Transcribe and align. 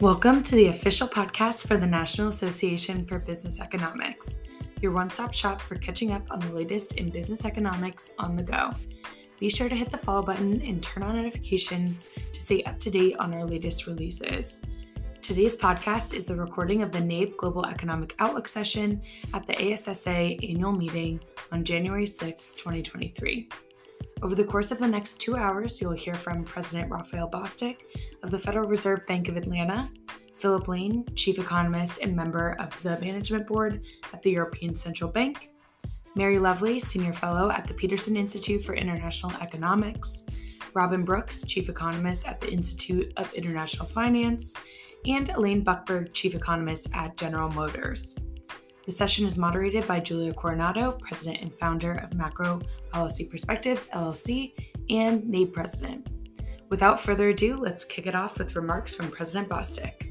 Welcome 0.00 0.44
to 0.44 0.54
the 0.54 0.68
official 0.68 1.08
podcast 1.08 1.66
for 1.66 1.76
the 1.76 1.84
National 1.84 2.28
Association 2.28 3.04
for 3.04 3.18
Business 3.18 3.60
Economics, 3.60 4.44
your 4.80 4.92
one 4.92 5.10
stop 5.10 5.34
shop 5.34 5.60
for 5.60 5.74
catching 5.74 6.12
up 6.12 6.22
on 6.30 6.38
the 6.38 6.52
latest 6.52 6.98
in 6.98 7.10
business 7.10 7.44
economics 7.44 8.14
on 8.16 8.36
the 8.36 8.44
go. 8.44 8.70
Be 9.40 9.48
sure 9.48 9.68
to 9.68 9.74
hit 9.74 9.90
the 9.90 9.98
follow 9.98 10.22
button 10.22 10.62
and 10.62 10.80
turn 10.80 11.02
on 11.02 11.16
notifications 11.16 12.10
to 12.32 12.40
stay 12.40 12.62
up 12.62 12.78
to 12.78 12.92
date 12.92 13.16
on 13.18 13.34
our 13.34 13.44
latest 13.44 13.88
releases. 13.88 14.64
Today's 15.20 15.60
podcast 15.60 16.14
is 16.14 16.26
the 16.26 16.36
recording 16.36 16.82
of 16.82 16.92
the 16.92 17.00
NABE 17.00 17.36
Global 17.36 17.66
Economic 17.66 18.14
Outlook 18.20 18.46
session 18.46 19.02
at 19.34 19.48
the 19.48 19.72
ASSA 19.72 20.38
annual 20.48 20.70
meeting 20.70 21.18
on 21.50 21.64
January 21.64 22.06
6, 22.06 22.54
2023. 22.54 23.48
Over 24.20 24.34
the 24.34 24.44
course 24.44 24.72
of 24.72 24.78
the 24.78 24.88
next 24.88 25.20
two 25.20 25.36
hours, 25.36 25.80
you'll 25.80 25.92
hear 25.92 26.14
from 26.14 26.42
President 26.42 26.90
Raphael 26.90 27.30
Bostic 27.30 27.82
of 28.24 28.32
the 28.32 28.38
Federal 28.38 28.68
Reserve 28.68 29.06
Bank 29.06 29.28
of 29.28 29.36
Atlanta, 29.36 29.88
Philip 30.34 30.66
Lane, 30.66 31.04
Chief 31.14 31.38
Economist 31.38 32.02
and 32.02 32.16
member 32.16 32.56
of 32.58 32.82
the 32.82 32.98
Management 32.98 33.46
Board 33.46 33.84
at 34.12 34.22
the 34.22 34.32
European 34.32 34.74
Central 34.74 35.10
Bank, 35.10 35.50
Mary 36.16 36.40
Lovely, 36.40 36.80
Senior 36.80 37.12
Fellow 37.12 37.50
at 37.50 37.68
the 37.68 37.74
Peterson 37.74 38.16
Institute 38.16 38.64
for 38.64 38.74
International 38.74 39.32
Economics, 39.40 40.26
Robin 40.74 41.04
Brooks, 41.04 41.46
Chief 41.46 41.68
Economist 41.68 42.26
at 42.26 42.40
the 42.40 42.50
Institute 42.50 43.12
of 43.16 43.32
International 43.34 43.86
Finance, 43.86 44.56
and 45.06 45.28
Elaine 45.28 45.62
Buckberg, 45.62 46.12
Chief 46.12 46.34
Economist 46.34 46.88
at 46.92 47.16
General 47.16 47.50
Motors. 47.50 48.18
The 48.88 48.92
session 48.92 49.26
is 49.26 49.36
moderated 49.36 49.86
by 49.86 50.00
Julia 50.00 50.32
Coronado, 50.32 50.92
President 50.92 51.42
and 51.42 51.52
founder 51.58 51.92
of 51.96 52.14
Macro 52.14 52.62
Policy 52.90 53.26
Perspectives, 53.26 53.86
LLC, 53.88 54.54
and 54.88 55.28
NABE 55.28 55.52
President. 55.52 56.08
Without 56.70 56.98
further 56.98 57.28
ado, 57.28 57.58
let's 57.58 57.84
kick 57.84 58.06
it 58.06 58.14
off 58.14 58.38
with 58.38 58.56
remarks 58.56 58.94
from 58.94 59.10
President 59.10 59.46
Bostic. 59.46 60.08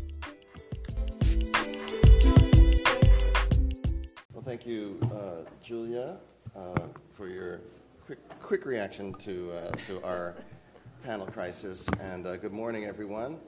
Well, 4.32 4.44
thank 4.44 4.68
you, 4.68 5.00
uh, 5.12 5.50
Julia, 5.64 6.20
uh, 6.56 6.76
for 7.16 7.30
your 7.30 7.62
quick, 8.06 8.20
quick 8.40 8.64
reaction 8.68 9.12
to, 9.16 9.54
uh, 9.54 9.72
to 9.88 10.04
our 10.04 10.36
panel 11.04 11.26
crisis. 11.26 11.90
And 12.00 12.28
uh, 12.28 12.38
good 12.38 12.54
morning, 12.54 12.86
everyone. 12.86 13.40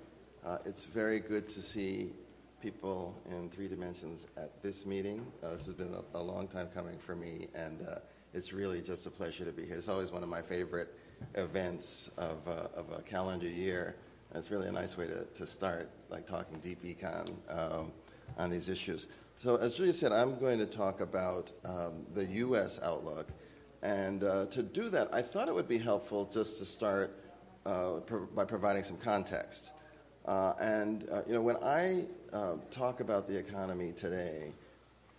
Uh, 0.44 0.58
it's 0.66 0.86
very 0.86 1.20
good 1.20 1.48
to 1.50 1.62
see 1.62 2.14
people 2.60 3.16
in 3.30 3.50
three 3.50 3.68
dimensions 3.68 4.28
at 4.38 4.62
this 4.62 4.86
meeting. 4.86 5.26
Uh, 5.44 5.52
this 5.52 5.66
has 5.66 5.74
been 5.74 5.94
a, 5.94 6.18
a, 6.18 6.22
long 6.22 6.48
time 6.48 6.68
coming 6.74 6.98
for 6.98 7.16
me, 7.16 7.48
and 7.56 7.82
uh, 7.88 8.00
it's 8.34 8.52
really 8.52 8.82
just 8.82 9.08
a 9.08 9.10
pleasure 9.10 9.46
to 9.46 9.52
be 9.52 9.66
here. 9.66 9.76
It's 9.76 9.88
always 9.88 10.12
one 10.12 10.24
of 10.24 10.30
my 10.30 10.42
favorite 10.42 10.94
events 11.36 12.10
of, 12.18 12.48
uh, 12.48 12.68
of 12.76 12.92
a 12.92 13.02
calendar 13.02 13.48
year. 13.48 13.96
And 14.30 14.40
it's 14.40 14.52
really 14.52 14.68
a 14.68 14.72
nice 14.72 14.98
way 14.98 15.08
to, 15.08 15.26
to 15.26 15.48
start, 15.48 15.90
like 16.10 16.26
talking 16.28 16.60
deep 16.60 16.84
econ 16.84 17.30
um, 17.50 17.92
on 18.38 18.50
these 18.50 18.70
issues. 18.70 19.08
So, 19.42 19.56
as 19.56 19.74
Julia 19.76 19.94
said, 19.94 20.12
I'm 20.12 20.38
going 20.38 20.60
to 20.60 20.66
talk 20.66 21.00
about 21.00 21.52
um, 21.64 22.06
the 22.14 22.26
U.S. 22.26 22.80
outlook. 22.84 23.30
And 23.82 24.26
uh, 24.26 24.46
to 24.48 24.62
do 24.62 24.90
that, 24.90 25.14
I 25.14 25.22
thought 25.22 25.48
it 25.48 25.56
would 25.56 25.70
be 25.70 25.78
helpful 25.78 26.26
just 26.26 26.60
to 26.60 26.66
start 26.66 27.18
uh, 27.66 28.02
pro- 28.06 28.26
by 28.26 28.44
providing 28.44 28.84
some 28.84 28.98
context. 28.98 29.72
Uh, 30.26 30.54
and, 30.60 31.10
you 31.26 31.34
know, 31.34 31.42
when 31.42 31.56
I 31.64 32.06
uh, 32.34 32.56
talk 32.72 33.00
about 33.00 33.28
the 33.28 33.38
economy 33.38 33.92
today, 33.92 34.54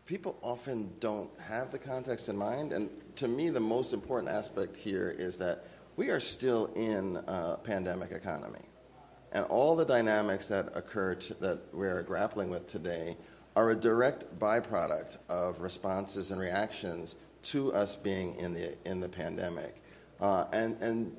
people 0.07 0.37
often 0.43 0.91
don't 1.01 1.31
have 1.39 1.71
the 1.71 1.79
context 1.79 2.29
in 2.29 2.37
mind. 2.37 2.73
And 2.73 2.91
to 3.17 3.29
me, 3.29 3.49
the 3.51 3.61
most 3.61 3.93
important 3.93 4.33
aspect 4.33 4.77
here 4.77 5.15
is 5.17 5.37
that 5.39 5.65
we 5.97 6.11
are 6.11 6.21
still 6.21 6.67
in 6.75 7.17
a 7.27 7.57
pandemic 7.63 8.11
economy. 8.11 8.65
And 9.33 9.45
all 9.47 9.77
the 9.77 9.85
dynamics 9.85 10.49
that 10.49 10.75
occur 10.75 11.15
to, 11.15 11.35
that 11.35 11.61
we're 11.73 12.03
grappling 12.03 12.51
with 12.51 12.67
today 12.67 13.17
are 13.55 13.71
a 13.71 13.77
direct 13.77 14.39
byproduct 14.39 15.19
of 15.29 15.61
responses 15.61 16.31
and 16.31 16.41
reactions 16.41 17.17
to 17.43 17.73
us 17.73 17.97
being 17.97 18.35
in 18.37 18.53
the, 18.53 18.77
in 18.85 19.01
the 19.01 19.09
pandemic. 19.09 19.77
Uh, 20.21 20.45
and, 20.53 20.81
and 20.83 21.17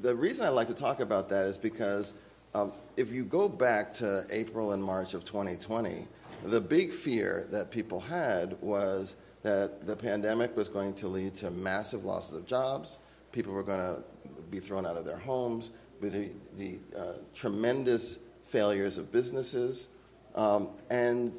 the 0.00 0.14
reason 0.14 0.44
I 0.44 0.48
like 0.48 0.66
to 0.68 0.74
talk 0.74 1.00
about 1.00 1.28
that 1.30 1.46
is 1.46 1.58
because 1.58 2.14
um, 2.54 2.72
if 2.96 3.12
you 3.12 3.24
go 3.24 3.48
back 3.48 3.92
to 3.94 4.24
April 4.30 4.72
and 4.72 4.82
March 4.82 5.14
of 5.14 5.24
2020, 5.24 6.06
the 6.44 6.60
big 6.60 6.92
fear 6.92 7.48
that 7.50 7.70
people 7.70 8.00
had 8.00 8.60
was 8.60 9.16
that 9.42 9.86
the 9.86 9.96
pandemic 9.96 10.56
was 10.56 10.68
going 10.68 10.94
to 10.94 11.08
lead 11.08 11.34
to 11.34 11.50
massive 11.50 12.04
losses 12.04 12.36
of 12.36 12.46
jobs. 12.46 12.98
People 13.32 13.52
were 13.52 13.62
going 13.62 13.80
to 13.80 14.02
be 14.50 14.60
thrown 14.60 14.86
out 14.86 14.96
of 14.96 15.04
their 15.04 15.18
homes 15.18 15.72
with 16.00 16.12
the, 16.12 16.30
the 16.56 16.78
uh, 16.98 17.12
tremendous 17.34 18.18
failures 18.44 18.98
of 18.98 19.10
businesses, 19.10 19.88
um, 20.34 20.68
and 20.90 21.32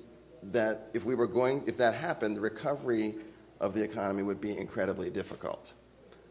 that 0.43 0.89
if 0.93 1.05
we 1.05 1.15
were 1.15 1.27
going, 1.27 1.63
if 1.65 1.77
that 1.77 1.93
happened, 1.93 2.35
the 2.35 2.41
recovery 2.41 3.15
of 3.59 3.73
the 3.73 3.81
economy 3.81 4.23
would 4.23 4.41
be 4.41 4.57
incredibly 4.57 5.09
difficult. 5.09 5.73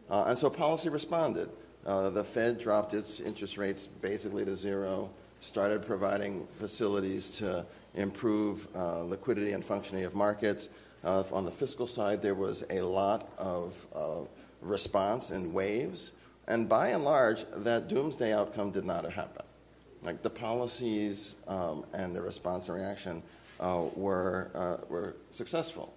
Uh, 0.09 0.25
and 0.27 0.37
so 0.37 0.49
policy 0.49 0.89
responded. 0.89 1.49
Uh, 1.85 2.09
the 2.09 2.23
Fed 2.23 2.57
dropped 2.59 2.93
its 2.93 3.19
interest 3.19 3.57
rates 3.57 3.87
basically 3.87 4.43
to 4.45 4.55
zero, 4.55 5.09
started 5.41 5.85
providing 5.85 6.47
facilities 6.59 7.29
to 7.37 7.65
improve 7.93 8.67
uh, 8.75 9.03
liquidity 9.03 9.51
and 9.51 9.63
functioning 9.63 10.03
of 10.03 10.15
markets. 10.15 10.69
Uh, 11.03 11.23
on 11.31 11.45
the 11.45 11.51
fiscal 11.51 11.85
side, 11.85 12.21
there 12.21 12.33
was 12.33 12.65
a 12.71 12.81
lot 12.81 13.29
of 13.37 13.85
uh, 13.95 14.21
response 14.61 15.29
in 15.29 15.53
waves, 15.53 16.13
and 16.47 16.67
by 16.67 16.87
and 16.87 17.03
large, 17.03 17.45
that 17.57 17.87
doomsday 17.87 18.33
outcome 18.33 18.71
did 18.71 18.85
not 18.85 19.09
happen. 19.11 19.45
Like 20.01 20.23
the 20.23 20.29
policies 20.29 21.35
um, 21.47 21.85
and 21.93 22.15
the 22.15 22.21
response 22.21 22.67
and 22.69 22.77
reaction 22.77 23.23
uh, 23.59 23.83
were, 23.95 24.49
uh, 24.55 24.77
were 24.89 25.15
successful, 25.29 25.93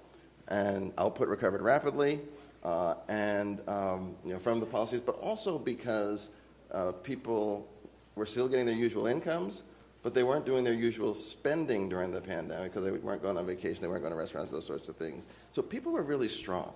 and 0.49 0.93
output 0.99 1.29
recovered 1.29 1.63
rapidly 1.63 2.21
uh, 2.69 2.95
and 3.09 3.63
um, 3.67 4.15
you 4.27 4.35
know, 4.35 4.39
from 4.39 4.61
the 4.61 4.67
policies, 4.67 5.01
but 5.01 5.17
also 5.21 5.59
because 5.59 6.29
uh, 6.71 6.93
people 7.03 7.67
were 8.15 8.27
still 8.27 8.47
getting 8.47 8.67
their 8.67 8.75
usual 8.75 9.07
incomes, 9.07 9.63
but 10.03 10.13
they 10.13 10.23
weren't 10.23 10.45
doing 10.45 10.65
their 10.65 10.75
usual 10.75 11.15
spending 11.15 11.89
during 11.89 12.13
the 12.13 12.21
pandemic 12.21 12.71
because 12.71 12.85
they 12.85 12.91
weren't 12.91 13.23
going 13.23 13.39
on 13.39 13.47
vacation, 13.47 13.81
they 13.81 13.89
weren't 13.89 14.03
going 14.03 14.13
to 14.13 14.19
restaurants, 14.19 14.51
those 14.51 14.67
sorts 14.67 14.91
of 14.91 14.97
things. 14.97 15.27
So 15.53 15.63
people 15.63 15.93
were 15.93 16.03
really 16.03 16.29
strong. 16.29 16.75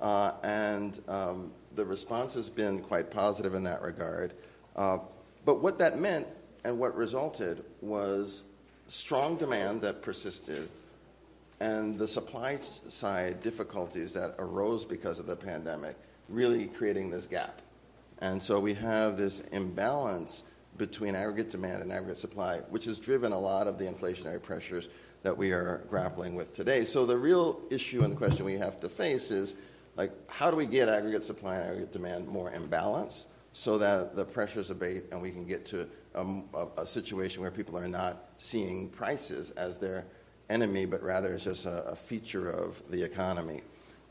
Uh, 0.00 0.32
and 0.42 1.00
um, 1.06 1.52
the 1.76 1.84
response 1.84 2.34
has 2.34 2.50
been 2.50 2.80
quite 2.80 3.08
positive 3.08 3.54
in 3.54 3.62
that 3.62 3.80
regard. 3.82 4.32
Uh, 4.74 4.98
but 5.44 5.62
what 5.62 5.78
that 5.78 6.00
meant 6.00 6.26
and 6.64 6.76
what 6.80 6.96
resulted 6.96 7.64
was 7.80 8.42
strong 8.88 9.36
demand 9.36 9.82
that 9.82 10.02
persisted 10.02 10.68
and 11.60 11.98
the 11.98 12.08
supply 12.08 12.58
side 12.88 13.42
difficulties 13.42 14.12
that 14.14 14.34
arose 14.38 14.84
because 14.84 15.18
of 15.18 15.26
the 15.26 15.36
pandemic 15.36 15.96
really 16.28 16.66
creating 16.66 17.10
this 17.10 17.26
gap. 17.26 17.60
And 18.20 18.42
so 18.42 18.60
we 18.60 18.74
have 18.74 19.16
this 19.16 19.40
imbalance 19.52 20.42
between 20.76 21.14
aggregate 21.14 21.50
demand 21.50 21.82
and 21.82 21.92
aggregate 21.92 22.18
supply, 22.18 22.58
which 22.68 22.84
has 22.84 22.98
driven 22.98 23.32
a 23.32 23.38
lot 23.38 23.66
of 23.66 23.78
the 23.78 23.84
inflationary 23.84 24.40
pressures 24.40 24.88
that 25.22 25.36
we 25.36 25.52
are 25.52 25.84
grappling 25.88 26.34
with 26.34 26.54
today. 26.54 26.84
So 26.84 27.04
the 27.04 27.18
real 27.18 27.60
issue 27.70 28.02
and 28.02 28.12
the 28.12 28.16
question 28.16 28.44
we 28.44 28.58
have 28.58 28.78
to 28.80 28.88
face 28.88 29.30
is 29.30 29.54
like 29.96 30.12
how 30.30 30.50
do 30.50 30.56
we 30.56 30.66
get 30.66 30.88
aggregate 30.88 31.24
supply 31.24 31.56
and 31.56 31.64
aggregate 31.64 31.92
demand 31.92 32.28
more 32.28 32.50
in 32.52 32.66
balance 32.66 33.26
so 33.52 33.76
that 33.78 34.14
the 34.14 34.24
pressures 34.24 34.70
abate 34.70 35.04
and 35.10 35.20
we 35.20 35.32
can 35.32 35.44
get 35.44 35.66
to 35.66 35.88
a, 36.14 36.22
a, 36.54 36.66
a 36.78 36.86
situation 36.86 37.42
where 37.42 37.50
people 37.50 37.76
are 37.76 37.88
not 37.88 38.28
seeing 38.38 38.88
prices 38.88 39.50
as 39.50 39.78
their 39.78 40.06
enemy, 40.50 40.86
but 40.86 41.02
rather 41.02 41.32
it's 41.32 41.44
just 41.44 41.66
a, 41.66 41.84
a 41.88 41.96
feature 41.96 42.50
of 42.50 42.82
the 42.90 43.02
economy. 43.02 43.60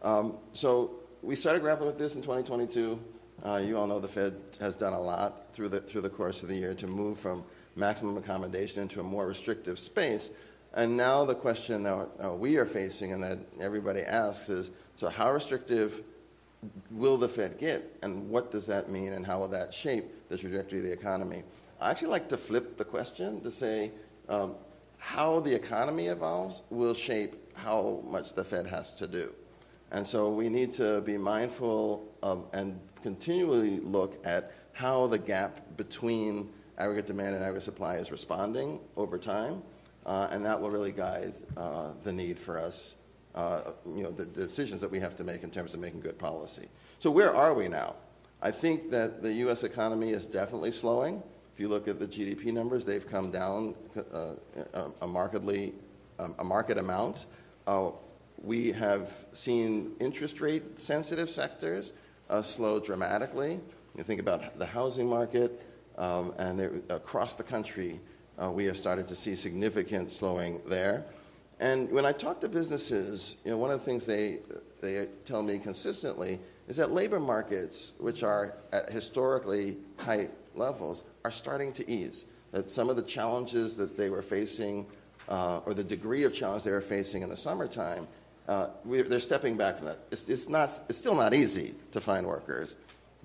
Um, 0.04 0.38
so 0.54 0.92
we 1.22 1.36
started 1.36 1.62
grappling 1.62 1.88
with 1.88 1.98
this 1.98 2.16
in 2.16 2.22
2022. 2.22 3.00
Uh, 3.44 3.62
you 3.64 3.78
all 3.78 3.88
know 3.88 4.00
the 4.00 4.08
Fed 4.08 4.36
has 4.60 4.76
done 4.76 4.94
a 4.94 5.00
lot 5.00 5.54
through 5.54 5.70
the, 5.70 5.82
through 5.82 6.02
the 6.02 6.10
course 6.10 6.44
of 6.44 6.50
the 6.50 6.56
year 6.56 6.74
to 6.74 6.88
move 6.88 7.20
from 7.20 7.44
maximum 7.76 8.18
accommodation 8.18 8.82
into 8.82 9.00
a 9.00 9.04
more 9.04 9.28
restrictive 9.28 9.78
space. 9.78 10.32
And 10.74 10.98
now 10.98 11.26
the 11.26 11.36
question 11.36 11.84
that 11.84 12.10
uh, 12.24 12.34
we 12.34 12.58
are 12.58 12.66
facing 12.66 13.12
and 13.12 13.24
that 13.24 13.40
everybody 13.60 14.02
asks 14.02 14.50
is 14.50 14.72
so, 14.96 15.10
how 15.10 15.32
restrictive 15.32 16.02
will 16.90 17.18
the 17.18 17.30
Fed 17.30 17.60
get? 17.60 17.98
And 18.02 18.30
what 18.30 18.52
does 18.52 18.66
that 18.66 18.90
mean? 18.90 19.14
And 19.14 19.26
how 19.26 19.40
will 19.40 19.48
that 19.50 19.72
shape 19.72 20.06
the 20.30 20.38
trajectory 20.38 20.80
of 20.80 20.86
the 20.86 20.92
economy? 20.92 21.44
I 21.80 21.92
actually 21.92 22.10
like 22.10 22.30
to 22.30 22.38
flip 22.38 22.78
the 22.78 22.86
question 22.86 23.42
to 23.42 23.52
say, 23.52 23.92
um, 24.28 24.56
how 24.98 25.40
the 25.40 25.54
economy 25.54 26.08
evolves 26.08 26.62
will 26.70 26.94
shape 26.94 27.36
how 27.56 28.02
much 28.06 28.34
the 28.34 28.44
Fed 28.44 28.68
has 28.68 28.94
to 28.94 29.08
do. 29.08 29.34
And 29.92 30.06
so 30.06 30.32
we 30.32 30.50
need 30.50 30.74
to 30.74 31.02
be 31.02 31.18
mindful 31.18 32.14
of 32.22 32.46
and 32.54 32.80
continually 33.04 33.80
look 33.80 34.20
at 34.26 34.52
how 34.74 35.08
the 35.08 35.18
gap 35.18 35.78
between 35.78 36.50
aggregate 36.78 37.08
demand 37.08 37.36
and 37.36 37.44
aggregate 37.44 37.64
supply 37.64 37.96
is 37.96 38.12
responding 38.12 38.80
over 38.96 39.18
time. 39.18 39.64
Uh, 40.06 40.28
and 40.32 40.46
that 40.46 40.60
will 40.60 40.70
really 40.70 40.92
guide 40.92 41.34
uh, 41.58 41.92
the 42.04 42.14
need 42.14 42.40
for 42.40 42.58
us, 42.58 42.96
uh, 43.36 43.72
you 43.86 44.04
know, 44.04 44.12
the, 44.12 44.24
the 44.24 44.44
decisions 44.44 44.80
that 44.82 44.90
we 44.90 45.00
have 45.00 45.16
to 45.16 45.24
make 45.24 45.44
in 45.44 45.52
terms 45.52 45.74
of 45.74 45.80
making 45.80 46.00
good 46.00 46.18
policy. 46.18 46.68
So 47.00 47.12
where 47.12 47.36
are 47.36 47.54
we 47.54 47.68
now? 47.68 47.96
I 48.42 48.52
think 48.52 48.92
that 48.92 49.22
the 49.22 49.34
U.S. 49.34 49.64
economy 49.64 50.12
is 50.12 50.28
definitely 50.28 50.72
slowing 50.72 51.24
If 51.58 51.62
you 51.62 51.70
look 51.70 51.88
at 51.88 51.98
the 51.98 52.06
GDP 52.06 52.54
numbers, 52.54 52.86
they've 52.86 53.10
come 53.10 53.32
down 53.32 53.74
uh, 54.14 54.34
a, 55.02 55.08
markedly, 55.08 55.74
um, 56.20 56.36
a 56.38 56.44
market 56.44 56.78
amount. 56.78 57.26
Uh, 57.66 57.90
we 58.44 58.72
have 58.74 59.12
seen 59.34 59.96
interest 60.00 60.40
rate 60.40 60.80
sensitive 60.80 61.32
sectors 61.32 61.94
uh, 62.30 62.44
slow 62.44 62.80
dramatically. 62.80 63.60
You 63.98 64.04
think 64.04 64.20
about 64.20 64.60
the 64.60 64.68
housing 64.68 65.10
market, 65.10 65.60
um, 65.98 66.32
and 66.38 66.84
across 66.92 67.34
the 67.34 67.42
country, 67.42 68.02
uh, 68.38 68.52
we 68.52 68.66
have 68.66 68.78
started 68.78 69.08
to 69.08 69.16
see 69.16 69.36
significant 69.36 70.12
slowing 70.12 70.62
there. 70.68 71.06
And 71.60 71.92
when 71.92 72.06
I 72.06 72.12
talk 72.12 72.40
to 72.42 72.50
businesses, 72.50 73.38
you 73.44 73.50
know, 73.50 73.58
one 73.58 73.72
of 73.72 73.80
the 73.80 73.86
things 73.86 74.06
they, 74.06 74.42
they 74.80 75.08
tell 75.26 75.42
me 75.42 75.58
consistently 75.58 76.40
is 76.68 76.76
that 76.76 76.92
labor 76.92 77.20
markets, 77.20 77.94
which 77.98 78.22
are 78.22 78.54
at 78.72 78.92
historically 78.92 79.78
tight 79.98 80.30
levels, 80.58 81.04
are 81.24 81.32
starting 81.32 81.72
to 81.74 81.90
ease. 81.90 82.26
That 82.52 82.70
some 82.70 82.90
of 82.90 82.96
the 82.96 83.04
challenges 83.04 83.76
that 83.78 83.98
they 83.98 84.10
were 84.10 84.22
facing, 84.22 84.86
uh, 85.30 85.60
or 85.66 85.74
the 85.74 85.84
degree 85.84 86.24
of 86.24 86.34
challenge 86.34 86.64
they 86.64 86.72
were 86.72 86.82
facing 86.82 87.22
in 87.22 87.30
the 87.30 87.38
summertime, 87.38 88.08
uh, 88.48 88.68
they're 88.86 89.20
stepping 89.20 89.58
back 89.58 89.78
from 89.78 89.88
that. 89.88 90.00
It's, 90.12 90.28
it's, 90.30 90.48
not, 90.48 90.80
it's 90.88 90.98
still 90.98 91.16
not 91.16 91.34
easy 91.34 91.76
to 91.92 92.00
find 92.00 92.26
workers, 92.26 92.76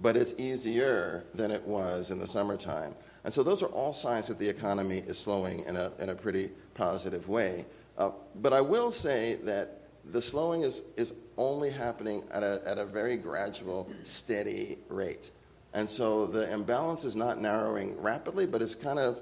but 0.01 0.17
it's 0.17 0.35
easier 0.37 1.25
than 1.35 1.51
it 1.51 1.63
was 1.63 2.11
in 2.11 2.19
the 2.19 2.27
summertime. 2.27 2.95
And 3.25 3.33
so 3.33 3.45
those 3.45 3.63
are 3.63 3.67
all 3.67 3.93
signs 3.93 4.27
that 4.27 4.39
the 4.39 4.49
economy 4.49 5.05
is 5.07 5.19
slowing 5.19 5.61
in 5.61 5.77
a, 5.77 5.93
in 6.01 6.09
a 6.09 6.15
pretty 6.15 6.51
positive 6.75 7.29
way. 7.29 7.65
Uh, 7.97 8.11
but 8.37 8.53
I 8.53 8.61
will 8.61 8.91
say 8.91 9.37
that 9.45 9.83
the 10.11 10.21
slowing 10.21 10.63
is, 10.63 10.83
is 10.97 11.15
only 11.37 11.71
happening 11.71 12.25
at 12.33 12.43
a, 12.43 12.61
at 12.67 12.79
a 12.79 12.85
very 12.85 13.17
gradual, 13.17 13.89
steady 14.03 14.79
rate. 14.89 15.31
And 15.75 15.89
so 15.89 16.27
the 16.27 16.51
imbalance 16.53 17.05
is 17.05 17.17
not 17.17 17.41
narrowing 17.41 18.01
rapidly, 18.01 18.47
but 18.47 18.61
it's 18.61 18.75
kind 18.75 18.99
of 18.99 19.21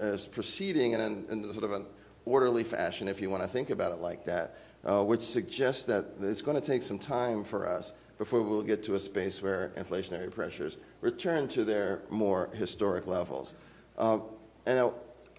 uh, 0.00 0.16
proceeding 0.32 0.92
in, 0.92 1.00
an, 1.00 1.26
in 1.30 1.52
sort 1.52 1.64
of 1.64 1.72
an 1.72 1.86
orderly 2.24 2.64
fashion, 2.64 3.08
if 3.08 3.20
you 3.20 3.30
want 3.30 3.42
to 3.42 3.48
think 3.48 3.70
about 3.70 3.92
it 3.92 4.00
like 4.00 4.24
that, 4.24 4.56
uh, 4.84 5.02
which 5.02 5.20
suggests 5.20 5.84
that 5.84 6.06
it's 6.20 6.42
going 6.42 6.60
to 6.60 6.66
take 6.66 6.82
some 6.82 6.98
time 6.98 7.44
for 7.44 7.68
us 7.68 7.92
before 8.18 8.42
we'll 8.42 8.62
get 8.62 8.82
to 8.84 8.94
a 8.94 9.00
space 9.00 9.42
where 9.42 9.72
inflationary 9.76 10.30
pressures 10.30 10.76
return 11.00 11.48
to 11.48 11.64
their 11.64 12.02
more 12.10 12.50
historic 12.54 13.06
levels. 13.06 13.54
Um, 13.98 14.22
and 14.66 14.78
I, 14.78 14.90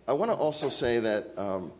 I 0.07 0.13
want 0.13 0.31
to 0.31 0.38
also 0.38 0.69
say 0.69 1.00
that 1.00 1.38
um, 1.38 1.71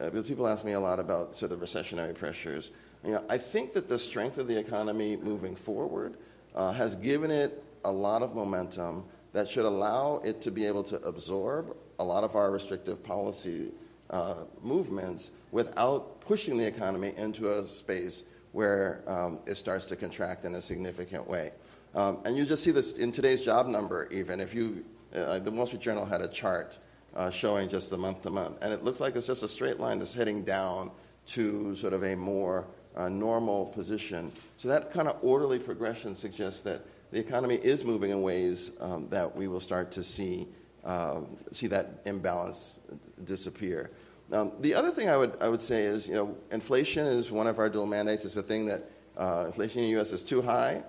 uh, 0.00 0.10
because 0.10 0.26
people 0.26 0.46
ask 0.46 0.64
me 0.64 0.72
a 0.72 0.80
lot 0.80 0.98
about 0.98 1.36
sort 1.36 1.52
of 1.52 1.60
recessionary 1.60 2.14
pressures. 2.14 2.70
You 3.04 3.12
know, 3.12 3.24
I 3.28 3.38
think 3.38 3.72
that 3.74 3.88
the 3.88 3.98
strength 3.98 4.38
of 4.38 4.48
the 4.48 4.58
economy 4.58 5.16
moving 5.16 5.56
forward 5.56 6.16
uh, 6.54 6.72
has 6.72 6.94
given 6.96 7.30
it 7.30 7.62
a 7.84 7.92
lot 7.92 8.22
of 8.22 8.34
momentum 8.34 9.04
that 9.32 9.48
should 9.48 9.64
allow 9.64 10.18
it 10.24 10.40
to 10.42 10.50
be 10.50 10.66
able 10.66 10.82
to 10.84 10.96
absorb 11.02 11.76
a 11.98 12.04
lot 12.04 12.24
of 12.24 12.36
our 12.36 12.50
restrictive 12.50 13.02
policy 13.02 13.72
uh, 14.10 14.44
movements 14.62 15.30
without 15.52 16.20
pushing 16.20 16.56
the 16.56 16.66
economy 16.66 17.14
into 17.16 17.52
a 17.52 17.66
space 17.66 18.24
where 18.52 19.02
um, 19.06 19.38
it 19.46 19.56
starts 19.56 19.86
to 19.86 19.96
contract 19.96 20.44
in 20.44 20.54
a 20.54 20.60
significant 20.60 21.26
way. 21.26 21.50
Um, 21.94 22.18
and 22.24 22.36
you 22.36 22.44
just 22.44 22.62
see 22.62 22.70
this 22.70 22.92
in 22.92 23.12
today's 23.12 23.40
job 23.40 23.66
number, 23.66 24.08
even. 24.10 24.40
If 24.40 24.54
you, 24.54 24.84
uh, 25.14 25.38
the 25.38 25.50
Wall 25.50 25.66
Street 25.66 25.82
Journal 25.82 26.04
had 26.04 26.20
a 26.20 26.28
chart 26.28 26.78
uh, 27.14 27.30
showing 27.30 27.68
just 27.68 27.90
the 27.90 27.98
month 27.98 28.22
to 28.22 28.30
month. 28.30 28.58
And 28.62 28.72
it 28.72 28.84
looks 28.84 29.00
like 29.00 29.16
it's 29.16 29.26
just 29.26 29.42
a 29.42 29.48
straight 29.48 29.78
line 29.78 29.98
that's 29.98 30.14
heading 30.14 30.42
down 30.42 30.90
to 31.28 31.74
sort 31.76 31.92
of 31.92 32.02
a 32.04 32.16
more 32.16 32.66
uh, 32.96 33.08
normal 33.08 33.66
position. 33.66 34.32
So 34.56 34.68
that 34.68 34.92
kind 34.92 35.08
of 35.08 35.18
orderly 35.22 35.58
progression 35.58 36.14
suggests 36.14 36.60
that 36.62 36.84
the 37.12 37.20
economy 37.20 37.56
is 37.56 37.84
moving 37.84 38.10
in 38.10 38.22
ways 38.22 38.72
um, 38.80 39.06
that 39.10 39.36
we 39.36 39.46
will 39.46 39.60
start 39.60 39.92
to 39.92 40.02
see, 40.02 40.48
um, 40.84 41.36
see 41.52 41.66
that 41.68 42.00
imbalance 42.06 42.80
disappear. 43.24 43.90
Um, 44.32 44.52
the 44.60 44.74
other 44.74 44.90
thing 44.90 45.10
I 45.10 45.18
would, 45.18 45.36
I 45.38 45.48
would 45.48 45.60
say 45.60 45.84
is, 45.84 46.08
you 46.08 46.14
know, 46.14 46.34
inflation 46.50 47.06
is 47.06 47.30
one 47.30 47.46
of 47.46 47.58
our 47.58 47.68
dual 47.68 47.84
mandates. 47.84 48.24
It's 48.24 48.36
a 48.36 48.42
thing 48.42 48.64
that 48.66 48.90
uh, 49.18 49.44
inflation 49.46 49.80
in 49.80 49.84
the 49.84 49.90
U.S. 49.92 50.14
is 50.14 50.22
too 50.22 50.40
high, 50.40 50.82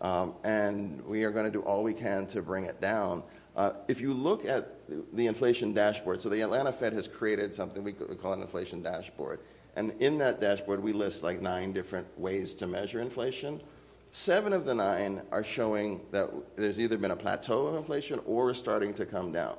um, 0.00 0.34
and 0.42 1.00
we 1.06 1.22
are 1.22 1.30
going 1.30 1.46
to 1.46 1.50
do 1.50 1.60
all 1.62 1.84
we 1.84 1.94
can 1.94 2.26
to 2.26 2.42
bring 2.42 2.64
it 2.64 2.80
down. 2.80 3.22
Uh, 3.54 3.72
if 3.86 4.00
you 4.00 4.12
look 4.12 4.44
at 4.44 4.74
the 5.14 5.28
inflation 5.28 5.72
dashboard, 5.72 6.20
so 6.20 6.28
the 6.28 6.40
Atlanta 6.40 6.72
Fed 6.72 6.92
has 6.92 7.06
created 7.06 7.54
something 7.54 7.84
we 7.84 7.92
call 7.92 8.32
an 8.32 8.42
inflation 8.42 8.82
dashboard. 8.82 9.38
And 9.76 9.92
in 10.00 10.18
that 10.18 10.40
dashboard, 10.40 10.82
we 10.82 10.92
list 10.92 11.22
like 11.22 11.40
nine 11.40 11.72
different 11.72 12.06
ways 12.18 12.52
to 12.54 12.66
measure 12.66 13.00
inflation. 13.00 13.60
Seven 14.10 14.52
of 14.52 14.64
the 14.64 14.74
nine 14.74 15.22
are 15.30 15.44
showing 15.44 16.00
that 16.12 16.30
there's 16.56 16.80
either 16.80 16.96
been 16.96 17.10
a 17.10 17.16
plateau 17.16 17.66
of 17.66 17.74
inflation 17.74 18.20
or 18.26 18.50
is 18.50 18.58
starting 18.58 18.94
to 18.94 19.06
come 19.06 19.32
down. 19.32 19.56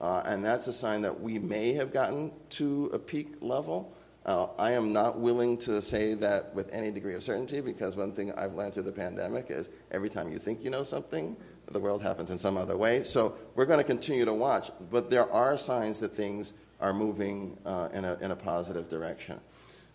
Uh, 0.00 0.22
and 0.24 0.44
that's 0.44 0.68
a 0.68 0.72
sign 0.72 1.02
that 1.02 1.20
we 1.20 1.38
may 1.38 1.72
have 1.72 1.92
gotten 1.92 2.32
to 2.50 2.88
a 2.92 2.98
peak 2.98 3.34
level. 3.40 3.92
Uh, 4.24 4.46
I 4.58 4.72
am 4.72 4.92
not 4.92 5.18
willing 5.18 5.56
to 5.58 5.82
say 5.82 6.14
that 6.14 6.54
with 6.54 6.72
any 6.72 6.90
degree 6.90 7.14
of 7.14 7.22
certainty 7.22 7.60
because 7.60 7.96
one 7.96 8.12
thing 8.12 8.32
I've 8.32 8.54
learned 8.54 8.74
through 8.74 8.84
the 8.84 8.92
pandemic 8.92 9.46
is 9.48 9.70
every 9.90 10.08
time 10.08 10.30
you 10.30 10.38
think 10.38 10.62
you 10.62 10.70
know 10.70 10.84
something, 10.84 11.36
the 11.70 11.80
world 11.80 12.02
happens 12.02 12.30
in 12.30 12.38
some 12.38 12.56
other 12.56 12.76
way. 12.76 13.02
So 13.02 13.36
we're 13.54 13.66
going 13.66 13.80
to 13.80 13.84
continue 13.84 14.24
to 14.24 14.34
watch, 14.34 14.70
but 14.90 15.10
there 15.10 15.30
are 15.32 15.58
signs 15.58 15.98
that 16.00 16.14
things 16.14 16.52
are 16.80 16.92
moving 16.94 17.58
uh, 17.66 17.88
in, 17.92 18.04
a, 18.04 18.16
in 18.20 18.30
a 18.30 18.36
positive 18.36 18.88
direction. 18.88 19.40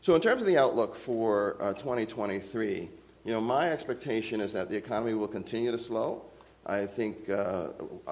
So 0.02 0.16
in 0.16 0.22
terms 0.22 0.42
of 0.42 0.48
the 0.48 0.58
outlook 0.58 0.96
for 0.96 1.56
uh, 1.62 1.74
2023, 1.74 2.90
you 3.26 3.32
know, 3.32 3.42
my 3.42 3.70
expectation 3.70 4.42
is 4.42 4.54
that 4.54 4.70
the 4.70 4.76
economy 4.76 5.14
will 5.14 5.28
continue 5.28 5.72
to 5.72 5.78
slow. 5.78 6.26
I 6.66 6.86
think 6.86 7.30
uh, 7.30 7.70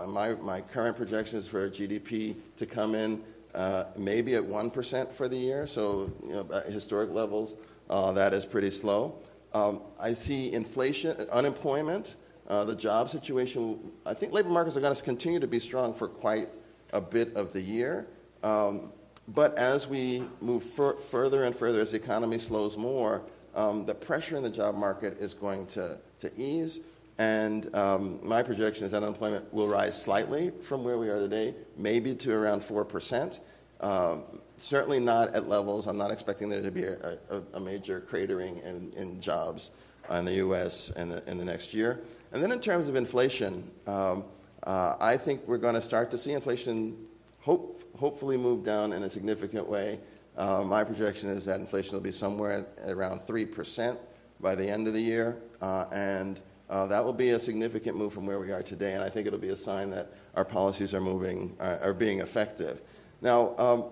my, 0.07 0.35
my 0.35 0.61
current 0.61 0.97
projection 0.97 1.37
is 1.37 1.47
for 1.47 1.69
GDP 1.69 2.35
to 2.57 2.65
come 2.65 2.95
in 2.95 3.21
uh, 3.53 3.85
maybe 3.97 4.35
at 4.35 4.43
1% 4.43 5.11
for 5.11 5.27
the 5.27 5.35
year, 5.35 5.67
so 5.67 6.11
you 6.23 6.33
know, 6.33 6.47
at 6.53 6.67
historic 6.67 7.11
levels, 7.11 7.55
uh, 7.89 8.11
that 8.13 8.33
is 8.33 8.45
pretty 8.45 8.71
slow. 8.71 9.15
Um, 9.53 9.81
I 9.99 10.13
see 10.13 10.53
inflation, 10.53 11.17
unemployment, 11.31 12.15
uh, 12.47 12.63
the 12.63 12.75
job 12.75 13.09
situation, 13.09 13.91
I 14.05 14.13
think 14.13 14.33
labor 14.33 14.49
markets 14.49 14.77
are 14.77 14.81
going 14.81 14.95
to 14.95 15.03
continue 15.03 15.39
to 15.39 15.47
be 15.47 15.59
strong 15.59 15.93
for 15.93 16.07
quite 16.07 16.49
a 16.93 17.01
bit 17.01 17.35
of 17.35 17.51
the 17.51 17.61
year. 17.61 18.07
Um, 18.43 18.93
but 19.27 19.57
as 19.57 19.87
we 19.87 20.23
move 20.39 20.63
fur- 20.63 20.97
further 20.97 21.43
and 21.43 21.55
further, 21.55 21.81
as 21.81 21.91
the 21.91 21.97
economy 21.97 22.37
slows 22.37 22.77
more, 22.77 23.23
um, 23.55 23.85
the 23.85 23.95
pressure 23.95 24.37
in 24.37 24.43
the 24.43 24.49
job 24.49 24.75
market 24.75 25.17
is 25.19 25.33
going 25.33 25.65
to, 25.67 25.97
to 26.19 26.31
ease. 26.39 26.79
And 27.17 27.73
um, 27.75 28.19
my 28.23 28.41
projection 28.41 28.85
is 28.85 28.91
that 28.91 29.03
unemployment 29.03 29.53
will 29.53 29.67
rise 29.67 30.01
slightly 30.01 30.51
from 30.61 30.83
where 30.83 30.97
we 30.97 31.09
are 31.09 31.19
today, 31.19 31.53
maybe 31.77 32.15
to 32.15 32.33
around 32.33 32.61
4%. 32.61 33.39
Um, 33.81 34.23
certainly 34.57 34.99
not 34.99 35.33
at 35.35 35.49
levels, 35.49 35.87
I'm 35.87 35.97
not 35.97 36.11
expecting 36.11 36.49
there 36.49 36.61
to 36.61 36.71
be 36.71 36.83
a, 36.83 37.17
a, 37.29 37.41
a 37.53 37.59
major 37.59 38.01
cratering 38.09 38.63
in, 38.63 38.91
in 38.93 39.19
jobs 39.19 39.71
in 40.11 40.25
the 40.25 40.33
U.S. 40.35 40.89
in 40.91 41.09
the, 41.09 41.29
in 41.29 41.37
the 41.37 41.45
next 41.45 41.73
year. 41.73 42.01
And 42.31 42.41
then 42.41 42.51
in 42.51 42.59
terms 42.59 42.87
of 42.87 42.95
inflation, 42.95 43.69
um, 43.87 44.25
uh, 44.63 44.95
I 44.99 45.17
think 45.17 45.41
we're 45.47 45.57
going 45.57 45.75
to 45.75 45.81
start 45.81 46.11
to 46.11 46.17
see 46.17 46.33
inflation 46.33 46.97
hope, 47.39 47.83
hopefully 47.97 48.37
move 48.37 48.63
down 48.63 48.93
in 48.93 49.03
a 49.03 49.09
significant 49.09 49.67
way. 49.67 49.99
Uh, 50.41 50.63
my 50.63 50.83
projection 50.83 51.29
is 51.29 51.45
that 51.45 51.59
inflation 51.59 51.93
will 51.93 52.01
be 52.01 52.11
somewhere 52.11 52.65
around 52.87 53.21
3% 53.21 53.95
by 54.39 54.55
the 54.55 54.67
end 54.67 54.87
of 54.87 54.93
the 54.95 54.99
year. 54.99 55.37
Uh, 55.61 55.85
and 55.91 56.41
uh, 56.67 56.87
that 56.87 57.05
will 57.05 57.13
be 57.13 57.29
a 57.29 57.39
significant 57.39 57.95
move 57.95 58.11
from 58.11 58.25
where 58.25 58.39
we 58.39 58.51
are 58.51 58.63
today. 58.63 58.93
And 58.93 59.03
I 59.03 59.09
think 59.09 59.27
it'll 59.27 59.37
be 59.37 59.49
a 59.49 59.55
sign 59.55 59.91
that 59.91 60.13
our 60.33 60.43
policies 60.43 60.95
are 60.95 60.99
moving, 60.99 61.55
uh, 61.59 61.77
are 61.83 61.93
being 61.93 62.21
effective. 62.21 62.81
Now, 63.21 63.55
um, 63.59 63.85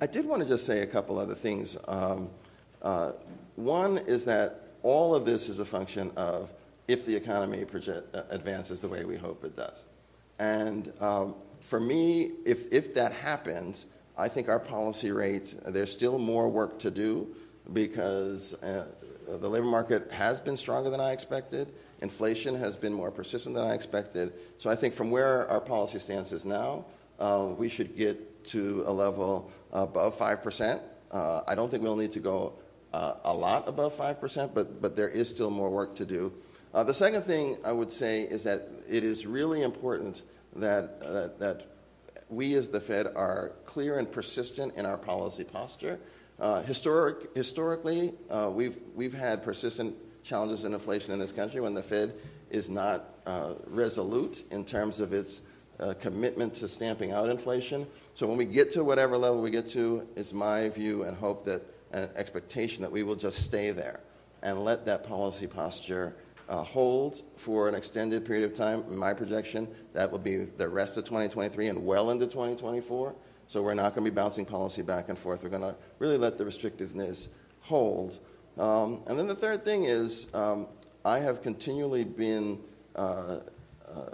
I 0.00 0.06
did 0.06 0.24
want 0.24 0.40
to 0.40 0.48
just 0.48 0.64
say 0.64 0.80
a 0.80 0.86
couple 0.86 1.18
other 1.18 1.34
things. 1.34 1.76
Um, 1.86 2.30
uh, 2.80 3.12
one 3.56 3.98
is 3.98 4.24
that 4.24 4.70
all 4.82 5.14
of 5.14 5.26
this 5.26 5.50
is 5.50 5.58
a 5.58 5.66
function 5.66 6.12
of 6.16 6.50
if 6.86 7.04
the 7.04 7.14
economy 7.14 7.66
project, 7.66 8.16
uh, 8.16 8.22
advances 8.30 8.80
the 8.80 8.88
way 8.88 9.04
we 9.04 9.18
hope 9.18 9.44
it 9.44 9.54
does. 9.54 9.84
And 10.38 10.94
um, 10.98 11.34
for 11.60 11.78
me, 11.78 12.30
if, 12.46 12.72
if 12.72 12.94
that 12.94 13.12
happens, 13.12 13.84
I 14.18 14.28
think 14.28 14.48
our 14.48 14.58
policy 14.58 15.12
rate, 15.12 15.54
there's 15.64 15.92
still 15.92 16.18
more 16.18 16.48
work 16.48 16.78
to 16.80 16.90
do 16.90 17.34
because 17.72 18.54
uh, 18.54 18.86
the 19.28 19.48
labor 19.48 19.66
market 19.66 20.10
has 20.10 20.40
been 20.40 20.56
stronger 20.56 20.90
than 20.90 21.00
I 21.00 21.12
expected. 21.12 21.72
Inflation 22.02 22.54
has 22.56 22.76
been 22.76 22.92
more 22.92 23.10
persistent 23.10 23.54
than 23.54 23.64
I 23.64 23.74
expected. 23.74 24.32
So 24.58 24.70
I 24.70 24.74
think 24.74 24.94
from 24.94 25.10
where 25.10 25.48
our 25.48 25.60
policy 25.60 26.00
stance 26.00 26.32
is 26.32 26.44
now, 26.44 26.86
uh, 27.20 27.50
we 27.56 27.68
should 27.68 27.96
get 27.96 28.44
to 28.46 28.82
a 28.86 28.92
level 28.92 29.52
above 29.72 30.18
5%. 30.18 30.80
Uh, 31.10 31.42
I 31.46 31.54
don't 31.54 31.70
think 31.70 31.82
we'll 31.82 31.96
need 31.96 32.12
to 32.12 32.20
go 32.20 32.54
uh, 32.92 33.14
a 33.24 33.32
lot 33.32 33.68
above 33.68 33.96
5%, 33.96 34.54
but, 34.54 34.80
but 34.80 34.96
there 34.96 35.08
is 35.08 35.28
still 35.28 35.50
more 35.50 35.70
work 35.70 35.94
to 35.96 36.04
do. 36.04 36.32
Uh, 36.74 36.82
the 36.82 36.94
second 36.94 37.22
thing 37.22 37.56
I 37.64 37.72
would 37.72 37.92
say 37.92 38.22
is 38.22 38.42
that 38.44 38.68
it 38.88 39.04
is 39.04 39.26
really 39.26 39.62
important 39.62 40.22
that, 40.56 41.00
that, 41.00 41.38
that 41.38 41.66
we 42.28 42.54
as 42.54 42.68
the 42.68 42.80
Fed 42.80 43.06
are 43.14 43.52
clear 43.64 43.98
and 43.98 44.10
persistent 44.10 44.76
in 44.76 44.86
our 44.86 44.98
policy 44.98 45.44
posture. 45.44 45.98
Uh, 46.38 46.62
historic, 46.62 47.34
historically, 47.34 48.12
uh, 48.30 48.50
we've, 48.52 48.78
we've 48.94 49.14
had 49.14 49.42
persistent 49.42 49.94
challenges 50.22 50.64
in 50.64 50.72
inflation 50.72 51.12
in 51.12 51.18
this 51.18 51.32
country 51.32 51.60
when 51.60 51.74
the 51.74 51.82
Fed 51.82 52.14
is 52.50 52.70
not 52.70 53.14
uh, 53.26 53.54
resolute 53.66 54.44
in 54.50 54.64
terms 54.64 55.00
of 55.00 55.12
its 55.12 55.42
a 55.80 55.94
commitment 55.94 56.54
to 56.56 56.66
stamping 56.66 57.12
out 57.12 57.30
inflation. 57.30 57.86
So 58.14 58.26
when 58.26 58.36
we 58.36 58.44
get 58.44 58.72
to 58.72 58.82
whatever 58.82 59.16
level 59.16 59.40
we 59.40 59.50
get 59.50 59.68
to, 59.70 60.08
it's 60.16 60.32
my 60.32 60.68
view 60.70 61.04
and 61.04 61.16
hope 61.16 61.44
that 61.44 61.62
an 61.92 62.10
expectation 62.16 62.82
that 62.82 62.90
we 62.90 63.02
will 63.02 63.14
just 63.14 63.44
stay 63.44 63.70
there 63.70 64.00
and 64.42 64.64
let 64.64 64.86
that 64.86 65.06
policy 65.06 65.46
posture 65.46 66.16
uh, 66.48 66.62
hold 66.62 67.22
for 67.36 67.68
an 67.68 67.74
extended 67.74 68.24
period 68.24 68.44
of 68.44 68.56
time. 68.56 68.84
In 68.88 68.96
my 68.96 69.12
projection, 69.12 69.68
that 69.92 70.10
will 70.10 70.18
be 70.18 70.36
the 70.36 70.68
rest 70.68 70.96
of 70.96 71.04
2023 71.04 71.68
and 71.68 71.84
well 71.84 72.10
into 72.10 72.26
2024. 72.26 73.14
So 73.48 73.62
we're 73.62 73.74
not 73.74 73.94
going 73.94 74.04
to 74.04 74.10
be 74.10 74.14
bouncing 74.14 74.44
policy 74.44 74.82
back 74.82 75.08
and 75.08 75.18
forth. 75.18 75.42
We're 75.42 75.48
going 75.48 75.62
to 75.62 75.74
really 75.98 76.18
let 76.18 76.38
the 76.38 76.44
restrictiveness 76.44 77.28
hold. 77.60 78.18
Um, 78.58 79.02
and 79.06 79.18
then 79.18 79.26
the 79.26 79.34
third 79.34 79.64
thing 79.64 79.84
is 79.84 80.32
um, 80.34 80.66
I 81.04 81.18
have 81.20 81.42
continually 81.42 82.04
been 82.04 82.60
uh, 82.96 83.38
uh, 83.88 84.10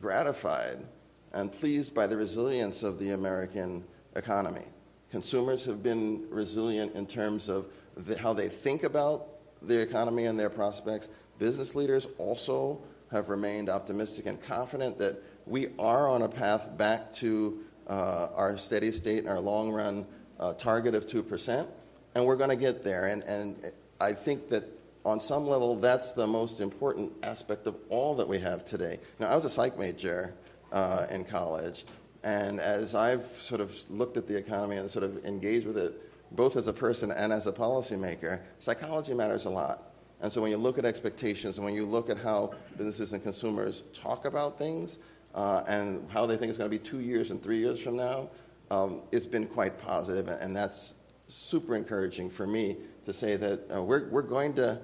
gratified 0.00 0.84
and 1.32 1.52
pleased 1.52 1.94
by 1.94 2.06
the 2.06 2.16
resilience 2.16 2.82
of 2.82 2.98
the 2.98 3.10
American 3.10 3.84
economy. 4.16 4.64
Consumers 5.10 5.64
have 5.64 5.82
been 5.82 6.26
resilient 6.30 6.94
in 6.94 7.06
terms 7.06 7.48
of 7.48 7.66
the, 7.96 8.18
how 8.18 8.32
they 8.32 8.48
think 8.48 8.82
about 8.82 9.28
the 9.62 9.80
economy 9.80 10.26
and 10.26 10.38
their 10.38 10.50
prospects. 10.50 11.08
Business 11.38 11.74
leaders 11.74 12.06
also 12.18 12.80
have 13.10 13.28
remained 13.28 13.68
optimistic 13.68 14.26
and 14.26 14.40
confident 14.42 14.98
that 14.98 15.22
we 15.46 15.68
are 15.78 16.08
on 16.08 16.22
a 16.22 16.28
path 16.28 16.76
back 16.76 17.12
to 17.14 17.60
uh, 17.86 18.28
our 18.34 18.56
steady 18.58 18.92
state 18.92 19.20
and 19.20 19.28
our 19.28 19.40
long 19.40 19.70
run 19.70 20.06
uh, 20.38 20.52
target 20.54 20.94
of 20.94 21.06
2%, 21.06 21.66
and 22.14 22.26
we're 22.26 22.36
going 22.36 22.50
to 22.50 22.56
get 22.56 22.84
there. 22.84 23.06
And, 23.06 23.22
and 23.22 23.72
I 24.00 24.12
think 24.12 24.48
that 24.50 24.64
on 25.04 25.20
some 25.20 25.46
level, 25.46 25.76
that's 25.76 26.12
the 26.12 26.26
most 26.26 26.60
important 26.60 27.12
aspect 27.22 27.66
of 27.66 27.76
all 27.88 28.14
that 28.16 28.28
we 28.28 28.38
have 28.40 28.64
today. 28.64 28.98
Now, 29.18 29.28
I 29.28 29.34
was 29.34 29.44
a 29.44 29.50
psych 29.50 29.78
major 29.78 30.34
uh, 30.70 31.06
in 31.10 31.24
college, 31.24 31.86
and 32.22 32.60
as 32.60 32.94
I've 32.94 33.24
sort 33.24 33.60
of 33.60 33.74
looked 33.90 34.16
at 34.16 34.26
the 34.26 34.36
economy 34.36 34.76
and 34.76 34.90
sort 34.90 35.04
of 35.04 35.24
engaged 35.24 35.66
with 35.66 35.78
it, 35.78 35.94
both 36.32 36.56
as 36.56 36.68
a 36.68 36.72
person 36.72 37.10
and 37.10 37.32
as 37.32 37.46
a 37.46 37.52
policymaker, 37.52 38.40
psychology 38.58 39.14
matters 39.14 39.46
a 39.46 39.50
lot. 39.50 39.87
And 40.20 40.32
so 40.32 40.40
when 40.42 40.50
you 40.50 40.56
look 40.56 40.78
at 40.78 40.84
expectations 40.84 41.58
and 41.58 41.64
when 41.64 41.74
you 41.74 41.86
look 41.86 42.10
at 42.10 42.18
how 42.18 42.52
businesses 42.76 43.12
and 43.12 43.22
consumers 43.22 43.84
talk 43.92 44.24
about 44.24 44.58
things 44.58 44.98
uh, 45.34 45.62
and 45.68 46.08
how 46.10 46.26
they 46.26 46.36
think 46.36 46.50
it's 46.50 46.58
going 46.58 46.70
to 46.70 46.76
be 46.76 46.82
two 46.82 47.00
years 47.00 47.30
and 47.30 47.42
three 47.42 47.58
years 47.58 47.80
from 47.80 47.96
now, 47.96 48.28
um, 48.70 49.02
it's 49.12 49.26
been 49.26 49.46
quite 49.46 49.78
positive, 49.78 50.28
and 50.28 50.54
that's 50.54 50.94
super 51.26 51.76
encouraging 51.76 52.28
for 52.28 52.46
me 52.46 52.76
to 53.06 53.12
say 53.12 53.36
that 53.36 53.60
uh, 53.74 53.82
we're, 53.82 54.08
we're, 54.08 54.22
going 54.22 54.54
to, 54.54 54.80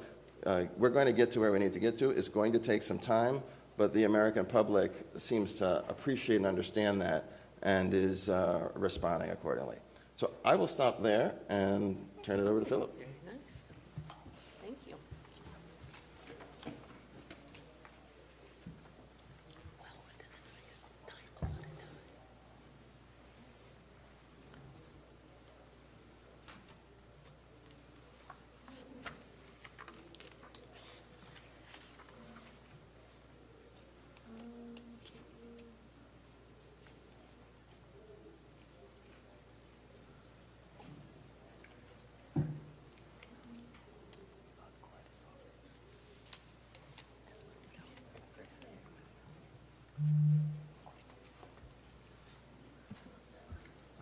uh, 0.47 0.65
we're 0.79 0.91
going 0.91 1.07
to 1.07 1.13
get 1.13 1.33
to 1.33 1.41
where 1.41 1.53
we 1.53 1.59
need 1.59 1.73
to 1.73 1.81
get 1.81 1.99
to. 1.99 2.11
It's 2.11 2.29
going 2.29 2.53
to 2.53 2.59
take 2.59 2.83
some 2.83 2.99
time, 2.99 3.43
but 3.77 3.93
the 3.93 4.05
American 4.05 4.47
public 4.47 5.05
seems 5.17 5.55
to 5.55 5.85
appreciate 5.89 6.37
and 6.37 6.47
understand 6.47 7.01
that 7.03 7.31
and 7.63 7.93
is 7.93 8.29
uh, 8.29 8.69
responding 8.75 9.31
accordingly. 9.31 9.77
So 10.17 10.31
I 10.45 10.55
will 10.55 10.69
stop 10.69 11.03
there 11.03 11.35
and 11.49 12.03
turn 12.23 12.39
it 12.39 12.47
over 12.47 12.61
to 12.61 12.67
Philip. 12.67 13.14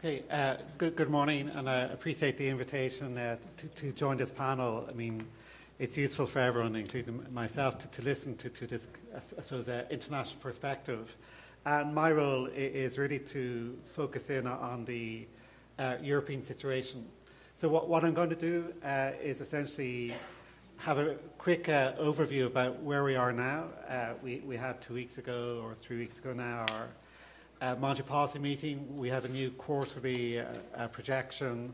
Okay, 0.04 0.24
uh, 0.32 0.56
good, 0.78 0.96
good 0.96 1.10
morning, 1.10 1.48
and 1.50 1.70
I 1.70 1.82
appreciate 1.82 2.36
the 2.36 2.48
invitation 2.48 3.16
uh, 3.16 3.36
to, 3.56 3.68
to, 3.68 3.92
join 3.92 4.16
this 4.16 4.32
panel. 4.32 4.84
I 4.88 4.92
mean, 4.94 5.24
it's 5.78 5.96
useful 5.96 6.26
for 6.26 6.40
everyone, 6.40 6.74
including 6.74 7.24
myself, 7.32 7.78
to, 7.78 7.88
to 7.88 8.02
listen 8.02 8.36
to, 8.38 8.50
to, 8.50 8.66
this, 8.66 8.88
I 9.16 9.20
suppose, 9.20 9.68
uh, 9.68 9.84
international 9.90 10.40
perspective. 10.42 11.16
And 11.64 11.94
my 11.94 12.10
role 12.10 12.46
is 12.46 12.98
really 12.98 13.20
to 13.20 13.78
focus 13.94 14.28
in 14.28 14.48
on 14.48 14.84
the 14.86 15.24
uh, 15.78 15.98
European 16.02 16.42
situation. 16.42 17.06
So, 17.54 17.68
what, 17.68 17.88
what, 17.88 18.02
I'm 18.04 18.12
going 18.12 18.30
to 18.30 18.34
do 18.34 18.74
uh, 18.84 19.12
is 19.22 19.40
essentially 19.40 20.14
have 20.78 20.98
a 20.98 21.14
quick 21.38 21.68
uh, 21.68 21.92
overview 21.92 22.46
about 22.46 22.82
where 22.82 23.04
we 23.04 23.14
are 23.14 23.32
now. 23.32 23.68
we, 24.20 24.40
we 24.40 24.56
had 24.56 24.82
two 24.82 24.94
weeks 24.94 25.18
ago, 25.18 25.62
or 25.62 25.76
three 25.76 25.98
weeks 25.98 26.18
ago 26.18 26.32
now, 26.32 26.66
our 26.70 26.88
uh, 27.62 27.76
monetary 27.76 28.08
policy 28.08 28.40
meeting, 28.40 28.98
we 28.98 29.08
have 29.08 29.24
a 29.24 29.28
new 29.28 29.48
quarterly 29.52 30.40
uh, 30.40 30.46
uh, 30.76 30.88
projection, 30.88 31.72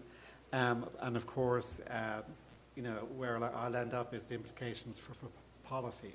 um, 0.52 0.86
and 1.00 1.16
of 1.16 1.26
course, 1.26 1.80
uh, 1.90 2.20
you 2.76 2.82
know, 2.82 3.08
where 3.16 3.42
I'll 3.42 3.74
end 3.74 3.94
up 3.94 4.12
is 4.12 4.24
the 4.24 4.34
implications 4.34 4.98
for, 4.98 5.14
for, 5.14 5.26
policy. 5.64 6.14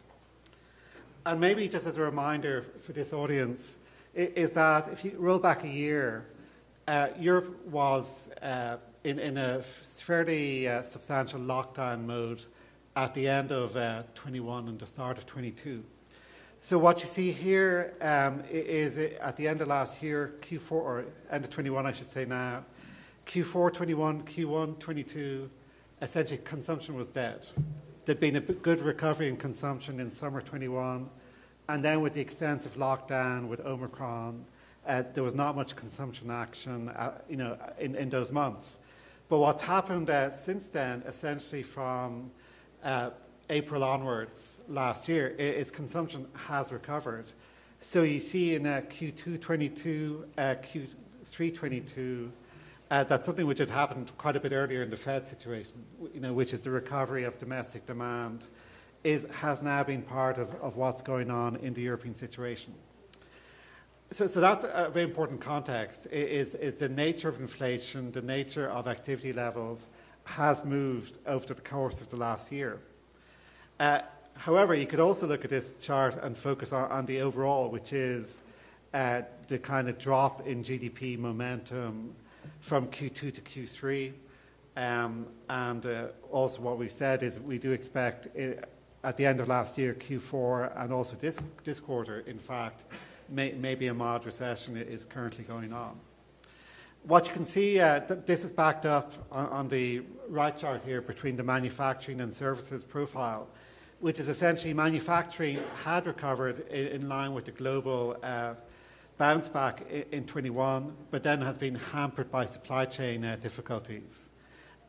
And 1.27 1.39
maybe 1.39 1.67
just 1.67 1.85
as 1.85 1.97
a 1.97 2.01
reminder 2.01 2.65
for 2.83 2.91
this 2.91 3.13
audience, 3.13 3.77
is 4.15 4.51
that 4.53 4.87
if 4.87 5.05
you 5.05 5.15
roll 5.19 5.37
back 5.37 5.63
a 5.63 5.67
year, 5.67 6.25
uh, 6.87 7.09
Europe 7.19 7.63
was 7.67 8.31
uh, 8.41 8.77
in, 9.03 9.19
in, 9.19 9.37
a 9.37 9.61
fairly 9.61 10.65
substantial 10.83 11.39
lockdown 11.39 12.05
mode 12.05 12.41
at 12.95 13.13
the 13.13 13.27
end 13.27 13.51
of 13.51 13.73
21 14.15 14.69
and 14.69 14.79
the 14.79 14.87
start 14.87 15.19
of 15.19 15.27
22. 15.27 15.83
So 16.63 16.77
what 16.77 17.01
you 17.01 17.07
see 17.07 17.33
here 17.33 17.93
um, 17.99 18.41
is 18.49 18.97
at 18.97 19.35
the 19.35 19.49
end 19.49 19.59
of 19.59 19.67
last 19.67 20.01
year, 20.01 20.35
Q4 20.39 20.71
or 20.71 21.05
end 21.29 21.43
of 21.43 21.49
21, 21.49 21.85
I 21.85 21.91
should 21.91 22.09
say 22.09 22.23
now, 22.23 22.63
Q4 23.27 23.73
21, 23.73 24.23
Q1 24.23 24.79
22, 24.79 25.49
essentially 26.01 26.39
consumption 26.45 26.95
was 26.95 27.09
dead. 27.09 27.45
There'd 28.05 28.21
been 28.21 28.37
a 28.37 28.39
good 28.39 28.79
recovery 28.79 29.27
in 29.27 29.35
consumption 29.35 29.99
in 29.99 30.09
summer 30.09 30.39
21, 30.41 31.09
and 31.67 31.83
then 31.83 31.99
with 31.99 32.13
the 32.13 32.21
extensive 32.21 32.75
lockdown 32.75 33.49
with 33.49 33.59
Omicron, 33.59 34.45
uh, 34.87 35.03
there 35.13 35.23
was 35.25 35.35
not 35.35 35.57
much 35.57 35.75
consumption 35.75 36.31
action, 36.31 36.87
uh, 36.87 37.19
you 37.27 37.35
know, 37.35 37.57
in, 37.77 37.93
in 37.95 38.09
those 38.09 38.31
months. 38.31 38.79
But 39.27 39.39
what's 39.39 39.63
happened 39.63 40.09
uh, 40.09 40.31
since 40.31 40.69
then, 40.69 41.03
essentially 41.05 41.63
from 41.63 42.31
uh, 42.85 43.09
April 43.49 43.83
onwards 43.83 44.59
last 44.67 45.09
year, 45.09 45.35
its 45.37 45.71
consumption 45.71 46.27
has 46.33 46.71
recovered. 46.71 47.25
So 47.79 48.03
you 48.03 48.19
see 48.19 48.55
in 48.55 48.65
uh, 48.65 48.81
Q2 48.89 49.41
22, 49.41 50.25
uh, 50.37 50.55
Q3 50.61 51.53
22, 51.53 52.31
uh, 52.89 53.03
that's 53.03 53.25
something 53.25 53.45
which 53.45 53.59
had 53.59 53.69
happened 53.69 54.11
quite 54.17 54.35
a 54.35 54.39
bit 54.39 54.51
earlier 54.51 54.83
in 54.83 54.89
the 54.89 54.97
Fed 54.97 55.27
situation, 55.27 55.83
you 56.13 56.21
know, 56.21 56.31
which 56.31 56.53
is 56.53 56.61
the 56.61 56.69
recovery 56.69 57.23
of 57.23 57.37
domestic 57.37 57.85
demand, 57.85 58.47
is, 59.03 59.27
has 59.31 59.61
now 59.61 59.83
been 59.83 60.01
part 60.01 60.37
of, 60.37 60.53
of 60.61 60.77
what's 60.77 61.01
going 61.01 61.29
on 61.29 61.57
in 61.57 61.73
the 61.73 61.81
European 61.81 62.13
situation. 62.13 62.73
So, 64.11 64.27
so 64.27 64.39
that's 64.39 64.63
a 64.63 64.89
very 64.93 65.05
important 65.05 65.41
context, 65.41 66.07
is, 66.11 66.55
is 66.55 66.75
the 66.75 66.87
nature 66.87 67.29
of 67.29 67.39
inflation, 67.39 68.11
the 68.11 68.21
nature 68.21 68.69
of 68.69 68.87
activity 68.87 69.33
levels 69.33 69.87
has 70.25 70.63
moved 70.63 71.17
over 71.25 71.53
the 71.53 71.61
course 71.61 71.99
of 71.99 72.09
the 72.09 72.15
last 72.15 72.51
year. 72.51 72.79
Uh, 73.79 73.99
however, 74.37 74.75
you 74.75 74.85
could 74.85 74.99
also 74.99 75.27
look 75.27 75.43
at 75.43 75.49
this 75.49 75.73
chart 75.81 76.21
and 76.21 76.37
focus 76.37 76.71
on, 76.73 76.91
on 76.91 77.05
the 77.05 77.21
overall, 77.21 77.69
which 77.69 77.93
is 77.93 78.41
uh, 78.93 79.21
the 79.47 79.57
kind 79.57 79.89
of 79.89 79.97
drop 79.97 80.45
in 80.47 80.63
GDP 80.63 81.17
momentum 81.17 82.15
from 82.59 82.87
Q2 82.87 83.33
to 83.33 83.41
Q3. 83.41 84.13
Um, 84.75 85.27
and 85.49 85.85
uh, 85.85 86.07
also, 86.31 86.61
what 86.61 86.77
we've 86.77 86.91
said 86.91 87.23
is 87.23 87.39
we 87.39 87.57
do 87.57 87.71
expect 87.71 88.27
it, 88.35 88.59
uh, 88.63 88.67
at 89.07 89.17
the 89.17 89.25
end 89.25 89.41
of 89.41 89.47
last 89.49 89.77
year, 89.77 89.93
Q4, 89.93 90.81
and 90.81 90.93
also 90.93 91.17
this, 91.17 91.39
this 91.63 91.79
quarter, 91.79 92.21
in 92.21 92.39
fact, 92.39 92.85
may, 93.29 93.51
maybe 93.51 93.87
a 93.87 93.93
mild 93.93 94.25
recession 94.25 94.77
is 94.77 95.05
currently 95.05 95.43
going 95.43 95.73
on. 95.73 95.99
What 97.03 97.27
you 97.27 97.33
can 97.33 97.43
see, 97.43 97.81
uh, 97.81 97.99
th- 97.99 98.21
this 98.25 98.45
is 98.45 98.53
backed 98.53 98.85
up 98.85 99.11
on, 99.31 99.47
on, 99.47 99.67
the 99.67 100.03
right 100.29 100.57
chart 100.57 100.83
here 100.85 101.01
between 101.01 101.35
the 101.35 101.43
manufacturing 101.43 102.21
and 102.21 102.33
services 102.33 102.85
profile 102.85 103.49
which 104.03 104.19
is 104.19 104.27
essentially 104.27 104.73
manufacturing 104.73 105.57
had 105.85 106.05
recovered 106.05 106.67
in, 106.67 106.87
in 106.87 107.07
line 107.07 107.33
with 107.33 107.45
the 107.45 107.51
global 107.51 108.17
uh, 108.21 108.53
bounce 109.17 109.47
back 109.47 109.81
in, 109.89 110.03
in, 110.11 110.25
21, 110.25 110.93
but 111.09 111.23
then 111.23 111.39
has 111.39 111.57
been 111.57 111.75
hampered 111.75 112.29
by 112.29 112.43
supply 112.43 112.83
chain 112.83 113.23
uh, 113.23 113.37
difficulties 113.37 114.29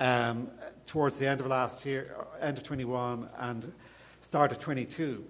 um, 0.01 0.49
towards 0.85 1.17
the 1.21 1.29
end 1.29 1.41
of 1.41 1.47
last 1.47 1.87
year, 1.87 2.13
end 2.41 2.59
of 2.59 2.65
21, 2.65 3.29
and 3.39 3.73
start 4.21 4.51
of 4.51 4.59
22. 4.59 5.25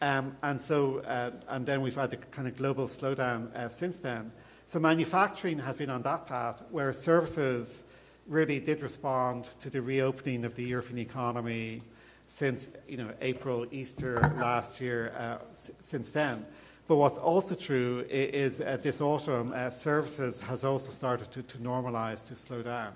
Um, 0.00 0.36
and 0.44 0.60
so, 0.60 1.00
uh, 1.00 1.32
and 1.48 1.66
then 1.66 1.82
we've 1.82 1.96
had 1.96 2.10
the 2.10 2.18
kind 2.18 2.46
of 2.46 2.56
global 2.56 2.86
slowdown 2.86 3.52
uh, 3.56 3.68
since 3.68 3.98
then. 3.98 4.30
So 4.64 4.78
manufacturing 4.78 5.58
has 5.58 5.74
been 5.74 5.90
on 5.90 6.02
that 6.02 6.28
path, 6.28 6.62
whereas 6.70 7.02
services 7.02 7.82
really 8.28 8.60
did 8.60 8.80
respond 8.80 9.46
to 9.58 9.70
the 9.70 9.82
reopening 9.82 10.44
of 10.44 10.54
the 10.54 10.62
European 10.62 10.98
economy 10.98 11.82
since 12.26 12.70
you 12.88 12.96
know 12.96 13.10
April, 13.20 13.66
Easter 13.70 14.20
last 14.38 14.80
year. 14.80 15.12
Uh, 15.16 15.38
s- 15.52 15.70
since 15.80 16.10
then, 16.10 16.46
but 16.86 16.96
what's 16.96 17.16
also 17.18 17.54
true 17.54 18.04
is, 18.10 18.60
uh, 18.60 18.76
this 18.82 19.00
autumn, 19.00 19.52
uh, 19.54 19.70
services 19.70 20.40
has 20.40 20.64
also 20.64 20.92
started 20.92 21.30
to, 21.30 21.42
to 21.42 21.58
normalise, 21.58 22.26
to 22.26 22.34
slow 22.34 22.62
down. 22.62 22.92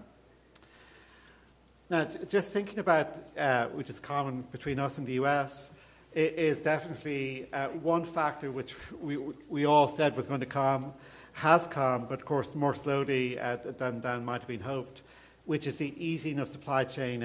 Now, 1.89 2.05
just 2.29 2.53
thinking 2.53 2.81
about, 2.81 3.17
uh, 3.39 3.67
which 3.69 3.89
is 3.89 3.99
common 3.99 4.43
between 4.53 4.79
us 4.79 4.99
and 4.99 5.07
the 5.07 5.15
US, 5.15 5.73
is 6.15 6.61
definitely 6.61 7.49
uh, 7.53 7.69
one 7.69 8.05
factor 8.05 8.51
which 8.51 8.75
we, 9.01 9.17
we 9.49 9.65
all 9.65 9.89
said 9.89 10.17
was 10.17 10.27
going 10.27 10.41
to 10.41 10.47
come, 10.47 10.93
has 11.33 11.67
come, 11.67 12.05
but 12.07 12.21
of 12.21 12.27
course 12.27 12.55
more 12.55 12.75
slowly 12.75 13.39
uh, 13.39 13.57
than, 13.79 14.03
than 14.03 14.25
might 14.25 14.41
have 14.41 14.49
been 14.49 14.61
hoped, 14.61 15.01
which 15.47 15.67
is 15.67 15.77
the 15.77 15.95
easing 15.97 16.39
of 16.41 16.49
supply 16.49 16.85
chain 16.85 17.23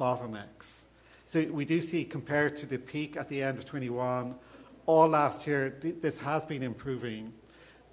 bottlenecks. 0.00 0.85
So 1.26 1.42
we 1.42 1.64
do 1.64 1.80
see, 1.80 2.04
compared 2.04 2.56
to 2.58 2.66
the 2.66 2.78
peak 2.78 3.16
at 3.16 3.28
the 3.28 3.42
end 3.42 3.58
of 3.58 3.64
21, 3.64 4.36
all 4.86 5.08
last 5.08 5.44
year, 5.44 5.70
th- 5.70 5.96
this 6.00 6.20
has 6.20 6.46
been 6.46 6.62
improving. 6.62 7.32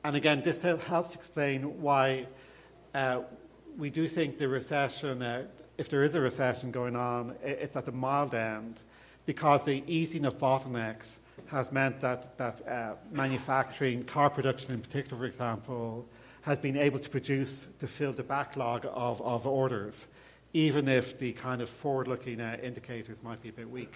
And 0.03 0.15
again, 0.15 0.43
this 0.43 0.61
helps 0.61 1.15
explain 1.15 1.81
why 1.81 2.27
uh, 2.93 3.21
we 3.75 3.89
do 3.89 4.07
think 4.07 4.37
the 4.37 4.47
recession, 4.47 5.23
uh, 5.23 5.47
if 5.79 5.89
there 5.89 6.03
is 6.03 6.13
a 6.13 6.21
recession 6.21 6.69
going 6.69 6.95
on, 6.95 7.35
it's 7.43 7.75
at 7.75 7.85
the 7.85 7.91
mild 7.91 8.35
end 8.35 8.83
because 9.25 9.65
the 9.65 9.83
easing 9.87 10.25
of 10.25 10.37
bottlenecks 10.37 11.17
has 11.47 11.71
meant 11.71 12.01
that, 12.01 12.37
that 12.37 12.67
uh, 12.67 12.93
manufacturing, 13.11 14.03
car 14.03 14.29
production 14.29 14.73
in 14.73 14.79
particular, 14.79 15.17
for 15.17 15.25
example, 15.25 16.07
has 16.41 16.59
been 16.59 16.77
able 16.77 16.99
to 16.99 17.09
produce 17.09 17.67
to 17.79 17.87
fill 17.87 18.13
the 18.13 18.23
backlog 18.23 18.85
of, 18.93 19.19
of 19.23 19.47
orders, 19.47 20.07
even 20.53 20.87
if 20.87 21.17
the 21.17 21.33
kind 21.33 21.61
of 21.61 21.69
forward 21.69 22.07
looking 22.07 22.39
uh, 22.39 22.57
indicators 22.61 23.23
might 23.23 23.41
be 23.41 23.49
a 23.49 23.53
bit 23.53 23.69
weak. 23.69 23.95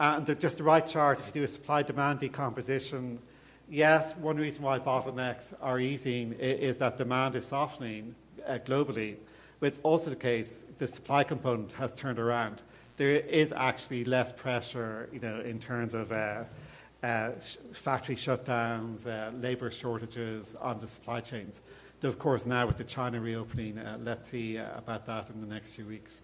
And 0.00 0.26
just 0.40 0.58
the 0.58 0.64
right 0.64 0.86
chart, 0.86 1.20
if 1.20 1.26
you 1.26 1.32
do 1.32 1.42
a 1.44 1.48
supply 1.48 1.82
demand 1.82 2.18
decomposition, 2.18 3.20
yes, 3.68 4.16
one 4.16 4.36
reason 4.36 4.64
why 4.64 4.80
bottlenecks 4.80 5.54
are 5.60 5.78
easing 5.78 6.32
is, 6.32 6.78
that 6.78 6.96
demand 6.96 7.36
is 7.36 7.46
softening 7.46 8.16
uh, 8.46 8.58
globally. 8.58 9.16
But 9.60 9.68
it's 9.68 9.80
also 9.84 10.10
the 10.10 10.16
case 10.16 10.64
the 10.78 10.88
supply 10.88 11.22
component 11.22 11.70
has 11.72 11.94
turned 11.94 12.18
around. 12.18 12.62
There 12.96 13.12
is 13.12 13.52
actually 13.52 14.04
less 14.04 14.32
pressure, 14.32 15.08
you 15.12 15.20
know, 15.20 15.40
in 15.40 15.60
terms 15.60 15.94
of 15.94 16.10
uh, 16.10 16.44
uh, 17.02 17.30
factory 17.72 18.16
shutdowns, 18.16 19.06
uh, 19.06 19.30
labour 19.36 19.70
shortages 19.70 20.56
on 20.56 20.80
the 20.80 20.86
supply 20.88 21.20
chains. 21.20 21.62
Of 22.04 22.18
course, 22.18 22.46
now 22.46 22.66
with 22.66 22.78
the 22.78 22.84
China 22.84 23.20
reopening, 23.20 23.78
uh, 23.78 23.96
let's 24.02 24.28
see 24.28 24.58
uh, 24.58 24.76
about 24.76 25.06
that 25.06 25.30
in 25.30 25.40
the 25.40 25.46
next 25.46 25.76
few 25.76 25.86
weeks. 25.86 26.22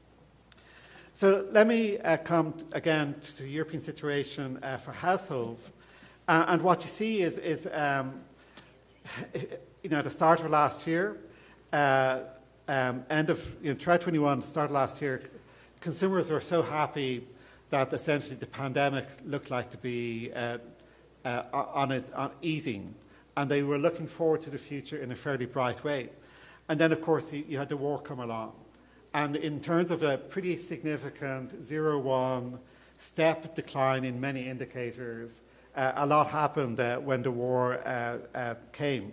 So 1.14 1.46
let 1.52 1.68
me 1.68 1.98
uh, 1.98 2.16
come 2.16 2.54
again 2.72 3.14
to 3.20 3.42
the 3.44 3.48
European 3.48 3.80
situation 3.80 4.58
uh, 4.64 4.78
for 4.78 4.90
households. 4.90 5.72
Uh, 6.26 6.46
and 6.48 6.62
what 6.62 6.82
you 6.82 6.88
see 6.88 7.22
is, 7.22 7.38
is 7.38 7.68
um, 7.72 8.22
you 9.84 9.88
know, 9.88 9.98
at 9.98 10.04
the 10.04 10.10
start 10.10 10.40
of 10.40 10.50
last 10.50 10.84
year, 10.88 11.16
uh, 11.72 12.22
um, 12.66 13.04
end 13.08 13.30
of, 13.30 13.48
you 13.62 13.72
know, 13.72 13.78
try 13.78 13.96
21, 13.96 14.42
start 14.42 14.70
of 14.70 14.74
last 14.74 15.00
year, 15.00 15.20
consumers 15.80 16.28
were 16.28 16.40
so 16.40 16.60
happy 16.60 17.24
that 17.70 17.92
essentially 17.92 18.34
the 18.34 18.46
pandemic 18.46 19.06
looked 19.24 19.52
like 19.52 19.70
to 19.70 19.78
be 19.78 20.32
uh, 20.34 20.58
on 21.24 21.92
it, 21.92 22.12
on 22.14 22.32
easing. 22.42 22.96
And 23.38 23.48
they 23.48 23.62
were 23.62 23.78
looking 23.78 24.08
forward 24.08 24.42
to 24.42 24.50
the 24.50 24.58
future 24.58 24.96
in 24.96 25.12
a 25.12 25.14
fairly 25.14 25.46
bright 25.46 25.84
way. 25.84 26.08
And 26.68 26.76
then, 26.76 26.90
of 26.90 27.00
course, 27.00 27.32
you, 27.32 27.44
you 27.46 27.56
had 27.56 27.68
the 27.68 27.76
war 27.76 28.00
come 28.00 28.18
along. 28.18 28.52
And 29.14 29.36
in 29.36 29.60
terms 29.60 29.92
of 29.92 30.02
a 30.02 30.18
pretty 30.18 30.56
significant 30.56 31.64
zero 31.64 32.00
one 32.00 32.58
step 32.96 33.54
decline 33.54 34.04
in 34.04 34.20
many 34.20 34.48
indicators, 34.48 35.40
uh, 35.76 35.92
a 35.94 36.04
lot 36.04 36.32
happened 36.32 36.80
uh, 36.80 36.96
when 36.96 37.22
the 37.22 37.30
war 37.30 37.74
uh, 37.86 38.18
uh 38.34 38.54
came. 38.72 39.12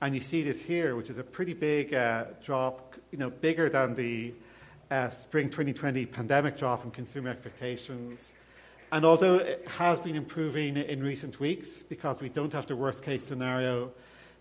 And 0.00 0.14
you 0.14 0.20
see 0.20 0.44
this 0.44 0.62
here, 0.62 0.94
which 0.94 1.10
is 1.10 1.18
a 1.18 1.24
pretty 1.24 1.54
big 1.54 1.94
uh, 1.94 2.26
drop, 2.40 2.94
you 3.10 3.18
know, 3.18 3.30
bigger 3.30 3.68
than 3.68 3.96
the 3.96 4.34
uh, 4.88 5.10
spring 5.10 5.50
2020 5.50 6.06
pandemic 6.06 6.56
drop 6.56 6.84
in 6.84 6.92
consumer 6.92 7.28
expectations. 7.28 8.36
And 8.94 9.04
although 9.04 9.38
it 9.38 9.66
has 9.66 9.98
been 9.98 10.14
improving 10.14 10.76
in 10.76 11.02
recent 11.02 11.40
weeks, 11.40 11.82
because 11.82 12.20
we 12.20 12.28
don't 12.28 12.52
have 12.52 12.66
the 12.66 12.76
worst 12.76 13.02
case 13.02 13.24
scenario 13.24 13.90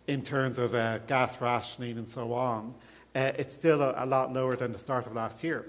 in 0.06 0.22
terms 0.22 0.60
of 0.60 0.74
gas 1.08 1.42
rationing 1.42 1.98
and 1.98 2.08
so 2.08 2.34
on, 2.34 2.76
uh, 3.16 3.32
it's 3.36 3.56
still 3.56 3.82
a, 3.82 3.96
a, 3.98 4.06
lot 4.06 4.32
lower 4.32 4.56
than 4.56 4.72
the 4.72 4.78
start 4.78 5.08
of 5.08 5.16
last 5.16 5.44
year. 5.44 5.66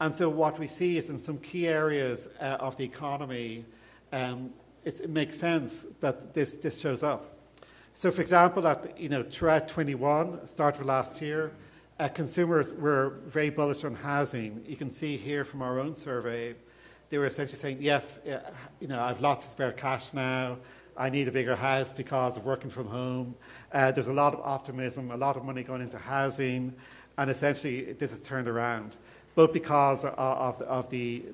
And 0.00 0.14
so 0.14 0.28
what 0.28 0.60
we 0.60 0.68
see 0.68 0.96
is 0.96 1.10
in 1.10 1.18
some 1.18 1.38
key 1.38 1.66
areas 1.66 2.28
uh, 2.40 2.58
of 2.60 2.76
the 2.76 2.84
economy, 2.84 3.64
um, 4.12 4.50
it 4.84 5.10
makes 5.10 5.36
sense 5.36 5.88
that 5.98 6.32
this, 6.32 6.52
this 6.52 6.78
shows 6.78 7.02
up. 7.02 7.36
So, 7.94 8.12
for 8.12 8.20
example, 8.20 8.64
at, 8.68 8.96
you 8.96 9.08
know, 9.08 9.24
throughout 9.24 9.66
21, 9.66 10.46
start 10.46 10.78
of 10.78 10.86
last 10.86 11.20
year, 11.20 11.50
uh, 11.98 12.06
consumers 12.06 12.72
were 12.74 13.18
very 13.26 13.50
bullish 13.50 13.82
on 13.82 13.96
housing. 13.96 14.64
You 14.68 14.76
can 14.76 14.88
see 14.88 15.16
here 15.16 15.44
from 15.44 15.62
our 15.62 15.80
own 15.80 15.96
survey, 15.96 16.54
they 17.10 17.18
were 17.18 17.26
essentially 17.26 17.58
saying, 17.58 17.78
yes, 17.80 18.20
you 18.80 18.88
know, 18.88 19.00
I've 19.00 19.20
lots 19.20 19.44
of 19.44 19.50
spare 19.50 19.72
cash 19.72 20.14
now. 20.14 20.58
I 20.96 21.10
need 21.10 21.28
a 21.28 21.32
bigger 21.32 21.56
house 21.56 21.92
because 21.92 22.36
of 22.36 22.44
working 22.44 22.70
from 22.70 22.86
home. 22.86 23.34
Uh, 23.72 23.90
there's 23.90 24.06
a 24.06 24.12
lot 24.12 24.32
of 24.32 24.40
optimism, 24.40 25.10
a 25.10 25.16
lot 25.16 25.36
of 25.36 25.44
money 25.44 25.62
going 25.62 25.82
into 25.82 25.98
housing, 25.98 26.74
and 27.18 27.30
essentially 27.30 27.92
this 27.92 28.10
has 28.10 28.20
turned 28.20 28.48
around, 28.48 28.96
both 29.34 29.52
because 29.52 30.04
of, 30.04 30.14
of, 30.14 30.62
of 30.62 30.88
the, 30.90 31.24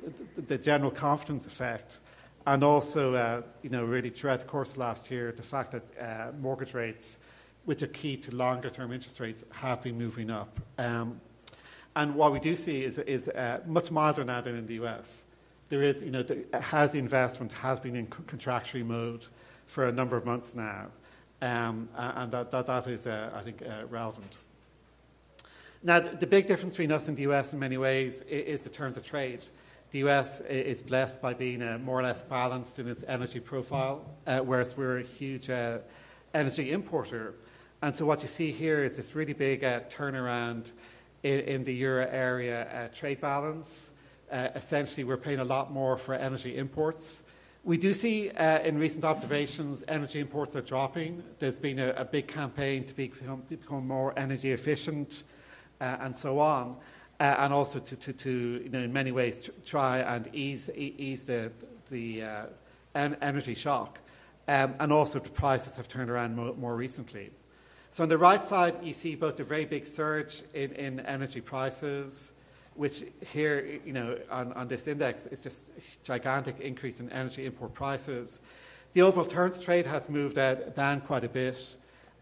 the 0.46 0.56
general 0.56 0.90
confidence 0.90 1.46
effect 1.46 2.00
and 2.46 2.62
also, 2.62 3.14
uh, 3.14 3.42
you 3.62 3.70
know, 3.70 3.84
really 3.84 4.08
throughout 4.08 4.38
the 4.38 4.44
course 4.46 4.76
last 4.76 5.10
year, 5.10 5.32
the 5.32 5.42
fact 5.42 5.72
that 5.72 5.82
uh, 6.00 6.32
mortgage 6.40 6.74
rates, 6.74 7.18
which 7.64 7.82
are 7.82 7.88
key 7.88 8.16
to 8.16 8.34
longer 8.34 8.70
term 8.70 8.92
interest 8.92 9.18
rates, 9.18 9.44
have 9.50 9.82
been 9.82 9.98
moving 9.98 10.30
up. 10.30 10.60
Um, 10.78 11.20
and 11.96 12.14
what 12.14 12.32
we 12.32 12.38
do 12.38 12.54
see 12.54 12.84
is, 12.84 12.98
is 12.98 13.28
uh, 13.28 13.60
much 13.66 13.90
milder 13.90 14.24
now 14.24 14.40
than 14.40 14.56
in 14.56 14.66
the 14.66 14.74
US. 14.84 15.25
There 15.68 15.82
is, 15.82 16.02
you 16.02 16.10
know, 16.10 16.22
the 16.22 16.44
housing 16.60 17.00
investment 17.00 17.52
has 17.52 17.80
been 17.80 17.96
in 17.96 18.06
contractionary 18.06 18.86
mode 18.86 19.26
for 19.66 19.88
a 19.88 19.92
number 19.92 20.16
of 20.16 20.24
months 20.24 20.54
now. 20.54 20.86
Um, 21.42 21.88
and 21.96 22.32
that, 22.32 22.50
that, 22.50 22.66
that 22.66 22.86
is, 22.86 23.06
uh, 23.06 23.30
I 23.34 23.42
think, 23.42 23.62
uh, 23.62 23.86
relevant. 23.90 24.36
Now, 25.82 26.00
the 26.00 26.26
big 26.26 26.46
difference 26.46 26.74
between 26.74 26.92
us 26.92 27.08
and 27.08 27.16
the 27.16 27.22
US 27.22 27.52
in 27.52 27.58
many 27.58 27.76
ways 27.76 28.22
is 28.22 28.62
the 28.62 28.70
terms 28.70 28.96
of 28.96 29.04
trade. 29.04 29.44
The 29.90 29.98
US 30.08 30.40
is 30.40 30.82
blessed 30.82 31.20
by 31.20 31.34
being 31.34 31.62
uh, 31.62 31.78
more 31.78 32.00
or 32.00 32.02
less 32.02 32.22
balanced 32.22 32.78
in 32.78 32.88
its 32.88 33.04
energy 33.06 33.40
profile, 33.40 34.04
uh, 34.26 34.40
whereas 34.40 34.76
we're 34.76 34.98
a 34.98 35.02
huge 35.02 35.48
uh, 35.50 35.78
energy 36.34 36.72
importer. 36.72 37.34
And 37.82 37.94
so, 37.94 38.06
what 38.06 38.22
you 38.22 38.28
see 38.28 38.50
here 38.50 38.82
is 38.82 38.96
this 38.96 39.14
really 39.14 39.34
big 39.34 39.62
uh, 39.62 39.80
turnaround 39.80 40.72
in, 41.22 41.40
in, 41.40 41.64
the 41.64 41.74
euro 41.74 42.08
area 42.10 42.90
trade 42.94 43.20
balance. 43.20 43.92
Essentially, 44.32 45.04
we're 45.04 45.16
paying 45.16 45.38
a 45.38 45.44
lot 45.44 45.72
more 45.72 45.96
for 45.96 46.14
energy 46.14 46.56
imports 46.56 47.22
we 47.66 47.76
do 47.76 47.92
see 47.92 48.30
uh, 48.30 48.60
in 48.60 48.78
recent 48.78 49.04
observations 49.04 49.82
energy 49.88 50.20
imports 50.20 50.54
are 50.54 50.62
dropping. 50.62 51.24
There's 51.40 51.58
been 51.58 51.80
a, 51.80 51.90
a 51.94 52.04
big 52.04 52.28
campaign 52.28 52.84
to 52.84 52.94
become, 52.94 53.42
become 53.48 53.88
more 53.88 54.16
energy 54.16 54.52
efficient 54.52 55.24
uh, 55.80 55.96
and 55.98 56.14
so 56.14 56.38
on, 56.38 56.76
uh, 57.18 57.24
and 57.38 57.52
also 57.52 57.80
to, 57.80 57.96
to, 57.96 58.12
to, 58.12 58.60
you 58.62 58.68
know, 58.68 58.78
in 58.78 58.92
many 58.92 59.10
ways, 59.10 59.38
tr- 59.38 59.50
try 59.64 59.98
and 59.98 60.28
ease, 60.32 60.70
e- 60.76 60.94
ease 60.96 61.24
the, 61.24 61.50
the 61.90 62.22
uh, 62.22 62.46
en- 62.94 63.16
energy 63.20 63.56
shock. 63.56 63.98
Um, 64.46 64.76
and 64.78 64.92
also, 64.92 65.18
the 65.18 65.28
prices 65.28 65.74
have 65.74 65.88
turned 65.88 66.08
around 66.08 66.36
mo- 66.36 66.54
more 66.56 66.76
recently. 66.76 67.32
So, 67.90 68.04
on 68.04 68.08
the 68.08 68.16
right 68.16 68.44
side, 68.44 68.76
you 68.84 68.92
see 68.92 69.16
both 69.16 69.40
a 69.40 69.44
very 69.44 69.64
big 69.64 69.86
surge 69.86 70.42
in, 70.54 70.70
in 70.74 71.00
energy 71.00 71.40
prices 71.40 72.32
which 72.76 73.04
here, 73.32 73.80
you 73.84 73.92
know, 73.92 74.18
on, 74.30 74.52
on 74.52 74.68
this 74.68 74.86
index 74.86 75.26
is 75.26 75.40
just 75.40 75.70
gigantic 76.04 76.60
increase 76.60 77.00
in 77.00 77.10
energy 77.10 77.46
import 77.46 77.74
prices. 77.74 78.40
The 78.92 79.02
overall 79.02 79.26
terms 79.26 79.58
trade 79.58 79.86
has 79.86 80.08
moved 80.08 80.38
out, 80.38 80.74
down 80.74 81.00
quite 81.00 81.24
a 81.24 81.28
bit. 81.28 81.76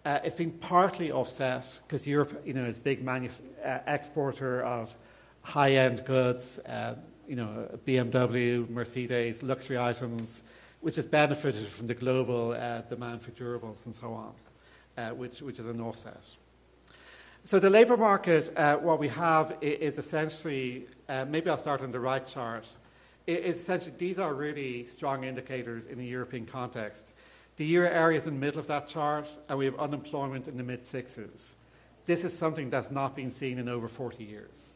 Uh, 0.04 0.18
it's 0.22 0.36
been 0.36 0.50
partly 0.50 1.10
offset 1.10 1.80
because 1.86 2.06
Europe, 2.06 2.42
you 2.44 2.52
know, 2.52 2.64
is 2.64 2.78
a 2.78 2.80
big 2.80 3.04
manuf- 3.04 3.40
uh, 3.64 3.78
exporter 3.86 4.62
of 4.62 4.94
high-end 5.42 6.04
goods, 6.04 6.58
uh, 6.60 6.94
you 7.28 7.36
know, 7.36 7.68
BMW, 7.86 8.68
Mercedes, 8.68 9.42
luxury 9.42 9.78
items, 9.78 10.42
which 10.80 10.96
has 10.96 11.06
benefited 11.06 11.66
from 11.66 11.86
the 11.86 11.94
global 11.94 12.52
uh, 12.52 12.82
demand 12.82 13.22
for 13.22 13.30
durables 13.30 13.86
and 13.86 13.94
so 13.94 14.12
on, 14.12 14.32
uh, 14.98 15.10
which, 15.10 15.40
which 15.40 15.58
is 15.58 15.66
an 15.66 15.80
offset. 15.80 16.36
So 17.46 17.58
the 17.58 17.68
labour 17.68 17.98
market, 17.98 18.56
uh, 18.56 18.76
what 18.76 18.98
we 18.98 19.08
have 19.08 19.58
is 19.60 19.98
essentially, 19.98 20.86
uh, 21.10 21.26
maybe 21.26 21.50
I'll 21.50 21.58
start 21.58 21.82
on 21.82 21.92
the 21.92 22.00
right 22.00 22.26
chart, 22.26 22.66
is 23.26 23.60
essentially 23.60 23.94
these 23.98 24.18
are 24.18 24.32
really 24.32 24.86
strong 24.86 25.24
indicators 25.24 25.84
in 25.86 25.98
the 25.98 26.06
European 26.06 26.46
context. 26.46 27.12
The 27.56 27.66
euro 27.66 27.90
area 27.90 28.16
is 28.16 28.26
in 28.26 28.34
the 28.34 28.40
middle 28.40 28.60
of 28.60 28.66
that 28.68 28.88
chart, 28.88 29.28
and 29.46 29.58
we 29.58 29.66
have 29.66 29.78
unemployment 29.78 30.48
in 30.48 30.56
the 30.56 30.62
mid 30.62 30.86
sixes. 30.86 31.56
This 32.06 32.24
is 32.24 32.36
something 32.36 32.70
that's 32.70 32.90
not 32.90 33.14
been 33.14 33.30
seen 33.30 33.58
in 33.58 33.68
over 33.68 33.88
40 33.88 34.24
years. 34.24 34.72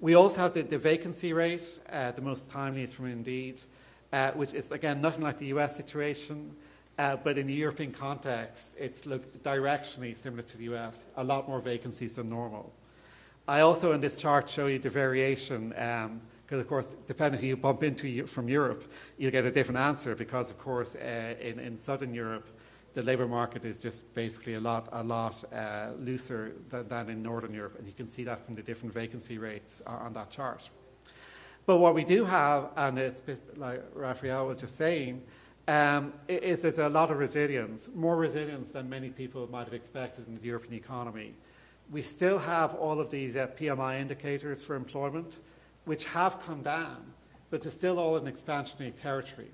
We 0.00 0.14
also 0.14 0.42
have 0.42 0.52
the, 0.52 0.64
the 0.64 0.76
vacancy 0.76 1.32
rate, 1.32 1.80
uh, 1.90 2.10
the 2.10 2.20
most 2.20 2.50
timely 2.50 2.82
is 2.82 2.92
from 2.92 3.06
Indeed, 3.06 3.58
uh, 4.12 4.32
which 4.32 4.52
is 4.52 4.70
again 4.70 5.00
nothing 5.00 5.22
like 5.22 5.38
the 5.38 5.46
US 5.46 5.76
situation, 5.76 6.54
uh, 6.98 7.16
but 7.16 7.38
in 7.38 7.46
the 7.46 7.54
European 7.54 7.92
context, 7.92 8.70
it's 8.78 9.06
look 9.06 9.42
directionally 9.42 10.16
similar 10.16 10.42
to 10.42 10.56
the 10.56 10.64
US, 10.74 11.04
a 11.16 11.24
lot 11.24 11.48
more 11.48 11.60
vacancies 11.60 12.16
than 12.16 12.28
normal. 12.30 12.72
I 13.46 13.60
also 13.60 13.92
in 13.92 14.00
this 14.00 14.16
chart 14.16 14.48
show 14.48 14.66
you 14.66 14.78
the 14.78 14.88
variation. 14.88 15.74
Um, 15.76 16.20
because 16.46 16.60
of 16.60 16.68
course, 16.68 16.96
depending 17.06 17.40
who 17.40 17.46
you 17.46 17.56
bump 17.56 17.82
into 17.82 18.26
from 18.26 18.48
Europe, 18.48 18.84
you'll 19.16 19.30
get 19.30 19.46
a 19.46 19.50
different 19.50 19.78
answer. 19.78 20.14
Because 20.14 20.50
of 20.50 20.58
course, 20.58 20.94
uh, 20.94 21.34
in, 21.40 21.58
in 21.58 21.76
southern 21.76 22.12
Europe, 22.12 22.48
the 22.92 23.02
labour 23.02 23.26
market 23.26 23.64
is 23.64 23.78
just 23.78 24.12
basically 24.14 24.54
a 24.54 24.60
lot, 24.60 24.88
a 24.92 25.02
lot 25.02 25.42
uh, 25.52 25.88
looser 25.98 26.52
than, 26.68 26.86
than, 26.88 27.10
in 27.10 27.22
Northern 27.22 27.52
Europe, 27.52 27.76
and 27.78 27.86
you 27.86 27.92
can 27.92 28.06
see 28.06 28.24
that 28.24 28.44
from 28.44 28.54
the 28.54 28.62
different 28.62 28.94
vacancy 28.94 29.38
rates 29.38 29.82
on 29.86 30.12
that 30.12 30.30
chart. 30.30 30.70
But 31.66 31.78
what 31.78 31.94
we 31.94 32.04
do 32.04 32.24
have, 32.24 32.70
and 32.76 32.98
it's 32.98 33.20
a 33.20 33.24
bit 33.24 33.58
like 33.58 33.82
Raphael 33.94 34.46
was 34.46 34.60
just 34.60 34.76
saying, 34.76 35.22
um, 35.66 36.12
is 36.28 36.62
there's 36.62 36.78
a 36.78 36.88
lot 36.88 37.10
of 37.10 37.18
resilience, 37.18 37.90
more 37.94 38.16
resilience 38.16 38.70
than 38.70 38.88
many 38.88 39.08
people 39.08 39.48
might 39.50 39.64
have 39.64 39.74
expected 39.74 40.26
in 40.28 40.36
the 40.36 40.44
European 40.44 40.74
economy. 40.74 41.34
We 41.90 42.02
still 42.02 42.38
have 42.38 42.74
all 42.74 43.00
of 43.00 43.10
these 43.10 43.36
uh, 43.36 43.46
PMI 43.58 44.00
indicators 44.00 44.62
for 44.62 44.74
employment, 44.74 45.38
which 45.84 46.04
have 46.06 46.40
come 46.42 46.62
down, 46.62 47.12
but 47.50 47.62
they're 47.62 47.70
still 47.70 47.98
all 47.98 48.16
in 48.16 48.24
expansionary 48.24 48.94
territory. 49.00 49.50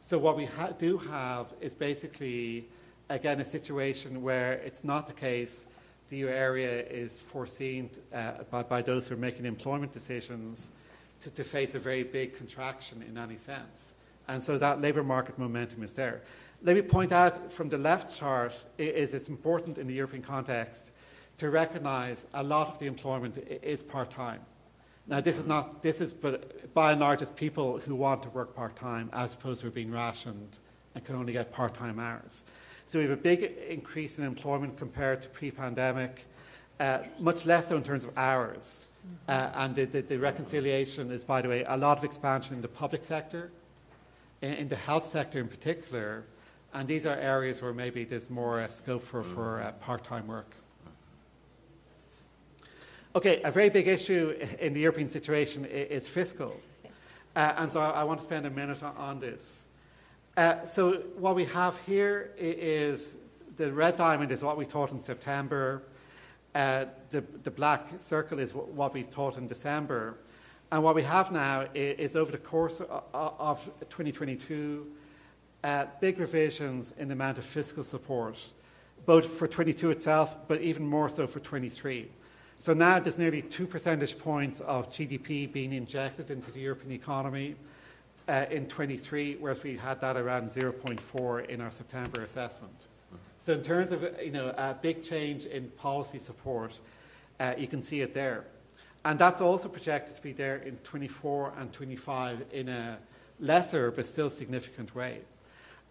So 0.00 0.18
what 0.18 0.36
we 0.36 0.46
ha- 0.46 0.72
do 0.78 0.98
have 0.98 1.52
is 1.60 1.74
basically 1.74 2.68
again, 3.08 3.40
a 3.40 3.44
situation 3.44 4.22
where 4.22 4.54
it's 4.54 4.84
not 4.84 5.06
the 5.06 5.12
case 5.12 5.66
the 6.08 6.22
area 6.22 6.84
is 6.84 7.20
foreseen 7.20 7.90
uh, 8.14 8.32
by, 8.50 8.62
by, 8.62 8.82
those 8.82 9.08
who 9.08 9.14
are 9.14 9.18
making 9.18 9.44
employment 9.44 9.92
decisions 9.92 10.70
to, 11.20 11.30
to, 11.30 11.42
face 11.42 11.74
a 11.74 11.80
very 11.80 12.04
big 12.04 12.36
contraction 12.36 13.02
in 13.02 13.18
any 13.18 13.36
sense. 13.36 13.95
And 14.28 14.42
so 14.42 14.58
that 14.58 14.80
labour 14.80 15.02
market 15.02 15.38
momentum 15.38 15.82
is 15.82 15.92
there. 15.92 16.22
Let 16.62 16.76
me 16.76 16.82
point 16.82 17.12
out 17.12 17.52
from 17.52 17.68
the 17.68 17.78
left 17.78 18.16
chart 18.16 18.64
is 18.78 19.14
it's 19.14 19.28
important 19.28 19.78
in 19.78 19.86
the 19.86 19.94
European 19.94 20.22
context 20.22 20.90
to 21.38 21.50
recognise 21.50 22.26
a 22.34 22.42
lot 22.42 22.68
of 22.68 22.78
the 22.78 22.86
employment 22.86 23.36
is 23.62 23.82
part 23.82 24.10
time. 24.10 24.40
Now, 25.06 25.20
this 25.20 25.38
is 25.38 25.46
not, 25.46 25.82
this 25.82 26.00
is, 26.00 26.12
but 26.12 26.74
by 26.74 26.92
and 26.92 27.00
large, 27.00 27.22
it's 27.22 27.30
people 27.30 27.78
who 27.78 27.94
want 27.94 28.22
to 28.24 28.30
work 28.30 28.56
part 28.56 28.74
time 28.74 29.08
as 29.12 29.34
opposed 29.34 29.60
to 29.60 29.70
being 29.70 29.92
rationed 29.92 30.58
and 30.94 31.04
can 31.04 31.14
only 31.14 31.32
get 31.32 31.52
part 31.52 31.74
time 31.74 32.00
hours. 32.00 32.42
So 32.86 32.98
we 32.98 33.04
have 33.04 33.12
a 33.12 33.20
big 33.20 33.42
increase 33.68 34.18
in 34.18 34.24
employment 34.24 34.76
compared 34.76 35.22
to 35.22 35.28
pre-pandemic, 35.28 36.24
uh, 36.80 36.98
much 37.20 37.46
less 37.46 37.68
so 37.68 37.76
in 37.76 37.82
terms 37.82 38.04
of 38.04 38.16
hours. 38.16 38.86
Uh, 39.28 39.50
and 39.54 39.74
the, 39.76 39.84
the, 39.84 40.02
the, 40.02 40.18
reconciliation 40.18 41.12
is, 41.12 41.22
by 41.22 41.40
the 41.40 41.48
way, 41.48 41.64
a 41.68 41.76
lot 41.76 41.96
of 41.96 42.02
expansion 42.02 42.56
in 42.56 42.62
the 42.62 42.68
public 42.68 43.04
sector, 43.04 43.52
in, 44.42 44.52
in 44.54 44.68
the 44.68 44.76
health 44.76 45.04
sector 45.04 45.40
in 45.40 45.48
particular, 45.48 46.24
and 46.74 46.88
these 46.88 47.06
are 47.06 47.16
areas 47.16 47.62
where 47.62 47.72
maybe 47.72 48.04
there's 48.04 48.28
more 48.28 48.60
uh, 48.60 48.68
scope 48.68 49.02
for, 49.02 49.22
for 49.22 49.62
uh, 49.62 49.72
part-time 49.72 50.26
work. 50.26 50.50
Okay, 53.14 53.40
a 53.44 53.50
very 53.50 53.70
big 53.70 53.88
issue 53.88 54.36
in 54.60 54.74
the 54.74 54.80
European 54.80 55.08
situation 55.08 55.64
is, 55.64 56.06
fiscal. 56.06 56.54
Uh, 57.34 57.54
and 57.56 57.72
so 57.72 57.80
I, 57.80 57.90
I, 57.90 58.04
want 58.04 58.20
to 58.20 58.24
spend 58.24 58.44
a 58.44 58.50
minute 58.50 58.82
on, 58.82 58.94
on 58.96 59.20
this. 59.20 59.64
Uh, 60.36 60.64
so 60.64 60.96
what 61.16 61.34
we 61.34 61.46
have 61.46 61.78
here 61.86 62.32
is 62.36 63.16
the 63.56 63.72
red 63.72 63.96
diamond 63.96 64.32
is 64.32 64.42
what 64.42 64.58
we 64.58 64.66
taught 64.66 64.92
in 64.92 64.98
September. 64.98 65.82
Uh, 66.54 66.84
the, 67.10 67.24
the 67.42 67.50
black 67.50 67.86
circle 67.96 68.38
is 68.38 68.54
what 68.54 68.92
we 68.92 69.02
taught 69.02 69.38
in 69.38 69.46
December. 69.46 70.18
And 70.76 70.84
what 70.84 70.94
we 70.94 71.04
have 71.04 71.32
now 71.32 71.68
is, 71.72 72.10
is 72.10 72.16
over 72.16 72.30
the 72.30 72.36
course 72.36 72.80
of, 72.80 73.02
of 73.14 73.64
2022, 73.88 74.86
uh, 75.64 75.86
big 76.02 76.20
revisions 76.20 76.92
in 76.98 77.08
the 77.08 77.14
amount 77.14 77.38
of 77.38 77.46
fiscal 77.46 77.82
support, 77.82 78.38
both 79.06 79.24
for 79.24 79.48
22 79.48 79.90
itself, 79.90 80.36
but 80.46 80.60
even 80.60 80.84
more 80.84 81.08
so 81.08 81.26
for 81.26 81.40
23. 81.40 82.10
So 82.58 82.74
now 82.74 82.98
there's 82.98 83.16
nearly 83.16 83.40
two 83.40 83.66
percentage 83.66 84.18
points 84.18 84.60
of 84.60 84.90
GDP 84.90 85.50
being 85.50 85.72
injected 85.72 86.30
into 86.30 86.50
the 86.50 86.60
European 86.60 86.92
economy 86.92 87.56
uh, 88.28 88.44
in 88.50 88.66
23, 88.66 89.36
whereas 89.40 89.62
we 89.62 89.78
had 89.78 90.02
that 90.02 90.18
around 90.18 90.50
0.4 90.50 91.48
in 91.48 91.62
our 91.62 91.70
September 91.70 92.22
assessment. 92.22 92.88
So 93.38 93.54
in 93.54 93.62
terms 93.62 93.92
of 93.92 94.04
you 94.22 94.30
know 94.30 94.48
a 94.50 94.76
big 94.78 95.02
change 95.02 95.46
in 95.46 95.70
policy 95.70 96.18
support, 96.18 96.78
uh, 97.40 97.54
you 97.56 97.66
can 97.66 97.80
see 97.80 98.02
it 98.02 98.12
there, 98.12 98.44
and 99.06 99.20
that's 99.20 99.40
also 99.40 99.68
projected 99.68 100.16
to 100.16 100.20
be 100.20 100.32
there 100.32 100.56
in 100.56 100.78
24 100.78 101.52
and 101.58 101.72
25 101.72 102.42
in 102.52 102.68
a 102.68 102.98
lesser 103.38 103.92
but 103.92 104.04
still 104.04 104.28
significant 104.28 104.96
way. 104.96 105.20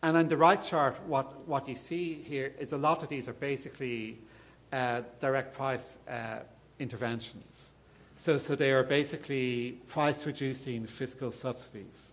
And 0.03 0.17
on 0.17 0.27
the 0.27 0.35
right 0.35 0.61
chart, 0.61 0.99
what, 1.07 1.47
what 1.47 1.65
you 1.69 1.77
see 1.77 2.15
here 2.15 2.53
is 2.59 2.73
a 2.73 2.77
lot 2.77 3.03
of 3.03 3.09
these 3.09 3.29
are 3.29 3.33
basically 3.33 4.17
uh, 4.73 5.03
direct 5.21 5.55
price 5.55 5.97
uh, 6.09 6.39
interventions. 6.77 7.73
So, 8.17 8.37
so 8.37 8.53
they 8.53 8.73
are 8.73 8.83
basically 8.83 9.77
price 9.87 10.25
reducing 10.25 10.85
fiscal 10.85 11.31
subsidies. 11.31 12.11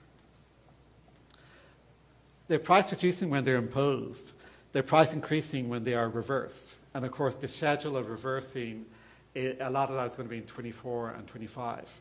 They're 2.46 2.60
price 2.60 2.92
reducing 2.92 3.28
when 3.28 3.42
they're 3.42 3.56
imposed, 3.56 4.34
they're 4.70 4.84
price 4.84 5.14
increasing 5.14 5.68
when 5.68 5.82
they 5.82 5.94
are 5.94 6.08
reversed. 6.08 6.78
And 6.94 7.04
of 7.04 7.10
course, 7.10 7.34
the 7.34 7.48
schedule 7.48 7.96
of 7.96 8.08
reversing, 8.08 8.86
a 9.34 9.70
lot 9.70 9.88
of 9.88 9.96
that 9.96 10.06
is 10.06 10.16
going 10.16 10.28
to 10.28 10.30
be 10.30 10.38
in 10.38 10.46
24 10.46 11.10
and 11.10 11.26
25. 11.26 12.00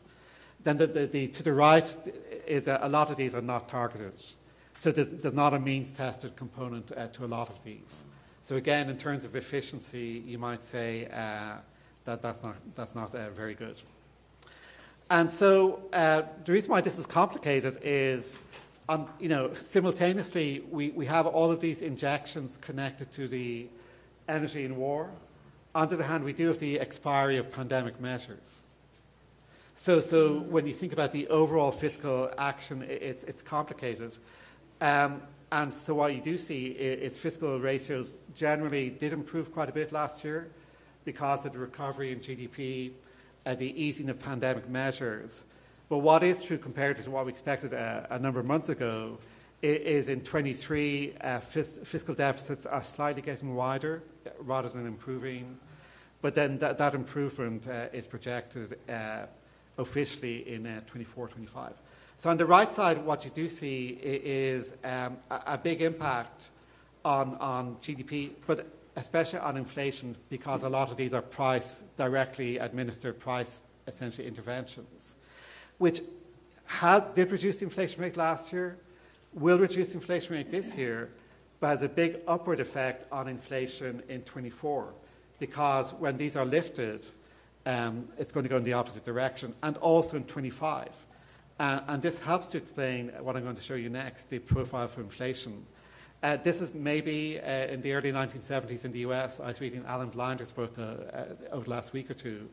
Then 0.62 0.76
the, 0.76 0.86
the, 0.86 1.06
the, 1.06 1.28
to 1.28 1.42
the 1.42 1.52
right 1.52 1.96
is 2.46 2.68
a, 2.68 2.78
a, 2.82 2.88
lot 2.88 3.10
of 3.10 3.16
these 3.16 3.34
are 3.34 3.42
not 3.42 3.68
targeted. 3.68 4.22
So 4.74 4.92
there's, 4.92 5.08
there's 5.08 5.34
not 5.34 5.54
a 5.54 5.58
means 5.58 5.90
tested 5.90 6.36
component 6.36 6.92
uh, 6.96 7.08
to 7.08 7.24
a 7.24 7.26
lot 7.26 7.48
of 7.48 7.62
these. 7.64 8.04
So 8.42 8.56
again, 8.56 8.88
in 8.88 8.96
terms 8.96 9.24
of 9.24 9.34
efficiency, 9.36 10.22
you 10.26 10.38
might 10.38 10.64
say 10.64 11.06
uh, 11.06 11.56
that 12.04 12.22
that's 12.22 12.42
not, 12.42 12.56
that's 12.74 12.94
not 12.94 13.14
uh, 13.14 13.30
very 13.30 13.54
good. 13.54 13.76
And 15.10 15.30
so 15.30 15.82
uh, 15.92 16.22
the 16.44 16.52
reason 16.52 16.70
why 16.70 16.80
this 16.80 16.98
is 16.98 17.06
complicated 17.06 17.78
is 17.82 18.42
um, 18.88 19.08
you 19.20 19.28
know, 19.28 19.54
simultaneously, 19.54 20.64
we, 20.70 20.90
we 20.90 21.06
have 21.06 21.26
all 21.26 21.50
of 21.50 21.60
these 21.60 21.82
injections 21.82 22.58
connected 22.58 23.12
to 23.12 23.28
the 23.28 23.68
energy 24.28 24.64
in 24.64 24.76
war. 24.76 25.10
On 25.74 25.88
the 25.88 25.94
other 25.94 26.04
hand, 26.04 26.24
we 26.24 26.32
do 26.32 26.48
have 26.48 26.58
the 26.58 26.78
expiry 26.78 27.38
of 27.38 27.50
pandemic 27.50 28.00
measures. 28.00 28.64
So, 29.74 30.00
so 30.00 30.38
when 30.38 30.66
you 30.66 30.74
think 30.74 30.92
about 30.92 31.12
the 31.12 31.26
overall 31.28 31.72
fiscal 31.72 32.30
action, 32.36 32.82
it, 32.82 33.24
it's 33.26 33.40
complicated. 33.40 34.18
Um, 34.80 35.22
and 35.50 35.74
so 35.74 35.94
what 35.94 36.14
you 36.14 36.20
do 36.20 36.36
see 36.36 36.66
is, 36.66 37.14
is 37.14 37.18
fiscal 37.18 37.58
ratios 37.58 38.14
generally 38.34 38.90
did 38.90 39.12
improve 39.12 39.52
quite 39.52 39.68
a 39.70 39.72
bit 39.72 39.92
last 39.92 40.24
year 40.24 40.48
because 41.04 41.46
of 41.46 41.54
the 41.54 41.58
recovery 41.58 42.12
in 42.12 42.20
GDP, 42.20 42.92
uh, 43.46 43.54
the 43.54 43.82
easing 43.82 44.10
of 44.10 44.18
pandemic 44.18 44.68
measures. 44.68 45.44
But 45.88 45.98
what 45.98 46.22
is 46.22 46.40
true 46.42 46.58
compared 46.58 47.02
to 47.02 47.10
what 47.10 47.24
we 47.26 47.32
expected 47.32 47.72
a, 47.72 48.06
a 48.10 48.18
number 48.18 48.40
of 48.40 48.46
months 48.46 48.68
ago 48.68 49.18
is 49.62 50.08
in 50.08 50.20
23, 50.20 51.14
uh, 51.20 51.40
fis- 51.40 51.78
fiscal 51.84 52.14
deficits 52.14 52.66
are 52.66 52.82
slightly 52.82 53.22
getting 53.22 53.54
wider 53.54 54.02
rather 54.40 54.68
than 54.68 54.86
improving. 54.86 55.58
But 56.20 56.34
then 56.34 56.58
that, 56.58 56.78
that 56.78 56.94
improvement 56.94 57.66
uh, 57.68 57.86
is 57.92 58.06
projected 58.06 58.78
uh, 58.88 59.26
officially 59.78 60.52
in 60.52 60.66
uh, 60.66 60.80
24 60.86 61.28
25. 61.28 61.72
So, 62.16 62.30
on 62.30 62.36
the 62.36 62.46
right 62.46 62.72
side, 62.72 63.04
what 63.04 63.24
you 63.24 63.30
do 63.30 63.48
see 63.48 63.98
is 64.02 64.74
um, 64.84 65.16
a, 65.30 65.40
a, 65.46 65.58
big 65.58 65.82
impact 65.82 66.50
on, 67.04 67.34
on 67.36 67.76
GDP, 67.76 68.30
but 68.46 68.66
especially 68.94 69.40
on 69.40 69.56
inflation, 69.56 70.14
because 70.28 70.62
a 70.62 70.68
lot 70.68 70.90
of 70.90 70.96
these 70.96 71.14
are 71.14 71.22
price, 71.22 71.82
directly 71.96 72.58
administered 72.58 73.18
price, 73.18 73.62
essentially 73.88 74.28
interventions 74.28 75.16
which 75.82 76.00
had, 76.64 77.12
did 77.14 77.32
reduce 77.32 77.56
the 77.56 77.64
inflation 77.64 78.00
rate 78.00 78.16
last 78.16 78.52
year, 78.52 78.78
will 79.32 79.58
reduce 79.58 79.94
inflation 79.94 80.36
rate 80.36 80.50
this 80.50 80.76
year, 80.76 81.10
but 81.60 81.68
has 81.68 81.82
a 81.82 81.88
big 81.88 82.18
upward 82.26 82.60
effect 82.60 83.10
on 83.12 83.28
inflation 83.28 84.02
in 84.08 84.22
24 84.22 84.92
because 85.38 85.94
when 85.94 86.16
these 86.16 86.36
are 86.36 86.44
lifted, 86.44 87.04
um, 87.66 88.08
it's 88.18 88.32
going 88.32 88.44
to 88.44 88.50
go 88.50 88.56
in 88.56 88.64
the 88.64 88.72
opposite 88.72 89.04
direction, 89.04 89.54
and 89.62 89.76
also 89.78 90.16
in 90.16 90.24
25. 90.24 91.06
Uh, 91.58 91.80
and 91.88 92.02
this 92.02 92.20
helps 92.20 92.48
to 92.48 92.58
explain 92.58 93.08
what 93.20 93.36
I'm 93.36 93.42
going 93.42 93.56
to 93.56 93.62
show 93.62 93.74
you 93.74 93.88
next 93.88 94.30
the 94.30 94.38
profile 94.38 94.86
for 94.86 95.00
inflation. 95.00 95.66
Uh, 96.22 96.36
this 96.36 96.60
is 96.60 96.74
maybe 96.74 97.40
uh, 97.40 97.66
in 97.66 97.80
the 97.80 97.92
early 97.92 98.12
1970s 98.12 98.84
in 98.84 98.92
the 98.92 99.00
US. 99.00 99.40
I 99.40 99.48
was 99.48 99.60
reading 99.60 99.84
Alan 99.86 100.10
Blinder's 100.10 100.52
book 100.52 100.74
uh, 100.78 100.82
uh, 100.82 101.24
over 101.50 101.64
the 101.64 101.70
last 101.70 101.92
week 101.92 102.10
or 102.10 102.14
two, 102.14 102.48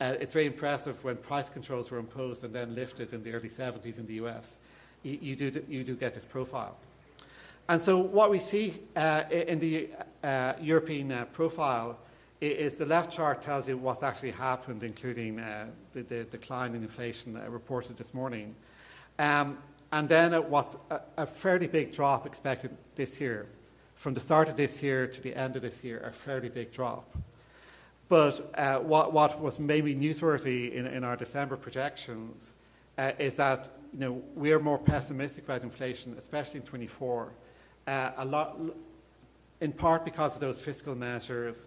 Uh, 0.00 0.14
it's 0.20 0.32
very 0.32 0.46
impressive 0.46 1.02
when 1.04 1.16
price 1.16 1.48
controls 1.48 1.90
were 1.90 1.98
imposed 1.98 2.42
and 2.42 2.52
then 2.52 2.74
lifted 2.74 3.12
in 3.12 3.22
the 3.22 3.32
early 3.32 3.48
70s 3.48 3.98
in 3.98 4.06
the 4.06 4.14
US. 4.14 4.58
You, 5.04 5.18
you 5.20 5.36
do, 5.36 5.64
you 5.68 5.84
do 5.84 5.94
get 5.94 6.14
this 6.14 6.24
profile. 6.24 6.76
And 7.68 7.80
so, 7.80 7.98
what 7.98 8.30
we 8.30 8.40
see 8.40 8.74
uh, 8.96 9.22
in 9.30 9.58
the 9.58 9.88
uh, 10.22 10.54
European 10.60 11.12
uh, 11.12 11.24
profile 11.26 11.98
is 12.40 12.74
the 12.74 12.84
left 12.84 13.10
chart 13.10 13.40
tells 13.40 13.68
you 13.68 13.78
what's 13.78 14.02
actually 14.02 14.32
happened, 14.32 14.82
including 14.82 15.38
uh, 15.38 15.66
the, 15.94 16.02
the, 16.02 16.24
decline 16.24 16.74
in 16.74 16.82
inflation 16.82 17.40
reported 17.50 17.96
this 17.96 18.12
morning. 18.12 18.54
Um, 19.18 19.58
and 19.92 20.08
then 20.08 20.32
what's 20.50 20.76
a, 20.90 21.00
a, 21.16 21.26
fairly 21.26 21.68
big 21.68 21.92
drop 21.92 22.26
expected 22.26 22.76
this 22.96 23.20
year. 23.20 23.46
From 23.94 24.12
the 24.12 24.20
start 24.20 24.48
of 24.48 24.56
this 24.56 24.82
year 24.82 25.06
to 25.06 25.20
the 25.22 25.34
end 25.34 25.56
of 25.56 25.62
this 25.62 25.84
year, 25.84 26.00
a 26.00 26.12
fairly 26.12 26.48
big 26.48 26.72
drop. 26.72 27.16
But 28.08 28.52
uh, 28.58 28.80
what, 28.80 29.12
what, 29.12 29.40
was 29.40 29.58
maybe 29.58 29.94
newsworthy 29.94 30.72
in, 30.74 30.86
in 30.86 31.04
our 31.04 31.16
December 31.16 31.56
projections 31.56 32.54
uh, 32.98 33.12
is 33.18 33.36
that 33.36 33.70
you 33.94 34.00
know, 34.00 34.22
we 34.34 34.52
are 34.52 34.58
more 34.58 34.78
pessimistic 34.78 35.44
about 35.44 35.62
inflation, 35.62 36.16
especially 36.18 36.58
in 36.58 36.66
24. 36.66 37.32
Uh, 37.86 38.10
a 38.16 38.24
lot, 38.24 38.58
in 39.60 39.70
part 39.70 40.04
because 40.04 40.34
of 40.34 40.40
those 40.40 40.60
fiscal 40.60 40.96
measures, 40.96 41.66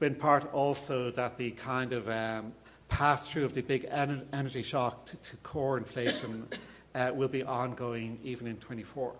but 0.00 0.06
in 0.06 0.14
part 0.16 0.52
also 0.52 1.12
that 1.12 1.36
the 1.36 1.52
kind 1.52 1.92
of 1.92 2.08
um, 2.08 2.52
pass 2.88 3.28
through 3.28 3.44
of 3.44 3.52
the 3.52 3.60
big 3.60 3.86
en- 3.90 4.26
energy 4.32 4.64
shock 4.64 5.06
to, 5.06 5.16
to 5.18 5.36
core 5.38 5.78
inflation 5.78 6.48
uh, 6.96 7.12
will 7.14 7.28
be 7.28 7.44
ongoing 7.44 8.18
even 8.24 8.48
in 8.48 8.56
24. 8.56 9.14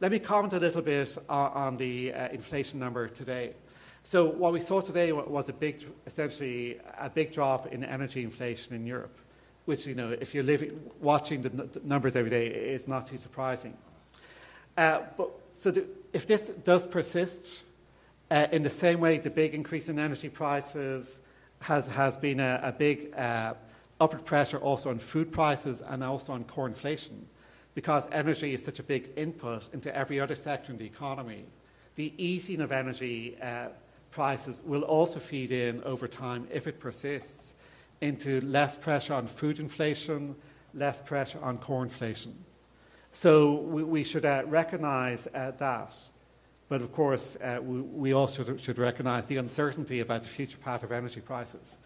Let 0.00 0.10
me 0.10 0.18
comment 0.18 0.54
a 0.54 0.58
little 0.58 0.82
bit 0.82 1.16
on, 1.28 1.52
on 1.52 1.76
the 1.76 2.12
uh, 2.12 2.28
inflation 2.30 2.80
number 2.80 3.06
today. 3.06 3.54
So 4.02 4.24
what 4.24 4.52
we 4.52 4.60
saw 4.60 4.80
today 4.80 5.12
was 5.12 5.48
a 5.48 5.52
big, 5.52 5.86
essentially 6.04 6.80
a 6.98 7.08
big 7.08 7.32
drop 7.32 7.72
in 7.72 7.84
energy 7.84 8.24
inflation 8.24 8.74
in 8.74 8.86
Europe, 8.86 9.18
which 9.66 9.86
you 9.86 9.94
know, 9.94 10.16
if 10.20 10.34
you're 10.34 10.42
living, 10.42 10.80
watching 11.00 11.42
the, 11.42 11.50
n- 11.50 11.70
the 11.72 11.80
numbers 11.84 12.16
every 12.16 12.30
day, 12.30 12.46
is 12.46 12.88
not 12.88 13.06
too 13.06 13.16
surprising. 13.16 13.76
Uh, 14.76 15.00
but 15.16 15.30
so 15.52 15.70
the, 15.70 15.84
if 16.12 16.26
this 16.26 16.48
does 16.64 16.86
persist, 16.86 17.64
uh, 18.30 18.46
in 18.50 18.62
the 18.62 18.70
same 18.70 19.00
way 19.00 19.18
the 19.18 19.30
big 19.30 19.54
increase 19.54 19.88
in 19.88 19.98
energy 19.98 20.28
prices 20.28 21.20
has 21.60 21.86
has 21.86 22.16
been 22.16 22.40
a, 22.40 22.60
a 22.62 22.72
big 22.72 23.14
uh, 23.14 23.54
upward 24.00 24.24
pressure 24.24 24.58
also 24.58 24.90
on 24.90 24.98
food 24.98 25.30
prices 25.32 25.82
and 25.82 26.02
also 26.02 26.32
on 26.32 26.44
core 26.44 26.66
inflation, 26.66 27.26
because 27.74 28.08
energy 28.12 28.52
is 28.54 28.64
such 28.64 28.78
a 28.78 28.82
big 28.82 29.10
input 29.16 29.68
into 29.72 29.94
every 29.94 30.20
other 30.20 30.34
sector 30.34 30.72
in 30.72 30.78
the 30.78 30.84
economy. 30.84 31.44
The 31.94 32.12
easing 32.18 32.60
of 32.60 32.72
energy 32.72 33.36
uh, 33.40 33.68
prices 34.10 34.60
will 34.64 34.82
also 34.82 35.18
feed 35.18 35.50
in 35.50 35.82
over 35.84 36.08
time, 36.08 36.46
if 36.52 36.66
it 36.66 36.78
persists, 36.78 37.54
into 38.00 38.40
less 38.42 38.76
pressure 38.76 39.14
on 39.14 39.26
food 39.26 39.58
inflation, 39.58 40.36
less 40.74 41.00
pressure 41.00 41.38
on 41.42 41.58
core 41.58 41.82
inflation. 41.82 42.34
So 43.10 43.54
we, 43.54 43.82
we 43.82 44.04
should 44.04 44.24
uh, 44.24 44.42
recognize 44.46 45.26
uh, 45.28 45.52
that. 45.58 45.96
But 46.68 46.82
of 46.82 46.92
course, 46.92 47.36
uh, 47.36 47.60
we, 47.62 47.80
we, 47.80 48.12
also 48.12 48.44
should, 48.44 48.60
should 48.60 48.78
recognize 48.78 49.26
the 49.26 49.36
uncertainty 49.36 50.00
about 50.00 50.22
the 50.22 50.28
future 50.28 50.58
path 50.58 50.82
of 50.82 50.92
energy 50.92 51.20
prices. 51.20 51.78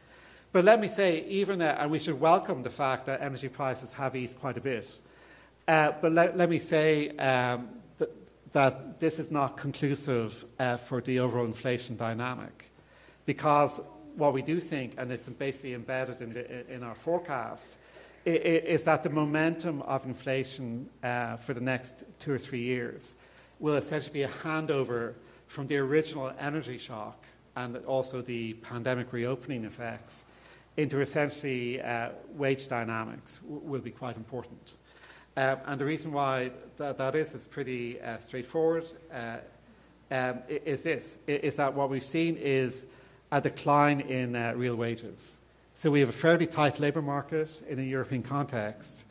But 0.53 0.65
let 0.65 0.81
me 0.81 0.89
say, 0.89 1.25
even, 1.27 1.63
uh, 1.63 1.77
and 1.79 1.91
we 1.91 1.99
should 1.99 2.19
welcome 2.19 2.63
the 2.63 2.71
fact 2.71 3.07
that 3.07 3.21
energy 3.21 3.49
prices 3.49 3.93
have 3.93 4.17
eased 4.17 4.41
quite 4.41 4.57
a 4.57 4.61
bit. 4.61 4.99
Uh, 5.69 5.93
but 6.01 6.13
let, 6.13 6.37
let, 6.37 6.51
me 6.51 6.59
say 6.59 7.11
um, 7.11 7.69
that 8.53 8.99
this 8.99 9.19
is 9.21 9.31
not 9.31 9.57
conclusive 9.57 10.45
uh, 10.59 10.77
for 10.77 11.01
the 11.01 11.21
overall 11.21 11.47
inflation 11.47 11.97
dynamic. 11.97 12.73
Because 13.27 13.81
what 14.17 14.33
we 14.33 14.43
do 14.43 14.61
think, 14.61 14.95
and 14.99 15.11
it's 15.11 15.29
basically 15.29 15.75
embedded 15.75 16.21
in, 16.21 16.33
the, 16.33 16.73
in 16.73 16.83
our 16.83 16.95
forecast, 16.95 17.77
is 18.25 18.83
that 18.85 19.03
the 19.03 19.11
momentum 19.11 19.83
of 19.83 20.05
inflation 20.05 20.89
uh, 21.03 21.37
for 21.37 21.55
the 21.55 21.61
next 21.61 22.05
two 22.19 22.33
or 22.33 22.39
three 22.39 22.61
years 22.61 23.15
will 23.59 23.77
essentially 23.77 24.13
be 24.13 24.23
a 24.23 24.29
handover 24.29 25.15
from 25.47 25.67
the 25.67 25.77
original 25.77 26.33
energy 26.39 26.79
shock 26.79 27.25
and 27.57 27.77
also 27.79 28.21
the 28.23 28.55
pandemic 28.55 29.13
reopening 29.13 29.65
effects 29.65 30.25
into 30.77 31.01
essentially 31.01 31.81
uh, 31.81 32.11
wage 32.35 32.69
dynamics 32.69 33.41
will 33.45 33.81
be 33.81 33.91
quite 33.91 34.17
important. 34.17 34.75
Um, 35.37 35.59
and 35.67 35.81
the 35.81 35.85
reason 35.85 36.13
why 36.13 36.51
that, 36.77 36.99
that 36.99 37.15
is 37.15 37.35
is 37.35 37.47
pretty 37.47 38.01
uh, 38.01 38.19
straightforward. 38.19 38.85
Uh, 39.13 39.39
um, 40.11 40.41
is 40.49 40.83
this 40.83 41.19
is 41.27 41.55
that 41.57 41.73
what 41.73 41.89
we've 41.89 42.03
seen 42.03 42.37
is 42.37 42.87
a 43.33 43.41
decline 43.41 44.01
in 44.01 44.35
uh, 44.35 44.53
real 44.57 44.77
wages. 44.77 45.41
So 45.75 45.91
we 45.91 46.01
have 46.01 46.09
a 46.09 46.13
fairly 46.13 46.47
tight 46.47 46.81
labour 46.81 47.03
market 47.03 47.63
in 47.69 47.79
a 47.79 47.83
European 47.83 48.23
context, 48.23 49.05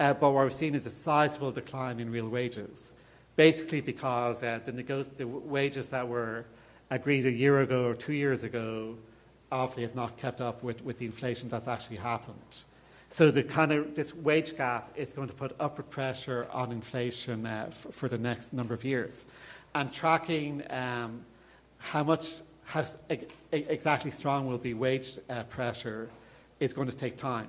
uh, 0.00 0.14
but 0.14 0.30
what 0.30 0.44
we've 0.44 0.52
seen 0.52 0.74
is 0.74 0.86
a 0.86 0.90
sizable 0.90 1.52
decline 1.52 2.00
in 2.00 2.10
real 2.10 2.28
wages, 2.28 2.92
basically 3.36 3.80
because 3.80 4.42
uh, 4.42 4.60
the, 4.64 4.72
the 5.16 5.26
wages 5.26 5.88
that 5.88 6.08
were 6.08 6.46
agreed 6.90 7.26
a 7.26 7.30
year 7.30 7.60
ago 7.60 7.86
or 7.86 7.94
two 7.94 8.12
years 8.12 8.44
ago 8.44 8.96
obviously 9.50 9.82
have 9.82 9.94
not 9.94 10.16
kept 10.16 10.40
up 10.40 10.62
with, 10.62 10.82
with 10.84 10.98
the 10.98 11.06
inflation 11.06 11.48
that's 11.48 11.68
actually 11.68 11.96
happened. 11.96 12.64
So 13.10 13.30
the 13.30 13.44
kind 13.44 13.70
of 13.72 13.94
this 13.94 14.14
wage 14.14 14.56
gap 14.56 14.90
is 14.96 15.12
going 15.12 15.28
to 15.28 15.34
put 15.34 15.54
upward 15.60 15.90
pressure 15.90 16.48
on 16.50 16.72
inflation 16.72 17.46
uh, 17.46 17.70
for, 17.70 17.92
for, 17.92 18.08
the 18.08 18.18
next 18.18 18.52
number 18.52 18.74
of 18.74 18.84
years, 18.84 19.26
and 19.74 19.92
tracking 19.92 20.62
um, 20.70 21.24
how 21.78 22.02
much 22.02 22.40
how 22.64 22.84
exactly 23.52 24.10
strong 24.10 24.46
will 24.46 24.58
be 24.58 24.74
wage 24.74 25.18
uh, 25.28 25.42
pressure 25.44 26.08
is 26.60 26.72
going 26.72 26.88
to 26.88 26.96
take 26.96 27.16
time. 27.16 27.48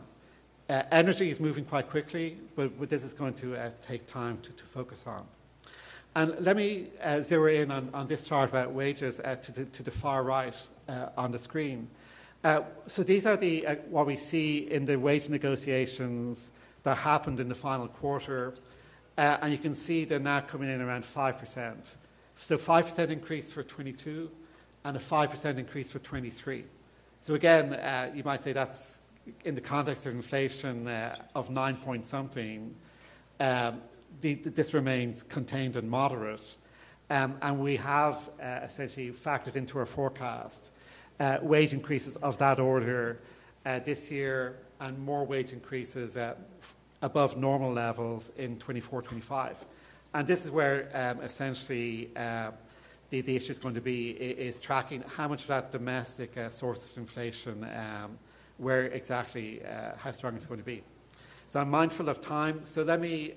Uh, 0.70 0.84
energy 0.92 1.30
is 1.30 1.40
moving 1.40 1.64
quite 1.64 1.90
quickly, 1.90 2.38
but, 2.56 2.78
but 2.80 2.90
this 2.90 3.04
is 3.04 3.14
going 3.14 3.34
to 3.34 3.56
uh, 3.56 3.70
take 3.82 4.08
time 4.08 4.40
to, 4.42 4.52
to, 4.52 4.64
focus 4.64 5.06
on. 5.06 5.26
And 6.16 6.36
let 6.40 6.56
me 6.56 6.88
uh, 7.04 7.22
zero 7.22 7.52
in 7.52 7.72
on, 7.72 7.90
on, 7.94 8.08
this 8.08 8.24
chart 8.24 8.50
about 8.50 8.72
wages 8.72 9.20
uh, 9.20 9.36
to 9.36 9.52
the, 9.52 9.66
to, 9.66 9.84
the, 9.84 9.92
far 9.92 10.24
right 10.24 10.68
on 11.18 11.32
the 11.32 11.38
screen. 11.38 11.88
Uh, 12.46 12.62
so 12.86 13.02
these 13.02 13.26
are 13.26 13.36
the, 13.36 13.66
uh, 13.66 13.76
what 13.90 14.06
we 14.06 14.16
see 14.16 14.70
in 14.70 14.86
the 14.86 14.96
wage 14.98 15.30
negotiations 15.30 16.52
that 16.84 16.96
happened 16.96 17.40
in 17.40 17.50
the 17.50 17.56
final 17.56 17.88
quarter. 17.88 18.54
Uh, 19.18 19.38
and 19.42 19.52
you 19.52 19.58
can 19.58 19.74
see 19.74 20.06
they're 20.06 20.20
now 20.20 20.42
coming 20.42 20.70
in 20.70 20.80
around 20.80 21.04
5%. 21.04 21.96
So 22.36 22.56
5% 22.56 23.10
increase 23.10 23.52
for 23.52 23.64
22 23.64 24.30
and 24.86 24.96
a 24.96 25.00
5% 25.00 25.58
increase 25.58 25.92
for 25.92 26.00
23. 26.00 26.64
So 27.20 27.34
again, 27.34 27.74
uh, 27.74 28.12
you 28.14 28.24
might 28.24 28.44
say 28.44 28.54
that's 28.54 29.00
in 29.44 29.56
the 29.56 29.62
context 29.62 30.06
of 30.06 30.14
inflation 30.14 30.88
uh, 30.88 31.18
of 31.34 31.50
9 31.50 31.76
point 31.78 32.06
something. 32.06 32.74
Um, 33.40 33.82
the, 34.22 34.36
this 34.36 34.76
remains 34.76 35.24
contained 35.24 35.76
and 35.76 35.90
moderate. 35.90 36.56
Um, 37.10 37.38
and 37.42 37.60
we 37.60 37.78
have 37.78 38.30
uh, 38.40 38.60
essentially 38.64 39.12
factored 39.12 39.56
into 39.56 39.80
our 39.80 39.88
forecast 39.88 40.70
uh, 41.20 41.40
wage 41.42 41.74
increases 41.74 42.16
of 42.18 42.38
that 42.38 42.60
order 42.60 43.20
uh, 43.66 43.80
this 43.80 44.12
year 44.12 44.60
and 44.80 45.00
more 45.00 45.26
wage 45.26 45.52
increases 45.52 46.16
uh, 46.16 46.36
above 47.02 47.38
normal 47.38 47.74
levels 47.74 48.32
in 48.38 48.60
24 48.60 49.02
25. 49.02 49.66
And 50.14 50.28
this 50.28 50.46
is 50.46 50.52
where 50.52 50.90
um, 50.94 51.24
essentially 51.24 52.12
the, 53.10 53.22
the, 53.22 53.36
issue 53.36 53.52
is 53.52 53.60
going 53.60 53.76
to 53.76 53.82
be 53.82 54.12
is 54.12 54.58
tracking 54.58 55.04
how 55.16 55.28
much 55.28 55.44
of 55.44 55.48
that 55.48 55.72
domestic 55.72 56.38
uh, 56.38 56.50
source 56.50 56.90
of 56.90 56.98
inflation, 56.98 57.64
um, 57.64 58.18
where 58.58 58.86
exactly 58.86 59.64
uh, 59.64 59.92
how 59.98 60.12
strong 60.12 60.36
it's 60.36 60.46
going 60.46 60.60
to 60.60 60.66
be. 60.66 60.84
So 61.48 61.60
I'm 61.60 61.70
mindful 61.70 62.10
of 62.10 62.22
time. 62.22 62.66
So 62.66 62.84
let 62.84 63.00
me 63.00 63.36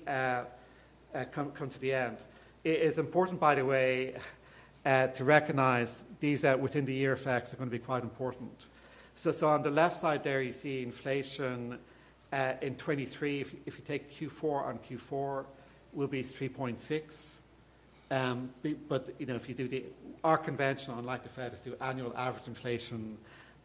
come, 1.33 1.51
come 1.51 1.69
to 1.69 1.79
the 1.79 1.93
end. 1.93 2.19
It 2.65 2.81
is 2.81 2.99
important, 2.99 3.39
by 3.39 3.55
the 3.55 3.65
way, 3.65 4.17
uh, 4.85 5.09
to 5.09 5.25
recognize 5.25 6.05
these 6.21 6.45
uh, 6.45 6.57
within 6.59 6.85
the 6.85 6.95
year 6.95 7.13
effects 7.13 7.53
are 7.53 7.57
going 7.57 7.69
to 7.69 7.77
be 7.77 7.83
quite 7.83 8.03
important. 8.03 8.69
So, 9.15 9.33
so 9.33 9.49
on 9.49 9.63
the 9.63 9.71
left 9.71 9.97
side 9.97 10.23
there, 10.23 10.41
you 10.43 10.53
see 10.53 10.83
inflation 10.83 11.79
uh, 12.33 12.53
in 12.63 12.75
23. 12.77 13.41
If, 13.41 13.55
if, 13.67 13.79
you 13.79 13.85
take 13.85 14.11
Q4 14.19 14.67
on 14.67 14.79
Q4, 14.79 15.47
will 15.93 16.07
be 16.07 16.23
3.6. 16.23 17.41
Um, 18.11 18.51
but 18.89 19.11
you 19.19 19.27
know, 19.27 19.35
if 19.35 19.49
you 19.49 19.55
do 19.55 19.69
the 19.69 19.85
our 20.25 20.39
conventional, 20.39 20.99
unlike 20.99 21.23
the 21.23 21.29
Fed, 21.29 21.53
is 21.53 21.61
do 21.61 21.75
annual 21.81 22.13
average 22.17 22.47
inflation, 22.47 23.19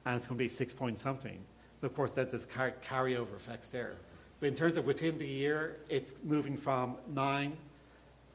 and 0.05 0.15
it's 0.15 0.27
going 0.27 0.37
to 0.37 0.43
be 0.43 0.49
six 0.49 0.73
point 0.73 0.99
something. 0.99 1.39
But 1.79 1.87
of 1.87 1.95
course, 1.95 2.11
that 2.11 2.29
there's 2.29 2.45
car- 2.45 2.75
carryover 2.87 3.35
effects 3.35 3.69
there. 3.69 3.95
But 4.39 4.47
in 4.47 4.55
terms 4.55 4.77
of 4.77 4.85
within 4.85 5.17
the 5.17 5.27
year, 5.27 5.77
it's 5.89 6.15
moving 6.23 6.57
from 6.57 6.97
9.2 7.13 7.51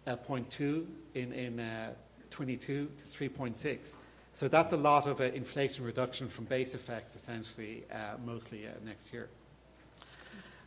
uh, 0.06 0.84
in 1.14 1.32
in 1.32 1.60
uh, 1.60 1.92
22 2.30 2.90
to 2.98 3.04
3.6. 3.04 3.94
So 4.32 4.48
that's 4.48 4.72
a 4.72 4.76
lot 4.76 5.06
of 5.06 5.20
uh, 5.20 5.24
inflation 5.24 5.84
reduction 5.84 6.28
from 6.28 6.44
base 6.44 6.74
effects, 6.74 7.14
essentially, 7.14 7.84
uh, 7.92 8.16
mostly 8.24 8.66
uh, 8.66 8.70
next 8.84 9.12
year. 9.12 9.28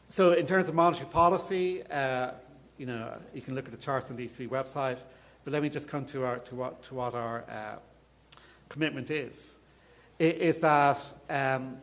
So 0.10 0.34
in 0.34 0.46
terms 0.46 0.68
of 0.68 0.76
monetary 0.76 1.10
policy, 1.10 1.84
uh, 1.90 2.32
you 2.78 2.86
know, 2.86 3.14
you 3.34 3.42
can 3.42 3.56
look 3.56 3.66
at 3.66 3.72
the 3.72 3.78
charts 3.78 4.12
on 4.12 4.18
the 4.18 4.26
ECB 4.26 4.50
website, 4.50 4.98
but 5.44 5.54
let 5.54 5.62
me 5.62 5.70
just 5.70 5.88
come 5.88 6.06
to, 6.06 6.24
our, 6.24 6.40
to, 6.40 6.56
what, 6.56 6.84
to 6.84 6.94
what 6.94 7.16
our 7.16 7.44
uh, 7.50 7.76
commitment 8.70 9.10
is. 9.10 9.58
It 10.20 10.38
is 10.38 10.60
that 10.60 11.14
um, 11.30 11.78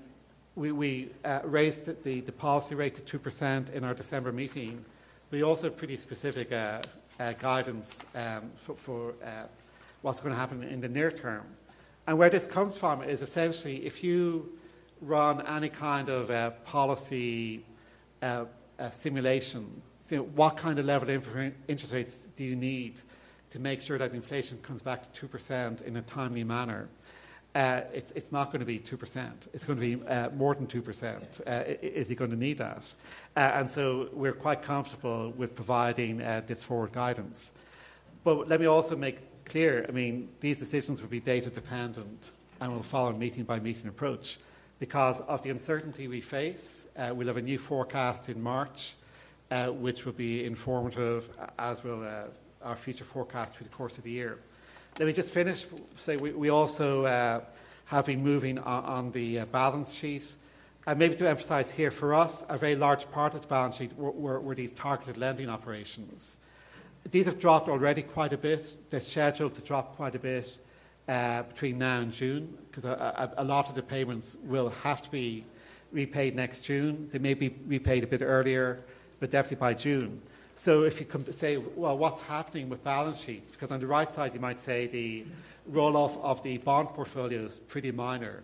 we, 0.54 0.72
we 0.72 1.10
uh, 1.24 1.40
raised 1.44 2.02
the, 2.04 2.20
the 2.20 2.32
policy 2.32 2.74
rate 2.74 2.94
to 2.94 3.18
2% 3.18 3.72
in 3.72 3.84
our 3.84 3.94
December 3.94 4.32
meeting. 4.32 4.84
We 5.30 5.42
also 5.42 5.68
have 5.68 5.76
pretty 5.76 5.96
specific 5.96 6.52
uh, 6.52 6.82
uh, 7.18 7.32
guidance 7.32 8.04
um, 8.14 8.50
for, 8.56 8.76
for 8.76 9.14
uh, 9.24 9.44
what's 10.02 10.20
going 10.20 10.34
to 10.34 10.38
happen 10.38 10.62
in 10.62 10.80
the 10.80 10.88
near 10.88 11.10
term. 11.10 11.44
And 12.06 12.16
where 12.16 12.30
this 12.30 12.46
comes 12.46 12.76
from 12.76 13.02
is 13.02 13.22
essentially 13.22 13.84
if 13.84 14.02
you 14.02 14.52
run 15.00 15.46
any 15.46 15.68
kind 15.68 16.08
of 16.08 16.30
uh, 16.30 16.50
policy 16.64 17.64
simulation, 18.90 19.82
so 20.02 20.18
what 20.22 20.56
kind 20.56 20.78
of 20.78 20.86
level 20.86 21.10
of 21.10 21.52
interest 21.68 21.92
rates 21.92 22.28
do 22.34 22.44
you 22.44 22.56
need 22.56 23.00
to 23.50 23.58
make 23.58 23.80
sure 23.80 23.98
that 23.98 24.14
inflation 24.14 24.58
comes 24.58 24.82
back 24.82 25.10
to 25.12 25.26
2% 25.26 25.82
in 25.82 25.96
a 25.96 26.02
timely 26.02 26.44
manner? 26.44 26.88
Uh, 27.54 27.80
it's, 27.92 28.12
it's, 28.12 28.30
not 28.30 28.52
going 28.52 28.60
to 28.60 28.66
be 28.66 28.78
2%. 28.78 29.30
It's 29.52 29.64
going 29.64 29.80
to 29.80 29.96
be 29.96 30.06
uh, 30.06 30.30
more 30.30 30.54
than 30.54 30.66
2%. 30.66 31.40
Uh, 31.46 31.74
is 31.82 32.08
he 32.08 32.14
going 32.14 32.30
to 32.30 32.36
need 32.36 32.58
that? 32.58 32.94
Uh, 33.36 33.40
and 33.40 33.70
so 33.70 34.10
we're 34.12 34.34
quite 34.34 34.62
comfortable 34.62 35.30
with 35.30 35.54
providing 35.54 36.20
uh, 36.20 36.42
this 36.46 36.62
forward 36.62 36.92
guidance. 36.92 37.52
But 38.22 38.48
let 38.48 38.60
me 38.60 38.66
also 38.66 38.96
make 38.96 39.44
clear 39.46 39.86
I 39.88 39.92
mean, 39.92 40.28
these 40.40 40.58
decisions 40.58 41.00
will 41.00 41.08
be 41.08 41.20
data 41.20 41.48
dependent 41.48 42.32
and 42.60 42.72
will 42.72 42.82
follow 42.82 43.10
a 43.10 43.14
meeting 43.14 43.44
by 43.44 43.58
meeting 43.58 43.88
approach 43.88 44.38
because 44.78 45.20
of 45.22 45.42
the 45.42 45.48
uncertainty 45.50 46.06
we 46.06 46.20
face. 46.20 46.86
Uh, 46.96 47.12
we'll 47.14 47.28
have 47.28 47.38
a 47.38 47.42
new 47.42 47.58
forecast 47.58 48.28
in 48.28 48.42
March, 48.42 48.94
which 49.50 50.04
will 50.04 50.12
be 50.12 50.44
informative, 50.44 51.30
as 51.58 51.82
will 51.82 52.06
our 52.62 52.76
future 52.76 53.04
forecast 53.04 53.56
through 53.56 53.64
the 53.64 53.74
course 53.74 53.98
of 53.98 54.04
the 54.04 54.10
year. 54.10 54.38
Let 54.98 55.06
me 55.06 55.12
just 55.12 55.32
finish. 55.32 55.66
Say 55.96 56.16
we, 56.16 56.32
we 56.32 56.48
also 56.48 57.04
uh, 57.04 57.40
have 57.86 58.06
been 58.06 58.22
moving 58.22 58.58
on, 58.58 58.84
on 58.84 59.12
the 59.12 59.40
uh, 59.40 59.44
balance 59.46 59.92
sheet. 59.92 60.24
And 60.86 60.98
maybe 60.98 61.16
to 61.16 61.28
emphasise 61.28 61.70
here, 61.70 61.90
for 61.90 62.14
us, 62.14 62.44
a 62.48 62.56
very 62.56 62.76
large 62.76 63.10
part 63.10 63.34
of 63.34 63.42
the 63.42 63.46
balance 63.46 63.76
sheet 63.76 63.96
were, 63.96 64.10
were, 64.10 64.40
were 64.40 64.54
these 64.54 64.72
targeted 64.72 65.16
lending 65.16 65.48
operations. 65.48 66.38
These 67.10 67.26
have 67.26 67.38
dropped 67.38 67.68
already 67.68 68.02
quite 68.02 68.32
a 68.32 68.38
bit. 68.38 68.90
They're 68.90 69.00
scheduled 69.00 69.54
to 69.54 69.62
drop 69.62 69.96
quite 69.96 70.14
a 70.14 70.18
bit 70.18 70.58
uh, 71.08 71.42
between 71.42 71.78
now 71.78 72.00
and 72.00 72.12
June, 72.12 72.56
because 72.68 72.84
a, 72.84 73.32
a, 73.36 73.42
a, 73.42 73.44
lot 73.44 73.68
of 73.68 73.74
the 73.74 73.82
payments 73.82 74.36
will 74.44 74.68
have 74.82 75.00
to 75.02 75.10
be 75.10 75.44
repaid 75.90 76.36
next 76.36 76.62
June. 76.62 77.08
They 77.10 77.18
may 77.18 77.34
be 77.34 77.54
repaid 77.66 78.04
a 78.04 78.06
bit 78.06 78.20
earlier, 78.22 78.80
but 79.20 79.30
definitely 79.30 79.56
by 79.56 79.74
June. 79.74 80.20
So 80.58 80.82
if 80.82 80.98
you 80.98 81.06
can 81.06 81.30
say, 81.30 81.56
well, 81.56 81.96
what's 81.96 82.20
happening 82.20 82.68
with 82.68 82.82
balance 82.82 83.20
sheets? 83.20 83.52
Because 83.52 83.70
on 83.70 83.78
the 83.78 83.86
right 83.86 84.12
side, 84.12 84.34
you 84.34 84.40
might 84.40 84.58
say 84.58 84.88
the 84.88 85.24
roll-off 85.66 86.18
of 86.18 86.42
the 86.42 86.58
bond 86.58 86.88
portfolio 86.88 87.44
is 87.44 87.60
pretty 87.60 87.92
minor. 87.92 88.42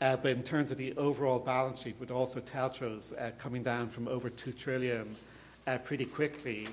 Uh, 0.00 0.14
but 0.14 0.30
in 0.30 0.44
terms 0.44 0.70
of 0.70 0.76
the 0.76 0.96
overall 0.96 1.40
balance 1.40 1.82
sheet, 1.82 1.96
with 1.98 2.12
also 2.12 2.38
TLTROs 2.38 3.20
uh, 3.20 3.32
coming 3.38 3.64
down 3.64 3.88
from 3.88 4.06
over 4.06 4.30
2 4.30 4.52
trillion 4.52 5.16
uh, 5.66 5.78
pretty 5.78 6.04
quickly, 6.04 6.68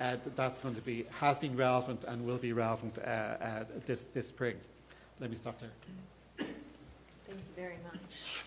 uh, 0.00 0.16
that's 0.34 0.58
going 0.60 0.76
to 0.76 0.80
be, 0.80 1.04
has 1.20 1.38
been 1.38 1.54
relevant 1.54 2.04
and 2.04 2.24
will 2.24 2.38
be 2.38 2.54
relevant 2.54 2.96
uh, 3.00 3.10
uh, 3.10 3.64
this, 3.84 4.06
this 4.06 4.28
spring. 4.28 4.56
Let 5.20 5.28
me 5.30 5.36
stop 5.36 5.60
there. 5.60 5.68
Thank 6.38 6.48
you 7.28 7.54
very 7.54 7.76
much. 7.84 8.44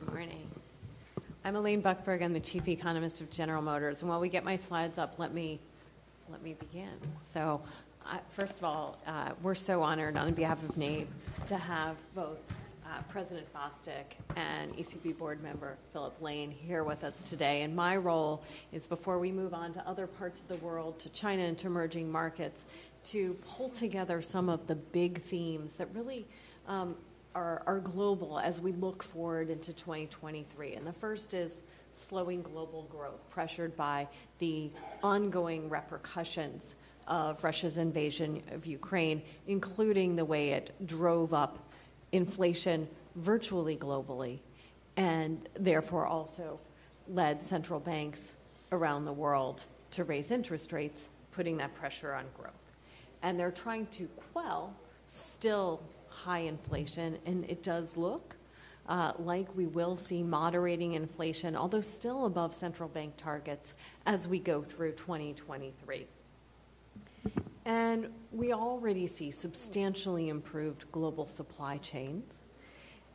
Good 0.00 0.08
morning. 0.08 0.48
I'm 1.44 1.54
Elaine 1.54 1.82
Buckberg. 1.82 2.22
I'm 2.22 2.32
the 2.32 2.40
chief 2.40 2.66
economist 2.66 3.20
of 3.20 3.28
General 3.28 3.60
Motors. 3.60 4.00
And 4.00 4.08
while 4.08 4.20
we 4.20 4.30
get 4.30 4.42
my 4.42 4.56
slides 4.56 4.96
up, 4.96 5.16
let 5.18 5.34
me 5.34 5.60
let 6.30 6.42
me 6.42 6.54
begin. 6.54 6.94
So, 7.34 7.60
uh, 8.06 8.16
first 8.30 8.56
of 8.56 8.64
all, 8.64 8.96
uh, 9.06 9.32
we're 9.42 9.54
so 9.54 9.82
honored 9.82 10.16
on 10.16 10.32
behalf 10.32 10.66
of 10.66 10.78
NABE 10.78 11.08
to 11.44 11.58
have 11.58 11.96
both 12.14 12.38
uh, 12.86 13.02
President 13.10 13.46
Bostic 13.52 14.16
and 14.34 14.74
ECB 14.78 15.18
board 15.18 15.42
member 15.42 15.76
Philip 15.92 16.22
Lane 16.22 16.50
here 16.50 16.84
with 16.84 17.04
us 17.04 17.22
today. 17.24 17.60
And 17.60 17.76
my 17.76 17.98
role 17.98 18.42
is 18.72 18.86
before 18.86 19.18
we 19.18 19.30
move 19.30 19.52
on 19.52 19.74
to 19.74 19.86
other 19.86 20.06
parts 20.06 20.40
of 20.40 20.48
the 20.48 20.64
world, 20.64 20.98
to 21.00 21.10
China 21.10 21.42
and 21.42 21.58
to 21.58 21.66
emerging 21.66 22.10
markets, 22.10 22.64
to 23.04 23.34
pull 23.46 23.68
together 23.68 24.22
some 24.22 24.48
of 24.48 24.66
the 24.68 24.74
big 24.74 25.20
themes 25.20 25.74
that 25.74 25.88
really 25.94 26.24
um, 26.66 26.94
are, 27.34 27.62
are 27.66 27.80
global 27.80 28.38
as 28.38 28.60
we 28.60 28.72
look 28.72 29.02
forward 29.02 29.50
into 29.50 29.72
2023. 29.72 30.74
And 30.74 30.86
the 30.86 30.92
first 30.92 31.34
is 31.34 31.60
slowing 31.92 32.42
global 32.42 32.84
growth, 32.90 33.28
pressured 33.30 33.76
by 33.76 34.08
the 34.38 34.70
ongoing 35.02 35.68
repercussions 35.68 36.74
of 37.08 37.42
Russia's 37.42 37.78
invasion 37.78 38.42
of 38.52 38.66
Ukraine, 38.66 39.22
including 39.46 40.16
the 40.16 40.24
way 40.24 40.50
it 40.50 40.70
drove 40.86 41.34
up 41.34 41.58
inflation 42.12 42.88
virtually 43.16 43.76
globally, 43.76 44.38
and 44.96 45.48
therefore 45.54 46.06
also 46.06 46.58
led 47.08 47.42
central 47.42 47.80
banks 47.80 48.32
around 48.70 49.04
the 49.04 49.12
world 49.12 49.64
to 49.90 50.04
raise 50.04 50.30
interest 50.30 50.72
rates, 50.72 51.08
putting 51.32 51.56
that 51.58 51.74
pressure 51.74 52.14
on 52.14 52.24
growth. 52.34 52.52
And 53.22 53.38
they're 53.38 53.50
trying 53.50 53.86
to 53.88 54.08
quell 54.32 54.74
still 55.06 55.80
high 56.24 56.40
inflation, 56.40 57.18
and 57.26 57.44
it 57.48 57.62
does 57.62 57.96
look 57.96 58.36
uh, 58.88 59.12
like 59.18 59.46
we 59.56 59.66
will 59.66 59.96
see 59.96 60.22
moderating 60.22 60.94
inflation, 60.94 61.56
although 61.56 61.80
still 61.80 62.26
above 62.26 62.54
central 62.54 62.88
bank 62.88 63.16
targets 63.16 63.74
as 64.06 64.28
we 64.28 64.38
go 64.38 64.62
through 64.62 64.92
2023. 64.92 66.06
And 67.64 68.08
we 68.32 68.52
already 68.52 69.06
see 69.06 69.30
substantially 69.30 70.28
improved 70.28 70.90
global 70.90 71.26
supply 71.26 71.78
chains. 71.78 72.24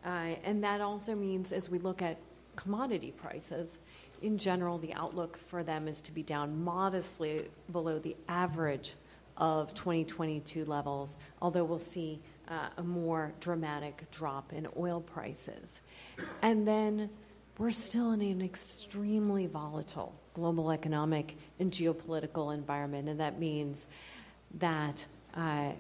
Uh, 0.06 0.36
and 0.44 0.64
that 0.64 0.80
also 0.80 1.16
means 1.16 1.52
as 1.52 1.70
we 1.70 1.80
look 1.80 2.02
at 2.02 2.18
commodity 2.56 3.12
prices, 3.12 3.78
in 4.22 4.38
general, 4.38 4.78
the 4.78 4.94
outlook 4.94 5.38
for 5.38 5.64
them 5.64 5.88
is 5.88 6.02
to 6.02 6.12
be 6.12 6.24
down 6.24 6.64
modestly 6.64 7.50
below 7.72 8.00
the 8.00 8.16
average 8.28 8.96
of 9.36 9.74
2022 9.76 10.66
levels, 10.66 11.18
although 11.42 11.64
we'll 11.64 11.78
see 11.78 12.20
uh, 12.48 12.70
a 12.78 12.84
more 12.84 13.34
dramatic 13.40 14.10
drop 14.12 14.54
in 14.54 14.68
oil 14.78 15.02
prices. 15.02 15.82
And 16.42 16.68
then 16.68 17.10
we're 17.58 17.72
still 17.72 18.12
in 18.12 18.22
an 18.22 18.42
extremely 18.42 19.48
volatile 19.48 20.14
global 20.34 20.72
economic 20.72 21.36
and 21.60 21.72
geopolitical 21.72 22.54
environment, 22.54 23.10
and 23.10 23.20
that 23.20 23.40
means 23.40 23.88
that 24.60 25.04
uh, 25.36 25.72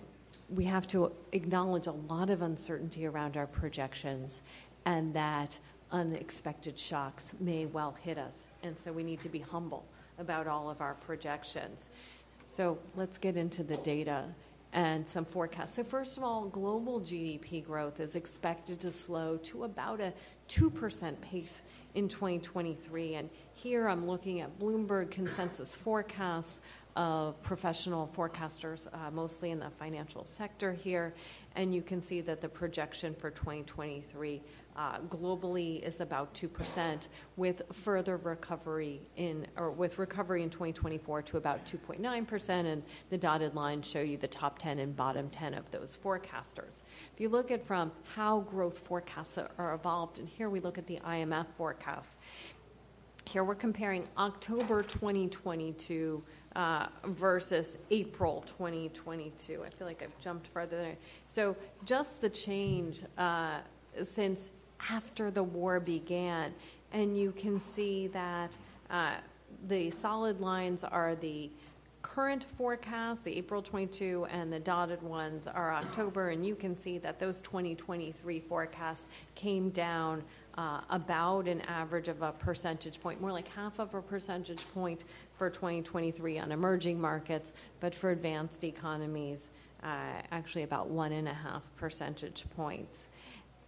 we 0.49 0.63
have 0.63 0.87
to 0.87 1.11
acknowledge 1.31 1.87
a 1.87 1.91
lot 1.91 2.29
of 2.29 2.41
uncertainty 2.41 3.05
around 3.05 3.37
our 3.37 3.45
projections 3.45 4.41
and 4.85 5.13
that 5.13 5.57
unexpected 5.91 6.79
shocks 6.79 7.25
may 7.39 7.65
well 7.65 7.95
hit 8.01 8.17
us. 8.17 8.33
And 8.63 8.77
so 8.79 8.91
we 8.91 9.03
need 9.03 9.21
to 9.21 9.29
be 9.29 9.39
humble 9.39 9.85
about 10.17 10.47
all 10.47 10.69
of 10.69 10.81
our 10.81 10.95
projections. 10.95 11.89
So 12.49 12.79
let's 12.95 13.17
get 13.17 13.37
into 13.37 13.63
the 13.63 13.77
data 13.77 14.23
and 14.73 15.07
some 15.07 15.25
forecasts. 15.25 15.75
So, 15.75 15.83
first 15.83 16.17
of 16.17 16.23
all, 16.23 16.45
global 16.45 16.99
GDP 16.99 17.63
growth 17.63 17.99
is 17.99 18.15
expected 18.15 18.79
to 18.81 18.91
slow 18.91 19.37
to 19.43 19.63
about 19.63 20.01
a 20.01 20.13
2% 20.49 21.21
pace 21.21 21.61
in 21.95 22.07
2023. 22.07 23.15
And 23.15 23.29
here 23.53 23.87
I'm 23.87 24.05
looking 24.07 24.41
at 24.41 24.59
Bloomberg 24.59 25.09
consensus 25.09 25.75
forecasts 25.75 26.59
of 26.95 27.39
professional 27.43 28.09
forecasters, 28.15 28.87
uh, 28.91 29.11
mostly 29.11 29.51
in 29.51 29.59
the 29.59 29.69
financial 29.69 30.25
sector 30.25 30.73
here. 30.73 31.13
And 31.55 31.73
you 31.73 31.83
can 31.83 32.01
see 32.01 32.21
that 32.21 32.41
the 32.41 32.49
projection 32.49 33.13
for 33.13 33.29
2023 33.29 34.41
uh, 34.77 34.99
globally 35.09 35.81
is 35.81 36.01
about 36.01 36.33
2%, 36.33 37.07
with 37.35 37.61
further 37.71 38.17
recovery 38.17 39.01
in, 39.15 39.47
or 39.57 39.71
with 39.71 39.97
recovery 39.97 40.43
in 40.43 40.49
2024 40.49 41.21
to 41.23 41.37
about 41.37 41.65
2.9%, 41.65 42.49
and 42.49 42.83
the 43.09 43.17
dotted 43.17 43.55
lines 43.55 43.89
show 43.89 44.01
you 44.01 44.17
the 44.17 44.27
top 44.27 44.59
10 44.59 44.79
and 44.79 44.95
bottom 44.95 45.29
10 45.29 45.53
of 45.55 45.69
those 45.71 45.97
forecasters. 45.97 46.81
If 47.13 47.19
you 47.19 47.29
look 47.29 47.49
at 47.49 47.65
from 47.65 47.91
how 48.15 48.41
growth 48.41 48.79
forecasts 48.79 49.37
are 49.37 49.73
evolved, 49.73 50.19
and 50.19 50.27
here 50.27 50.49
we 50.49 50.59
look 50.59 50.77
at 50.77 50.85
the 50.85 50.99
IMF 51.05 51.47
forecasts, 51.57 52.17
here 53.25 53.43
we're 53.43 53.55
comparing 53.55 54.07
October 54.17 54.83
2022 54.83 56.23
uh, 56.55 56.87
versus 57.07 57.77
April 57.91 58.43
2022. 58.47 59.63
I 59.65 59.69
feel 59.69 59.85
like 59.85 60.01
I've 60.01 60.17
jumped 60.19 60.47
further. 60.47 60.95
So 61.25 61.57
just 61.83 62.21
the 62.21 62.29
change 62.29 63.01
uh, 63.17 63.57
since 64.01 64.49
after 64.89 65.31
the 65.31 65.43
war 65.43 65.79
began. 65.79 66.53
And 66.93 67.17
you 67.17 67.31
can 67.31 67.61
see 67.61 68.07
that 68.07 68.57
uh, 68.89 69.15
the 69.67 69.89
solid 69.89 70.39
lines 70.39 70.83
are 70.83 71.15
the 71.15 71.49
current 72.01 72.45
forecast, 72.57 73.23
the 73.23 73.37
April 73.37 73.61
22, 73.61 74.27
and 74.31 74.51
the 74.51 74.59
dotted 74.59 75.01
ones 75.01 75.45
are 75.45 75.73
October, 75.73 76.29
and 76.29 76.45
you 76.45 76.55
can 76.55 76.75
see 76.77 76.97
that 76.97 77.19
those 77.19 77.41
2023 77.41 78.39
forecasts 78.39 79.07
came 79.35 79.69
down 79.71 80.23
uh, 80.57 80.81
about 80.89 81.47
an 81.47 81.61
average 81.61 82.07
of 82.07 82.21
a 82.21 82.31
percentage 82.31 83.01
point, 83.01 83.19
more 83.19 83.31
like 83.31 83.47
half 83.49 83.79
of 83.79 83.93
a 83.93 84.01
percentage 84.01 84.63
point 84.73 85.03
for 85.33 85.49
2023 85.49 86.39
on 86.39 86.51
emerging 86.51 86.99
markets, 86.99 87.51
but 87.79 87.93
for 87.93 88.11
advanced 88.11 88.63
economies, 88.63 89.49
uh, 89.83 89.87
actually 90.31 90.63
about 90.63 90.87
one 90.87 91.11
and 91.11 91.27
a 91.27 91.33
half 91.33 91.69
percentage 91.75 92.45
points. 92.55 93.09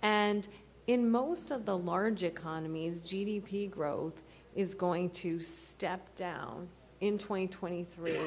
And 0.01 0.47
in 0.89 1.07
most 1.07 1.51
of 1.51 1.67
the 1.67 1.77
large 1.77 2.23
economies, 2.23 2.99
GDP 2.99 3.69
growth 3.69 4.23
is 4.55 4.73
going 4.73 5.11
to 5.11 5.39
step 5.39 6.15
down 6.15 6.67
in 6.99 7.15
2023, 7.19 8.17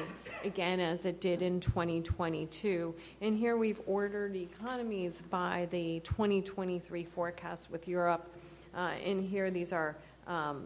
again, 0.45 0.79
as 0.79 1.05
it 1.05 1.19
did 1.19 1.41
in 1.41 1.59
2022. 1.59 2.95
And 3.19 3.37
here 3.37 3.57
we've 3.57 3.81
ordered 3.85 4.37
economies 4.37 5.21
by 5.29 5.67
the 5.71 5.99
2023 6.05 7.03
forecast 7.03 7.69
with 7.69 7.85
Europe. 7.85 8.33
Uh, 8.73 8.91
in 9.03 9.21
here, 9.21 9.51
these 9.51 9.73
are 9.73 9.97
um, 10.25 10.63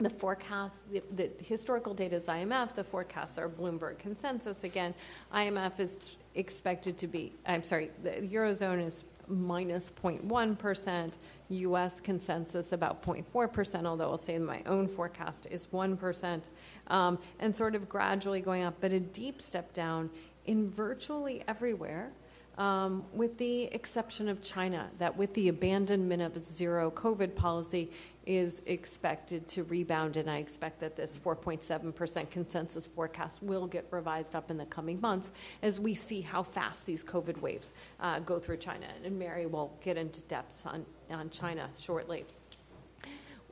the 0.00 0.08
forecasts, 0.08 0.78
the, 0.90 1.02
the, 1.14 1.30
historical 1.44 1.92
data 1.92 2.16
is 2.16 2.24
IMF, 2.24 2.74
the 2.74 2.84
forecasts 2.84 3.36
are 3.36 3.50
Bloomberg 3.50 3.98
consensus. 3.98 4.64
Again, 4.64 4.94
IMF 5.34 5.78
is 5.78 6.16
expected 6.34 6.96
to 6.96 7.06
be, 7.06 7.34
I'm 7.44 7.62
sorry, 7.62 7.90
the 8.02 8.12
Eurozone 8.12 8.82
is 8.82 9.04
minus 9.28 9.90
0.1%, 10.02 11.14
US 11.50 12.00
consensus 12.00 12.72
about 12.72 13.02
0.4%, 13.02 13.86
although 13.86 14.10
I'll 14.10 14.18
say 14.18 14.38
my 14.38 14.62
own 14.66 14.88
forecast 14.88 15.46
is 15.50 15.66
1%, 15.68 16.48
um, 16.88 17.18
and 17.38 17.54
sort 17.54 17.74
of 17.74 17.88
gradually 17.88 18.40
going 18.40 18.64
up, 18.64 18.74
but 18.80 18.92
a 18.92 19.00
deep 19.00 19.40
step 19.40 19.72
down 19.72 20.10
in 20.46 20.68
virtually 20.68 21.42
everywhere. 21.46 22.12
Um, 22.58 23.04
with 23.12 23.38
the 23.38 23.64
exception 23.66 24.28
of 24.28 24.42
China, 24.42 24.90
that 24.98 25.16
with 25.16 25.32
the 25.34 25.46
abandonment 25.46 26.22
of 26.22 26.36
its 26.36 26.52
zero 26.52 26.90
COVID 26.90 27.36
policy, 27.36 27.92
is 28.28 28.60
expected 28.66 29.48
to 29.48 29.64
rebound, 29.64 30.18
and 30.18 30.30
I 30.30 30.36
expect 30.36 30.80
that 30.80 30.96
this 30.96 31.18
4.7% 31.18 32.30
consensus 32.30 32.86
forecast 32.86 33.42
will 33.42 33.66
get 33.66 33.86
revised 33.90 34.36
up 34.36 34.50
in 34.50 34.58
the 34.58 34.66
coming 34.66 35.00
months 35.00 35.30
as 35.62 35.80
we 35.80 35.94
see 35.94 36.20
how 36.20 36.42
fast 36.42 36.84
these 36.84 37.02
COVID 37.02 37.40
waves 37.40 37.72
uh, 38.00 38.18
go 38.18 38.38
through 38.38 38.58
China. 38.58 38.84
And 39.02 39.18
Mary 39.18 39.46
will 39.46 39.72
get 39.82 39.96
into 39.96 40.22
depths 40.24 40.66
on, 40.66 40.84
on 41.10 41.30
China 41.30 41.70
shortly. 41.78 42.26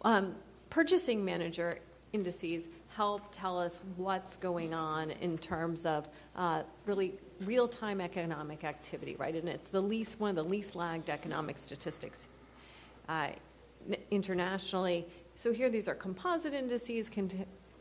Um, 0.02 0.34
purchasing 0.68 1.24
manager 1.24 1.78
indices 2.12 2.68
help 2.88 3.22
tell 3.32 3.58
us 3.58 3.80
what's 3.96 4.36
going 4.36 4.74
on 4.74 5.10
in 5.10 5.38
terms 5.38 5.86
of 5.86 6.06
uh, 6.36 6.64
really 6.84 7.14
real-time 7.46 8.02
economic 8.02 8.62
activity, 8.62 9.16
right? 9.16 9.34
And 9.34 9.48
it's 9.48 9.70
the 9.70 9.80
least 9.80 10.20
one 10.20 10.30
of 10.30 10.36
the 10.36 10.44
least 10.44 10.76
lagged 10.76 11.08
economic 11.08 11.56
statistics. 11.56 12.28
Uh, 13.08 13.28
internationally. 14.10 15.06
So 15.36 15.52
here, 15.52 15.68
these 15.68 15.88
are 15.88 15.94
composite 15.94 16.54
indices 16.54 17.10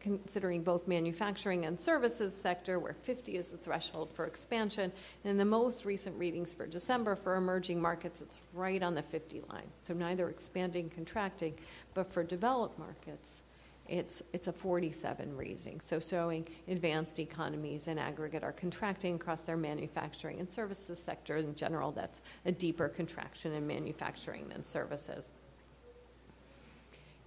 considering 0.05 0.61
both 0.61 0.87
manufacturing 0.87 1.65
and 1.65 1.79
services 1.81 2.35
sector, 2.35 2.77
where 2.77 2.93
50 2.93 3.37
is 3.37 3.47
the 3.47 3.57
threshold 3.57 4.11
for 4.13 4.25
expansion. 4.25 4.91
And 5.23 5.31
in 5.31 5.37
the 5.37 5.45
most 5.45 5.83
recent 5.83 6.15
readings 6.19 6.53
for 6.53 6.67
December 6.67 7.15
for 7.15 7.35
emerging 7.35 7.81
markets, 7.81 8.21
it's 8.21 8.37
right 8.53 8.83
on 8.83 8.93
the 8.93 9.01
50 9.01 9.41
line. 9.49 9.67
So 9.81 9.95
neither 9.95 10.29
expanding, 10.29 10.89
contracting, 10.89 11.55
but 11.95 12.13
for 12.13 12.23
developed 12.23 12.77
markets, 12.77 13.41
it's, 13.87 14.21
it's 14.33 14.47
a 14.47 14.53
47 14.53 15.35
reading. 15.35 15.79
So 15.83 15.99
showing 15.99 16.47
advanced 16.67 17.19
economies 17.19 17.87
in 17.87 17.97
aggregate 17.97 18.43
are 18.43 18.51
contracting 18.51 19.15
across 19.15 19.41
their 19.41 19.57
manufacturing 19.57 20.39
and 20.39 20.51
services 20.51 20.99
sector. 20.99 21.37
In 21.37 21.55
general, 21.55 21.91
that's 21.91 22.21
a 22.45 22.51
deeper 22.51 22.89
contraction 22.89 23.53
in 23.53 23.65
manufacturing 23.65 24.49
than 24.49 24.63
services. 24.63 25.29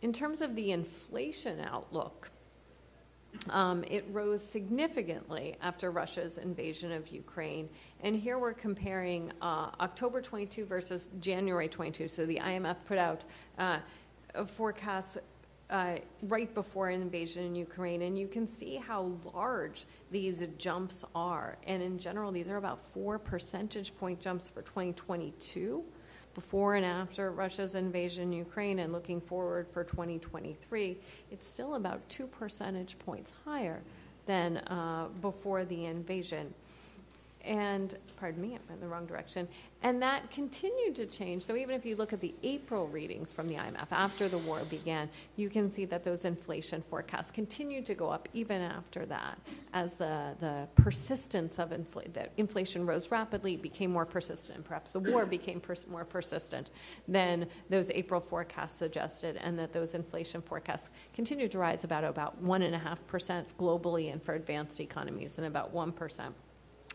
In 0.01 0.13
terms 0.13 0.41
of 0.41 0.55
the 0.55 0.71
inflation 0.71 1.61
outlook, 1.61 2.31
um, 3.51 3.85
it 3.85 4.07
rose 4.13 4.43
significantly 4.43 5.57
after 5.61 5.91
Russia's 5.91 6.39
invasion 6.39 6.93
of 6.93 7.09
Ukraine. 7.09 7.69
And 8.03 8.17
here 8.17 8.39
we're 8.39 8.55
comparing 8.55 9.33
uh, 9.43 9.71
October 9.81 10.21
22 10.23 10.65
versus 10.65 11.09
January 11.21 11.69
22. 11.69 12.09
So 12.09 12.27
the 12.27 12.37
IMF 12.37 12.77
put 12.87 12.99
out 12.99 13.25
uh, 13.59 13.79
a 14.35 14.47
forecast 14.47 15.19
uh, 15.71 15.97
right 16.23 16.53
before 16.55 16.89
an 16.89 17.03
invasion 17.03 17.45
in 17.45 17.55
Ukraine, 17.55 18.03
and 18.03 18.19
you 18.19 18.27
can 18.27 18.49
see 18.49 18.77
how 18.77 19.13
large 19.35 19.85
these 20.11 20.47
jumps 20.57 21.05
are. 21.15 21.59
And 21.67 21.83
in 21.83 21.99
general, 21.99 22.33
these 22.33 22.49
are 22.49 22.57
about 22.57 22.81
four 22.81 23.19
percentage 23.19 23.95
point 23.99 24.21
jumps 24.21 24.49
for 24.49 24.63
2022 24.63 25.85
before 26.35 26.77
and 26.77 26.85
after 26.85 27.31
Russia's 27.31 27.75
invasion 27.75 28.25
in 28.25 28.33
Ukraine 28.33 28.79
and 28.81 28.93
looking 28.93 29.21
forward 29.21 29.69
for 29.69 29.85
2023, 29.85 30.99
it's 31.31 31.47
still 31.47 31.75
about 31.75 32.09
two 32.09 32.27
percentage 32.27 32.99
points 32.99 33.33
higher 33.45 33.83
than 34.27 34.59
uh, 34.59 35.09
before 35.21 35.65
the 35.65 35.87
invasion 35.87 36.53
and 37.45 37.97
pardon 38.17 38.43
me, 38.43 38.55
I'm 38.55 38.75
in 38.75 38.81
the 38.81 38.89
wrong 38.89 39.07
direction. 39.07 39.49
And 39.83 40.03
that 40.03 40.31
continued 40.33 40.97
to 40.97 41.07
change. 41.07 41.45
So 41.45 41.55
even 41.55 41.77
if 41.77 41.87
you 41.87 41.95
look 41.95 42.13
at 42.13 42.21
the 42.21 42.35
April 42.43 42.89
readings 42.89 43.33
from 43.33 43.47
the 43.47 43.55
IMF 43.55 43.87
after 43.93 44.29
the 44.29 44.39
war 44.39 44.61
began, 44.69 45.09
you 45.37 45.49
can 45.49 45.71
see 45.71 45.85
that 45.85 46.03
those 46.03 46.25
inflation 46.25 46.83
forecasts 46.83 47.31
continued 47.31 47.87
to 47.87 47.95
go 47.95 48.11
up 48.11 48.29
even 48.35 48.61
after 48.61 49.07
that, 49.07 49.39
as 49.73 49.95
the, 49.95 50.35
the 50.41 50.67
persistence 50.75 51.61
of 51.61 51.71
infl- 51.71 52.13
that 52.13 52.33
inflation 52.39 52.85
rose 52.85 53.11
rapidly, 53.13 53.57
became 53.57 53.93
more 53.93 54.05
persistent. 54.05 54.65
Perhaps 54.65 54.93
the 54.93 55.01
war 55.01 55.25
became 55.25 55.61
pers- 55.61 55.87
more 55.87 56.05
persistent 56.05 56.71
than 57.07 57.47
those 57.71 57.89
April 57.91 58.21
forecasts 58.21 58.77
suggested, 58.77 59.37
and 59.37 59.57
that 59.59 59.73
those 59.73 59.95
inflation 59.95 60.43
forecasts 60.43 60.91
continued 61.15 61.53
to 61.53 61.59
rise 61.59 61.85
about 61.85 62.03
about 62.03 62.41
one 62.43 62.63
and 62.63 62.75
a 62.75 62.79
half 62.79 63.07
percent 63.07 63.47
globally 63.59 64.13
and 64.13 64.21
for 64.21 64.35
advanced 64.35 64.81
economies, 64.81 65.39
and 65.39 65.47
about 65.47 65.73
one 65.73 65.93
percent 65.93 66.35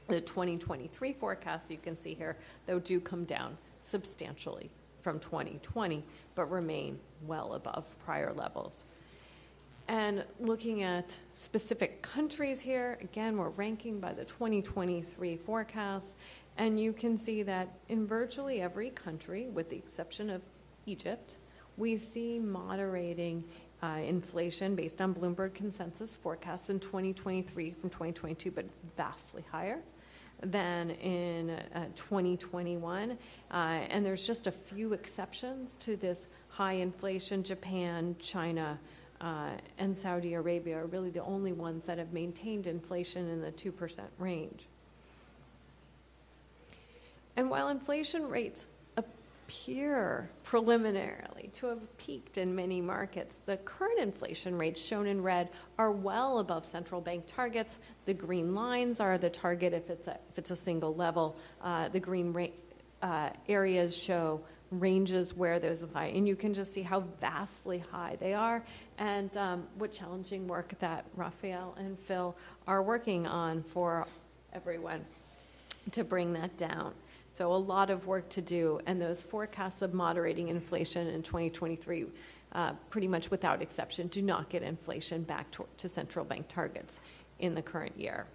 the 0.08 0.22
2023 0.22 1.14
forecast 1.14 1.72
you 1.72 1.78
can 1.78 1.98
see 1.98 2.14
here, 2.14 2.38
though, 2.66 2.80
do 2.80 3.00
come 3.00 3.24
down 3.24 3.58
substantially 3.82 4.70
from 5.02 5.20
2020, 5.20 6.04
but 6.36 6.50
remain 6.50 7.00
well 7.26 7.54
above 7.54 7.86
prior 8.00 8.34
levels. 8.34 8.86
And 9.88 10.24
looking 10.40 10.84
at 10.84 11.16
specific 11.36 12.02
countries 12.02 12.62
here, 12.62 12.98
again, 13.02 13.38
we're 13.38 13.50
ranking 13.50 14.00
by 14.00 14.14
the 14.14 14.24
2023 14.24 15.36
forecast, 15.38 16.16
and 16.58 16.80
you 16.80 16.94
can 16.94 17.18
see 17.18 17.44
that 17.44 17.68
in 17.90 18.08
virtually 18.08 18.62
every 18.62 18.92
country, 18.92 19.50
with 19.50 19.70
the 19.70 19.76
exception 19.76 20.30
of 20.30 20.42
Egypt, 20.86 21.38
we 21.76 21.98
see 21.98 22.40
moderating 22.40 23.44
uh, 23.82 24.00
inflation 24.06 24.76
based 24.76 25.02
on 25.02 25.14
Bloomberg 25.14 25.54
consensus 25.54 26.16
forecasts 26.16 26.70
in 26.70 26.80
2023 26.80 27.72
from 27.72 27.90
2022, 27.90 28.52
but 28.52 28.66
vastly 28.96 29.44
higher 29.52 29.82
than 30.44 30.92
in 30.92 31.52
uh, 31.52 31.86
2021. 31.96 33.12
Uh, 33.12 33.56
and 33.56 34.06
there's 34.06 34.26
just 34.26 34.48
a 34.48 34.52
few 34.52 34.94
exceptions 34.94 35.78
to 35.78 35.96
this 35.96 36.28
high 36.50 36.74
inflation. 36.74 37.44
Japan, 37.44 38.16
China, 38.20 38.80
uh, 39.22 39.52
and 39.78 39.98
Saudi 39.98 40.34
Arabia 40.34 40.78
are 40.78 40.88
really 40.88 41.10
the 41.10 41.24
only 41.24 41.54
ones 41.54 41.86
that 41.86 41.98
have 41.98 42.12
maintained 42.14 42.68
inflation 42.68 43.30
in 43.30 43.42
the 43.42 43.52
2% 43.52 44.02
range. 44.20 44.68
And 47.36 47.50
while 47.50 47.70
inflation 47.70 48.28
rates 48.28 48.68
appear 49.54 50.30
preliminarily 50.44 51.50
to 51.54 51.68
have 51.68 51.98
peaked 51.98 52.38
in 52.38 52.56
many 52.56 52.82
markets. 52.82 53.40
The 53.46 53.58
current 53.58 54.00
inflation 54.00 54.58
rates 54.58 54.84
shown 54.84 55.08
in 55.08 55.22
red 55.22 55.50
are 55.78 55.92
well 55.92 56.40
above 56.40 56.66
central 56.66 57.02
bank 57.02 57.26
targets. 57.28 57.80
The 58.06 58.14
green 58.14 58.56
lines 58.56 59.00
are 59.00 59.18
the 59.18 59.30
target 59.30 59.74
if 59.74 59.90
it's 59.90 60.08
a, 60.08 60.18
if 60.32 60.38
it's 60.38 60.52
a 60.52 60.56
single 60.56 60.96
level. 60.96 61.36
Uh, 61.62 61.90
the 61.90 62.00
green 62.00 62.34
ra- 62.34 62.48
uh, 63.02 63.30
areas 63.48 63.96
show 63.96 64.42
ranges 64.72 65.36
where 65.36 65.60
those 65.60 65.84
apply, 65.84 66.06
and 66.06 66.28
you 66.28 66.36
can 66.36 66.54
just 66.54 66.74
see 66.74 66.82
how 66.82 67.02
vastly 67.22 67.84
high 67.92 68.18
they 68.20 68.34
are, 68.34 68.64
and 68.98 69.36
um, 69.38 69.68
what 69.78 69.92
challenging 69.92 70.48
work 70.48 70.74
that 70.80 71.06
Raphael 71.16 71.76
and 71.78 72.00
Phil 72.00 72.36
are 72.68 72.82
working 72.82 73.28
on 73.28 73.62
for 73.62 74.08
everyone 74.52 75.06
to 75.92 76.04
bring 76.04 76.34
that 76.34 76.58
down. 76.58 76.94
So 77.34 77.54
a 77.54 77.56
lot 77.56 77.90
of 77.90 78.06
work 78.06 78.30
to 78.30 78.42
do, 78.42 78.80
and 78.86 79.02
those 79.02 79.24
forecasts 79.24 79.82
of 79.82 79.94
moderating 79.94 80.50
inflation 80.50 81.08
in 81.08 81.24
2023, 81.24 82.06
uh, 82.52 82.74
pretty 82.90 83.08
much 83.08 83.32
without 83.32 83.62
exception, 83.62 84.08
do 84.08 84.22
not 84.22 84.50
get 84.50 84.62
inflation 84.62 85.24
back 85.24 85.50
to, 85.52 85.66
to 85.78 85.90
central 85.90 86.24
bank 86.26 86.48
targets 86.48 87.00
in 87.40 87.56
the 87.56 87.62
current 87.62 88.00
year. 88.00 88.28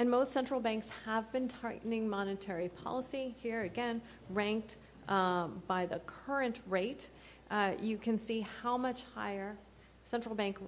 And 0.00 0.10
most 0.10 0.32
central 0.32 0.60
banks 0.60 0.88
have 1.04 1.30
been 1.32 1.48
tightening 1.48 2.08
monetary 2.08 2.68
policy. 2.68 3.34
Here 3.40 3.62
again, 3.62 4.00
ranked 4.30 4.76
um, 5.08 5.62
by 5.66 5.86
the 5.86 6.00
current 6.00 6.60
rate, 6.68 7.08
uh, 7.50 7.72
you 7.80 7.96
can 7.96 8.18
see 8.18 8.46
how 8.62 8.76
much 8.76 9.04
higher 9.14 9.56
Central 10.10 10.34
bank 10.34 10.58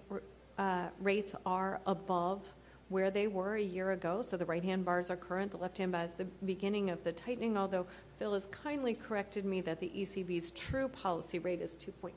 uh, 0.59 0.89
rates 1.01 1.35
are 1.47 1.81
above 1.87 2.43
where 2.91 3.11
they 3.11 3.29
were 3.29 3.55
a 3.55 3.63
year 3.63 3.93
ago. 3.93 4.21
So 4.21 4.37
the 4.37 4.45
right-hand 4.45 4.85
bars 4.85 5.11
are 5.11 5.17
current, 5.17 5.53
the 5.53 5.57
left-hand 5.57 5.93
bar 5.93 6.05
is 6.05 6.13
the 6.13 6.27
beginning 6.45 6.91
of 6.91 7.03
the 7.05 7.13
tightening, 7.13 7.57
although 7.57 7.87
Phil 8.19 8.35
has 8.35 8.47
kindly 8.47 8.95
corrected 8.95 9.45
me 9.45 9.61
that 9.63 9.81
the 9.81 9.91
ECB's 9.97 10.51
true 10.51 10.89
policy 10.89 11.39
rate 11.39 11.63
is 11.63 11.75
2.0% 11.75 12.13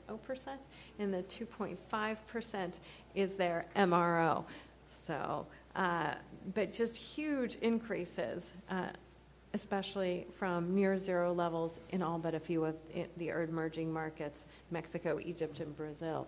and 0.98 1.14
the 1.14 1.22
2.5% 1.22 2.78
is 3.14 3.34
their 3.34 3.66
MRO. 3.76 4.44
So, 5.06 5.46
uh, 5.76 6.14
but 6.54 6.72
just 6.72 6.96
huge 6.96 7.54
increases, 7.56 8.52
uh, 8.68 8.88
especially 9.52 10.26
from 10.32 10.74
near 10.74 10.96
zero 10.96 11.32
levels 11.32 11.78
in 11.90 12.02
all 12.02 12.18
but 12.18 12.34
a 12.34 12.40
few 12.40 12.64
of 12.64 12.74
the 13.16 13.28
emerging 13.28 13.92
markets, 13.92 14.44
Mexico, 14.72 15.20
Egypt, 15.24 15.60
and 15.60 15.76
Brazil. 15.76 16.26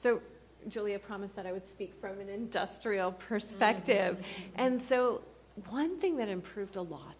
So 0.00 0.22
Julia 0.68 0.98
promised 0.98 1.36
that 1.36 1.46
I 1.46 1.52
would 1.52 1.68
speak 1.68 1.94
from 2.00 2.20
an 2.20 2.28
industrial 2.28 3.12
perspective. 3.12 4.18
Mm-hmm. 4.18 4.52
And 4.56 4.82
so, 4.82 5.22
one 5.70 5.98
thing 5.98 6.16
that 6.18 6.28
improved 6.28 6.76
a 6.76 6.82
lot 6.82 7.16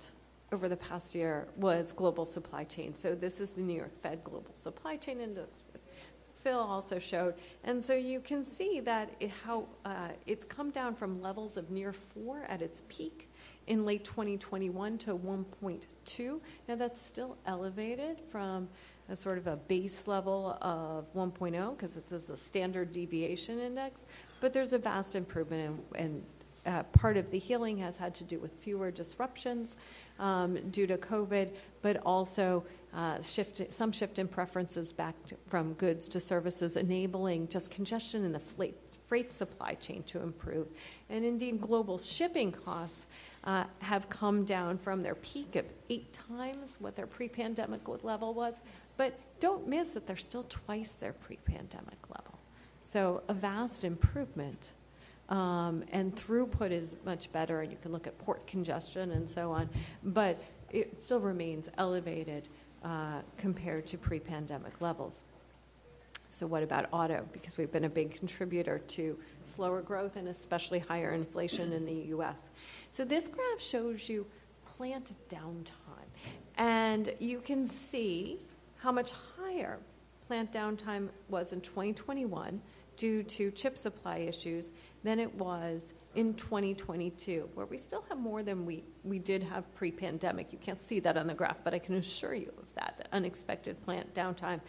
over 0.53 0.69
the 0.69 0.77
past 0.77 1.15
year 1.15 1.49
was 1.57 1.93
global 1.93 2.27
supply 2.27 2.65
chain. 2.65 2.95
So, 2.95 3.15
this 3.15 3.41
is 3.41 3.51
the 3.51 3.63
New 3.63 3.77
York 3.77 4.03
Fed 4.03 4.23
Global 4.25 4.55
Supply 4.57 4.97
Chain 4.97 5.21
Index. 5.21 5.49
Phil 6.47 6.61
also 6.61 7.01
showed. 7.01 7.35
And 7.65 7.83
so 7.83 7.95
you 7.95 8.21
can 8.21 8.47
see 8.47 8.79
that 8.79 9.11
it, 9.19 9.33
how 9.45 9.67
uh, 9.85 10.11
it's 10.27 10.45
come 10.45 10.71
down 10.71 10.95
from 10.95 11.21
levels 11.21 11.57
of 11.57 11.73
near 11.73 11.93
four 11.93 12.45
at 12.49 12.63
its 12.63 12.85
peak 12.89 13.29
in 13.67 13.85
late 13.85 14.05
2021 14.05 14.97
to 14.99 15.17
1.2. 15.17 16.41
Now, 16.69 16.77
that's 16.77 17.05
still 17.05 17.37
elevated 17.47 18.21
from 18.31 18.69
a 19.09 19.17
sort 19.17 19.39
of 19.39 19.47
a 19.47 19.57
base 19.57 20.07
level 20.07 20.59
of 20.61 21.13
1.0 21.15 21.79
because 21.79 21.97
it's 21.97 22.13
a 22.13 22.37
standard 22.37 22.93
deviation 22.93 23.61
index, 23.61 24.05
but 24.41 24.53
there's 24.53 24.73
a 24.73 24.79
vast 24.79 25.15
improvement, 25.15 25.81
and, 25.95 26.05
and 26.05 26.23
uh, 26.67 26.83
part 26.85 27.17
of 27.17 27.31
the 27.31 27.39
healing 27.39 27.79
has 27.79 27.97
had 27.97 28.15
to 28.15 28.25
do 28.25 28.39
with 28.39 28.53
fewer 28.61 28.91
disruptions 28.91 29.77
um, 30.19 30.59
due 30.71 30.87
to 30.87 30.97
COVID, 30.97 31.51
but 31.83 31.99
also 32.05 32.65
uh, 32.95 33.21
shift, 33.23 33.73
some 33.73 33.93
shift 33.93 34.19
in 34.19 34.27
preferences 34.27 34.93
back 34.93 35.15
to, 35.27 35.37
from 35.49 35.75
goods 35.75 36.09
to 36.09 36.19
services, 36.19 36.77
enabling 36.77 37.49
just 37.49 37.71
congestion 37.71 38.25
in 38.25 38.33
the 38.33 38.41
freight, 38.41 38.75
freight 39.07 39.33
supply 39.33 39.75
chain 39.75 40.03
to 40.05 40.21
improve. 40.23 40.67
And 41.09 41.25
indeed, 41.25 41.61
global 41.61 41.99
shipping 41.99 42.51
costs 42.51 43.07
uh, 43.47 43.65
have 43.79 44.09
come 44.09 44.45
down 44.45 44.77
from 44.77 45.01
their 45.01 45.15
peak 45.15 45.57
of 45.57 45.65
eight 45.89 46.13
times 46.13 46.77
what 46.81 46.97
their 46.97 47.07
pre 47.07 47.29
pandemic 47.29 47.83
level 48.05 48.35
was 48.35 48.55
but 48.97 49.19
don't 49.41 49.69
miss 49.69 49.91
that 49.91 50.07
they're 50.07 50.17
still 50.17 50.45
twice 50.49 50.93
their 50.93 51.13
pre 51.13 51.37
pandemic 51.37 51.99
level. 52.09 52.39
So, 52.81 53.23
a 53.29 53.35
vast 53.35 53.85
improvement. 53.85 54.73
Um, 55.29 55.83
and 55.91 56.15
throughput 56.15 56.71
is 56.71 56.95
much 57.05 57.33
better, 57.33 57.61
and 57.63 57.73
you 57.73 57.79
can 57.83 57.91
look 57.91 58.07
at 58.07 58.17
port 58.19 58.47
congestion 58.47 59.11
and 59.11 59.29
so 59.29 59.51
on, 59.51 59.69
but 60.05 60.41
it 60.71 61.03
still 61.03 61.19
remains 61.19 61.69
elevated 61.79 62.49
uh, 62.85 63.23
compared 63.37 63.87
to 63.89 63.99
pre 63.99 64.21
pandemic 64.21 64.81
levels. 64.81 65.25
So, 66.37 66.47
what 66.47 66.63
about 66.63 66.91
auto? 66.93 67.27
Because 67.33 67.57
we've 67.57 67.73
been 67.73 67.85
a 67.85 67.89
big 67.89 68.11
contributor 68.11 68.79
to 68.79 69.19
slower 69.43 69.81
growth 69.81 70.17
and 70.17 70.29
especially 70.29 70.79
higher 70.79 71.13
inflation 71.13 71.73
in 71.73 71.87
the 71.87 72.15
US. 72.15 72.51
So, 72.91 73.07
this 73.07 73.27
graph 73.27 73.59
shows 73.59 74.07
you 74.07 74.27
plant 74.67 75.17
downtime. 75.31 76.11
And 76.59 77.15
you 77.21 77.41
can 77.41 77.67
see 77.67 78.41
how 78.77 78.93
much 78.93 79.13
higher 79.39 79.79
plant 80.27 80.53
downtime 80.53 81.09
was 81.31 81.55
in 81.55 81.63
2021 81.63 82.61
due 82.99 83.23
to 83.23 83.51
chip 83.51 83.79
supply 83.79 84.19
issues 84.19 84.73
than 85.05 85.19
it 85.19 85.35
was 85.37 85.95
in 86.17 86.35
2022, 86.35 87.49
where 87.55 87.67
we 87.67 87.77
still 87.77 88.05
have 88.09 88.19
more 88.19 88.43
than 88.43 88.65
we, 88.65 88.83
we 89.05 89.19
did 89.19 89.43
have 89.43 89.73
pre 89.75 89.91
pandemic. 89.91 90.53
You 90.53 90.59
can't 90.59 90.81
see 90.89 90.99
that 91.01 91.17
on 91.17 91.27
the 91.27 91.35
graph, 91.35 91.59
but 91.63 91.75
I 91.75 91.79
can 91.79 91.95
assure 91.97 92.35
you 92.35 92.53
of 92.59 92.67
that, 92.75 92.97
the 92.99 93.15
unexpected 93.15 93.81
plant 93.85 94.13
downtime. 94.15 94.61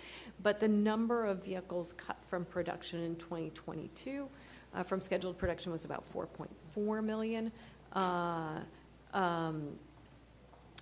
But 0.44 0.60
the 0.60 0.68
number 0.68 1.26
of 1.26 1.44
vehicles 1.44 1.94
cut 1.94 2.24
from 2.24 2.46
production 2.46 3.02
in 3.02 3.16
2022 3.16 4.28
uh, 4.76 4.84
from 4.84 5.02
scheduled 5.02 5.38
production 5.38 5.72
was 5.72 5.86
about 5.86 6.06
4.4 6.06 7.04
million 7.04 7.52
uh, 7.94 8.60
um, 9.14 9.70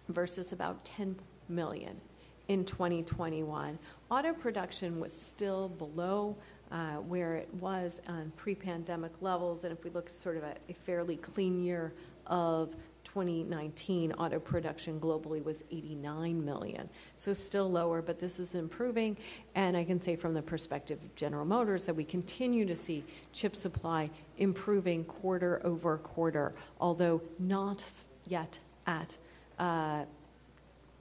versus 0.10 0.52
about 0.52 0.84
10 0.86 1.16
million 1.48 2.00
in 2.48 2.66
2021. 2.66 3.80
Auto 4.10 4.34
production 4.34 5.00
was 5.00 5.14
still 5.14 5.70
below 5.70 6.36
uh, 6.72 6.96
where 6.96 7.36
it 7.36 7.54
was 7.56 8.02
on 8.08 8.32
pre 8.36 8.56
pandemic 8.56 9.12
levels. 9.22 9.64
And 9.64 9.72
if 9.72 9.84
we 9.84 9.90
look 9.90 10.10
at 10.10 10.16
sort 10.16 10.38
of 10.38 10.44
a, 10.44 10.56
a, 10.70 10.74
fairly 10.74 11.16
clean 11.16 11.64
year 11.64 11.94
of 12.28 12.76
2019, 13.04 14.14
auto 14.14 14.40
production 14.40 15.00
globally 15.00 15.44
was 15.44 15.64
89 15.72 16.44
million. 16.44 16.90
So 17.18 17.34
still 17.34 17.72
lower, 17.72 18.02
but 18.02 18.20
this 18.20 18.40
is 18.40 18.56
improving. 18.56 19.18
And 19.54 19.78
I 19.78 19.84
can 19.84 20.02
say 20.02 20.16
from 20.16 20.34
the 20.34 20.42
perspective 20.42 21.00
of 21.04 21.16
General 21.16 21.46
Motors 21.46 21.86
that 21.86 21.96
we 21.96 22.04
continue 22.04 22.66
to 22.66 22.76
see 22.76 23.04
chip 23.32 23.56
supply 23.56 24.10
improving 24.38 25.06
quarter 25.06 25.62
over 25.64 25.98
quarter, 25.98 26.54
although 26.82 27.22
not 27.38 27.86
yet 28.26 28.60
at 28.88 29.16
uh, 29.60 30.04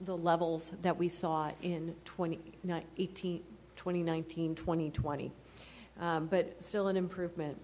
the 0.03 0.17
levels 0.17 0.73
that 0.83 0.97
we 0.97 1.09
saw 1.09 1.51
in 1.62 1.95
2018, 2.05 3.43
2019, 3.77 4.55
2020, 4.55 5.33
um, 6.01 6.26
but 6.26 6.62
still 6.62 6.88
an 6.88 6.97
improvement. 6.97 7.59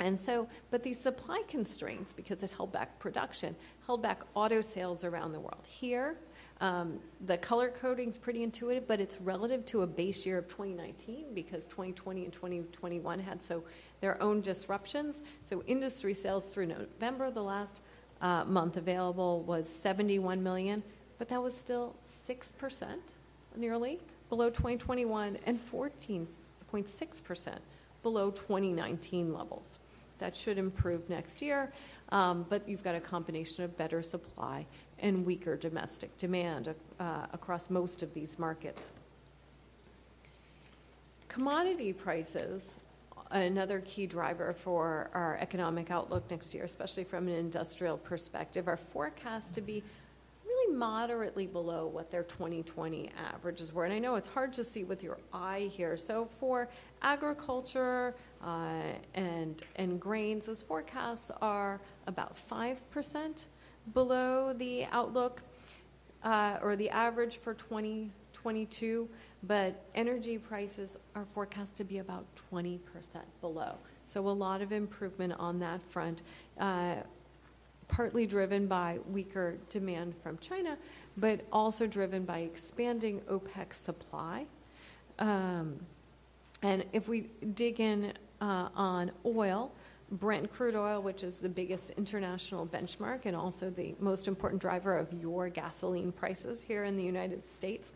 And 0.00 0.20
so, 0.20 0.48
but 0.70 0.82
these 0.82 0.98
supply 0.98 1.42
constraints, 1.46 2.12
because 2.12 2.42
it 2.42 2.50
held 2.56 2.72
back 2.72 2.98
production, 2.98 3.54
held 3.86 4.02
back 4.02 4.22
auto 4.34 4.60
sales 4.60 5.04
around 5.04 5.32
the 5.32 5.38
world. 5.38 5.66
Here, 5.68 6.16
um, 6.60 6.98
the 7.26 7.36
color 7.38 7.68
coding 7.68 8.10
is 8.10 8.18
pretty 8.18 8.42
intuitive, 8.42 8.88
but 8.88 9.00
it's 9.00 9.20
relative 9.20 9.64
to 9.66 9.82
a 9.82 9.86
base 9.86 10.26
year 10.26 10.38
of 10.38 10.48
2019 10.48 11.26
because 11.34 11.66
2020 11.66 12.24
and 12.24 12.32
2021 12.32 13.18
had 13.20 13.42
so 13.42 13.62
their 14.00 14.20
own 14.22 14.40
disruptions. 14.40 15.22
So 15.44 15.62
industry 15.66 16.14
sales 16.14 16.46
through 16.46 16.66
November, 16.66 17.30
the 17.30 17.42
last 17.42 17.80
uh, 18.20 18.44
month 18.44 18.76
available, 18.76 19.42
was 19.42 19.68
71 19.68 20.42
million 20.42 20.82
but 21.22 21.28
that 21.28 21.40
was 21.40 21.56
still 21.56 21.94
6% 22.28 22.96
nearly 23.54 24.00
below 24.28 24.50
2021 24.50 25.38
and 25.46 25.60
14.6% 26.72 27.58
below 28.02 28.30
2019 28.30 29.32
levels. 29.32 29.78
That 30.18 30.36
should 30.36 30.58
improve 30.58 31.08
next 31.08 31.42
year, 31.42 31.72
um, 32.10 32.46
but 32.48 32.68
you've 32.68 32.84
got 32.84 32.94
a 32.94 33.00
combination 33.00 33.64
of 33.64 33.76
better 33.76 34.02
supply 34.02 34.66
and 34.98 35.26
weaker 35.26 35.56
domestic 35.56 36.16
demand 36.16 36.74
uh, 37.00 37.26
across 37.32 37.70
most 37.70 38.02
of 38.02 38.14
these 38.14 38.38
markets. 38.38 38.92
Commodity 41.28 41.92
prices, 41.92 42.62
another 43.30 43.80
key 43.80 44.06
driver 44.06 44.52
for 44.52 45.10
our 45.14 45.38
economic 45.40 45.90
outlook 45.90 46.30
next 46.30 46.54
year, 46.54 46.64
especially 46.64 47.04
from 47.04 47.26
an 47.26 47.34
industrial 47.34 47.96
perspective, 47.96 48.68
are 48.68 48.76
forecast 48.76 49.54
to 49.54 49.60
be 49.60 49.82
moderately 50.82 51.46
below 51.46 51.86
what 51.86 52.10
their 52.10 52.24
2020 52.24 53.10
averages 53.32 53.72
were. 53.72 53.84
And 53.84 53.94
I 53.94 53.98
know 53.98 54.16
it's 54.16 54.28
hard 54.28 54.52
to 54.54 54.64
see 54.64 54.84
with 54.84 55.02
your 55.02 55.18
eye 55.32 55.70
here. 55.72 55.96
So 55.96 56.28
for 56.40 56.68
agriculture 57.02 58.14
uh, 58.44 58.80
and, 59.14 59.62
and 59.76 60.00
grains, 60.00 60.46
those 60.46 60.62
forecasts 60.62 61.30
are 61.40 61.80
about 62.06 62.36
5% 62.50 63.44
below 63.94 64.52
the 64.52 64.86
outlook 64.86 65.42
uh, 66.24 66.58
or 66.62 66.76
the 66.76 66.90
average 66.90 67.36
for 67.36 67.54
2022. 67.54 69.08
But 69.44 69.84
energy 69.94 70.38
prices 70.38 70.96
are 71.14 71.26
forecast 71.34 71.76
to 71.76 71.84
be 71.84 71.98
about 71.98 72.24
20% 72.52 72.78
below. 73.40 73.74
So 74.06 74.28
a 74.28 74.30
lot 74.30 74.62
of 74.62 74.72
improvement 74.72 75.34
on 75.38 75.58
that 75.60 75.82
front. 75.82 76.22
Uh, 76.58 76.96
partly 77.92 78.26
driven 78.26 78.66
by 78.66 78.98
weaker 79.06 79.58
demand 79.68 80.14
from 80.22 80.38
China, 80.38 80.76
but 81.18 81.42
also 81.52 81.86
driven 81.86 82.24
by 82.24 82.38
expanding 82.38 83.20
OPEC 83.30 83.74
supply. 83.74 84.46
Um, 85.18 85.78
and 86.62 86.84
if 86.94 87.06
we 87.06 87.28
dig 87.54 87.80
in 87.80 88.14
uh, 88.40 88.68
on 88.74 89.12
oil, 89.26 89.72
Brent 90.10 90.52
crude 90.52 90.74
oil, 90.74 91.02
which 91.02 91.22
is 91.22 91.36
the 91.36 91.48
biggest 91.48 91.90
international 91.92 92.66
benchmark 92.66 93.20
and 93.24 93.36
also 93.36 93.70
the 93.70 93.94
most 93.98 94.26
important 94.26 94.60
driver 94.60 94.96
of 94.96 95.12
your 95.12 95.48
gasoline 95.48 96.12
prices 96.12 96.62
here 96.62 96.84
in 96.84 96.96
the 96.96 97.04
United 97.04 97.48
States, 97.50 97.92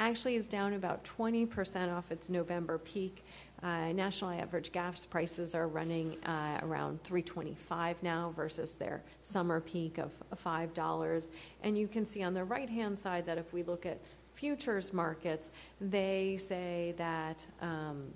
actually 0.00 0.34
is 0.34 0.46
down 0.46 0.74
about 0.74 1.04
20% 1.18 1.96
off 1.96 2.10
its 2.10 2.28
November 2.28 2.78
peak 2.78 3.24
uh, 3.62 3.92
national 3.92 4.30
average 4.30 4.70
gas 4.70 5.06
prices 5.06 5.54
are 5.54 5.68
running 5.68 6.22
uh, 6.24 6.60
around 6.62 7.02
325 7.04 8.02
now 8.02 8.32
versus 8.36 8.74
their 8.74 9.02
summer 9.22 9.60
peak 9.60 9.98
of 9.98 10.12
$5. 10.44 11.28
And 11.62 11.78
you 11.78 11.88
can 11.88 12.04
see 12.04 12.22
on 12.22 12.34
the 12.34 12.44
right 12.44 12.68
hand 12.68 12.98
side 12.98 13.24
that 13.26 13.38
if 13.38 13.52
we 13.52 13.62
look 13.62 13.86
at 13.86 13.98
futures 14.34 14.92
markets, 14.92 15.50
they 15.80 16.38
say 16.46 16.94
that 16.98 17.46
um, 17.62 18.12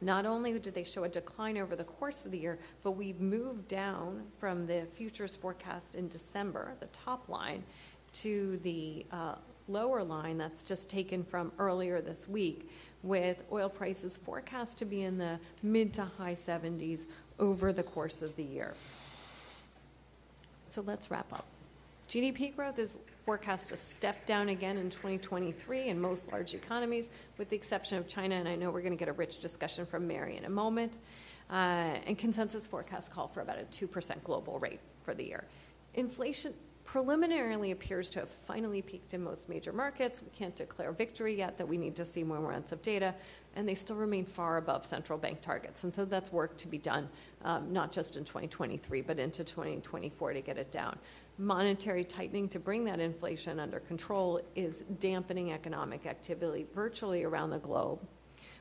not 0.00 0.26
only 0.26 0.58
did 0.58 0.74
they 0.74 0.84
show 0.84 1.04
a 1.04 1.08
decline 1.08 1.58
over 1.58 1.74
the 1.74 1.84
course 1.84 2.24
of 2.24 2.30
the 2.30 2.38
year, 2.38 2.58
but 2.82 2.92
we've 2.92 3.20
moved 3.20 3.66
down 3.66 4.22
from 4.38 4.66
the 4.66 4.86
futures 4.92 5.36
forecast 5.36 5.94
in 5.96 6.06
December, 6.08 6.74
the 6.80 6.86
top 6.86 7.28
line, 7.28 7.64
to 8.12 8.58
the 8.62 9.04
uh, 9.10 9.34
lower 9.68 10.02
line 10.02 10.38
that's 10.38 10.62
just 10.62 10.88
taken 10.88 11.22
from 11.24 11.52
earlier 11.58 12.00
this 12.00 12.28
week, 12.28 12.70
with 13.02 13.42
oil 13.52 13.68
prices 13.68 14.18
forecast 14.24 14.78
to 14.78 14.84
be 14.84 15.02
in 15.02 15.18
the 15.18 15.38
mid 15.62 15.92
to 15.94 16.04
high 16.18 16.34
70s 16.34 17.04
over 17.38 17.72
the 17.72 17.82
course 17.82 18.22
of 18.22 18.34
the 18.36 18.42
year. 18.42 18.74
So 20.70 20.82
let's 20.86 21.10
wrap 21.10 21.32
up. 21.32 21.46
GDP 22.08 22.54
growth 22.54 22.78
is 22.78 22.96
forecast 23.24 23.70
to 23.70 23.76
step 23.76 24.24
down 24.26 24.50
again 24.50 24.76
in 24.76 24.88
2023 24.88 25.88
in 25.88 26.00
most 26.00 26.30
large 26.30 26.54
economies, 26.54 27.08
with 27.38 27.50
the 27.50 27.56
exception 27.56 27.98
of 27.98 28.06
China, 28.06 28.36
and 28.36 28.48
I 28.48 28.54
know 28.54 28.70
we're 28.70 28.82
going 28.82 28.92
to 28.92 28.98
get 28.98 29.08
a 29.08 29.12
rich 29.12 29.40
discussion 29.40 29.84
from 29.84 30.06
Mary 30.06 30.36
in 30.36 30.44
a 30.44 30.50
moment. 30.50 30.92
Uh, 31.50 31.98
and 32.06 32.18
consensus 32.18 32.66
forecasts 32.66 33.08
call 33.08 33.28
for 33.28 33.40
about 33.40 33.58
a 33.58 33.64
2% 33.64 34.22
global 34.22 34.58
rate 34.58 34.80
for 35.04 35.14
the 35.14 35.24
year. 35.24 35.44
Inflation 35.94 36.52
preliminarily 36.86 37.72
appears 37.72 38.08
to 38.10 38.20
have 38.20 38.30
finally 38.30 38.80
peaked 38.80 39.12
in 39.12 39.22
most 39.22 39.48
major 39.48 39.72
markets. 39.72 40.22
We 40.22 40.30
can't 40.30 40.56
declare 40.56 40.92
victory 40.92 41.36
yet, 41.36 41.58
that 41.58 41.68
we 41.68 41.76
need 41.76 41.94
to 41.96 42.06
see 42.06 42.24
more 42.24 42.40
months 42.40 42.72
of 42.72 42.80
data, 42.80 43.14
and 43.54 43.68
they 43.68 43.74
still 43.74 43.96
remain 43.96 44.24
far 44.24 44.56
above 44.56 44.86
central 44.86 45.18
bank 45.18 45.42
targets. 45.42 45.84
And 45.84 45.94
so 45.94 46.04
that's 46.04 46.32
work 46.32 46.56
to 46.58 46.68
be 46.68 46.78
done, 46.78 47.08
um, 47.44 47.72
not 47.72 47.92
just 47.92 48.16
in 48.16 48.24
2023, 48.24 49.02
but 49.02 49.18
into 49.18 49.44
2024 49.44 50.32
to 50.32 50.40
get 50.40 50.56
it 50.56 50.70
down 50.70 50.98
monetary 51.38 52.04
tightening 52.04 52.48
to 52.48 52.58
bring 52.58 52.84
that 52.84 53.00
inflation 53.00 53.60
under 53.60 53.80
control 53.80 54.40
is 54.54 54.84
dampening 55.00 55.52
economic 55.52 56.06
activity 56.06 56.66
virtually 56.74 57.24
around 57.24 57.50
the 57.50 57.58
globe. 57.58 58.00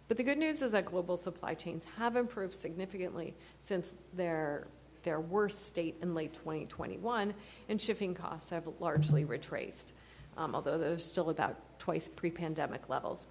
But 0.07 0.17
the 0.17 0.23
good 0.23 0.38
news 0.38 0.61
is 0.61 0.71
that 0.71 0.86
global 0.86 1.17
supply 1.17 1.53
chains 1.53 1.86
have 1.97 2.15
improved 2.15 2.53
significantly 2.53 3.34
since 3.61 3.93
their, 4.13 4.67
their 5.06 5.22
worst 5.22 5.68
state 5.68 5.95
in 6.01 6.14
late 6.14 6.34
2021, 6.34 7.34
and 7.70 7.82
shipping 7.82 8.14
costs 8.14 8.49
have 8.49 8.68
largely 8.82 9.24
retraced, 9.24 9.93
um, 10.36 10.53
although 10.53 10.78
they're 10.78 10.97
still 10.97 11.30
about 11.30 11.80
twice 11.80 12.10
pre 12.14 12.30
pandemic 12.30 12.89
levels. 12.89 13.26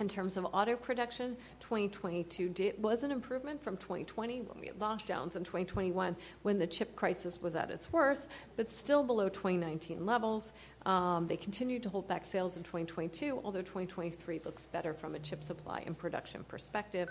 In 0.00 0.08
terms 0.08 0.36
of 0.36 0.46
auto 0.46 0.74
production, 0.74 1.36
2022 1.60 2.48
did, 2.48 2.82
was 2.82 3.04
an 3.04 3.12
improvement 3.12 3.62
from 3.62 3.76
2020 3.76 4.40
when 4.40 4.60
we 4.60 4.66
had 4.66 4.78
lockdowns, 4.80 5.36
and 5.36 5.44
2021 5.44 6.16
when 6.42 6.58
the 6.58 6.66
chip 6.66 6.96
crisis 6.96 7.40
was 7.40 7.54
at 7.54 7.70
its 7.70 7.92
worst, 7.92 8.26
but 8.56 8.72
still 8.72 9.04
below 9.04 9.28
2019 9.28 10.04
levels. 10.04 10.52
Um, 10.84 11.28
they 11.28 11.36
continued 11.36 11.84
to 11.84 11.90
hold 11.90 12.08
back 12.08 12.26
sales 12.26 12.56
in 12.56 12.64
2022, 12.64 13.40
although 13.44 13.60
2023 13.60 14.40
looks 14.44 14.66
better 14.66 14.94
from 14.94 15.14
a 15.14 15.18
chip 15.20 15.44
supply 15.44 15.84
and 15.86 15.96
production 15.96 16.44
perspective. 16.44 17.08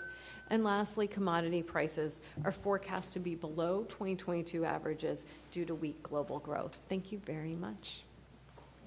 And 0.50 0.62
lastly, 0.62 1.06
commodity 1.06 1.62
prices 1.62 2.20
are 2.44 2.52
forecast 2.52 3.12
to 3.14 3.18
be 3.18 3.34
below 3.34 3.84
2022 3.88 4.64
averages 4.64 5.24
due 5.50 5.64
to 5.64 5.74
weak 5.74 6.02
global 6.02 6.38
growth. 6.38 6.78
Thank 6.88 7.12
you 7.12 7.20
very 7.24 7.54
much. 7.54 8.02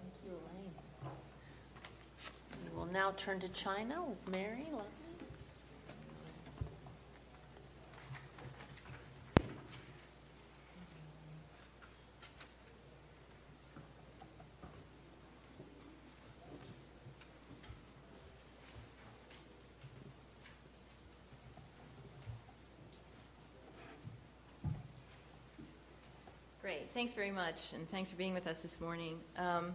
Thank 0.02 0.14
you, 0.26 0.32
Elaine. 0.32 0.74
We'll 2.76 2.86
now 2.86 3.14
turn 3.18 3.40
to 3.40 3.50
China 3.50 4.04
with 4.04 4.34
Mary. 4.34 4.68
Great, 26.68 26.90
thanks 26.94 27.14
very 27.14 27.32
much, 27.32 27.72
and 27.72 27.88
thanks 27.88 28.12
for 28.12 28.18
being 28.18 28.34
with 28.34 28.46
us 28.46 28.62
this 28.62 28.82
morning. 28.82 29.18
Um, 29.38 29.74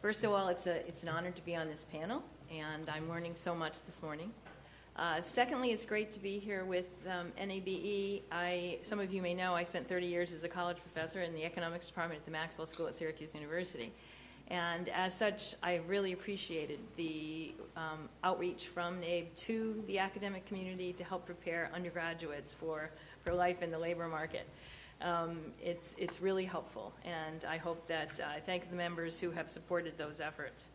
First 0.00 0.22
of 0.22 0.30
all, 0.30 0.46
it's, 0.46 0.68
a, 0.68 0.86
it's 0.86 1.02
an 1.02 1.08
honor 1.08 1.32
to 1.32 1.44
be 1.44 1.56
on 1.56 1.66
this 1.66 1.86
panel, 1.90 2.22
and 2.48 2.88
I'm 2.88 3.08
learning 3.08 3.34
so 3.34 3.52
much 3.52 3.82
this 3.82 4.00
morning. 4.00 4.30
Uh, 4.94 5.20
secondly, 5.20 5.72
it's 5.72 5.84
great 5.84 6.12
to 6.12 6.20
be 6.20 6.38
here 6.38 6.64
with 6.64 6.86
um, 7.08 7.32
NABE. 7.36 8.22
I, 8.30 8.78
some 8.84 9.00
of 9.00 9.12
you 9.12 9.22
may 9.22 9.34
know 9.34 9.56
I 9.56 9.64
spent 9.64 9.88
30 9.88 10.06
years 10.06 10.32
as 10.32 10.44
a 10.44 10.48
college 10.48 10.76
professor 10.76 11.22
in 11.22 11.34
the 11.34 11.44
economics 11.44 11.88
department 11.88 12.20
at 12.20 12.24
the 12.24 12.30
Maxwell 12.30 12.68
School 12.68 12.86
at 12.86 12.96
Syracuse 12.96 13.34
University. 13.34 13.92
And 14.50 14.88
as 14.88 15.14
such, 15.14 15.56
I 15.62 15.80
really 15.86 16.12
appreciated 16.12 16.78
the 16.96 17.54
um, 17.76 18.08
outreach 18.24 18.68
from 18.68 19.00
NABE 19.00 19.34
to 19.34 19.82
the 19.86 19.98
academic 19.98 20.46
community 20.46 20.94
to 20.94 21.04
help 21.04 21.26
prepare 21.26 21.70
undergraduates 21.74 22.54
for, 22.54 22.90
for 23.28 23.34
life 23.34 23.62
in 23.62 23.70
the 23.70 23.78
labor 23.78 24.08
market 24.08 24.48
um, 25.00 25.38
it's, 25.62 25.94
it's 25.98 26.20
really 26.20 26.44
helpful. 26.44 26.92
And 27.04 27.44
I 27.44 27.56
hope 27.56 27.86
that 27.88 28.18
uh, 28.20 28.28
I 28.36 28.40
thank 28.40 28.70
the 28.70 28.76
members 28.76 29.20
who 29.20 29.30
have 29.30 29.48
supported 29.48 29.96
those 29.96 30.20
efforts. 30.20 30.68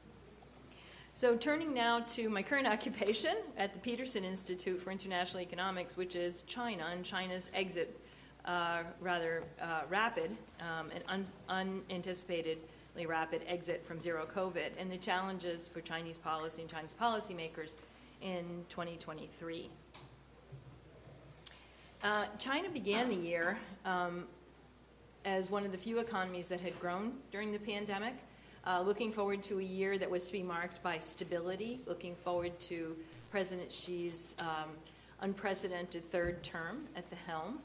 So, 1.16 1.36
turning 1.36 1.74
now 1.74 2.00
to 2.00 2.30
my 2.30 2.42
current 2.42 2.68
occupation 2.76 3.36
at 3.58 3.74
the 3.74 3.80
Peterson 3.80 4.24
Institute 4.24 4.82
for 4.82 4.92
International 4.92 5.42
Economics, 5.42 5.96
which 5.96 6.16
is 6.16 6.44
China 6.44 6.88
and 6.92 7.04
China's 7.04 7.52
exit, 7.54 8.00
uh, 8.46 8.84
rather 9.00 9.44
uh, 9.62 9.82
rapid 9.90 10.32
um, 10.60 10.90
and 10.94 11.04
un- 11.08 11.76
unanticipatedly 11.90 13.08
rapid 13.08 13.42
exit 13.48 13.86
from 13.86 14.02
zero 14.02 14.28
COVID, 14.34 14.72
and 14.80 14.92
the 14.92 14.98
challenges 14.98 15.68
for 15.68 15.82
Chinese 15.82 16.18
policy 16.18 16.62
and 16.62 16.72
Chinese 16.72 16.96
policymakers 17.00 17.76
in 18.22 18.66
2023. 18.70 19.70
Uh, 22.04 22.26
China 22.38 22.68
began 22.70 23.08
the 23.08 23.16
year 23.16 23.58
um, 23.86 24.26
as 25.24 25.50
one 25.50 25.66
of 25.66 25.72
the 25.72 25.78
few 25.78 26.00
economies 26.00 26.50
that 26.50 26.60
had 26.60 26.78
grown 26.78 27.14
during 27.32 27.54
the 27.54 27.60
pandemic, 27.60 28.16
uh, 28.68 28.82
looking 28.82 29.10
forward 29.10 29.42
to 29.42 29.60
a 29.60 29.64
year 29.64 29.98
that 29.98 30.10
was 30.10 30.26
to 30.26 30.34
be 30.34 30.44
marked 30.44 30.84
by 30.84 30.98
stability, 30.98 31.80
looking 31.88 32.14
forward 32.18 32.60
to 32.60 32.98
President 33.32 33.72
Xi's 33.72 34.36
um, 34.40 34.72
unprecedented 35.22 36.12
third 36.12 36.44
term 36.44 36.90
at 36.98 37.10
the 37.10 37.16
helm. 37.16 37.60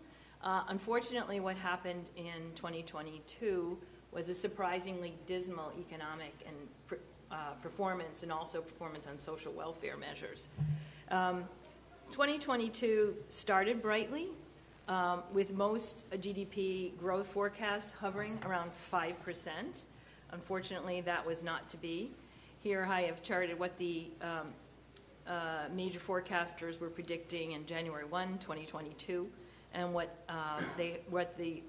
Uh, 0.45 0.63
unfortunately, 0.69 1.41
what 1.41 1.57
happened 1.57 2.05
in 2.15 2.55
2022 2.55 3.77
was 4.13 4.29
a 4.29 4.35
surprisingly 4.35 5.15
dismal 5.27 5.73
economic 5.81 6.47
and 6.47 7.01
uh, 7.33 7.55
performance 7.61 8.23
and 8.23 8.31
also 8.31 8.61
performance 8.61 9.09
on 9.09 9.19
social 9.19 9.53
welfare 9.53 9.97
measures. 9.97 10.49
Um, 11.11 11.45
2022 12.11 13.15
started 13.29 13.83
brightly, 13.83 14.29
um, 14.89 15.23
with 15.33 15.53
most 15.53 16.11
GDP 16.13 16.97
growth 16.97 17.27
forecasts 17.27 17.93
hovering 17.93 18.41
around 18.45 18.71
5%. 18.93 19.15
Unfortunately, 20.33 21.03
that 21.03 21.25
was 21.25 21.45
not 21.45 21.69
to 21.69 21.77
be. 21.77 22.11
Here 22.61 22.87
I 22.91 23.03
have 23.03 23.23
charted 23.23 23.59
what 23.59 23.77
the 23.77 24.09
um, 24.23 24.49
uh, 25.27 25.65
major 25.75 26.01
forecasters 26.01 26.81
were 26.81 26.89
predicting 26.89 27.53
in 27.53 27.67
January 27.67 28.07
1, 28.07 28.39
2022, 28.39 29.29
and 29.75 29.93
what, 29.93 30.25
uh, 30.29 30.63
they, 30.79 31.01
what 31.11 31.37
the 31.37 31.63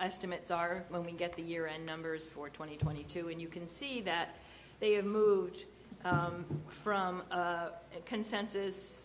estimates 0.00 0.50
are 0.50 0.84
when 0.88 1.04
we 1.04 1.12
get 1.12 1.34
the 1.36 1.42
year-end 1.42 1.86
numbers 1.86 2.26
for 2.26 2.48
2022. 2.48 3.28
And 3.28 3.40
you 3.40 3.48
can 3.48 3.68
see 3.68 4.00
that 4.00 4.36
they 4.80 4.94
have 4.94 5.04
moved 5.04 5.66
um, 6.04 6.44
from 6.66 7.22
a 7.30 7.70
consensus 8.04 9.04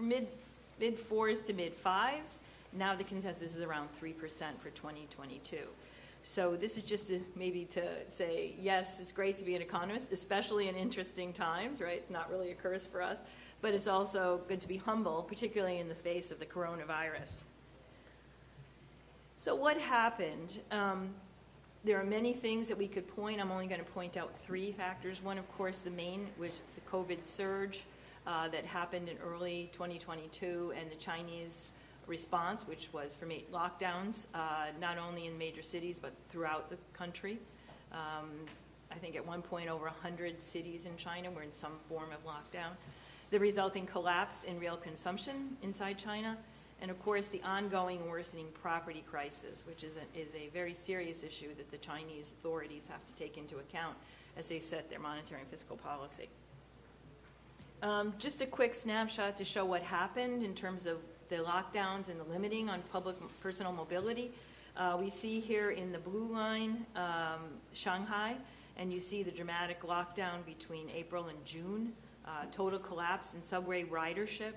mid 0.00 0.28
mid 0.78 0.98
fours 0.98 1.42
to 1.42 1.52
mid 1.52 1.74
fives. 1.74 2.40
Now 2.72 2.94
the 2.94 3.04
consensus 3.04 3.56
is 3.56 3.62
around 3.62 3.90
three 3.92 4.12
percent 4.12 4.60
for 4.60 4.70
2022. 4.70 5.58
So 6.22 6.54
this 6.54 6.76
is 6.76 6.84
just 6.84 7.08
to, 7.08 7.20
maybe 7.34 7.64
to 7.66 7.82
say 8.08 8.54
yes, 8.60 9.00
it's 9.00 9.12
great 9.12 9.36
to 9.38 9.44
be 9.44 9.56
an 9.56 9.62
economist, 9.62 10.12
especially 10.12 10.68
in 10.68 10.74
interesting 10.74 11.32
times, 11.32 11.80
right? 11.80 11.96
It's 11.96 12.10
not 12.10 12.30
really 12.30 12.50
a 12.50 12.54
curse 12.54 12.84
for 12.84 13.00
us, 13.00 13.22
but 13.62 13.74
it's 13.74 13.88
also 13.88 14.40
good 14.48 14.60
to 14.60 14.68
be 14.68 14.76
humble, 14.76 15.22
particularly 15.22 15.78
in 15.78 15.88
the 15.88 15.94
face 15.94 16.30
of 16.30 16.38
the 16.38 16.46
coronavirus. 16.46 17.44
So 19.36 19.54
what 19.54 19.78
happened? 19.78 20.60
Um, 20.70 21.14
there 21.82 21.98
are 21.98 22.04
many 22.04 22.34
things 22.34 22.68
that 22.68 22.76
we 22.76 22.86
could 22.86 23.08
point. 23.08 23.40
I'm 23.40 23.50
only 23.50 23.66
going 23.66 23.80
to 23.80 23.90
point 23.92 24.18
out 24.18 24.38
three 24.38 24.72
factors. 24.72 25.22
One, 25.22 25.38
of 25.38 25.50
course, 25.56 25.78
the 25.78 25.90
main, 25.90 26.26
which 26.36 26.52
is 26.52 26.64
the 26.74 26.82
COVID 26.90 27.24
surge 27.24 27.84
uh, 28.26 28.48
that 28.48 28.64
happened 28.64 29.08
in 29.08 29.16
early 29.18 29.70
2022 29.72 30.72
and 30.78 30.90
the 30.90 30.96
Chinese 30.96 31.70
response, 32.06 32.66
which 32.66 32.92
was 32.92 33.14
from 33.14 33.30
eight 33.30 33.50
lockdowns, 33.52 34.26
uh, 34.34 34.66
not 34.80 34.98
only 34.98 35.26
in 35.26 35.38
major 35.38 35.62
cities 35.62 35.98
but 36.00 36.12
throughout 36.28 36.68
the 36.70 36.76
country. 36.92 37.38
Um, 37.92 38.30
I 38.92 38.96
think 38.96 39.16
at 39.16 39.26
one 39.26 39.42
point 39.42 39.68
over 39.68 39.84
100 39.84 40.42
cities 40.42 40.86
in 40.86 40.96
China 40.96 41.30
were 41.30 41.42
in 41.42 41.52
some 41.52 41.72
form 41.88 42.10
of 42.12 42.24
lockdown. 42.24 42.72
The 43.30 43.38
resulting 43.38 43.86
collapse 43.86 44.44
in 44.44 44.58
real 44.58 44.76
consumption 44.76 45.56
inside 45.62 45.96
China, 45.96 46.36
and 46.82 46.90
of 46.90 47.00
course, 47.02 47.28
the 47.28 47.42
ongoing 47.42 48.08
worsening 48.08 48.46
property 48.60 49.04
crisis, 49.08 49.64
which 49.66 49.84
is 49.84 49.96
a, 49.96 50.18
is 50.18 50.34
a 50.34 50.48
very 50.52 50.74
serious 50.74 51.22
issue 51.22 51.54
that 51.56 51.70
the 51.70 51.78
Chinese 51.78 52.34
authorities 52.38 52.88
have 52.88 53.04
to 53.06 53.14
take 53.14 53.36
into 53.36 53.58
account 53.58 53.96
as 54.36 54.46
they 54.46 54.58
set 54.58 54.88
their 54.88 54.98
monetary 54.98 55.42
and 55.42 55.50
fiscal 55.50 55.76
policy. 55.76 56.28
Um, 57.82 58.12
just 58.18 58.42
a 58.42 58.46
quick 58.46 58.74
snapshot 58.74 59.38
to 59.38 59.44
show 59.44 59.64
what 59.64 59.82
happened 59.82 60.42
in 60.42 60.54
terms 60.54 60.84
of 60.84 60.98
the 61.30 61.36
lockdowns 61.36 62.10
and 62.10 62.20
the 62.20 62.24
limiting 62.24 62.68
on 62.68 62.82
public 62.92 63.16
personal 63.40 63.72
mobility. 63.72 64.32
Uh, 64.76 64.98
we 65.00 65.08
see 65.08 65.40
here 65.40 65.70
in 65.70 65.90
the 65.90 65.98
blue 65.98 66.26
line 66.30 66.84
um, 66.94 67.40
Shanghai, 67.72 68.36
and 68.76 68.92
you 68.92 69.00
see 69.00 69.22
the 69.22 69.30
dramatic 69.30 69.80
lockdown 69.80 70.44
between 70.44 70.90
April 70.94 71.28
and 71.28 71.42
June, 71.46 71.94
uh, 72.26 72.44
total 72.50 72.78
collapse 72.78 73.32
in 73.32 73.42
subway 73.42 73.84
ridership. 73.84 74.52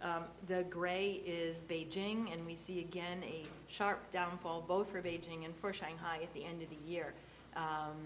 Um, 0.00 0.24
the 0.46 0.62
gray 0.70 1.20
is 1.26 1.62
Beijing, 1.68 2.32
and 2.32 2.46
we 2.46 2.54
see 2.54 2.78
again 2.78 3.24
a 3.24 3.42
sharp 3.66 4.12
downfall 4.12 4.64
both 4.68 4.92
for 4.92 5.02
Beijing 5.02 5.44
and 5.44 5.56
for 5.56 5.72
Shanghai 5.72 6.20
at 6.22 6.32
the 6.34 6.44
end 6.44 6.62
of 6.62 6.68
the 6.70 6.88
year 6.88 7.14
um, 7.56 7.96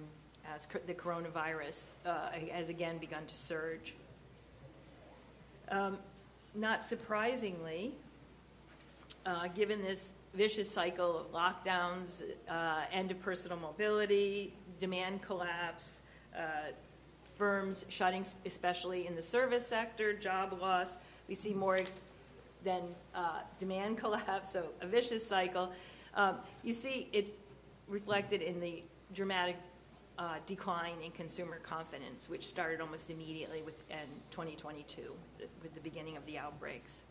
as 0.55 0.65
co- 0.65 0.81
the 0.87 0.95
coronavirus 0.95 1.97
uh, 2.07 2.31
has 2.51 2.71
again 2.71 2.97
begun 2.97 3.27
to 3.27 3.35
surge. 3.35 3.95
Um, 5.71 5.99
not 6.55 6.85
surprisingly, 6.85 7.93
uh, 9.27 9.49
given 9.49 9.83
this 9.83 10.13
vicious 10.35 10.71
cycle 10.71 11.19
of 11.19 11.33
lockdowns, 11.33 12.23
uh, 12.49 12.83
end 12.93 13.11
of 13.11 13.21
personal 13.21 13.57
mobility, 13.57 14.53
demand 14.79 15.23
collapse, 15.23 16.03
uh, 16.37 16.73
firms 17.37 17.87
shutting, 17.89 18.25
especially 18.45 19.07
in 19.07 19.17
the 19.17 19.23
service 19.23 19.67
sector, 19.67 20.13
job 20.13 20.57
loss, 20.61 20.97
we 21.29 21.35
see 21.35 21.55
more 21.55 21.81
than 22.65 22.83
uh, 23.15 23.41
demand 23.59 23.99
collapse, 24.05 24.53
so 24.53 24.67
a 24.81 24.87
vicious 24.87 25.27
cycle. 25.27 25.73
Um, 26.15 26.37
you 26.63 26.73
see 26.73 27.09
it 27.13 27.39
reflected 27.89 28.43
in 28.43 28.61
the 28.61 28.83
dramatic 29.13 29.57
uh, 30.19 30.37
decline 30.47 31.01
in 31.05 31.11
consumer 31.11 31.59
confidence, 31.63 32.29
which 32.29 32.47
started 32.47 32.81
almost 32.81 33.11
immediately 33.11 33.63
with, 33.63 33.79
in 33.91 33.97
2022, 34.31 35.13
with 35.63 35.75
the 35.75 35.81
beginning 35.81 36.17
of 36.17 36.25
the 36.27 36.39
outbreaks. 36.39 37.03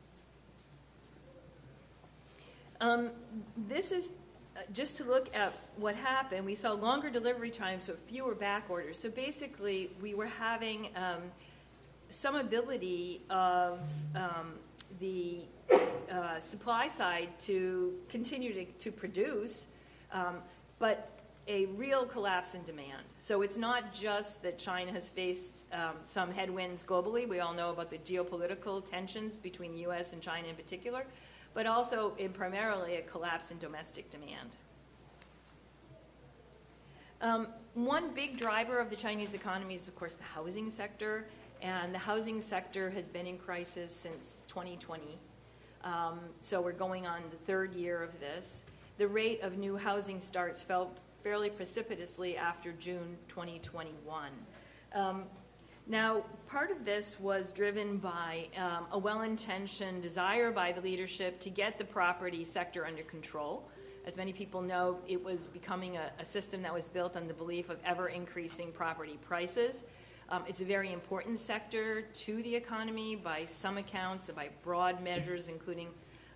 Um, 2.80 3.12
this 3.58 3.92
is 3.92 4.12
uh, 4.56 4.62
just 4.72 4.98
to 4.98 5.04
look 5.04 5.36
at 5.36 5.54
what 5.78 5.96
happened. 5.96 6.46
We 6.46 6.56
saw 6.56 6.74
longer 6.74 7.10
delivery 7.10 7.50
times, 7.50 7.88
but 7.88 8.00
fewer 8.08 8.36
back 8.36 8.70
orders. 8.70 9.00
So 9.00 9.10
basically, 9.10 9.90
we 10.02 10.14
were 10.14 10.28
having 10.28 10.90
um, 10.96 11.24
some 12.10 12.36
ability 12.36 13.22
of 13.30 13.80
um, 14.16 14.54
the 15.00 15.40
uh, 16.12 16.40
supply 16.40 16.88
side 16.88 17.30
to 17.40 17.94
continue 18.10 18.54
to, 18.54 18.66
to 18.66 18.92
produce, 18.92 19.68
um, 20.12 20.36
but 20.78 21.13
a 21.48 21.66
real 21.66 22.06
collapse 22.06 22.56
in 22.56 22.64
demand. 22.64 23.04
So 23.20 23.42
it's 23.42 23.58
not 23.58 23.94
just 23.94 24.42
that 24.44 24.58
China 24.58 24.92
has 24.92 25.10
faced 25.10 25.66
um, 25.74 25.96
some 26.02 26.32
headwinds 26.32 26.84
globally. 26.84 27.28
We 27.28 27.40
all 27.42 27.54
know 27.54 27.70
about 27.72 27.90
the 27.90 27.98
geopolitical 27.98 28.84
tensions 28.84 29.40
between 29.40 29.74
the 29.74 29.80
U.S. 29.80 30.14
and 30.14 30.22
China 30.22 30.48
in 30.48 30.56
particular, 30.56 31.06
but 31.54 31.66
also 31.66 32.14
in 32.18 32.32
primarily 32.32 32.96
a 32.96 33.02
collapse 33.02 33.52
in 33.52 33.58
domestic 33.60 34.10
demand. 34.10 34.58
Um, 37.22 37.48
one 37.74 38.14
big 38.14 38.38
driver 38.38 38.80
of 38.80 38.90
the 38.90 38.96
Chinese 38.96 39.34
economy 39.34 39.76
is, 39.76 39.88
of 39.88 39.96
course, 39.96 40.14
the 40.14 40.24
housing 40.24 40.70
sector, 40.70 41.26
and 41.62 41.94
the 41.94 42.00
housing 42.00 42.42
sector 42.42 42.90
has 42.90 43.08
been 43.08 43.28
in 43.28 43.38
crisis 43.38 43.94
since 43.94 44.44
2020. 44.48 45.18
Um, 45.84 46.20
so 46.42 46.62
we're 46.62 46.72
going 46.72 47.06
on 47.06 47.22
the 47.32 47.38
third 47.46 47.76
year 47.76 48.02
of 48.02 48.20
this. 48.20 48.64
The 48.98 49.08
rate 49.08 49.42
of 49.42 49.58
new 49.58 49.76
housing 49.76 50.20
starts 50.20 50.62
fell 50.62 50.92
fairly 51.24 51.50
precipitously 51.50 52.36
after 52.36 52.74
June 52.74 53.18
2021. 53.30 54.32
Um, 54.94 55.24
now, 55.88 56.24
part 56.48 56.70
of 56.70 56.86
this 56.86 57.20
was 57.20 57.52
driven 57.52 57.98
by 57.98 58.48
um, 58.58 58.88
a 58.92 58.98
well 58.98 59.22
intentioned 59.22 60.02
desire 60.02 60.52
by 60.52 60.72
the 60.72 60.82
leadership 60.82 61.40
to 61.42 61.50
get 61.50 61.78
the 61.78 61.86
property 61.86 62.46
sector 62.46 62.86
under 62.86 63.04
control. 63.04 63.70
As 64.06 64.18
many 64.18 64.34
people 64.34 64.62
know, 64.62 65.00
it 65.08 65.22
was 65.22 65.48
becoming 65.48 65.96
a, 65.98 66.12
a 66.20 66.26
system 66.26 66.62
that 66.62 66.74
was 66.74 66.90
built 66.90 67.16
on 67.16 67.28
the 67.28 67.34
belief 67.34 67.70
of 67.70 67.80
ever 67.86 68.10
increasing 68.10 68.72
property 68.72 69.18
prices. 69.26 69.84
Um, 70.30 70.44
it's 70.48 70.62
a 70.62 70.66
very 70.66 70.92
important 70.92 71.40
sector 71.40 72.02
to 72.02 72.44
the 72.44 72.56
economy 72.56 73.16
by 73.16 73.46
some 73.46 73.78
accounts, 73.78 74.30
by 74.30 74.50
broad 74.64 75.02
measures, 75.02 75.48
including 75.48 75.90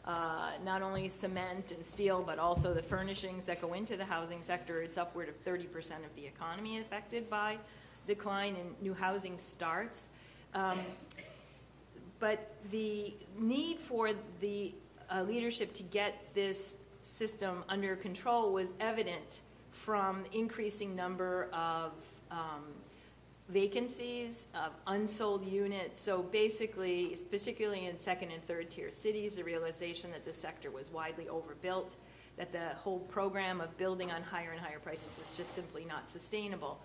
uh, 0.08 0.52
not 0.64 0.82
only 0.82 1.10
cement 1.10 1.74
and 1.74 1.86
steel, 1.86 2.24
but 2.26 2.40
also 2.40 2.74
the 2.74 2.82
furnishings 2.82 3.46
that 3.46 3.62
go 3.62 3.74
into 3.74 3.98
the 3.98 4.06
housing 4.06 4.42
sector. 4.42 4.82
It's 4.82 4.98
upward 4.98 5.28
of 5.28 5.44
30% 5.44 5.66
of 6.06 6.16
the 6.16 6.26
economy 6.26 6.80
affected 6.80 7.30
by 7.30 7.58
decline 8.06 8.56
in 8.56 8.74
new 8.82 8.94
housing 8.94 9.36
starts. 9.36 10.08
Um, 10.54 10.80
but 12.20 12.56
the 12.72 13.14
need 13.38 13.80
for 13.80 14.12
the 14.40 14.74
uh, 15.14 15.24
leadership 15.24 15.74
to 15.74 15.84
get 15.84 16.34
this 16.34 16.78
system 17.02 17.66
under 17.68 17.98
control 17.98 18.54
was 18.54 18.70
evident 18.80 19.42
from 19.72 20.24
increasing 20.32 20.96
number 20.96 21.50
of 21.52 21.92
um, 22.32 22.64
vacancies, 23.50 24.48
of 24.54 24.74
unsold 24.88 25.46
units. 25.46 26.00
So 26.02 26.22
basically, 26.22 27.18
particularly 27.32 27.86
in 27.86 28.00
second 28.00 28.32
and 28.32 28.44
third 28.46 28.70
tier 28.70 28.92
cities, 28.92 29.36
the 29.36 29.44
realization 29.44 30.12
that 30.12 30.26
the 30.26 30.34
sector 30.34 30.70
was 30.70 30.92
widely 30.92 31.30
overbuilt, 31.30 31.96
that 32.38 32.52
the 32.52 32.70
whole 32.76 33.00
program 33.00 33.62
of 33.62 33.76
building 33.78 34.12
on 34.12 34.22
higher 34.22 34.52
and 34.52 34.60
higher 34.60 34.80
prices 34.80 35.20
is 35.20 35.36
just 35.38 35.54
simply 35.54 35.86
not 35.86 36.10
sustainable. 36.10 36.80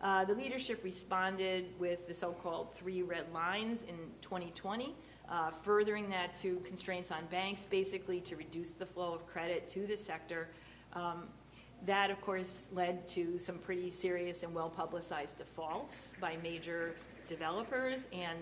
Uh, 0.00 0.24
the 0.24 0.34
leadership 0.34 0.82
responded 0.84 1.66
with 1.78 2.06
the 2.06 2.14
so-called 2.14 2.72
three 2.74 3.02
red 3.02 3.24
lines 3.32 3.82
in 3.84 3.96
2020, 4.20 4.94
uh, 5.28 5.50
furthering 5.62 6.08
that 6.10 6.36
to 6.36 6.60
constraints 6.64 7.10
on 7.10 7.24
banks, 7.30 7.64
basically 7.64 8.20
to 8.20 8.36
reduce 8.36 8.70
the 8.72 8.86
flow 8.86 9.14
of 9.14 9.26
credit 9.26 9.68
to 9.68 9.86
the 9.86 9.96
sector. 9.96 10.48
Um, 10.92 11.24
that, 11.84 12.10
of 12.10 12.20
course, 12.20 12.68
led 12.72 13.06
to 13.08 13.38
some 13.38 13.58
pretty 13.58 13.90
serious 13.90 14.42
and 14.42 14.54
well 14.54 14.70
publicized 14.70 15.36
defaults 15.36 16.16
by 16.20 16.36
major 16.42 16.94
developers 17.28 18.08
and 18.12 18.38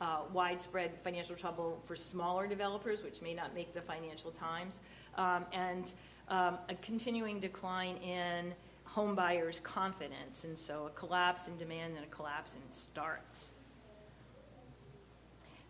uh, 0.00 0.20
widespread 0.32 0.92
financial 1.02 1.34
trouble 1.34 1.80
for 1.84 1.96
smaller 1.96 2.46
developers, 2.46 3.02
which 3.02 3.20
may 3.20 3.34
not 3.34 3.54
make 3.54 3.74
the 3.74 3.80
Financial 3.80 4.30
Times, 4.30 4.80
um, 5.16 5.44
and 5.52 5.92
um, 6.28 6.58
a 6.68 6.74
continuing 6.82 7.40
decline 7.40 7.96
in 7.96 8.54
home 8.84 9.14
buyers' 9.14 9.60
confidence, 9.60 10.44
and 10.44 10.56
so 10.56 10.86
a 10.86 10.90
collapse 10.90 11.48
in 11.48 11.56
demand 11.56 11.96
and 11.96 12.04
a 12.04 12.08
collapse 12.08 12.54
in 12.54 12.72
starts. 12.72 13.52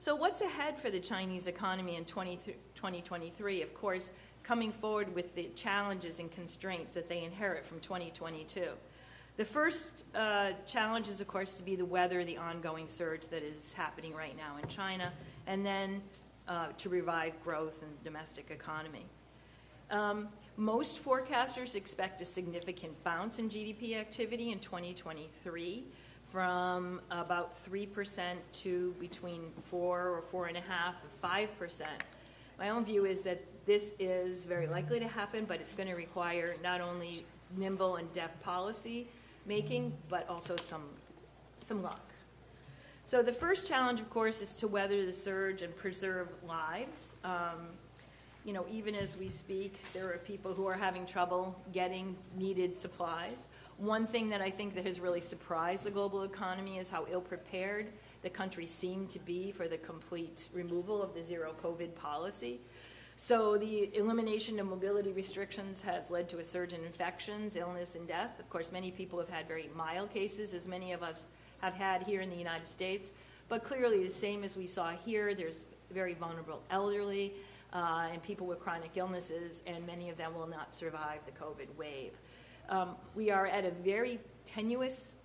So, 0.00 0.14
what's 0.14 0.40
ahead 0.40 0.78
for 0.78 0.90
the 0.90 1.00
Chinese 1.00 1.48
economy 1.48 1.96
in 1.96 2.04
20, 2.04 2.36
2023? 2.76 3.62
Of 3.62 3.74
course, 3.74 4.12
coming 4.48 4.72
forward 4.72 5.14
with 5.14 5.34
the 5.34 5.50
challenges 5.54 6.20
and 6.20 6.32
constraints 6.32 6.94
that 6.94 7.06
they 7.06 7.22
inherit 7.22 7.66
from 7.66 7.78
2022. 7.80 8.68
The 9.36 9.44
first 9.44 10.06
uh, 10.14 10.52
challenge 10.64 11.06
is, 11.08 11.20
of 11.20 11.28
course, 11.28 11.58
to 11.58 11.62
be 11.62 11.76
the 11.76 11.84
weather, 11.84 12.24
the 12.24 12.38
ongoing 12.38 12.88
surge 12.88 13.28
that 13.28 13.42
is 13.42 13.74
happening 13.74 14.14
right 14.14 14.34
now 14.34 14.56
in 14.56 14.66
China, 14.66 15.12
and 15.46 15.66
then 15.66 16.00
uh, 16.48 16.68
to 16.78 16.88
revive 16.88 17.34
growth 17.44 17.82
in 17.82 17.90
the 17.90 18.02
domestic 18.02 18.50
economy. 18.50 19.04
Um, 19.90 20.28
most 20.56 21.04
forecasters 21.04 21.74
expect 21.74 22.22
a 22.22 22.24
significant 22.24 23.04
bounce 23.04 23.38
in 23.38 23.50
GDP 23.50 23.96
activity 23.96 24.50
in 24.50 24.60
2023 24.60 25.84
from 26.32 27.02
about 27.10 27.54
3% 27.66 28.22
to 28.52 28.94
between 28.98 29.50
4 29.66 30.08
or 30.08 30.22
4.5 30.22 30.56
or 31.22 31.28
5%. 31.28 31.82
My 32.58 32.70
own 32.70 32.84
view 32.84 33.04
is 33.04 33.22
that 33.22 33.44
this 33.68 33.92
is 33.98 34.46
very 34.46 34.66
likely 34.66 34.98
to 34.98 35.06
happen, 35.06 35.44
but 35.44 35.60
it's 35.60 35.74
going 35.74 35.90
to 35.90 35.94
require 35.94 36.56
not 36.64 36.80
only 36.80 37.26
nimble 37.54 37.96
and 37.96 38.10
deft 38.14 38.42
policy 38.42 39.06
making, 39.44 39.92
but 40.08 40.26
also 40.30 40.56
some, 40.56 40.84
some 41.58 41.82
luck. 41.82 42.00
So 43.04 43.22
the 43.22 43.32
first 43.32 43.68
challenge, 43.68 44.00
of 44.00 44.08
course, 44.08 44.40
is 44.40 44.56
to 44.56 44.68
weather 44.68 45.04
the 45.04 45.12
surge 45.12 45.60
and 45.60 45.76
preserve 45.76 46.28
lives. 46.46 47.16
Um, 47.24 47.68
you 48.42 48.54
know, 48.54 48.64
even 48.72 48.94
as 48.94 49.18
we 49.18 49.28
speak, 49.28 49.74
there 49.92 50.10
are 50.10 50.16
people 50.16 50.54
who 50.54 50.66
are 50.66 50.74
having 50.74 51.04
trouble 51.04 51.54
getting 51.70 52.16
needed 52.38 52.74
supplies. 52.74 53.48
One 53.76 54.06
thing 54.06 54.30
that 54.30 54.40
I 54.40 54.50
think 54.50 54.76
that 54.76 54.86
has 54.86 54.98
really 54.98 55.20
surprised 55.20 55.84
the 55.84 55.90
global 55.90 56.22
economy 56.22 56.78
is 56.78 56.88
how 56.88 57.04
ill 57.10 57.20
prepared 57.20 57.88
the 58.22 58.30
country 58.30 58.64
seemed 58.64 59.10
to 59.10 59.18
be 59.18 59.52
for 59.52 59.68
the 59.68 59.76
complete 59.76 60.48
removal 60.54 61.02
of 61.02 61.12
the 61.12 61.22
zero 61.22 61.54
COVID 61.62 61.94
policy. 61.94 62.60
So 63.20 63.58
the 63.58 63.90
elimination 63.96 64.60
of 64.60 64.68
mobility 64.68 65.10
restrictions 65.10 65.82
has 65.82 66.08
led 66.08 66.28
to 66.28 66.38
a 66.38 66.44
surge 66.44 66.72
in 66.72 66.84
infections, 66.84 67.56
illness, 67.56 67.96
and 67.96 68.06
death. 68.06 68.38
Of 68.38 68.48
course, 68.48 68.70
many 68.70 68.92
people 68.92 69.18
have 69.18 69.28
had 69.28 69.48
very 69.48 69.68
mild 69.74 70.10
cases, 70.10 70.54
as 70.54 70.68
many 70.68 70.92
of 70.92 71.02
us 71.02 71.26
have 71.60 71.74
had 71.74 72.04
here 72.04 72.20
in 72.20 72.30
the 72.30 72.36
United 72.36 72.68
States. 72.68 73.10
But 73.48 73.64
clearly, 73.64 74.04
the 74.04 74.08
same 74.10 74.44
as 74.44 74.56
we 74.56 74.68
saw 74.68 74.92
here, 74.92 75.34
there's 75.34 75.66
very 75.90 76.14
vulnerable 76.14 76.62
elderly, 76.70 77.34
uh, 77.72 78.06
and 78.12 78.22
people 78.22 78.46
with 78.46 78.60
chronic 78.60 78.92
illnesses, 78.94 79.64
and 79.66 79.84
many 79.84 80.10
of 80.10 80.16
them 80.16 80.32
will 80.32 80.46
not 80.46 80.72
survive 80.72 81.18
the 81.26 81.32
COVID 81.32 81.76
wave. 81.76 82.12
Um, 82.68 82.94
we 83.16 83.32
are 83.32 83.48
at 83.48 83.64
a 83.64 83.72
very 83.72 84.20
tenuous 84.46 85.16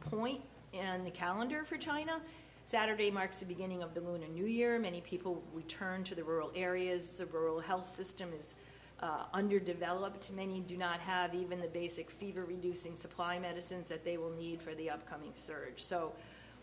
point 0.00 0.40
in 0.72 1.04
the 1.04 1.10
calendar 1.10 1.64
for 1.64 1.76
China. 1.76 2.22
Saturday 2.64 3.10
marks 3.10 3.38
the 3.38 3.46
beginning 3.46 3.82
of 3.82 3.92
the 3.92 4.00
Lunar 4.00 4.28
New 4.28 4.46
Year. 4.46 4.78
Many 4.78 5.00
people 5.00 5.42
return 5.52 6.04
to 6.04 6.14
the 6.14 6.22
rural 6.22 6.52
areas. 6.54 7.16
The 7.16 7.26
rural 7.26 7.58
health 7.58 7.86
system 7.86 8.30
is 8.38 8.54
uh, 9.00 9.24
underdeveloped. 9.34 10.30
Many 10.30 10.60
do 10.60 10.76
not 10.76 11.00
have 11.00 11.34
even 11.34 11.60
the 11.60 11.66
basic 11.66 12.08
fever 12.08 12.44
reducing 12.44 12.94
supply 12.94 13.38
medicines 13.38 13.88
that 13.88 14.04
they 14.04 14.16
will 14.16 14.30
need 14.30 14.62
for 14.62 14.74
the 14.76 14.90
upcoming 14.90 15.32
surge. 15.34 15.82
So 15.82 16.12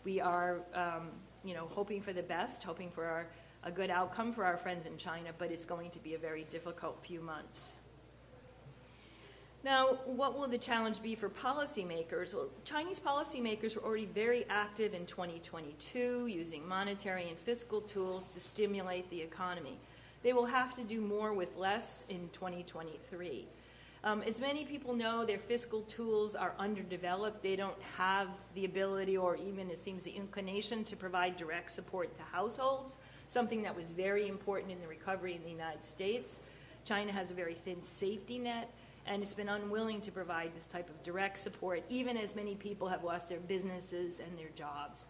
we 0.04 0.20
are, 0.20 0.62
um, 0.74 1.10
you 1.44 1.54
know, 1.54 1.66
hoping 1.68 2.00
for 2.00 2.14
the 2.14 2.22
best, 2.22 2.64
hoping 2.64 2.90
for 2.90 3.04
our, 3.04 3.26
a 3.64 3.70
good 3.70 3.90
outcome 3.90 4.32
for 4.32 4.44
our 4.44 4.56
friends 4.56 4.86
in 4.86 4.96
China, 4.96 5.30
but 5.36 5.52
it's 5.52 5.66
going 5.66 5.90
to 5.90 5.98
be 5.98 6.14
a 6.14 6.18
very 6.18 6.44
difficult 6.44 7.04
few 7.04 7.20
months. 7.20 7.80
Now, 9.62 9.98
what 10.06 10.38
will 10.38 10.48
the 10.48 10.56
challenge 10.56 11.02
be 11.02 11.14
for 11.14 11.28
policymakers? 11.28 12.34
Well, 12.34 12.48
Chinese 12.64 12.98
policymakers 12.98 13.76
were 13.76 13.82
already 13.82 14.06
very 14.06 14.46
active 14.48 14.94
in 14.94 15.04
2022, 15.04 16.28
using 16.28 16.66
monetary 16.66 17.28
and 17.28 17.38
fiscal 17.38 17.82
tools 17.82 18.24
to 18.32 18.40
stimulate 18.40 19.10
the 19.10 19.20
economy. 19.20 19.76
They 20.22 20.32
will 20.32 20.46
have 20.46 20.74
to 20.76 20.82
do 20.82 21.02
more 21.02 21.34
with 21.34 21.54
less 21.58 22.06
in 22.08 22.30
2023. 22.32 23.46
Um, 24.02 24.22
as 24.22 24.40
many 24.40 24.64
people 24.64 24.94
know, 24.94 25.26
their 25.26 25.38
fiscal 25.38 25.82
tools 25.82 26.34
are 26.34 26.54
underdeveloped. 26.58 27.42
They 27.42 27.54
don't 27.54 27.80
have 27.98 28.28
the 28.54 28.64
ability 28.64 29.18
or 29.18 29.36
even, 29.36 29.68
it 29.68 29.78
seems, 29.78 30.04
the 30.04 30.10
inclination 30.10 30.84
to 30.84 30.96
provide 30.96 31.36
direct 31.36 31.70
support 31.70 32.16
to 32.16 32.22
households, 32.22 32.96
something 33.26 33.62
that 33.62 33.76
was 33.76 33.90
very 33.90 34.26
important 34.26 34.72
in 34.72 34.80
the 34.80 34.88
recovery 34.88 35.34
in 35.34 35.42
the 35.42 35.50
United 35.50 35.84
States. 35.84 36.40
China 36.86 37.12
has 37.12 37.30
a 37.30 37.34
very 37.34 37.52
thin 37.52 37.84
safety 37.84 38.38
net 38.38 38.72
and 39.06 39.22
it's 39.22 39.34
been 39.34 39.48
unwilling 39.48 40.00
to 40.02 40.12
provide 40.12 40.54
this 40.54 40.66
type 40.66 40.88
of 40.88 41.02
direct 41.02 41.38
support, 41.38 41.82
even 41.88 42.16
as 42.16 42.36
many 42.36 42.54
people 42.54 42.88
have 42.88 43.04
lost 43.04 43.28
their 43.28 43.40
businesses 43.40 44.20
and 44.20 44.38
their 44.38 44.50
jobs. 44.54 45.06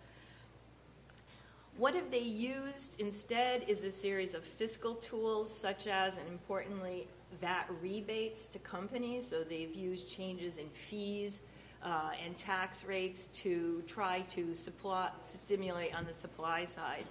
What 1.77 1.95
have 1.95 2.11
they 2.11 2.19
used 2.19 3.01
instead 3.01 3.65
is 3.69 3.85
a 3.85 3.91
series 3.91 4.35
of 4.35 4.45
fiscal 4.45 4.97
tools, 4.97 5.53
such 5.53 5.87
as, 5.87 6.19
and 6.19 6.29
importantly, 6.29 7.09
VAT 7.41 7.71
rebates 7.81 8.49
to 8.49 8.59
companies. 8.59 9.29
So 9.29 9.45
they've 9.45 9.75
used 9.75 10.09
changes 10.09 10.59
in 10.59 10.69
fees 10.69 11.43
uh, 11.83 12.11
and 12.25 12.37
tax 12.37 12.85
rates 12.85 13.29
to 13.35 13.83
try 13.87 14.21
to 14.31 14.53
supply, 14.53 15.11
to 15.31 15.39
stimulate 15.39 15.95
on 15.95 16.05
the 16.05 16.13
supply 16.13 16.65
side. 16.65 17.07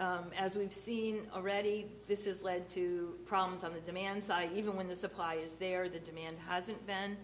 Um, 0.00 0.24
as 0.38 0.56
we've 0.56 0.72
seen 0.72 1.26
already, 1.34 1.86
this 2.08 2.24
has 2.24 2.42
led 2.42 2.68
to 2.70 3.14
problems 3.26 3.62
on 3.62 3.72
the 3.72 3.80
demand 3.80 4.24
side. 4.24 4.50
Even 4.54 4.76
when 4.76 4.88
the 4.88 4.96
supply 4.96 5.34
is 5.34 5.54
there, 5.54 5.88
the 5.88 5.98
demand 6.00 6.36
hasn't 6.48 6.84
been. 6.86 7.16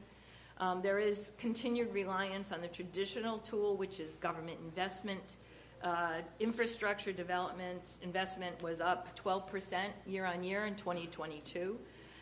Um, 0.59 0.83
there 0.83 0.99
is 0.99 1.33
continued 1.39 1.93
reliance 1.93 2.53
on 2.53 2.61
the 2.61 2.69
traditional 2.69 3.39
tool, 3.39 3.77
which 3.77 4.01
is 4.01 4.17
government 4.17 4.59
investment. 4.65 5.37
Uh, 5.83 6.21
infrastructure 6.41 7.13
development 7.13 7.99
investment 8.03 8.61
was 8.63 8.81
up 8.81 9.17
12% 9.19 9.79
year 10.07 10.27
on 10.27 10.43
year 10.43 10.67
in 10.67 10.75
2022. 10.75 11.79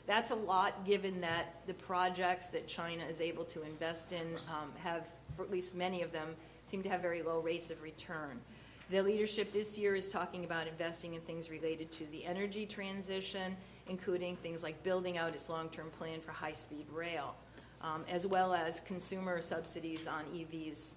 That's 0.06 0.30
a 0.30 0.34
lot 0.34 0.84
given 0.84 1.20
that 1.22 1.66
the 1.66 1.74
projects 1.74 2.48
that 2.48 2.68
China 2.68 3.04
is 3.04 3.20
able 3.20 3.44
to 3.46 3.62
invest 3.62 4.12
in 4.12 4.36
um, 4.48 4.70
have, 4.82 5.06
at 5.40 5.50
least 5.50 5.74
many 5.74 6.02
of 6.02 6.12
them, 6.12 6.36
seem 6.64 6.82
to 6.82 6.88
have 6.88 7.00
very 7.00 7.22
low 7.22 7.40
rates 7.40 7.70
of 7.70 7.82
return. 7.82 8.40
The 8.88 9.02
leadership 9.02 9.52
this 9.52 9.76
year 9.76 9.96
is 9.96 10.10
talking 10.10 10.44
about 10.44 10.68
investing 10.68 11.14
in 11.14 11.20
things 11.22 11.50
related 11.50 11.90
to 11.92 12.06
the 12.12 12.24
energy 12.24 12.66
transition, 12.66 13.56
including 13.88 14.36
things 14.36 14.62
like 14.62 14.80
building 14.84 15.18
out 15.18 15.34
its 15.34 15.48
long 15.48 15.68
term 15.70 15.90
plan 15.90 16.20
for 16.20 16.30
high 16.30 16.52
speed 16.52 16.86
rail, 16.92 17.34
um, 17.82 18.04
as 18.08 18.28
well 18.28 18.54
as 18.54 18.78
consumer 18.78 19.40
subsidies 19.40 20.06
on 20.06 20.22
EVs. 20.26 20.94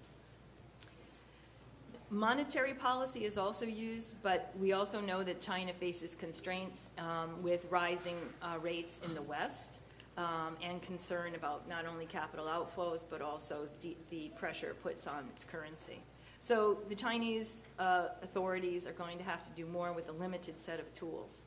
Monetary 2.10 2.74
policy 2.74 3.24
is 3.24 3.36
also 3.36 3.66
used, 3.66 4.16
but 4.22 4.52
we 4.60 4.72
also 4.72 5.00
know 5.00 5.24
that 5.24 5.40
China 5.40 5.72
faces 5.72 6.14
constraints 6.14 6.92
um, 6.96 7.42
with 7.42 7.66
rising 7.70 8.16
uh, 8.40 8.56
rates 8.60 9.00
in 9.04 9.14
the 9.14 9.22
West. 9.22 9.80
Um, 10.16 10.56
and 10.62 10.82
concern 10.82 11.34
about 11.34 11.66
not 11.66 11.86
only 11.86 12.04
capital 12.04 12.44
outflows 12.46 13.04
but 13.08 13.22
also 13.22 13.68
the 14.10 14.30
pressure 14.36 14.70
it 14.70 14.82
puts 14.82 15.06
on 15.06 15.24
its 15.34 15.44
currency. 15.44 16.00
So 16.42 16.78
the 16.88 16.94
Chinese 16.94 17.64
uh, 17.78 18.08
authorities 18.22 18.86
are 18.86 18.92
going 18.92 19.18
to 19.18 19.24
have 19.24 19.44
to 19.44 19.50
do 19.50 19.66
more 19.66 19.92
with 19.92 20.08
a 20.08 20.12
limited 20.12 20.60
set 20.60 20.80
of 20.80 20.92
tools. 20.94 21.42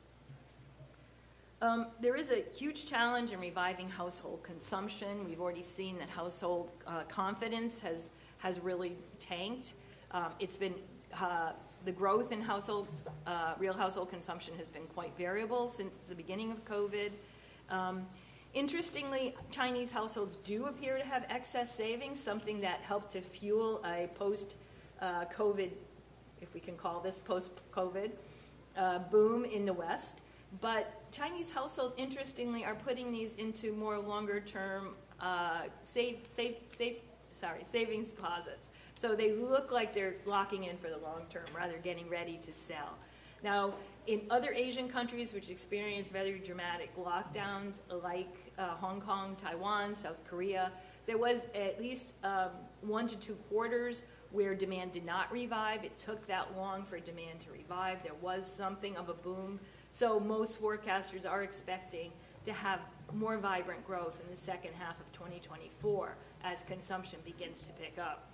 Um, 1.60 1.88
there 2.00 2.14
is 2.14 2.30
a 2.30 2.44
huge 2.54 2.86
challenge 2.86 3.32
in 3.32 3.40
reviving 3.40 3.88
household 3.88 4.44
consumption. 4.44 5.24
We've 5.24 5.40
already 5.40 5.64
seen 5.64 5.98
that 5.98 6.08
household 6.08 6.70
uh, 6.86 7.02
confidence 7.08 7.80
has, 7.80 8.12
has 8.38 8.60
really 8.60 8.96
tanked. 9.18 9.74
Um, 10.12 10.32
it's 10.38 10.56
been 10.56 10.74
uh, 11.20 11.52
the 11.84 11.92
growth 11.92 12.30
in 12.30 12.40
household, 12.40 12.86
uh, 13.26 13.54
real 13.58 13.74
household 13.74 14.10
consumption 14.10 14.54
has 14.58 14.70
been 14.70 14.86
quite 14.94 15.16
variable 15.18 15.68
since 15.68 15.96
the 15.96 16.14
beginning 16.14 16.52
of 16.52 16.64
COVID. 16.66 17.10
Um, 17.68 18.06
interestingly, 18.52 19.34
Chinese 19.50 19.90
households 19.90 20.36
do 20.36 20.66
appear 20.66 20.98
to 20.98 21.04
have 21.04 21.26
excess 21.28 21.74
savings, 21.74 22.20
something 22.20 22.60
that 22.60 22.80
helped 22.80 23.12
to 23.12 23.20
fuel 23.20 23.82
a 23.84 24.08
post 24.14 24.56
uh, 25.04 25.26
COVID, 25.26 25.70
if 26.40 26.54
we 26.54 26.60
can 26.60 26.76
call 26.76 27.00
this 27.00 27.20
post 27.20 27.52
COVID, 27.72 28.12
uh, 28.76 28.98
boom 29.10 29.44
in 29.44 29.66
the 29.66 29.72
West. 29.72 30.22
But 30.60 31.10
Chinese 31.12 31.52
households, 31.52 31.94
interestingly, 31.98 32.64
are 32.64 32.74
putting 32.74 33.12
these 33.12 33.34
into 33.34 33.72
more 33.72 33.98
longer 33.98 34.40
term 34.40 34.94
uh, 35.20 35.62
save, 35.82 36.20
save, 36.26 36.56
save, 36.64 36.96
sorry, 37.32 37.64
savings 37.64 38.10
deposits. 38.10 38.70
So 38.94 39.14
they 39.14 39.32
look 39.32 39.70
like 39.72 39.92
they're 39.92 40.14
locking 40.24 40.64
in 40.64 40.76
for 40.78 40.88
the 40.88 40.98
long 40.98 41.22
term 41.28 41.44
rather 41.54 41.78
getting 41.78 42.08
ready 42.08 42.38
to 42.42 42.52
sell. 42.52 42.96
Now, 43.42 43.74
in 44.06 44.22
other 44.30 44.52
Asian 44.52 44.88
countries 44.88 45.34
which 45.34 45.50
experienced 45.50 46.12
very 46.12 46.38
dramatic 46.38 46.96
lockdowns, 46.96 47.80
like 48.02 48.34
uh, 48.56 48.68
Hong 48.68 49.02
Kong, 49.02 49.36
Taiwan, 49.36 49.94
South 49.94 50.18
Korea, 50.26 50.72
there 51.06 51.18
was 51.18 51.46
at 51.54 51.78
least 51.78 52.14
um, 52.24 52.50
one 52.80 53.06
to 53.06 53.16
two 53.16 53.34
quarters 53.50 54.04
where 54.34 54.54
demand 54.54 54.90
did 54.90 55.06
not 55.06 55.30
revive. 55.32 55.84
It 55.84 55.96
took 55.96 56.26
that 56.26 56.56
long 56.56 56.84
for 56.84 56.98
demand 56.98 57.40
to 57.40 57.52
revive. 57.52 58.02
There 58.02 58.14
was 58.20 58.50
something 58.50 58.96
of 58.96 59.08
a 59.08 59.14
boom. 59.14 59.60
So 59.92 60.18
most 60.18 60.60
forecasters 60.60 61.28
are 61.28 61.42
expecting 61.42 62.10
to 62.44 62.52
have 62.52 62.80
more 63.12 63.38
vibrant 63.38 63.86
growth 63.86 64.16
in 64.24 64.28
the 64.28 64.36
second 64.36 64.72
half 64.74 64.98
of 65.00 65.12
2024 65.12 66.16
as 66.42 66.64
consumption 66.64 67.20
begins 67.24 67.66
to 67.66 67.72
pick 67.74 67.96
up. 67.98 68.28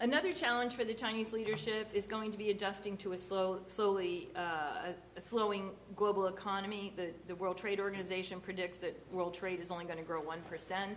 Another 0.00 0.32
challenge 0.32 0.74
for 0.74 0.84
the 0.84 0.94
Chinese 0.94 1.32
leadership 1.32 1.88
is 1.92 2.06
going 2.06 2.30
to 2.30 2.38
be 2.38 2.50
adjusting 2.50 2.96
to 2.98 3.12
a 3.12 3.18
slow, 3.18 3.60
slowly 3.68 4.28
uh, 4.36 4.92
a, 5.16 5.20
slowing 5.20 5.70
global 5.96 6.26
economy. 6.26 6.92
The, 6.96 7.10
the 7.28 7.34
World 7.36 7.56
Trade 7.56 7.80
Organization 7.80 8.40
predicts 8.40 8.78
that 8.78 9.00
world 9.12 9.34
trade 9.34 9.60
is 9.60 9.70
only 9.70 9.84
going 9.84 9.98
to 9.98 10.04
grow 10.04 10.20
1%, 10.20 10.72
and 10.72 10.96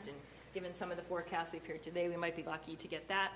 given 0.53 0.73
some 0.73 0.91
of 0.91 0.97
the 0.97 1.03
forecasts 1.03 1.53
we've 1.53 1.65
heard 1.65 1.81
today, 1.81 2.09
we 2.09 2.17
might 2.17 2.35
be 2.35 2.43
lucky 2.43 2.75
to 2.75 2.87
get 2.87 3.07
that. 3.07 3.31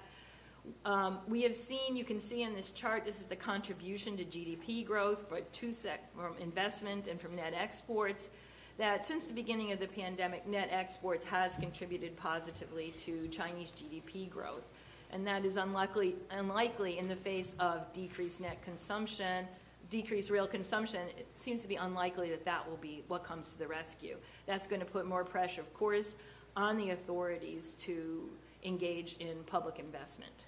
Um, 0.85 1.19
we 1.27 1.41
have 1.43 1.55
seen, 1.55 1.95
you 1.95 2.03
can 2.03 2.19
see 2.19 2.43
in 2.43 2.53
this 2.53 2.71
chart, 2.71 3.05
this 3.05 3.19
is 3.19 3.25
the 3.25 3.35
contribution 3.35 4.15
to 4.17 4.23
GDP 4.23 4.85
growth 4.85 5.25
sec- 5.71 6.15
from 6.15 6.35
investment 6.39 7.07
and 7.07 7.19
from 7.19 7.35
net 7.35 7.53
exports. 7.55 8.29
That 8.77 9.05
since 9.05 9.25
the 9.25 9.33
beginning 9.33 9.71
of 9.71 9.79
the 9.79 9.87
pandemic, 9.87 10.47
net 10.47 10.69
exports 10.71 11.25
has 11.25 11.55
contributed 11.57 12.15
positively 12.15 12.93
to 12.97 13.27
Chinese 13.27 13.71
GDP 13.71 14.29
growth. 14.29 14.67
And 15.11 15.27
that 15.27 15.45
is 15.45 15.57
unlikely, 15.57 16.15
unlikely 16.31 16.97
in 16.97 17.07
the 17.07 17.15
face 17.15 17.55
of 17.59 17.91
decreased 17.91 18.39
net 18.39 18.63
consumption, 18.63 19.45
decreased 19.89 20.29
real 20.29 20.47
consumption. 20.47 21.01
It 21.17 21.27
seems 21.35 21.61
to 21.63 21.67
be 21.67 21.75
unlikely 21.75 22.29
that 22.29 22.45
that 22.45 22.67
will 22.67 22.77
be 22.77 23.03
what 23.07 23.23
comes 23.25 23.51
to 23.53 23.59
the 23.59 23.67
rescue. 23.67 24.15
That's 24.45 24.67
going 24.67 24.79
to 24.79 24.85
put 24.85 25.05
more 25.05 25.25
pressure, 25.25 25.61
of 25.61 25.73
course, 25.73 26.15
on 26.55 26.77
the 26.77 26.91
authorities 26.91 27.73
to 27.75 28.29
engage 28.63 29.17
in 29.17 29.43
public 29.45 29.79
investment. 29.79 30.45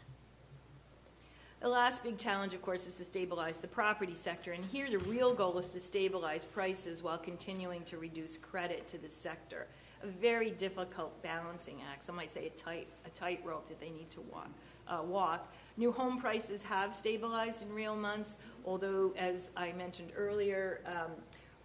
The 1.64 1.70
last 1.70 2.04
big 2.04 2.18
challenge, 2.18 2.54
of 2.54 2.62
course, 2.62 2.88
is 2.88 2.98
to 2.98 3.06
stabilize 3.06 3.60
the 3.60 3.70
property 3.70 4.16
sector. 4.16 4.52
And 4.52 4.66
here 4.66 4.90
the 4.90 5.00
real 5.00 5.34
goal 5.34 5.58
is 5.60 5.70
to 5.70 5.80
stabilize 5.80 6.44
prices 6.44 7.02
while 7.02 7.18
continuing 7.18 7.84
to 7.86 7.98
reduce 7.98 8.38
credit 8.38 8.86
to 8.90 8.98
the 8.98 9.08
sector. 9.08 9.68
A 10.04 10.08
very 10.08 10.52
difficult 10.52 11.24
balancing 11.24 11.82
act. 11.90 12.04
Some 12.04 12.18
might 12.18 12.34
say 12.34 12.48
a 12.48 12.50
tight, 12.50 12.90
a 13.06 13.10
tightrope 13.12 13.70
that 13.70 13.80
they 13.80 13.92
need 13.92 14.10
to 14.10 14.20
walk, 14.20 14.50
uh, 14.90 15.04
walk. 15.06 15.54
New 15.78 15.94
home 15.94 16.20
prices 16.20 16.62
have 16.64 16.94
stabilized 16.94 17.62
in 17.62 17.74
real 17.74 17.96
months, 17.96 18.40
although, 18.66 19.14
as 19.18 19.52
I 19.56 19.72
mentioned 19.72 20.12
earlier, 20.18 20.82
um, 20.86 21.12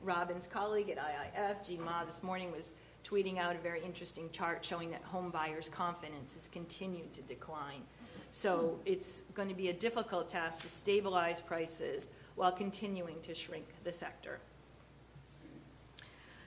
Robin's 0.04 0.46
colleague 0.46 0.90
at 0.90 0.98
IIF, 0.98 1.66
Gene 1.66 1.82
Ma, 1.82 2.04
this 2.04 2.22
morning 2.22 2.52
was 2.52 2.72
tweeting 3.08 3.38
out 3.38 3.56
a 3.56 3.58
very 3.58 3.82
interesting 3.82 4.28
chart 4.30 4.64
showing 4.64 4.90
that 4.90 5.02
home 5.02 5.30
buyers' 5.30 5.68
confidence 5.68 6.34
has 6.34 6.48
continued 6.48 7.12
to 7.14 7.22
decline. 7.22 7.82
So 8.30 8.78
it's 8.84 9.22
going 9.34 9.48
to 9.48 9.54
be 9.54 9.68
a 9.68 9.72
difficult 9.72 10.28
task 10.28 10.62
to 10.62 10.68
stabilize 10.68 11.40
prices 11.40 12.10
while 12.36 12.52
continuing 12.52 13.20
to 13.22 13.34
shrink 13.34 13.66
the 13.84 13.92
sector. 13.92 14.38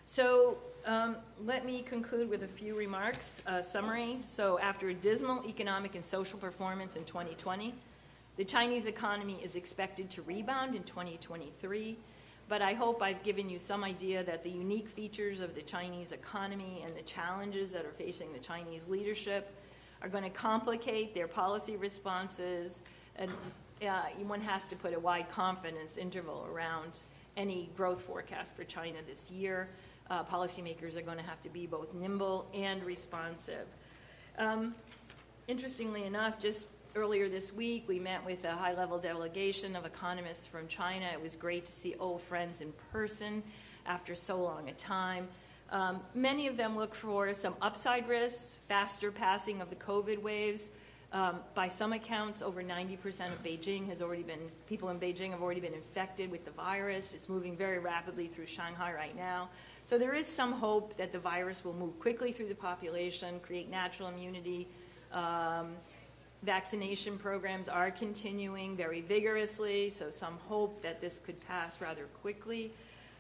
So 0.05 0.57
um, 0.85 1.17
let 1.39 1.65
me 1.65 1.81
conclude 1.81 2.29
with 2.29 2.43
a 2.43 2.47
few 2.47 2.75
remarks, 2.75 3.41
a 3.45 3.63
summary. 3.63 4.19
So 4.27 4.59
after 4.59 4.89
a 4.89 4.93
dismal 4.93 5.43
economic 5.47 5.95
and 5.95 6.05
social 6.05 6.37
performance 6.37 6.95
in 6.95 7.05
2020, 7.05 7.73
the 8.37 8.45
Chinese 8.45 8.85
economy 8.85 9.39
is 9.43 9.55
expected 9.55 10.09
to 10.11 10.21
rebound 10.21 10.75
in 10.75 10.83
2023, 10.83 11.97
but 12.51 12.61
I 12.61 12.73
hope 12.73 13.01
I've 13.01 13.23
given 13.23 13.49
you 13.49 13.57
some 13.57 13.81
idea 13.81 14.25
that 14.25 14.43
the 14.43 14.49
unique 14.49 14.89
features 14.89 15.39
of 15.39 15.55
the 15.55 15.61
Chinese 15.61 16.11
economy 16.11 16.83
and 16.85 16.93
the 16.93 17.01
challenges 17.01 17.71
that 17.71 17.85
are 17.85 17.93
facing 17.93 18.33
the 18.33 18.39
Chinese 18.39 18.89
leadership 18.89 19.55
are 20.01 20.09
going 20.09 20.25
to 20.25 20.29
complicate 20.29 21.13
their 21.13 21.29
policy 21.29 21.77
responses, 21.77 22.81
and 23.15 23.31
uh, 23.87 24.01
one 24.27 24.41
has 24.41 24.67
to 24.67 24.75
put 24.75 24.93
a 24.93 24.99
wide 24.99 25.29
confidence 25.29 25.95
interval 25.95 26.45
around 26.51 27.03
any 27.37 27.69
growth 27.77 28.01
forecast 28.01 28.53
for 28.53 28.65
China 28.65 28.97
this 29.07 29.31
year 29.31 29.69
uh, 30.09 30.21
policymakers 30.25 30.97
are 30.97 31.03
going 31.03 31.17
to 31.17 31.23
have 31.23 31.39
to 31.39 31.49
be 31.49 31.65
both 31.65 31.93
nimble 31.93 32.49
and 32.53 32.83
responsive. 32.83 33.65
Um, 34.37 34.75
interestingly 35.47 36.03
enough, 36.03 36.37
just 36.37 36.67
earlier 36.95 37.29
this 37.29 37.53
week, 37.53 37.85
we 37.87 37.99
met 37.99 38.25
with 38.25 38.43
a 38.43 38.51
high 38.51 38.73
level 38.73 38.97
delegation 38.97 39.75
of 39.75 39.85
economists 39.85 40.45
from 40.45 40.67
China. 40.67 41.05
It 41.13 41.21
was 41.21 41.35
great 41.35 41.65
to 41.65 41.71
see 41.71 41.95
old 41.99 42.21
friends 42.21 42.61
in 42.61 42.73
person 42.91 43.43
after 43.85 44.15
so 44.15 44.41
long 44.41 44.69
a 44.69 44.73
time. 44.73 45.27
Um, 45.71 46.01
many 46.13 46.47
of 46.47 46.57
them 46.57 46.75
look 46.75 46.93
for 46.93 47.33
some 47.33 47.55
upside 47.61 48.09
risks, 48.09 48.57
faster 48.67 49.11
passing 49.11 49.61
of 49.61 49.69
the 49.69 49.75
COVID 49.75 50.21
waves. 50.21 50.69
Um, 51.13 51.39
by 51.55 51.67
some 51.67 51.91
accounts, 51.91 52.41
over 52.41 52.63
90% 52.63 52.95
of 53.27 53.43
Beijing 53.43 53.87
has 53.87 54.01
already 54.01 54.23
been, 54.23 54.49
people 54.67 54.89
in 54.89 54.99
Beijing 54.99 55.31
have 55.31 55.41
already 55.41 55.59
been 55.59 55.73
infected 55.73 56.31
with 56.31 56.45
the 56.45 56.51
virus. 56.51 57.13
It's 57.13 57.27
moving 57.27 57.55
very 57.55 57.79
rapidly 57.79 58.27
through 58.27 58.45
Shanghai 58.45 58.93
right 58.93 59.15
now. 59.15 59.49
So 59.83 59.97
there 59.97 60.13
is 60.13 60.25
some 60.25 60.53
hope 60.53 60.95
that 60.97 61.11
the 61.11 61.19
virus 61.19 61.65
will 61.65 61.73
move 61.73 61.99
quickly 61.99 62.31
through 62.31 62.47
the 62.47 62.55
population, 62.55 63.39
create 63.41 63.69
natural 63.69 64.09
immunity. 64.09 64.67
Um, 65.11 65.75
vaccination 66.43 67.17
programs 67.17 67.69
are 67.69 67.91
continuing 67.91 68.75
very 68.75 69.01
vigorously, 69.01 69.89
so 69.89 70.09
some 70.09 70.37
hope 70.47 70.81
that 70.81 70.99
this 71.01 71.19
could 71.19 71.39
pass 71.47 71.79
rather 71.79 72.05
quickly. 72.21 72.71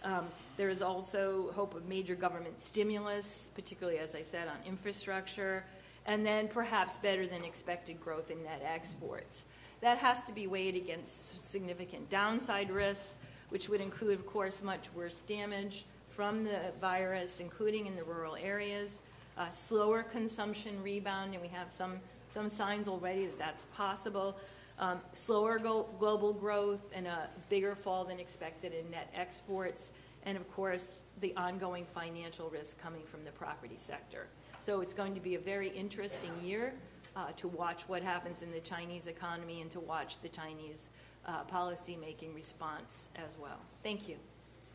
Um, 0.03 0.27
there 0.57 0.69
is 0.69 0.81
also 0.81 1.51
hope 1.55 1.75
of 1.75 1.87
major 1.87 2.15
government 2.15 2.59
stimulus, 2.59 3.51
particularly, 3.53 3.99
as 3.99 4.15
I 4.15 4.23
said, 4.23 4.47
on 4.47 4.55
infrastructure, 4.65 5.63
and 6.07 6.25
then 6.25 6.47
perhaps 6.47 6.97
better 6.97 7.27
than 7.27 7.43
expected 7.43 8.01
growth 8.01 8.31
in 8.31 8.43
net 8.43 8.63
exports. 8.65 9.45
That 9.81 9.99
has 9.99 10.23
to 10.23 10.33
be 10.33 10.47
weighed 10.47 10.75
against 10.75 11.47
significant 11.47 12.09
downside 12.09 12.71
risks, 12.71 13.17
which 13.49 13.69
would 13.69 13.81
include, 13.81 14.19
of 14.19 14.25
course, 14.25 14.63
much 14.63 14.87
worse 14.95 15.21
damage 15.23 15.85
from 16.09 16.43
the 16.43 16.59
virus, 16.79 17.39
including 17.39 17.85
in 17.85 17.95
the 17.95 18.03
rural 18.03 18.35
areas, 18.35 19.01
uh, 19.37 19.49
slower 19.49 20.03
consumption 20.03 20.81
rebound, 20.83 21.33
and 21.33 21.41
we 21.41 21.47
have 21.47 21.71
some, 21.71 21.99
some 22.31 22.49
signs 22.49 22.87
already 22.87 23.25
that 23.25 23.37
that's 23.37 23.65
possible, 23.75 24.37
um, 24.79 24.99
slower 25.13 25.59
go- 25.59 25.89
global 25.99 26.33
growth, 26.33 26.81
and 26.93 27.07
a 27.07 27.29
bigger 27.49 27.75
fall 27.75 28.05
than 28.05 28.19
expected 28.19 28.73
in 28.73 28.89
net 28.89 29.11
exports, 29.13 29.91
and 30.25 30.37
of 30.37 30.49
course, 30.53 31.03
the 31.19 31.35
ongoing 31.35 31.85
financial 31.85 32.49
risk 32.49 32.79
coming 32.81 33.03
from 33.03 33.23
the 33.25 33.31
property 33.31 33.75
sector. 33.77 34.27
So 34.59 34.81
it's 34.81 34.93
going 34.93 35.13
to 35.15 35.19
be 35.19 35.35
a 35.35 35.39
very 35.39 35.69
interesting 35.69 36.31
year 36.43 36.73
uh, 37.15 37.31
to 37.37 37.47
watch 37.47 37.83
what 37.87 38.01
happens 38.01 38.41
in 38.41 38.51
the 38.51 38.59
Chinese 38.59 39.07
economy 39.07 39.61
and 39.61 39.69
to 39.71 39.79
watch 39.79 40.19
the 40.21 40.29
Chinese 40.29 40.91
uh, 41.25 41.43
policy 41.43 41.97
making 41.99 42.33
response 42.33 43.09
as 43.15 43.37
well. 43.37 43.59
Thank 43.83 44.07
you. 44.07 44.15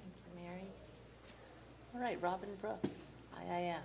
Thank 0.03 0.15
you, 0.35 0.43
Mary. 0.43 0.65
All 1.95 2.01
right, 2.01 2.21
Robin 2.21 2.51
Brooks, 2.61 3.13
IIF. 3.49 3.77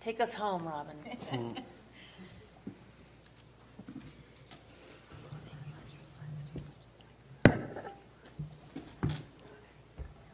Take 0.00 0.20
us 0.20 0.34
home, 0.34 0.66
Robin. 0.66 1.62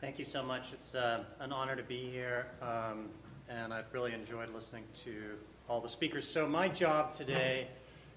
Thank 0.09 0.19
you 0.19 0.25
so 0.25 0.43
much. 0.43 0.73
It's 0.73 0.95
uh, 0.95 1.23
an 1.39 1.53
honor 1.53 1.77
to 1.77 1.83
be 1.83 1.99
here, 1.99 2.47
um, 2.63 3.11
and 3.51 3.75
I've 3.75 3.93
really 3.93 4.15
enjoyed 4.15 4.49
listening 4.55 4.85
to 5.05 5.35
all 5.69 5.83
the 5.83 5.89
speakers. 5.91 6.27
So 6.27 6.47
my 6.47 6.67
job 6.67 7.13
today 7.13 7.69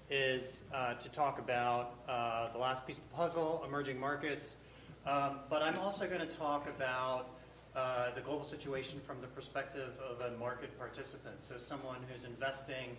is 0.08 0.64
uh, 0.72 0.94
to 0.94 1.10
talk 1.10 1.38
about 1.38 1.96
uh, 2.08 2.50
the 2.50 2.56
last 2.56 2.86
piece 2.86 2.96
of 2.96 3.10
the 3.10 3.14
puzzle, 3.14 3.62
emerging 3.68 4.00
markets, 4.00 4.56
um, 5.04 5.40
but 5.50 5.60
I'm 5.60 5.76
also 5.82 6.06
going 6.06 6.26
to 6.26 6.36
talk 6.36 6.66
about 6.66 7.28
uh, 7.76 8.10
the 8.14 8.22
global 8.22 8.44
situation 8.44 8.98
from 9.06 9.20
the 9.20 9.26
perspective 9.26 9.92
of 10.00 10.22
a 10.22 10.34
market 10.38 10.78
participant. 10.78 11.44
So 11.44 11.58
someone 11.58 11.98
who's 12.10 12.24
investing, 12.24 12.96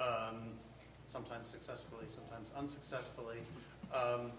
um, 0.00 0.52
sometimes 1.08 1.50
successfully, 1.50 2.06
sometimes 2.06 2.52
unsuccessfully, 2.56 3.40
um, 3.92 4.32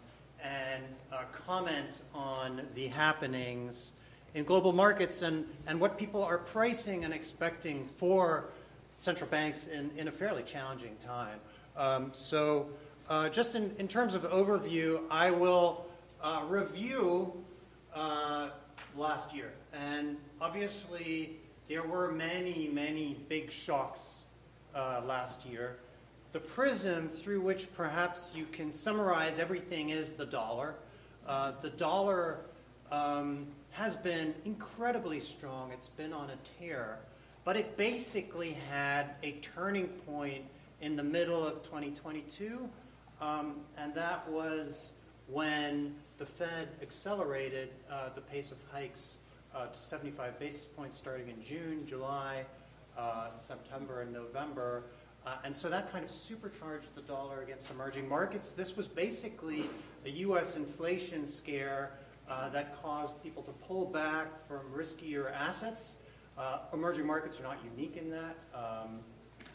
and 0.44 0.84
uh, 1.12 1.24
comment 1.32 2.02
on 2.14 2.62
the 2.76 2.88
happenings 2.88 3.94
in 4.34 4.44
global 4.44 4.74
markets 4.74 5.22
and, 5.22 5.46
and 5.68 5.80
what 5.80 5.98
people 5.98 6.24
are 6.24 6.38
pricing 6.38 7.04
and 7.04 7.14
expecting 7.14 7.86
for 7.86 8.50
central 8.98 9.30
banks 9.30 9.68
in, 9.68 9.92
in 9.98 10.08
a 10.08 10.12
fairly 10.12 10.44
challenging 10.44 10.96
time. 10.98 11.40
Um, 11.76 12.10
so 12.14 12.70
uh, 13.10 13.30
just 13.30 13.56
in, 13.56 13.76
in 13.78 13.88
terms 13.88 14.16
of 14.16 14.24
overview, 14.24 15.02
I 15.10 15.32
will 15.32 15.86
uh, 16.22 16.44
review 16.48 17.34
uh, 17.94 18.50
last 18.96 19.36
year. 19.36 19.52
And 19.74 20.18
obviously, 20.40 21.38
there 21.68 21.84
were 21.84 22.12
many, 22.12 22.70
many 22.72 23.18
big 23.28 23.52
shocks 23.52 24.24
uh, 24.76 25.02
last 25.06 25.46
year. 25.46 25.78
The 26.32 26.40
prism 26.40 27.10
through 27.10 27.42
which 27.42 27.74
perhaps 27.74 28.32
you 28.34 28.46
can 28.46 28.72
summarize 28.72 29.38
everything 29.38 29.90
is 29.90 30.14
the 30.14 30.26
dollar. 30.26 30.76
Uh, 31.28 31.52
the 31.60 31.72
dollar 31.72 32.38
um, 32.90 33.48
has 33.72 33.98
been 33.98 34.34
incredibly 34.46 35.20
strong, 35.20 35.72
it's 35.72 35.90
been 35.90 36.14
on 36.14 36.30
a 36.30 36.38
tear, 36.58 37.00
but 37.44 37.58
it 37.58 37.76
basically 37.76 38.54
had 38.70 39.16
a 39.24 39.34
turning 39.42 39.88
point 39.88 40.46
in 40.80 40.96
the 40.96 41.04
middle 41.04 41.46
of 41.46 41.64
2022, 41.64 42.70
um, 43.20 43.58
and 43.78 43.94
that 43.94 44.28
was 44.30 44.94
when 45.28 45.94
the 46.18 46.26
Fed 46.26 46.70
accelerated 46.82 47.70
uh, 47.90 48.10
the 48.16 48.22
pace 48.22 48.52
of 48.52 48.58
hikes 48.72 49.18
uh, 49.54 49.68
to 49.68 49.78
75 49.78 50.40
basis 50.40 50.66
points 50.66 50.96
starting 50.96 51.28
in 51.28 51.42
June, 51.42 51.86
July, 51.86 52.46
uh, 52.98 53.34
September, 53.36 54.02
and 54.02 54.14
November. 54.14 54.84
Uh, 55.26 55.36
and 55.44 55.56
so 55.56 55.70
that 55.70 55.92
kind 55.92 56.04
of 56.04 56.10
supercharged 56.10 56.96
the 56.96 57.02
dollar 57.02 57.42
against 57.44 57.70
emerging 57.70 58.10
markets. 58.10 58.50
This 58.52 58.76
was 58.76 58.88
basically 58.88 59.70
a 60.06 60.10
U.S. 60.10 60.56
inflation 60.56 61.28
scare 61.28 61.92
uh, 62.28 62.50
that 62.50 62.82
caused 62.82 63.22
people 63.22 63.44
to 63.44 63.52
pull 63.52 63.86
back 63.86 64.48
from 64.48 64.62
riskier 64.76 65.32
assets. 65.34 65.98
Uh, 66.38 66.60
emerging 66.74 67.06
markets 67.06 67.40
are 67.40 67.44
not 67.44 67.58
unique 67.64 67.98
in 67.98 68.10
that. 68.10 68.36
Um, 68.54 69.00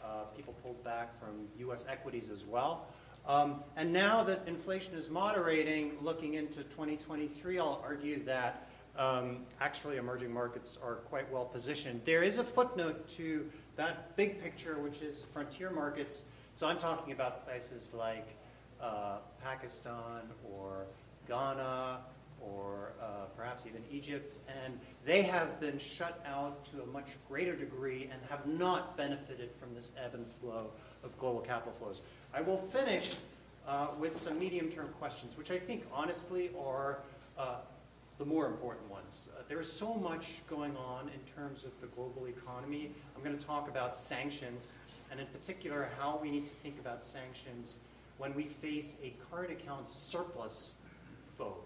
uh, 0.03 0.23
people 0.35 0.53
pulled 0.63 0.81
back 0.83 1.19
from 1.19 1.47
U.S. 1.59 1.85
equities 1.89 2.29
as 2.29 2.45
well. 2.45 2.87
Um, 3.25 3.61
and 3.75 3.91
now 3.91 4.23
that 4.23 4.43
inflation 4.47 4.93
is 4.93 5.09
moderating, 5.09 5.93
looking 6.01 6.35
into 6.35 6.63
2023, 6.63 7.59
I'll 7.59 7.81
argue 7.83 8.23
that 8.23 8.69
um, 8.97 9.39
actually 9.59 9.97
emerging 9.97 10.33
markets 10.33 10.77
are 10.81 10.95
quite 10.95 11.29
well 11.31 11.45
positioned. 11.45 12.01
There 12.05 12.23
is 12.23 12.37
a 12.37 12.43
footnote 12.43 13.07
to 13.17 13.49
that 13.77 14.15
big 14.15 14.41
picture, 14.41 14.79
which 14.79 15.01
is 15.01 15.23
frontier 15.33 15.69
markets. 15.69 16.25
So 16.53 16.67
I'm 16.67 16.77
talking 16.77 17.13
about 17.13 17.45
places 17.45 17.93
like 17.93 18.27
uh, 18.81 19.17
Pakistan 19.41 20.23
or 20.51 20.87
Ghana 21.27 21.99
or 22.41 22.93
uh, 23.01 23.25
perhaps 23.35 23.65
even 23.65 23.81
Egypt, 23.91 24.37
and 24.63 24.79
they 25.05 25.21
have 25.23 25.59
been 25.59 25.77
shut 25.79 26.23
out 26.25 26.63
to 26.65 26.83
a 26.83 26.85
much 26.87 27.15
greater 27.27 27.55
degree 27.55 28.09
and 28.11 28.21
have 28.29 28.45
not 28.45 28.95
benefited 28.95 29.49
from 29.59 29.73
this 29.73 29.91
ebb 30.03 30.13
and 30.13 30.25
flow 30.39 30.69
of 31.03 31.17
global 31.19 31.39
capital 31.39 31.73
flows. 31.73 32.01
I 32.33 32.41
will 32.41 32.57
finish 32.57 33.15
uh, 33.67 33.87
with 33.99 34.15
some 34.15 34.39
medium 34.39 34.69
term 34.69 34.89
questions, 34.99 35.37
which 35.37 35.51
I 35.51 35.57
think 35.57 35.83
honestly 35.91 36.51
are 36.59 36.99
uh, 37.37 37.55
the 38.17 38.25
more 38.25 38.47
important 38.47 38.89
ones. 38.89 39.29
Uh, 39.37 39.43
there's 39.47 39.71
so 39.71 39.93
much 39.93 40.41
going 40.49 40.75
on 40.75 41.09
in 41.09 41.19
terms 41.35 41.63
of 41.63 41.71
the 41.81 41.87
global 41.87 42.27
economy. 42.27 42.91
I'm 43.15 43.23
going 43.23 43.37
to 43.37 43.45
talk 43.45 43.69
about 43.69 43.97
sanctions, 43.97 44.73
and 45.11 45.19
in 45.19 45.27
particular, 45.27 45.89
how 45.99 46.19
we 46.21 46.31
need 46.31 46.47
to 46.47 46.53
think 46.55 46.79
about 46.79 47.03
sanctions 47.03 47.79
when 48.17 48.33
we 48.33 48.43
face 48.43 48.95
a 49.03 49.13
current 49.29 49.51
account 49.51 49.87
surplus 49.87 50.73
foe. 51.37 51.57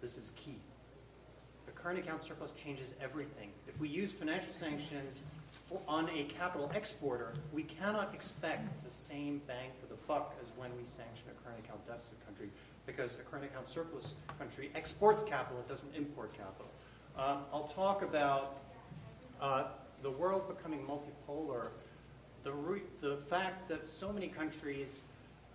This 0.00 0.16
is 0.16 0.32
key. 0.36 0.56
The 1.66 1.72
current 1.72 1.98
account 1.98 2.22
surplus 2.22 2.52
changes 2.52 2.94
everything. 3.00 3.50
If 3.66 3.78
we 3.80 3.88
use 3.88 4.12
financial 4.12 4.52
sanctions 4.52 5.24
for, 5.68 5.80
on 5.88 6.08
a 6.10 6.24
capital 6.24 6.70
exporter, 6.74 7.34
we 7.52 7.64
cannot 7.64 8.14
expect 8.14 8.84
the 8.84 8.90
same 8.90 9.40
bang 9.48 9.70
for 9.80 9.86
the 9.86 10.00
buck 10.06 10.36
as 10.40 10.52
when 10.56 10.70
we 10.76 10.84
sanction 10.84 11.26
a 11.28 11.44
current 11.44 11.64
account 11.64 11.84
deficit 11.86 12.24
country. 12.24 12.50
Because 12.86 13.16
a 13.16 13.18
current 13.18 13.44
account 13.44 13.68
surplus 13.68 14.14
country 14.38 14.70
exports 14.74 15.22
capital, 15.22 15.60
it 15.60 15.68
doesn't 15.68 15.94
import 15.94 16.32
capital. 16.32 16.70
Um, 17.18 17.38
I'll 17.52 17.68
talk 17.68 18.02
about 18.02 18.60
uh, 19.40 19.64
the 20.02 20.10
world 20.10 20.48
becoming 20.48 20.80
multipolar, 20.86 21.68
the, 22.42 22.52
the 23.00 23.16
fact 23.16 23.68
that 23.68 23.88
so 23.88 24.12
many 24.12 24.28
countries 24.28 25.02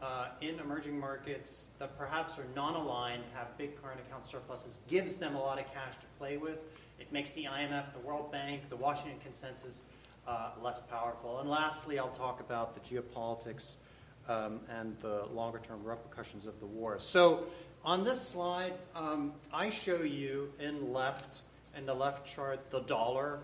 uh, 0.02 0.28
in 0.42 0.60
emerging 0.60 1.00
markets 1.00 1.70
that 1.80 1.98
perhaps 1.98 2.38
are 2.38 2.46
non-aligned 2.56 3.24
have 3.34 3.58
big 3.58 3.82
current 3.82 4.00
account 4.00 4.26
surpluses 4.28 4.80
gives 4.88 5.16
them 5.16 5.36
a 5.36 5.40
lot 5.40 5.58
of 5.60 5.66
cash 5.74 5.96
to 5.96 6.06
play 6.20 6.38
with. 6.38 6.60
It 7.00 7.12
makes 7.12 7.32
the 7.32 7.46
IMF, 7.46 7.94
the 7.94 8.00
World 8.00 8.32
Bank, 8.32 8.70
the 8.70 8.76
Washington 8.76 9.20
Consensus 9.24 9.86
uh, 10.28 10.50
less 10.62 10.80
powerful. 10.80 11.40
And 11.40 11.50
lastly, 11.50 12.00
I'll 12.00 12.10
talk 12.10 12.40
about 12.40 12.76
the 12.76 12.96
geopolitics 12.96 13.76
um, 14.28 14.60
and 14.70 14.96
the 15.02 15.26
longer-term 15.34 15.84
repercussions 15.84 16.46
of 16.46 16.60
the 16.60 16.66
war. 16.66 17.00
So 17.00 17.46
on 17.84 18.04
this 18.04 18.22
slide, 18.22 18.74
um, 18.96 19.34
I 19.54 19.70
show 19.70 20.02
you 20.02 20.52
in 20.60 20.92
left, 20.92 21.42
in 21.78 21.86
the 21.86 21.94
left 21.94 22.26
chart, 22.26 22.72
the 22.72 22.82
dollar. 22.82 23.40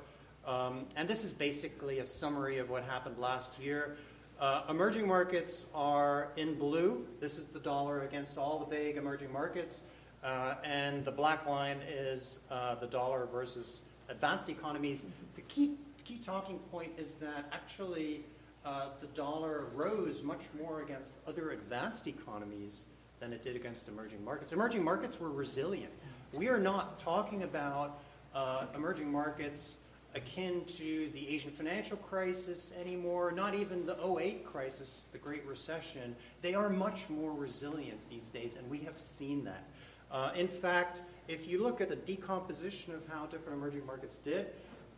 Um, 0.46 0.86
and 0.96 1.08
this 1.08 1.24
is 1.24 1.34
basically 1.34 2.00
a 2.00 2.06
summary 2.06 2.58
of 2.58 2.70
what 2.70 2.84
happened 2.84 3.20
last 3.20 3.60
year. 3.60 3.98
Uh, 4.40 4.64
emerging 4.70 5.08
markets 5.08 5.68
are 5.76 6.30
in 6.36 6.56
blue. 6.56 7.06
This 7.20 7.38
is 7.38 7.46
the 7.46 7.60
dollar 7.60 8.02
against 8.02 8.40
all 8.40 8.58
the 8.58 8.66
big 8.66 8.98
emerging 8.98 9.32
markets. 9.32 9.84
Uh, 10.24 10.56
and 10.64 11.06
the 11.06 11.12
black 11.12 11.46
line 11.46 11.78
is 11.88 12.40
uh, 12.50 12.74
the 12.76 12.88
dollar 12.88 13.28
versus 13.32 13.84
advanced 14.10 14.50
economies. 14.50 15.06
The 15.36 15.42
key, 15.42 15.76
key 16.04 16.18
talking 16.18 16.58
point 16.72 16.92
is 16.98 17.14
that 17.16 17.46
actually 17.52 18.26
uh, 18.66 18.89
the 18.99 19.07
dollar 19.07 19.66
rose 19.74 20.24
much 20.24 20.45
more 20.59 20.82
against 20.82 21.16
other 21.28 21.51
advanced 21.51 22.07
economies 22.07 22.86
than 23.20 23.34
it 23.34 23.43
did 23.43 23.55
against 23.55 23.88
emerging 23.88 24.24
markets. 24.24 24.51
Emerging 24.53 24.84
markets 24.84 25.20
were 25.20 25.32
resilient. 25.32 25.91
We 26.34 26.47
are 26.47 26.59
not 26.59 26.99
talking 26.99 27.43
about 27.43 28.01
uh, 28.34 28.66
emerging 28.76 29.12
markets 29.12 29.78
akin 30.14 30.66
to 30.66 31.09
the 31.14 31.28
Asian 31.30 31.51
financial 31.51 31.97
crisis 31.97 32.74
anymore, 32.80 33.32
not 33.32 33.55
even 33.55 33.86
the 33.86 33.95
08 34.03 34.45
crisis, 34.45 35.05
the 35.12 35.18
Great 35.18 35.45
Recession. 35.45 36.16
They 36.41 36.53
are 36.53 36.70
much 36.70 37.09
more 37.09 37.32
resilient 37.32 37.99
these 38.09 38.28
days, 38.28 38.57
and 38.57 38.70
we 38.70 38.80
have 38.80 38.99
seen 38.99 39.43
that. 39.45 39.64
Uh, 40.12 40.32
in 40.36 40.47
fact, 40.47 41.01
if 41.28 41.47
you 41.47 41.64
look 41.64 41.80
at 41.80 41.88
the 41.88 41.95
decomposition 41.95 42.93
of 42.93 43.07
how 43.07 43.26
different 43.26 43.57
emerging 43.57 43.86
markets 43.86 44.18
did, 44.18 44.47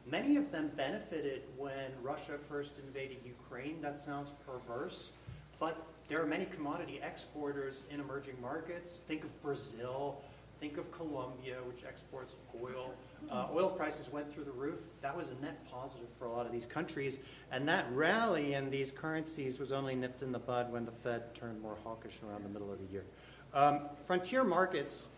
many 0.06 0.38
of 0.38 0.52
them 0.52 0.72
benefited 0.76 1.44
when 1.58 1.92
Russia 2.02 2.38
first 2.50 2.80
invaded 2.86 3.18
Ukraine. 3.26 3.82
That 3.82 4.00
sounds 4.00 4.32
perverse, 4.46 5.12
but 5.60 5.86
there 6.10 6.22
are 6.22 6.28
many 6.28 6.46
commodity 6.46 7.00
exporters 7.04 7.84
in 7.90 8.00
emerging 8.00 8.36
markets. 8.42 9.04
Think 9.08 9.24
of 9.24 9.42
Brazil, 9.42 10.22
think 10.60 10.78
of 10.78 10.92
Colombia, 10.92 11.56
which 11.68 11.84
exports 11.86 12.36
oil. 12.62 12.94
Uh, 13.30 13.48
oil 13.54 13.70
prices 13.70 14.12
went 14.12 14.34
through 14.34 14.44
the 14.44 14.52
roof. 14.52 14.80
That 15.02 15.16
was 15.16 15.30
a 15.30 15.42
net 15.44 15.60
positive 15.70 16.08
for 16.20 16.26
a 16.26 16.32
lot 16.32 16.46
of 16.46 16.52
these 16.52 16.66
countries. 16.66 17.20
And 17.52 17.68
that 17.68 17.86
rally 17.94 18.54
in 18.54 18.70
these 18.70 18.92
currencies 18.92 19.60
was 19.60 19.72
only 19.72 19.96
nipped 19.96 20.22
in 20.22 20.32
the 20.32 20.40
bud 20.40 20.72
when 20.72 20.86
the 20.86 20.92
Fed 20.92 21.34
turned 21.34 21.62
more 21.62 21.78
hawkish 21.84 22.20
around 22.28 22.44
the 22.44 22.50
middle 22.50 22.72
of 22.72 22.80
the 22.80 22.92
year. 22.92 23.06
Um, 23.54 23.82
frontier 24.06 24.44
markets 24.44 25.10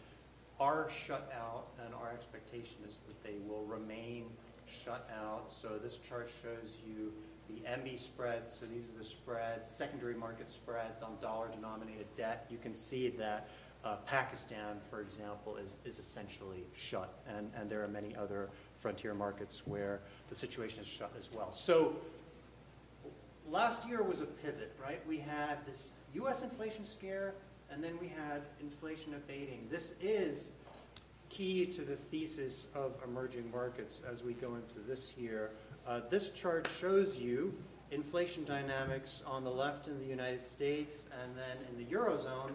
are 0.59 0.89
shut 0.89 1.31
out, 1.35 1.67
and 1.83 1.93
our 1.93 2.11
expectation 2.11 2.77
is 2.89 3.01
that 3.07 3.23
they 3.23 3.35
will 3.47 3.65
remain 3.65 4.25
shut 4.83 5.09
out. 5.21 5.51
So 5.51 5.77
this 5.81 5.97
chart 5.97 6.29
shows 6.41 6.77
you 6.85 7.11
the 7.47 7.61
EMBI 7.69 7.97
spreads. 7.97 8.53
So 8.53 8.65
these 8.65 8.89
are 8.89 8.97
the 8.97 9.05
spreads, 9.05 9.69
secondary 9.69 10.15
market 10.15 10.49
spreads 10.49 11.01
on 11.01 11.17
dollar-denominated 11.21 12.07
debt. 12.17 12.45
You 12.49 12.57
can 12.57 12.75
see 12.75 13.09
that 13.09 13.47
uh, 13.83 13.97
Pakistan, 14.05 14.77
for 14.89 14.99
example, 14.99 15.57
is, 15.57 15.77
is 15.85 15.99
essentially 15.99 16.63
shut, 16.75 17.13
and, 17.27 17.51
and 17.55 17.69
there 17.69 17.83
are 17.83 17.87
many 17.87 18.15
other 18.15 18.49
frontier 18.77 19.13
markets 19.13 19.61
where 19.65 20.01
the 20.27 20.35
situation 20.35 20.81
is 20.81 20.87
shut 20.87 21.11
as 21.17 21.29
well. 21.31 21.51
So 21.51 21.95
last 23.47 23.87
year 23.87 24.01
was 24.01 24.21
a 24.21 24.25
pivot, 24.25 24.75
right? 24.81 25.01
We 25.07 25.19
had 25.19 25.63
this 25.67 25.91
U.S. 26.15 26.41
inflation 26.41 26.83
scare, 26.83 27.35
and 27.69 27.83
then 27.83 27.93
we 28.01 28.07
had 28.07 28.41
inflation 28.59 29.13
abating. 29.13 29.67
This 29.69 29.93
is 30.01 30.51
key 31.29 31.65
to 31.65 31.81
the 31.81 31.95
thesis 31.95 32.67
of 32.75 32.93
emerging 33.03 33.49
markets 33.51 34.03
as 34.09 34.23
we 34.23 34.33
go 34.33 34.55
into 34.55 34.79
this 34.79 35.15
year. 35.17 35.51
Uh, 35.87 36.01
this 36.09 36.29
chart 36.29 36.67
shows 36.79 37.19
you 37.19 37.53
inflation 37.91 38.43
dynamics 38.45 39.23
on 39.25 39.43
the 39.43 39.49
left 39.49 39.87
in 39.87 39.99
the 39.99 40.05
United 40.05 40.43
States 40.43 41.05
and 41.21 41.35
then 41.35 41.57
in 41.69 41.77
the 41.77 41.95
Eurozone. 41.95 42.51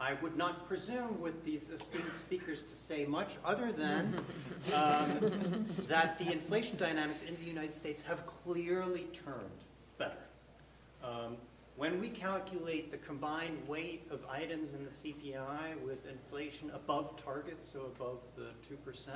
I 0.00 0.14
would 0.22 0.36
not 0.36 0.68
presume 0.68 1.20
with 1.20 1.44
these 1.44 1.70
esteemed 1.70 2.12
speakers 2.14 2.62
to 2.62 2.74
say 2.74 3.04
much 3.04 3.36
other 3.44 3.72
than 3.72 4.14
um, 4.74 5.66
that 5.88 6.18
the 6.18 6.30
inflation 6.30 6.76
dynamics 6.76 7.22
in 7.22 7.36
the 7.36 7.44
United 7.44 7.74
States 7.74 8.02
have 8.02 8.24
clearly 8.26 9.08
turned 9.12 9.64
better. 9.98 10.18
Um, 11.02 11.36
when 11.78 12.00
we 12.00 12.08
calculate 12.08 12.90
the 12.90 12.96
combined 12.98 13.56
weight 13.68 14.04
of 14.10 14.20
items 14.28 14.74
in 14.74 14.82
the 14.82 14.90
CPI 14.90 15.80
with 15.86 16.08
inflation 16.08 16.72
above 16.74 17.14
target, 17.22 17.64
so 17.64 17.82
above 17.94 18.18
the 18.36 18.48
2%, 18.68 19.08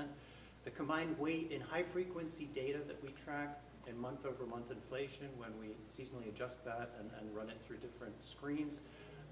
the 0.65 0.71
combined 0.71 1.19
weight 1.19 1.51
in 1.51 1.61
high 1.61 1.83
frequency 1.83 2.49
data 2.55 2.79
that 2.87 3.03
we 3.03 3.09
track 3.25 3.61
in 3.89 4.01
month 4.01 4.25
over 4.25 4.47
month 4.47 4.71
inflation 4.71 5.27
when 5.37 5.51
we 5.59 5.75
seasonally 5.93 6.29
adjust 6.29 6.65
that 6.65 6.91
and, 7.01 7.11
and 7.19 7.37
run 7.37 7.51
it 7.51 7.61
through 7.67 7.79
different 7.79 8.23
screens, 8.23 8.81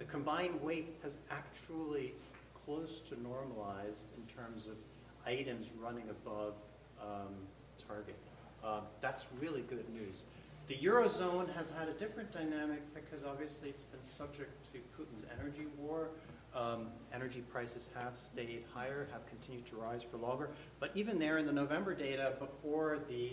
the 0.01 0.05
combined 0.07 0.61
weight 0.61 0.99
has 1.01 1.19
actually 1.31 2.15
close 2.67 2.99
to 2.99 3.23
normalized 3.23 4.11
in 4.17 4.25
terms 4.35 4.67
of 4.67 4.75
items 5.25 5.71
running 5.81 6.09
above 6.11 6.55
um, 7.01 7.37
target. 7.87 8.17
Uh, 8.65 8.81
that's 9.01 9.27
really 9.41 9.63
good 9.63 9.89
news. 9.95 10.25
The 10.71 10.77
Eurozone 10.77 11.53
has 11.55 11.73
had 11.77 11.89
a 11.89 11.93
different 11.95 12.31
dynamic 12.31 12.79
because 12.95 13.25
obviously 13.25 13.71
it's 13.71 13.83
been 13.83 14.05
subject 14.05 14.73
to 14.73 14.79
Putin's 14.97 15.25
energy 15.37 15.67
war. 15.77 16.11
Um, 16.55 16.87
energy 17.13 17.41
prices 17.41 17.89
have 17.99 18.17
stayed 18.17 18.63
higher, 18.73 19.09
have 19.11 19.27
continued 19.27 19.67
to 19.67 19.75
rise 19.75 20.05
for 20.05 20.19
longer. 20.19 20.51
But 20.79 20.93
even 20.95 21.19
there 21.19 21.39
in 21.39 21.47
the 21.47 21.53
November 21.53 21.93
data, 21.93 22.35
before 22.39 23.01
the 23.09 23.33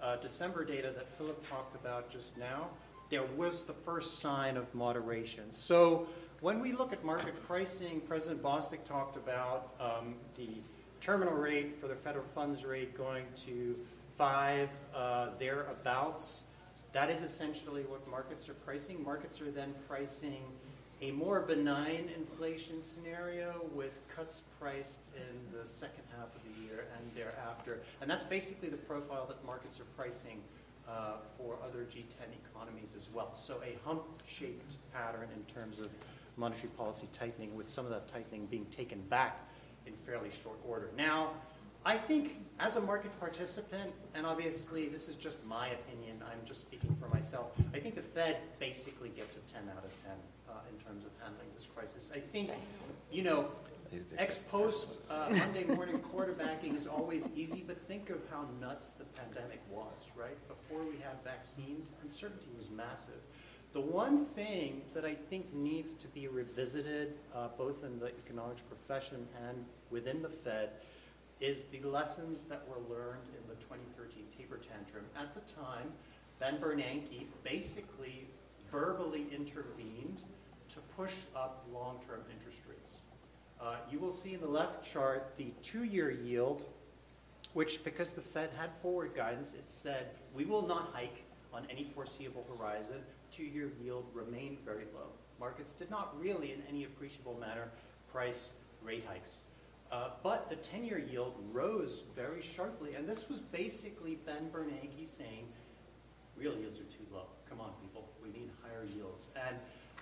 uh, 0.00 0.14
December 0.18 0.64
data 0.64 0.92
that 0.94 1.08
Philip 1.08 1.44
talked 1.44 1.74
about 1.74 2.08
just 2.08 2.38
now, 2.38 2.68
there 3.10 3.26
was 3.36 3.64
the 3.64 3.74
first 3.74 4.20
sign 4.20 4.56
of 4.56 4.72
moderation. 4.72 5.50
So 5.50 6.06
when 6.40 6.60
we 6.60 6.70
look 6.70 6.92
at 6.92 7.04
market 7.04 7.34
pricing, 7.48 8.00
President 8.02 8.40
Bostic 8.40 8.84
talked 8.84 9.16
about 9.16 9.72
um, 9.80 10.14
the 10.36 10.50
terminal 11.00 11.34
rate 11.34 11.80
for 11.80 11.88
the 11.88 11.96
federal 11.96 12.26
funds 12.26 12.64
rate 12.64 12.96
going 12.96 13.24
to 13.44 13.76
five 14.16 14.70
uh, 14.94 15.30
thereabouts. 15.40 16.42
That 16.96 17.10
is 17.10 17.20
essentially 17.20 17.82
what 17.82 18.08
markets 18.08 18.48
are 18.48 18.54
pricing. 18.54 19.04
Markets 19.04 19.42
are 19.42 19.50
then 19.50 19.74
pricing 19.86 20.42
a 21.02 21.10
more 21.10 21.40
benign 21.40 22.08
inflation 22.16 22.80
scenario 22.80 23.66
with 23.74 24.00
cuts 24.08 24.44
priced 24.58 25.08
in 25.14 25.36
the 25.52 25.66
second 25.66 26.04
half 26.16 26.34
of 26.34 26.40
the 26.42 26.62
year 26.62 26.86
and 26.96 27.14
thereafter. 27.14 27.82
And 28.00 28.10
that's 28.10 28.24
basically 28.24 28.70
the 28.70 28.78
profile 28.78 29.26
that 29.26 29.44
markets 29.44 29.78
are 29.78 29.84
pricing 29.94 30.40
uh, 30.88 31.16
for 31.36 31.58
other 31.62 31.80
G10 31.80 32.32
economies 32.48 32.94
as 32.96 33.10
well. 33.12 33.34
So 33.34 33.60
a 33.62 33.76
hump-shaped 33.86 34.76
pattern 34.94 35.28
in 35.36 35.42
terms 35.54 35.78
of 35.78 35.90
monetary 36.38 36.70
policy 36.78 37.10
tightening, 37.12 37.54
with 37.54 37.68
some 37.68 37.84
of 37.84 37.90
that 37.90 38.08
tightening 38.08 38.46
being 38.46 38.64
taken 38.70 39.02
back 39.10 39.46
in 39.84 39.92
fairly 39.92 40.30
short 40.30 40.56
order. 40.66 40.88
Now, 40.96 41.32
I 41.86 41.96
think 41.96 42.34
as 42.58 42.76
a 42.76 42.80
market 42.80 43.16
participant, 43.20 43.92
and 44.16 44.26
obviously 44.26 44.88
this 44.88 45.08
is 45.08 45.14
just 45.14 45.46
my 45.46 45.68
opinion, 45.68 46.20
I'm 46.20 46.44
just 46.44 46.62
speaking 46.62 46.96
for 46.98 47.08
myself, 47.14 47.52
I 47.72 47.78
think 47.78 47.94
the 47.94 48.02
Fed 48.02 48.38
basically 48.58 49.10
gets 49.10 49.36
a 49.36 49.40
10 49.52 49.70
out 49.70 49.84
of 49.84 50.02
10 50.02 50.10
uh, 50.48 50.52
in 50.68 50.84
terms 50.84 51.04
of 51.04 51.12
handling 51.22 51.46
this 51.54 51.64
crisis. 51.64 52.10
I 52.12 52.18
think, 52.18 52.50
you 53.12 53.22
know, 53.22 53.46
ex 54.18 54.38
post 54.50 54.98
uh, 55.12 55.28
Monday 55.30 55.62
morning 55.62 56.00
quarterbacking 56.00 56.74
is 56.74 56.88
always 56.88 57.30
easy, 57.36 57.62
but 57.64 57.80
think 57.86 58.10
of 58.10 58.18
how 58.32 58.46
nuts 58.60 58.90
the 58.90 59.04
pandemic 59.04 59.62
was, 59.70 60.10
right? 60.16 60.36
Before 60.48 60.82
we 60.82 60.96
had 60.96 61.22
vaccines, 61.22 61.94
uncertainty 62.02 62.48
was 62.56 62.68
massive. 62.68 63.20
The 63.74 63.80
one 63.80 64.26
thing 64.26 64.82
that 64.92 65.04
I 65.04 65.14
think 65.14 65.54
needs 65.54 65.92
to 65.92 66.08
be 66.08 66.26
revisited, 66.26 67.12
uh, 67.32 67.46
both 67.56 67.84
in 67.84 68.00
the 68.00 68.06
economics 68.26 68.62
profession 68.62 69.28
and 69.48 69.64
within 69.92 70.20
the 70.20 70.28
Fed, 70.28 70.70
is 71.40 71.64
the 71.64 71.80
lessons 71.80 72.42
that 72.44 72.62
were 72.68 72.80
learned 72.94 73.28
in 73.28 73.48
the 73.48 73.54
2013 73.56 74.24
taper 74.36 74.56
tantrum. 74.56 75.04
At 75.18 75.34
the 75.34 75.52
time, 75.52 75.92
Ben 76.38 76.58
Bernanke 76.58 77.26
basically 77.44 78.26
verbally 78.70 79.26
intervened 79.34 80.22
to 80.68 80.80
push 80.96 81.14
up 81.34 81.66
long-term 81.72 82.20
interest 82.32 82.62
rates. 82.68 82.98
Uh, 83.60 83.76
you 83.90 83.98
will 83.98 84.12
see 84.12 84.34
in 84.34 84.40
the 84.40 84.46
left 84.46 84.84
chart 84.84 85.32
the 85.36 85.52
two-year 85.62 86.10
yield, 86.10 86.64
which 87.54 87.84
because 87.84 88.12
the 88.12 88.20
Fed 88.20 88.50
had 88.56 88.70
forward 88.82 89.14
guidance, 89.14 89.54
it 89.54 89.70
said 89.70 90.08
we 90.34 90.44
will 90.44 90.66
not 90.66 90.90
hike 90.92 91.22
on 91.52 91.66
any 91.70 91.84
foreseeable 91.84 92.46
horizon. 92.56 92.96
Two-year 93.30 93.70
yield 93.82 94.06
remained 94.12 94.58
very 94.64 94.84
low. 94.94 95.08
markets 95.40 95.72
did 95.74 95.90
not 95.90 96.18
really, 96.20 96.52
in 96.52 96.62
any 96.68 96.84
appreciable 96.84 97.36
manner, 97.38 97.68
price 98.10 98.50
rate 98.82 99.04
hikes. 99.06 99.38
Uh, 99.92 100.10
but 100.22 100.50
the 100.50 100.56
10-year 100.56 100.98
yield 100.98 101.34
rose 101.52 102.02
very 102.14 102.42
sharply, 102.42 102.94
and 102.94 103.08
this 103.08 103.28
was 103.28 103.38
basically 103.38 104.18
Ben 104.26 104.50
Bernanke 104.52 105.06
saying, 105.06 105.46
real 106.36 106.56
yields 106.56 106.78
are 106.80 106.84
too 106.84 107.06
low. 107.12 107.26
Come 107.48 107.60
on, 107.60 107.70
people, 107.80 108.08
we 108.22 108.28
need 108.30 108.50
higher 108.62 108.84
yields. 108.84 109.28
And 109.36 109.56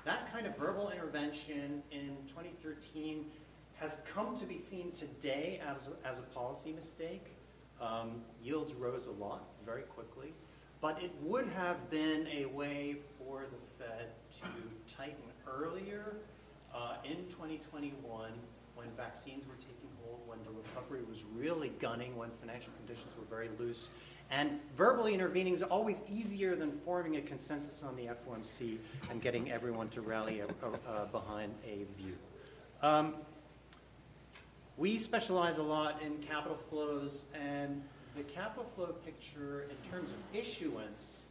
that 0.05 0.33
kind 0.33 0.47
of 0.47 0.57
verbal 0.57 0.91
intervention 0.91 1.83
in 1.91 2.17
2013 2.27 3.27
has 3.75 3.99
come 4.13 4.37
to 4.39 4.47
be 4.47 4.57
seen 4.57 4.91
today 4.93 5.61
as, 5.67 5.91
as 6.05 6.19
a 6.19 6.23
policy 6.23 6.73
mistake. 6.73 7.27
Um, 7.81 8.23
yields 8.43 8.73
rose 8.73 9.07
a 9.07 9.23
lot 9.23 9.45
very 9.67 9.83
quickly, 9.83 10.33
but 10.81 11.03
it 11.03 11.11
would 11.23 11.49
have 11.49 11.91
been 11.91 12.27
a 12.29 12.47
way 12.47 12.97
for 13.19 13.43
the 13.51 13.85
Fed 13.85 14.13
to 14.41 14.95
tighten 14.95 15.25
earlier 15.47 16.17
uh, 16.75 16.97
in 17.05 17.17
2021 17.29 18.33
when 18.75 18.89
vaccines 18.97 19.47
were 19.47 19.55
taking 19.55 19.89
hold, 20.03 20.21
when 20.27 20.39
the 20.45 20.51
recovery 20.51 21.03
was 21.09 21.25
really 21.35 21.71
gunning, 21.79 22.17
when 22.17 22.31
financial 22.41 22.73
conditions 22.79 23.13
were 23.17 23.25
very 23.35 23.51
loose. 23.59 23.91
And 24.31 24.59
verbally 24.75 25.15
intervening 25.15 25.55
is 25.55 25.63
always 25.63 26.03
easier 26.11 26.57
than 26.57 26.73
forming 26.85 27.17
a 27.17 27.21
consensus 27.21 27.83
on 27.83 27.95
the 27.97 28.07
FOMC 28.07 28.79
and 29.11 29.21
getting 29.21 29.51
everyone 29.51 29.89
to 29.91 30.01
rally 30.01 30.41
a, 30.41 30.47
a, 30.47 31.03
a 31.03 31.07
behind 31.07 31.55
a 31.65 31.85
view. 32.01 32.15
Um, 32.83 33.15
we 34.77 34.97
specialize 34.99 35.59
a 35.59 35.63
lot 35.63 36.03
in 36.03 36.19
capital 36.19 36.57
flows, 36.57 37.27
and 37.33 37.83
the 38.17 38.23
capital 38.25 38.65
flow 38.75 38.87
picture 39.05 39.67
in 39.71 39.91
terms 39.91 40.11
of 40.11 40.17
issuance 40.33 41.24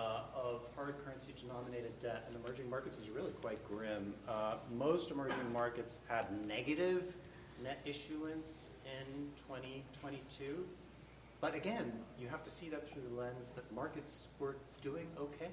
uh, 0.00 0.22
of 0.34 0.62
hard 0.74 0.94
currency 1.04 1.34
denominated 1.40 1.98
debt 2.00 2.26
in 2.30 2.36
emerging 2.42 2.68
markets 2.70 2.96
is 2.98 3.10
really 3.10 3.32
quite 3.42 3.62
grim. 3.68 4.14
Uh, 4.26 4.54
most 4.74 5.10
emerging 5.10 5.52
markets 5.52 5.98
had 6.08 6.26
negative 6.46 7.14
net 7.62 7.78
issuance 7.84 8.70
in 8.86 9.28
2022. 9.36 10.64
But 11.40 11.54
again, 11.54 11.92
you 12.18 12.28
have 12.28 12.42
to 12.44 12.50
see 12.50 12.68
that 12.70 12.86
through 12.86 13.02
the 13.10 13.14
lens 13.20 13.50
that 13.52 13.70
markets 13.72 14.28
were 14.38 14.56
doing 14.80 15.06
okay, 15.18 15.50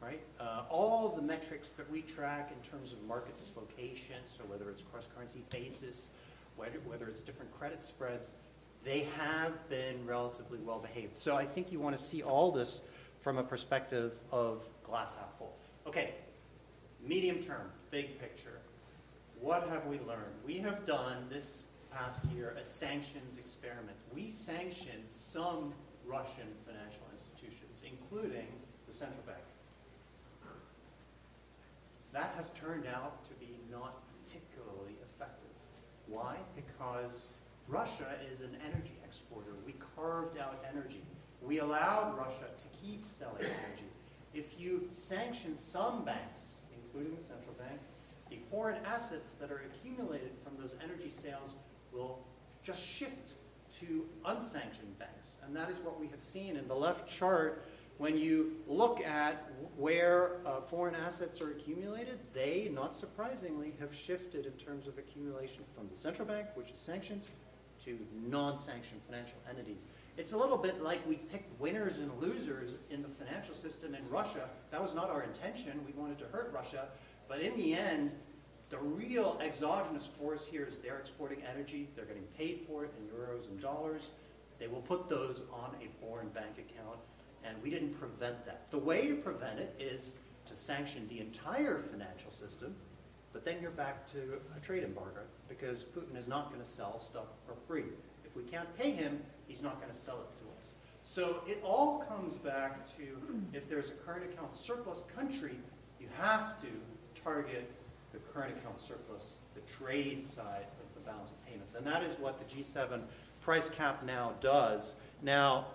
right? 0.00 0.20
Uh, 0.38 0.62
all 0.68 1.08
the 1.08 1.22
metrics 1.22 1.70
that 1.70 1.90
we 1.90 2.02
track 2.02 2.52
in 2.54 2.70
terms 2.70 2.92
of 2.92 3.02
market 3.04 3.38
dislocation, 3.38 4.16
so 4.26 4.44
whether 4.44 4.70
it's 4.70 4.82
cross-currency 4.82 5.42
basis, 5.50 6.10
whether, 6.56 6.78
whether 6.86 7.08
it's 7.08 7.22
different 7.22 7.50
credit 7.58 7.82
spreads, 7.82 8.34
they 8.84 9.08
have 9.18 9.68
been 9.68 10.04
relatively 10.06 10.58
well 10.58 10.78
behaved. 10.78 11.16
So 11.16 11.36
I 11.36 11.44
think 11.44 11.72
you 11.72 11.80
want 11.80 11.96
to 11.96 12.02
see 12.02 12.22
all 12.22 12.50
this 12.52 12.82
from 13.20 13.38
a 13.38 13.42
perspective 13.42 14.14
of 14.30 14.62
glass 14.84 15.12
half 15.18 15.36
full. 15.38 15.56
Okay, 15.86 16.14
medium 17.02 17.40
term, 17.40 17.70
big 17.90 18.18
picture. 18.20 18.60
What 19.40 19.68
have 19.68 19.86
we 19.86 19.98
learned? 20.00 20.34
We 20.44 20.58
have 20.58 20.84
done 20.84 21.26
this 21.30 21.64
past 21.92 22.24
year 22.34 22.56
a 22.60 22.64
sanctions 22.64 23.38
experiment. 23.38 23.96
We 24.14 24.28
sanctioned 24.28 25.04
some 25.08 25.72
Russian 26.06 26.48
financial 26.66 27.04
institutions, 27.12 27.82
including 27.84 28.46
the 28.86 28.92
central 28.92 29.22
bank. 29.26 29.38
That 32.12 32.32
has 32.36 32.50
turned 32.50 32.86
out 32.86 33.24
to 33.28 33.34
be 33.34 33.58
not 33.70 34.00
particularly 34.24 34.96
effective. 35.02 35.50
Why? 36.06 36.36
Because 36.56 37.28
Russia 37.68 38.16
is 38.32 38.40
an 38.40 38.56
energy 38.64 38.98
exporter. 39.04 39.50
We 39.66 39.74
carved 39.94 40.38
out 40.38 40.64
energy. 40.68 41.02
We 41.42 41.60
allowed 41.60 42.16
Russia 42.16 42.46
to 42.56 42.78
keep 42.82 43.08
selling 43.08 43.42
energy. 43.42 43.88
If 44.34 44.60
you 44.60 44.86
sanction 44.90 45.56
some 45.56 46.04
banks, 46.04 46.42
including 46.74 47.16
the 47.16 47.22
central 47.22 47.54
bank, 47.58 47.80
the 48.30 48.38
foreign 48.50 48.84
assets 48.84 49.32
that 49.40 49.50
are 49.50 49.62
accumulated 49.66 50.32
from 50.44 50.60
those 50.60 50.74
energy 50.82 51.10
sales 51.10 51.56
will 51.92 52.18
just 52.62 52.86
shift 52.86 53.32
to 53.80 54.04
unsanctioned 54.26 54.98
banks. 54.98 55.30
And 55.44 55.54
that 55.56 55.70
is 55.70 55.78
what 55.78 55.98
we 56.00 56.08
have 56.08 56.20
seen 56.20 56.56
in 56.56 56.68
the 56.68 56.74
left 56.74 57.08
chart. 57.08 57.64
When 57.98 58.16
you 58.16 58.52
look 58.68 59.00
at 59.00 59.50
where 59.76 60.36
uh, 60.46 60.60
foreign 60.60 60.94
assets 60.94 61.40
are 61.40 61.50
accumulated, 61.50 62.18
they, 62.32 62.70
not 62.72 62.94
surprisingly, 62.94 63.72
have 63.80 63.94
shifted 63.94 64.46
in 64.46 64.52
terms 64.52 64.86
of 64.86 64.98
accumulation 64.98 65.64
from 65.74 65.88
the 65.88 65.96
central 65.96 66.28
bank, 66.28 66.46
which 66.54 66.70
is 66.70 66.78
sanctioned, 66.78 67.22
to 67.84 67.98
non-sanctioned 68.28 69.00
financial 69.06 69.38
entities. 69.48 69.86
It's 70.18 70.32
a 70.32 70.36
little 70.36 70.58
bit 70.58 70.82
like 70.82 71.06
we 71.06 71.14
picked 71.14 71.60
winners 71.60 71.98
and 71.98 72.10
losers 72.20 72.72
in 72.90 73.02
the 73.02 73.08
financial 73.08 73.54
system 73.54 73.94
in 73.94 74.00
Russia. 74.10 74.48
That 74.72 74.82
was 74.82 74.92
not 74.92 75.10
our 75.10 75.22
intention. 75.22 75.80
We 75.86 75.92
wanted 75.92 76.18
to 76.18 76.24
hurt 76.24 76.50
Russia. 76.52 76.88
But 77.28 77.40
in 77.40 77.56
the 77.56 77.74
end, 77.74 78.14
the 78.68 78.78
real 78.78 79.38
exogenous 79.40 80.08
force 80.08 80.44
here 80.44 80.66
is 80.68 80.76
they're 80.78 80.98
exporting 80.98 81.38
energy. 81.48 81.88
They're 81.94 82.04
getting 82.04 82.26
paid 82.36 82.66
for 82.66 82.84
it 82.84 82.90
in 82.98 83.06
euros 83.06 83.48
and 83.48 83.60
dollars. 83.62 84.10
They 84.58 84.66
will 84.66 84.80
put 84.80 85.08
those 85.08 85.42
on 85.52 85.76
a 85.80 86.04
foreign 86.04 86.30
bank 86.30 86.58
account, 86.58 86.98
and 87.44 87.54
we 87.62 87.70
didn't 87.70 87.94
prevent 87.94 88.44
that. 88.44 88.68
The 88.72 88.78
way 88.78 89.06
to 89.06 89.14
prevent 89.14 89.60
it 89.60 89.72
is 89.78 90.16
to 90.46 90.54
sanction 90.54 91.06
the 91.08 91.20
entire 91.20 91.78
financial 91.78 92.32
system, 92.32 92.74
but 93.32 93.44
then 93.44 93.62
you're 93.62 93.70
back 93.70 94.08
to 94.08 94.40
a 94.56 94.60
trade 94.60 94.82
embargo 94.82 95.20
because 95.48 95.84
Putin 95.84 96.16
is 96.16 96.26
not 96.26 96.48
going 96.48 96.60
to 96.60 96.68
sell 96.68 96.98
stuff 96.98 97.26
for 97.46 97.54
free. 97.68 97.84
If 98.24 98.34
we 98.34 98.42
can't 98.42 98.76
pay 98.76 98.90
him, 98.90 99.22
he's 99.48 99.62
not 99.62 99.80
going 99.80 99.90
to 99.90 99.96
sell 99.96 100.20
it 100.20 100.36
to 100.38 100.44
us. 100.56 100.74
So 101.02 101.42
it 101.46 101.60
all 101.64 102.04
comes 102.08 102.36
back 102.36 102.86
to 102.96 103.02
if 103.52 103.68
there's 103.68 103.90
a 103.90 103.94
current 103.94 104.24
account 104.30 104.54
surplus 104.54 105.02
country, 105.16 105.58
you 105.98 106.06
have 106.18 106.60
to 106.60 106.68
target 107.20 107.70
the 108.12 108.18
current 108.32 108.56
account 108.56 108.80
surplus, 108.80 109.34
the 109.54 109.60
trade 109.62 110.24
side 110.26 110.66
of 110.80 110.94
the 110.94 111.00
balance 111.00 111.30
of 111.30 111.46
payments. 111.46 111.74
And 111.74 111.86
that 111.86 112.02
is 112.02 112.14
what 112.14 112.38
the 112.38 112.54
G7 112.54 113.00
price 113.40 113.68
cap 113.68 114.04
now 114.04 114.34
does. 114.40 114.96
Now, 115.22 115.66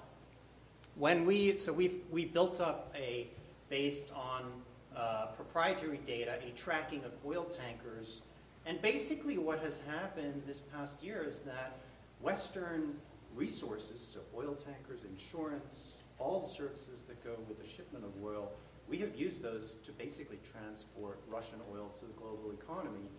when 0.95 1.25
we, 1.25 1.57
so 1.57 1.73
we 1.73 2.01
we 2.11 2.25
built 2.25 2.61
up 2.61 2.93
a, 2.95 3.27
based 3.69 4.11
on 4.13 4.43
uh, 4.95 5.27
proprietary 5.35 5.99
data, 6.05 6.37
a 6.47 6.51
tracking 6.51 7.03
of 7.03 7.11
oil 7.25 7.45
tankers. 7.45 8.21
And 8.65 8.81
basically 8.81 9.37
what 9.37 9.59
has 9.59 9.81
happened 9.87 10.43
this 10.45 10.59
past 10.59 11.03
year 11.03 11.23
is 11.23 11.39
that 11.41 11.77
Western 12.21 12.93
resources, 13.35 13.99
so 13.99 14.19
oil 14.35 14.55
tankers, 14.55 15.01
insurance, 15.09 16.03
all 16.19 16.39
the 16.39 16.47
services 16.47 17.03
that 17.07 17.23
go 17.23 17.35
with 17.47 17.61
the 17.61 17.67
shipment 17.67 18.05
of 18.05 18.11
oil, 18.23 18.51
we 18.87 18.97
have 18.97 19.15
used 19.15 19.41
those 19.41 19.75
to 19.85 19.91
basically 19.93 20.39
transport 20.51 21.19
Russian 21.27 21.59
oil 21.73 21.89
to 21.99 22.05
the 22.05 22.13
global 22.13 22.51
economy. 22.51 23.09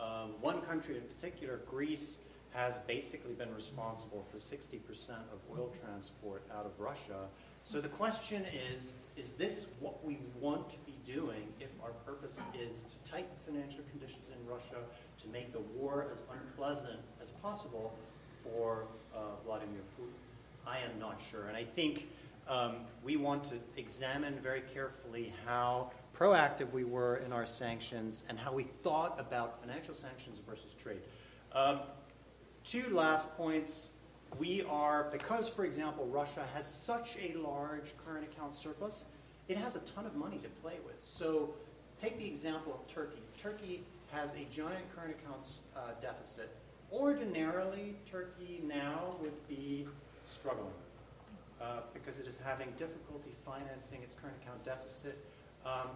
Um, 0.00 0.34
one 0.40 0.60
country 0.62 0.96
in 0.96 1.02
particular, 1.02 1.60
Greece, 1.68 2.18
has 2.50 2.78
basically 2.86 3.34
been 3.34 3.54
responsible 3.54 4.24
for 4.30 4.38
60% 4.38 4.80
of 5.10 5.38
oil 5.52 5.70
transport 5.82 6.42
out 6.56 6.64
of 6.64 6.78
Russia. 6.78 7.26
So 7.62 7.80
the 7.80 7.88
question 7.88 8.44
is, 8.72 8.94
is 9.16 9.32
this 9.32 9.66
what 9.80 10.02
we 10.04 10.18
want 10.40 10.70
to 10.70 10.78
be 10.86 10.94
doing 11.04 11.52
if 11.60 11.70
our 11.82 11.90
purpose 12.06 12.40
is 12.58 12.84
to 12.84 13.10
tighten 13.10 13.36
financial 13.44 13.84
conditions 13.90 14.28
in 14.28 14.50
Russia, 14.50 14.82
to 15.18 15.28
make 15.28 15.52
the 15.52 15.60
war 15.60 16.06
as 16.10 16.22
unpleasant 16.32 17.00
as 17.20 17.30
possible 17.30 17.94
for 18.52 18.84
uh, 19.14 19.18
Vladimir 19.44 19.80
Putin? 19.98 20.12
I 20.66 20.78
am 20.78 20.98
not 20.98 21.20
sure. 21.30 21.46
And 21.48 21.56
I 21.56 21.64
think 21.64 22.08
um, 22.48 22.76
we 23.04 23.16
want 23.16 23.44
to 23.44 23.56
examine 23.76 24.38
very 24.42 24.62
carefully 24.72 25.32
how 25.44 25.90
proactive 26.16 26.72
we 26.72 26.84
were 26.84 27.16
in 27.16 27.32
our 27.32 27.46
sanctions 27.46 28.24
and 28.28 28.38
how 28.38 28.52
we 28.52 28.64
thought 28.64 29.18
about 29.20 29.60
financial 29.60 29.94
sanctions 29.94 30.40
versus 30.46 30.74
trade. 30.74 31.00
Um, 31.52 31.80
two 32.64 32.88
last 32.90 33.34
points. 33.36 33.90
We 34.38 34.62
are, 34.68 35.08
because, 35.10 35.48
for 35.48 35.64
example, 35.64 36.06
Russia 36.06 36.44
has 36.54 36.66
such 36.66 37.16
a 37.16 37.34
large 37.38 37.94
current 38.04 38.26
account 38.30 38.56
surplus, 38.56 39.04
it 39.48 39.56
has 39.56 39.74
a 39.74 39.80
ton 39.80 40.04
of 40.04 40.14
money 40.16 40.38
to 40.38 40.48
play 40.60 40.76
with. 40.86 41.02
So 41.02 41.54
take 41.96 42.18
the 42.18 42.26
example 42.26 42.74
of 42.74 42.86
Turkey. 42.92 43.22
Turkey 43.38 43.82
has 44.12 44.34
a 44.34 44.46
giant 44.54 44.84
current 44.94 45.16
accounts 45.18 45.60
uh, 45.74 45.92
deficit. 46.02 46.54
Ordinarily, 46.92 47.96
Turkey 48.10 48.62
now 48.64 49.14
would 49.20 49.46
be 49.46 49.86
struggling 50.24 50.72
uh, 51.60 51.80
because 51.92 52.18
it 52.18 52.26
is 52.26 52.38
having 52.42 52.68
difficulty 52.76 53.32
financing 53.44 54.02
its 54.02 54.14
current 54.14 54.36
account 54.42 54.64
deficit. 54.64 55.24
Um, 55.66 55.88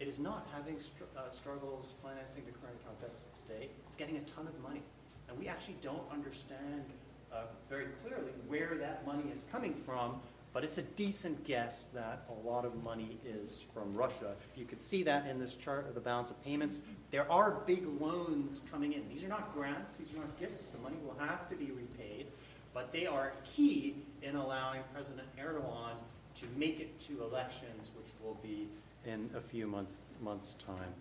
it 0.00 0.08
is 0.08 0.18
not 0.18 0.46
having 0.54 0.78
str 0.78 1.04
uh, 1.16 1.28
struggles 1.28 1.94
financing 2.02 2.44
the 2.46 2.52
current 2.52 2.76
account 2.80 3.00
deficit 3.00 3.28
today. 3.46 3.68
It's 3.86 3.96
getting 3.96 4.16
a 4.16 4.20
ton 4.20 4.46
of 4.46 4.58
money. 4.62 4.82
And 5.28 5.38
we 5.38 5.48
actually 5.48 5.76
don't 5.82 6.04
understand 6.10 6.84
uh, 7.32 7.42
very 7.68 7.86
clearly 8.02 8.32
where 8.46 8.76
that 8.80 9.04
money 9.06 9.24
is 9.34 9.42
coming 9.52 9.74
from, 9.74 10.20
but 10.54 10.64
it's 10.64 10.78
a 10.78 10.82
decent 10.82 11.44
guess 11.44 11.84
that 11.92 12.24
a 12.30 12.48
lot 12.48 12.64
of 12.64 12.82
money 12.82 13.18
is 13.26 13.64
from 13.74 13.92
Russia. 13.92 14.34
You 14.56 14.64
could 14.64 14.80
see 14.80 15.02
that 15.02 15.26
in 15.26 15.38
this 15.38 15.54
chart 15.54 15.86
of 15.88 15.94
the 15.94 16.00
balance 16.00 16.30
of 16.30 16.42
payments. 16.42 16.80
There 17.10 17.30
are 17.30 17.62
big 17.66 17.86
loans 18.00 18.62
coming 18.70 18.92
in. 18.92 19.08
These 19.08 19.24
are 19.24 19.28
not 19.28 19.54
grants, 19.54 19.94
these 19.94 20.12
are 20.14 20.18
not 20.18 20.38
gifts. 20.38 20.66
The 20.66 20.78
money 20.78 20.96
will 21.04 21.16
have 21.18 21.48
to 21.48 21.56
be 21.56 21.70
repaid, 21.70 22.26
but 22.74 22.92
they 22.92 23.06
are 23.06 23.32
key 23.44 23.96
in 24.22 24.36
allowing 24.36 24.82
President 24.92 25.26
Erdogan 25.38 25.94
to 26.34 26.46
make 26.56 26.80
it 26.80 27.00
to 27.00 27.22
elections, 27.24 27.90
which 27.96 28.08
will 28.22 28.38
be 28.42 28.68
in 29.06 29.30
a 29.34 29.40
few 29.40 29.66
months, 29.66 30.06
months' 30.20 30.54
time. 30.54 30.92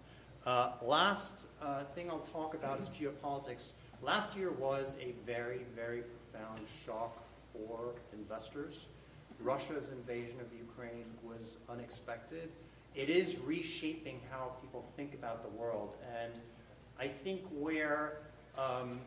Uh, 0.46 0.72
last 0.82 1.48
uh, 1.62 1.84
thing 1.94 2.10
I'll 2.10 2.20
talk 2.20 2.54
about 2.54 2.80
is 2.80 2.90
geopolitics. 2.90 3.74
Last 4.02 4.38
year 4.38 4.52
was 4.52 4.96
a 5.02 5.14
very, 5.26 5.66
very 5.76 6.04
profound 6.32 6.62
shock 6.86 7.22
for 7.52 7.96
investors. 8.14 8.86
Russia's 9.42 9.90
invasion 9.90 10.40
of 10.40 10.48
Ukraine 10.58 11.06
was 11.22 11.58
unexpected. 11.70 12.50
It 12.98 13.12
is 13.12 13.38
reshaping 13.38 14.20
how 14.32 14.54
people 14.60 14.84
think 14.96 15.14
about 15.14 15.44
the 15.44 15.50
world. 15.50 15.98
And 16.20 16.34
I 17.00 17.08
think 17.08 17.44
where 17.52 18.24
um, 18.58 19.02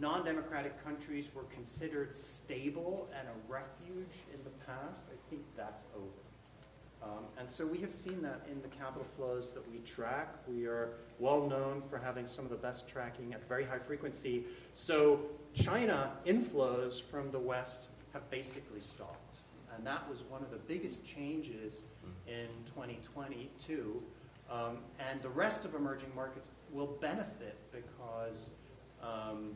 non 0.00 0.24
democratic 0.24 0.82
countries 0.82 1.30
were 1.34 1.42
considered 1.44 2.16
stable 2.16 3.10
and 3.18 3.28
a 3.28 3.52
refuge 3.52 4.14
in 4.32 4.42
the 4.44 4.50
past, 4.64 5.02
I 5.12 5.16
think 5.28 5.42
that's 5.58 5.84
over. 5.94 6.06
Um, 7.02 7.24
and 7.38 7.48
so 7.48 7.66
we 7.66 7.78
have 7.80 7.92
seen 7.92 8.22
that 8.22 8.46
in 8.50 8.62
the 8.62 8.68
capital 8.68 9.06
flows 9.14 9.50
that 9.50 9.70
we 9.70 9.80
track. 9.80 10.34
We 10.48 10.64
are 10.64 10.94
well 11.18 11.46
known 11.46 11.82
for 11.90 11.98
having 11.98 12.26
some 12.26 12.46
of 12.46 12.50
the 12.50 12.56
best 12.56 12.88
tracking 12.88 13.34
at 13.34 13.46
very 13.46 13.64
high 13.64 13.78
frequency. 13.78 14.46
So 14.72 15.20
China 15.52 16.12
inflows 16.26 17.02
from 17.02 17.30
the 17.30 17.38
West 17.38 17.88
have 18.14 18.28
basically 18.30 18.80
stopped. 18.80 19.27
And 19.78 19.86
that 19.86 20.08
was 20.10 20.24
one 20.24 20.42
of 20.42 20.50
the 20.50 20.58
biggest 20.58 21.06
changes 21.06 21.84
in 22.26 22.48
2022. 22.66 24.02
Um, 24.50 24.78
and 25.08 25.22
the 25.22 25.28
rest 25.28 25.64
of 25.64 25.74
emerging 25.74 26.10
markets 26.16 26.50
will 26.72 26.98
benefit 27.00 27.56
because 27.70 28.50
um, 29.00 29.52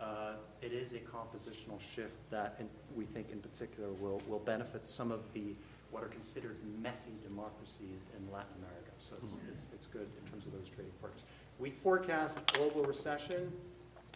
uh, 0.00 0.32
it 0.60 0.72
is 0.72 0.92
a 0.92 0.98
compositional 0.98 1.80
shift 1.80 2.28
that 2.30 2.56
in, 2.58 2.68
we 2.96 3.04
think 3.04 3.30
in 3.30 3.38
particular 3.38 3.90
will, 3.92 4.20
will 4.26 4.40
benefit 4.40 4.88
some 4.88 5.12
of 5.12 5.32
the 5.32 5.54
what 5.92 6.02
are 6.02 6.08
considered 6.08 6.56
messy 6.80 7.12
democracies 7.26 8.06
in 8.16 8.32
Latin 8.32 8.54
America. 8.58 8.90
So 8.98 9.14
it's, 9.22 9.32
mm-hmm. 9.32 9.48
it's, 9.52 9.66
it's 9.72 9.86
good 9.86 10.06
in 10.24 10.30
terms 10.30 10.46
of 10.46 10.52
those 10.52 10.68
trading 10.68 10.92
partners. 11.00 11.22
We 11.58 11.70
forecast 11.70 12.52
global 12.54 12.84
recession. 12.84 13.52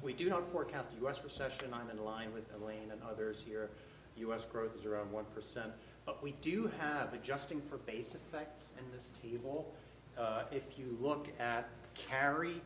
We 0.03 0.13
do 0.13 0.29
not 0.29 0.51
forecast 0.53 0.91
U.S. 1.01 1.23
recession. 1.25 1.69
I'm 1.73 1.91
in 1.91 2.05
line 2.05 2.33
with 2.33 2.45
Elaine 2.61 2.91
and 2.93 3.01
others 3.03 3.43
here. 3.45 3.71
U.S. 4.19 4.45
growth 4.45 4.77
is 4.79 4.85
around 4.85 5.09
1%. 5.13 5.25
But 6.07 6.23
we 6.23 6.33
do 6.41 6.71
have, 6.79 7.15
adjusting 7.15 7.61
for 7.63 7.79
base 7.79 8.15
effects 8.15 8.73
in 8.79 8.85
this 8.93 9.11
table, 9.23 9.73
uh, 10.19 10.43
if 10.53 10.79
you 10.79 10.97
look 11.01 11.29
at 11.41 11.69
carry 11.95 12.61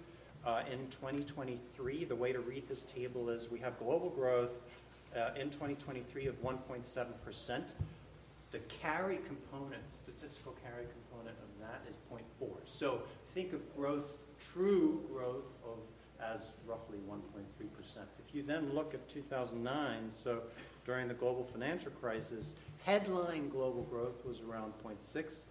uh, 0.44 0.62
in 0.70 0.88
2023, 0.90 2.04
the 2.04 2.14
way 2.14 2.32
to 2.32 2.40
read 2.40 2.68
this 2.68 2.82
table 2.82 3.30
is 3.30 3.50
we 3.50 3.58
have 3.60 3.78
global 3.78 4.10
growth 4.10 4.60
uh, 5.16 5.30
in 5.38 5.50
2023 5.50 6.26
of 6.26 6.42
1.7% 6.42 7.62
the 8.50 8.58
carry 8.60 9.18
component, 9.26 9.82
statistical 9.90 10.54
carry 10.64 10.86
component 10.86 11.36
of 11.38 11.60
that 11.60 11.82
is 11.88 11.96
0.4. 12.10 12.48
So 12.64 13.02
think 13.28 13.52
of 13.52 13.76
growth, 13.76 14.16
true 14.52 15.02
growth 15.12 15.52
of 15.64 15.78
as 16.20 16.50
roughly 16.66 16.98
1.3%. 17.08 17.98
If 18.26 18.34
you 18.34 18.42
then 18.42 18.74
look 18.74 18.92
at 18.94 19.08
2009, 19.08 20.10
so 20.10 20.42
during 20.89 21.06
the 21.06 21.15
global 21.15 21.44
financial 21.44 21.90
crisis, 22.01 22.55
headline 22.86 23.51
global 23.51 23.82
growth 23.90 24.24
was 24.24 24.40
around 24.40 24.73
0.6, 24.82 25.43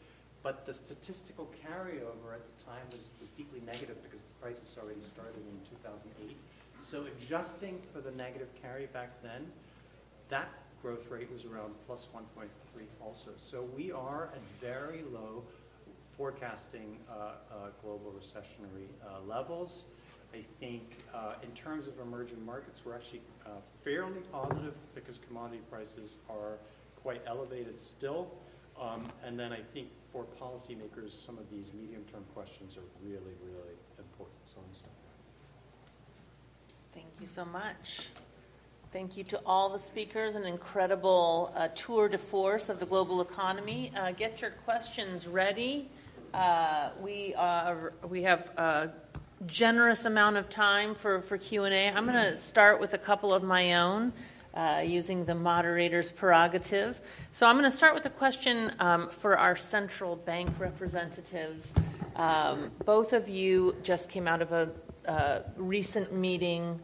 but 0.41 0.65
the 0.65 0.73
statistical 0.73 1.47
carryover 1.63 2.33
at 2.33 2.41
the 2.57 2.63
time 2.63 2.81
was, 2.91 3.11
was 3.21 3.29
deeply 3.29 3.61
negative 3.63 4.01
because 4.01 4.21
the 4.23 4.33
crisis 4.41 4.75
already 4.81 4.99
started 4.99 5.35
in 5.35 5.59
2008. 5.69 6.35
So 6.79 7.05
adjusting 7.05 7.79
for 7.93 8.01
the 8.01 8.09
negative 8.11 8.47
carry 8.59 8.87
back 8.87 9.21
then, 9.21 9.45
that 10.29 10.49
growth 10.81 11.07
rate 11.11 11.31
was 11.31 11.45
around 11.45 11.75
plus 11.85 12.09
1.3 12.15 12.47
also. 12.99 13.29
So 13.37 13.67
we 13.77 13.91
are 13.91 14.31
at 14.33 14.41
very 14.59 15.03
low 15.13 15.43
forecasting 16.17 16.97
uh, 17.07 17.13
uh, 17.13 17.33
global 17.83 18.11
recessionary 18.19 18.89
uh, 19.05 19.19
levels. 19.27 19.85
I 20.33 20.43
think 20.59 20.97
uh, 21.13 21.33
in 21.41 21.49
terms 21.51 21.87
of 21.87 21.99
emerging 21.99 22.45
markets, 22.45 22.83
we're 22.85 22.95
actually 22.95 23.21
uh, 23.45 23.49
fairly 23.83 24.21
positive 24.31 24.73
because 24.93 25.17
commodity 25.17 25.61
prices 25.69 26.17
are 26.29 26.57
quite 27.01 27.21
elevated 27.25 27.79
still. 27.79 28.31
Um, 28.79 29.03
and 29.25 29.39
then 29.39 29.51
I 29.51 29.61
think 29.73 29.87
for 30.11 30.25
policymakers, 30.39 31.11
some 31.11 31.37
of 31.37 31.49
these 31.49 31.71
medium-term 31.73 32.23
questions 32.33 32.77
are 32.77 32.87
really, 33.03 33.33
really 33.43 33.75
important. 33.97 34.37
So 34.45 34.57
I'm 34.59 34.91
Thank 36.93 37.07
you 37.21 37.27
so 37.27 37.45
much. 37.45 38.09
Thank 38.91 39.17
you 39.17 39.23
to 39.25 39.41
all 39.45 39.69
the 39.69 39.79
speakers, 39.79 40.35
an 40.35 40.45
incredible 40.45 41.51
uh, 41.55 41.67
tour 41.75 42.07
de 42.07 42.17
force 42.17 42.69
of 42.69 42.79
the 42.79 42.85
global 42.85 43.21
economy. 43.21 43.91
Uh, 43.95 44.11
get 44.11 44.41
your 44.41 44.51
questions 44.51 45.27
ready. 45.27 45.89
Uh, 46.33 46.89
we, 47.01 47.35
are, 47.35 47.93
we 48.07 48.23
have 48.23 48.49
a 48.57 48.91
generous 49.45 50.05
amount 50.05 50.37
of 50.37 50.49
time 50.49 50.95
for, 50.95 51.21
for 51.21 51.37
Q&A. 51.37 51.89
I'm 51.89 52.05
going 52.05 52.33
to 52.33 52.39
start 52.39 52.79
with 52.79 52.93
a 52.93 52.97
couple 52.97 53.33
of 53.33 53.43
my 53.43 53.75
own. 53.75 54.13
Uh, 54.53 54.81
using 54.83 55.23
the 55.23 55.35
moderator's 55.35 56.11
prerogative. 56.11 56.99
So 57.31 57.45
I'm 57.45 57.59
going 57.59 57.69
to 57.69 57.77
start 57.77 57.93
with 57.93 58.07
a 58.07 58.09
question 58.09 58.71
um, 58.79 59.07
for 59.09 59.37
our 59.37 59.55
central 59.55 60.15
bank 60.15 60.49
representatives. 60.57 61.75
Um, 62.15 62.71
both 62.83 63.13
of 63.13 63.29
you 63.29 63.75
just 63.83 64.09
came 64.09 64.27
out 64.27 64.41
of 64.41 64.51
a 64.53 64.71
uh, 65.07 65.41
recent 65.57 66.11
meeting 66.11 66.79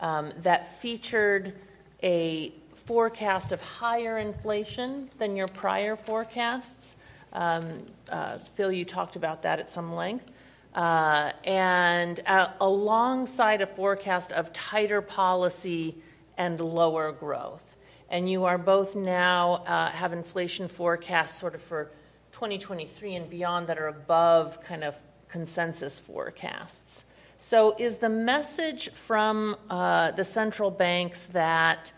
um, 0.00 0.30
that 0.42 0.80
featured 0.80 1.54
a 2.00 2.52
forecast 2.74 3.50
of 3.50 3.60
higher 3.60 4.18
inflation 4.18 5.10
than 5.18 5.34
your 5.34 5.48
prior 5.48 5.96
forecasts. 5.96 6.94
Um, 7.32 7.86
uh, 8.08 8.38
Phil, 8.38 8.70
you 8.70 8.84
talked 8.84 9.16
about 9.16 9.42
that 9.42 9.58
at 9.58 9.68
some 9.68 9.92
length. 9.92 10.30
Uh, 10.76 11.32
and 11.44 12.20
uh, 12.26 12.50
alongside 12.60 13.62
a 13.62 13.66
forecast 13.66 14.30
of 14.32 14.52
tighter 14.52 15.00
policy 15.00 15.96
and 16.36 16.60
lower 16.60 17.12
growth. 17.12 17.76
And 18.10 18.30
you 18.30 18.44
are 18.44 18.58
both 18.58 18.94
now 18.94 19.64
uh, 19.66 19.88
have 19.88 20.12
inflation 20.12 20.68
forecasts 20.68 21.38
sort 21.38 21.54
of 21.54 21.62
for 21.62 21.90
2023 22.32 23.14
and 23.14 23.30
beyond 23.30 23.68
that 23.68 23.78
are 23.78 23.88
above 23.88 24.62
kind 24.62 24.84
of 24.84 24.94
consensus 25.30 25.98
forecasts. 25.98 27.04
So, 27.38 27.74
is 27.78 27.96
the 27.96 28.10
message 28.10 28.90
from 28.92 29.56
uh, 29.70 30.10
the 30.10 30.24
central 30.24 30.70
banks 30.70 31.24
that 31.26 31.90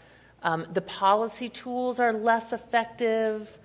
um, 0.45 0.67
the 0.73 0.83
policy 0.83 1.49
tools 1.49 1.99
are 1.99 2.13
less 2.13 2.53
effective, 2.53 3.59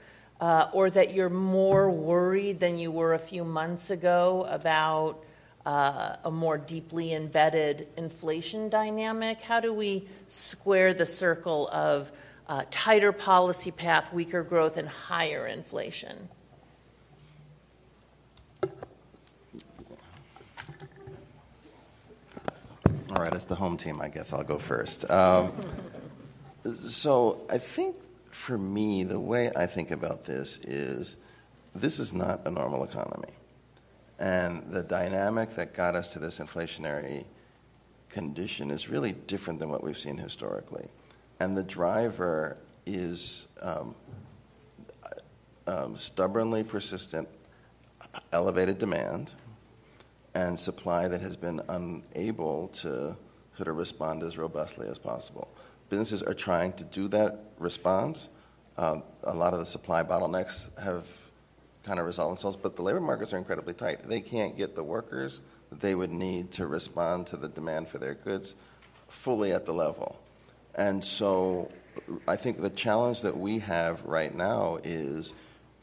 uh, 0.44 0.68
or 0.74 0.90
that 0.90 1.14
you're 1.14 1.30
more 1.30 1.90
worried 1.90 2.60
than 2.60 2.78
you 2.78 2.92
were 2.92 3.14
a 3.14 3.20
few 3.20 3.46
months 3.46 3.90
ago 3.90 4.46
about 4.50 5.24
uh, 5.66 6.18
a 6.26 6.30
more 6.30 6.58
deeply 6.58 7.14
embedded 7.14 7.88
inflation 7.96 8.68
dynamic? 8.68 9.42
How 9.42 9.62
do 9.62 9.74
we 9.74 10.06
square 10.28 10.94
the 10.94 11.06
circle 11.06 11.70
of 11.70 12.12
uh, 12.50 12.64
tighter 12.70 13.14
policy 13.14 13.72
path, 13.72 14.12
weaker 14.12 14.44
growth, 14.44 14.76
and 14.76 14.86
higher 14.86 15.48
inflation? 15.48 16.28
All 23.12 23.22
right, 23.22 23.34
as 23.34 23.46
the 23.46 23.56
home 23.56 23.78
team, 23.78 24.02
I 24.02 24.10
guess 24.10 24.34
I'll 24.34 24.44
go 24.44 24.58
first. 24.58 25.10
Um, 25.10 25.54
so 26.86 27.40
I 27.50 27.60
think 27.60 27.96
for 28.34 28.58
me, 28.58 29.04
the 29.04 29.20
way 29.20 29.52
I 29.56 29.66
think 29.66 29.92
about 29.92 30.26
this 30.26 30.58
is 30.58 31.16
this 31.76 32.00
is 32.00 32.14
not 32.14 32.42
a 32.46 32.52
normal 32.52 32.84
economy. 32.84 33.34
And 34.20 34.72
the 34.72 34.84
dynamic 34.84 35.56
that 35.56 35.74
got 35.74 35.96
us 35.96 36.14
to 36.14 36.20
this 36.20 36.40
inflationary 36.40 37.26
condition 38.10 38.72
is 38.72 38.90
really 38.90 39.14
different 39.14 39.60
than 39.60 39.70
what 39.70 39.84
we've 39.84 39.98
seen 39.98 40.18
historically. 40.18 40.88
And 41.40 41.58
the 41.58 41.64
driver 41.64 42.58
is 42.86 43.48
um, 43.62 43.96
um, 45.68 45.98
stubbornly 45.98 46.64
persistent, 46.64 47.28
elevated 48.32 48.78
demand 48.78 49.32
and 50.36 50.58
supply 50.58 51.08
that 51.08 51.22
has 51.22 51.36
been 51.36 51.62
unable 51.70 52.68
to 52.70 53.16
sort 53.56 53.68
of 53.68 53.78
respond 53.78 54.24
as 54.24 54.38
robustly 54.38 54.88
as 54.88 54.98
possible. 54.98 55.48
Businesses 55.94 56.24
are 56.24 56.34
trying 56.34 56.74
to 56.74 56.84
do 56.86 57.08
that 57.10 57.40
response. 57.60 58.30
Uh, 58.78 59.02
a 59.26 59.36
lot 59.36 59.54
of 59.54 59.60
the 59.60 59.66
supply 59.66 60.02
bottlenecks 60.02 60.76
have 60.80 61.06
kind 61.84 62.00
of 62.00 62.08
resolved 62.08 62.32
themselves, 62.32 62.58
but 62.58 62.76
the 62.76 62.82
labor 62.82 63.00
markets 63.00 63.32
are 63.32 63.38
incredibly 63.38 63.76
tight. 63.76 64.02
They 64.02 64.20
can't 64.20 64.58
get 64.58 64.76
the 64.76 64.84
workers 64.84 65.42
that 65.70 65.80
they 65.82 65.94
would 65.94 66.12
need 66.12 66.52
to 66.54 66.66
respond 66.66 67.28
to 67.28 67.38
the 67.38 67.48
demand 67.48 67.90
for 67.90 68.00
their 68.00 68.16
goods 68.16 68.56
fully 69.08 69.52
at 69.52 69.68
the 69.68 69.74
level. 69.74 70.20
And 70.74 71.04
so 71.04 71.72
I 72.28 72.38
think 72.38 72.60
the 72.60 72.72
challenge 72.72 73.22
that 73.22 73.38
we 73.38 73.60
have 73.60 74.04
right 74.04 74.34
now 74.34 74.80
is 74.84 75.34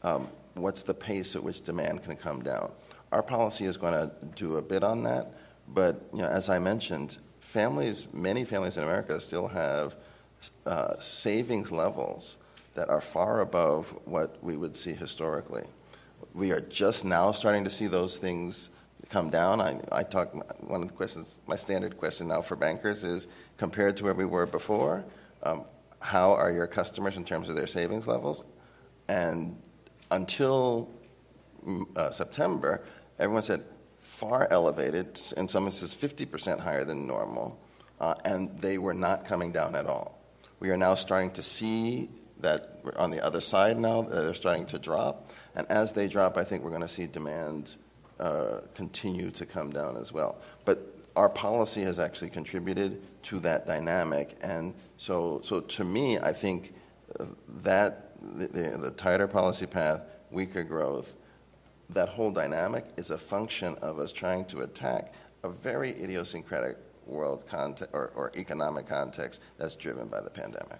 um, 0.03 0.27
what's 0.55 0.81
the 0.81 0.93
pace 0.93 1.37
at 1.37 1.43
which 1.43 1.61
demand 1.63 2.03
can 2.03 2.17
come 2.17 2.43
down? 2.43 2.71
our 3.11 3.23
policy 3.23 3.65
is 3.65 3.77
going 3.77 3.93
to 3.93 4.11
do 4.35 4.57
a 4.57 4.61
bit 4.61 4.83
on 4.83 5.03
that, 5.03 5.33
but 5.67 6.01
you 6.13 6.21
know, 6.21 6.27
as 6.27 6.49
I 6.49 6.59
mentioned, 6.59 7.17
families, 7.51 8.07
many 8.13 8.45
families 8.45 8.77
in 8.77 8.83
America 8.83 9.19
still 9.19 9.49
have 9.49 9.95
uh, 10.65 10.97
savings 10.99 11.69
levels 11.69 12.37
that 12.75 12.87
are 12.89 13.01
far 13.01 13.41
above 13.41 13.89
what 14.05 14.41
we 14.41 14.55
would 14.55 14.73
see 14.75 14.93
historically. 14.93 15.65
We 16.33 16.53
are 16.53 16.61
just 16.61 17.03
now 17.03 17.33
starting 17.33 17.65
to 17.65 17.69
see 17.69 17.87
those 17.87 18.17
things 18.17 18.69
come 19.09 19.29
down. 19.29 19.59
I, 19.59 19.81
I 19.91 20.03
talk, 20.03 20.33
one 20.65 20.81
of 20.81 20.87
the 20.87 20.93
questions, 20.93 21.39
my 21.45 21.57
standard 21.57 21.97
question 21.97 22.29
now 22.29 22.41
for 22.41 22.55
bankers 22.55 23.03
is 23.03 23.27
compared 23.57 23.97
to 23.97 24.05
where 24.05 24.13
we 24.13 24.23
were 24.23 24.45
before, 24.45 25.03
um, 25.43 25.65
how 25.99 26.31
are 26.31 26.51
your 26.51 26.67
customers 26.67 27.17
in 27.17 27.25
terms 27.25 27.49
of 27.49 27.55
their 27.55 27.67
savings 27.67 28.07
levels? 28.07 28.45
And 29.09 29.61
until 30.09 30.89
mm, 31.67 31.85
uh, 31.97 32.11
September, 32.11 32.81
everyone 33.19 33.43
said 33.43 33.65
far 34.21 34.47
elevated, 34.51 35.19
in 35.35 35.47
some 35.47 35.65
instances 35.65 35.95
50% 35.95 36.59
higher 36.59 36.83
than 36.85 37.07
normal, 37.07 37.59
uh, 37.99 38.13
and 38.23 38.55
they 38.59 38.77
were 38.77 38.93
not 38.93 39.25
coming 39.25 39.51
down 39.51 39.73
at 39.73 39.87
all. 39.87 40.21
We 40.59 40.69
are 40.69 40.77
now 40.77 40.93
starting 40.93 41.31
to 41.31 41.41
see 41.41 42.07
that 42.39 42.83
on 42.97 43.09
the 43.09 43.19
other 43.25 43.41
side 43.41 43.79
now, 43.79 44.03
they're 44.03 44.35
starting 44.35 44.67
to 44.67 44.77
drop. 44.77 45.31
And 45.55 45.65
as 45.71 45.91
they 45.91 46.07
drop, 46.07 46.37
I 46.37 46.43
think 46.43 46.63
we're 46.63 46.69
going 46.69 46.83
to 46.83 46.87
see 46.87 47.07
demand 47.07 47.75
uh, 48.19 48.59
continue 48.75 49.31
to 49.31 49.45
come 49.47 49.71
down 49.71 49.97
as 49.97 50.13
well. 50.13 50.37
But 50.65 50.95
our 51.15 51.29
policy 51.29 51.81
has 51.81 51.97
actually 51.97 52.29
contributed 52.29 53.01
to 53.23 53.39
that 53.39 53.65
dynamic. 53.65 54.37
And 54.41 54.75
so, 54.97 55.41
so 55.43 55.61
to 55.61 55.83
me, 55.83 56.19
I 56.19 56.31
think 56.31 56.75
uh, 57.19 57.25
that 57.63 58.11
the, 58.21 58.77
the 58.79 58.91
tighter 58.91 59.27
policy 59.27 59.65
path, 59.65 60.01
weaker 60.29 60.63
growth, 60.63 61.15
that 61.93 62.09
whole 62.09 62.31
dynamic 62.31 62.85
is 62.97 63.11
a 63.11 63.17
function 63.17 63.75
of 63.81 63.99
us 63.99 64.11
trying 64.11 64.45
to 64.45 64.61
attack 64.61 65.13
a 65.43 65.49
very 65.49 65.91
idiosyncratic 66.01 66.77
world 67.05 67.45
context 67.47 67.93
or, 67.93 68.11
or 68.15 68.31
economic 68.35 68.87
context 68.87 69.41
that's 69.57 69.75
driven 69.75 70.07
by 70.07 70.21
the 70.21 70.29
pandemic. 70.29 70.79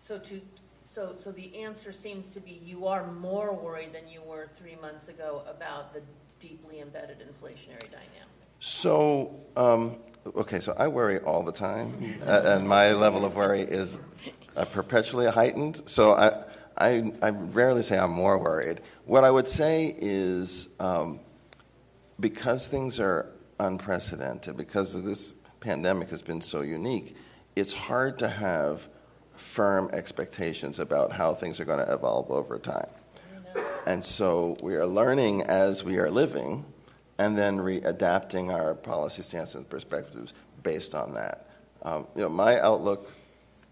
So 0.00 0.18
to, 0.18 0.40
so, 0.84 1.14
so 1.18 1.32
the 1.32 1.54
answer 1.62 1.92
seems 1.92 2.30
to 2.30 2.40
be 2.40 2.62
you 2.64 2.86
are 2.86 3.06
more 3.12 3.52
worried 3.54 3.92
than 3.92 4.08
you 4.08 4.22
were 4.22 4.48
three 4.56 4.76
months 4.80 5.08
ago 5.08 5.42
about 5.48 5.92
the 5.92 6.00
deeply 6.40 6.80
embedded 6.80 7.18
inflationary 7.18 7.90
dynamic. 7.90 8.28
So, 8.60 9.38
um, 9.56 9.98
okay, 10.34 10.60
so 10.60 10.74
I 10.78 10.88
worry 10.88 11.18
all 11.20 11.42
the 11.42 11.52
time, 11.52 12.18
and 12.26 12.66
my 12.66 12.92
level 12.92 13.24
of 13.24 13.36
worry 13.36 13.60
is 13.60 13.98
uh, 14.56 14.64
perpetually 14.64 15.26
heightened. 15.26 15.82
So 15.86 16.14
I, 16.14 16.44
I, 16.78 17.12
I, 17.22 17.30
rarely 17.30 17.82
say 17.82 17.98
I'm 17.98 18.12
more 18.12 18.38
worried. 18.38 18.80
What 19.04 19.24
I 19.24 19.30
would 19.30 19.48
say 19.48 19.96
is 19.98 20.68
um, 20.78 21.18
because 22.20 22.68
things 22.68 23.00
are 23.00 23.30
unprecedented, 23.58 24.56
because 24.56 25.02
this 25.02 25.34
pandemic 25.60 26.08
has 26.10 26.22
been 26.22 26.40
so 26.40 26.60
unique, 26.60 27.16
it's 27.56 27.74
hard 27.74 28.18
to 28.20 28.28
have 28.28 28.88
firm 29.34 29.90
expectations 29.92 30.78
about 30.78 31.12
how 31.12 31.34
things 31.34 31.58
are 31.60 31.64
going 31.64 31.84
to 31.84 31.92
evolve 31.92 32.30
over 32.30 32.58
time. 32.58 32.88
And 33.86 34.04
so 34.04 34.56
we 34.62 34.74
are 34.74 34.86
learning 34.86 35.42
as 35.42 35.82
we 35.82 35.98
are 35.98 36.10
living 36.10 36.64
and 37.18 37.36
then 37.36 37.58
readapting 37.58 38.52
our 38.52 38.74
policy 38.74 39.22
stance 39.22 39.54
and 39.54 39.68
perspectives 39.68 40.34
based 40.62 40.94
on 40.94 41.14
that. 41.14 41.50
Um, 41.82 42.06
you 42.14 42.22
know, 42.22 42.28
my 42.28 42.60
outlook 42.60 43.12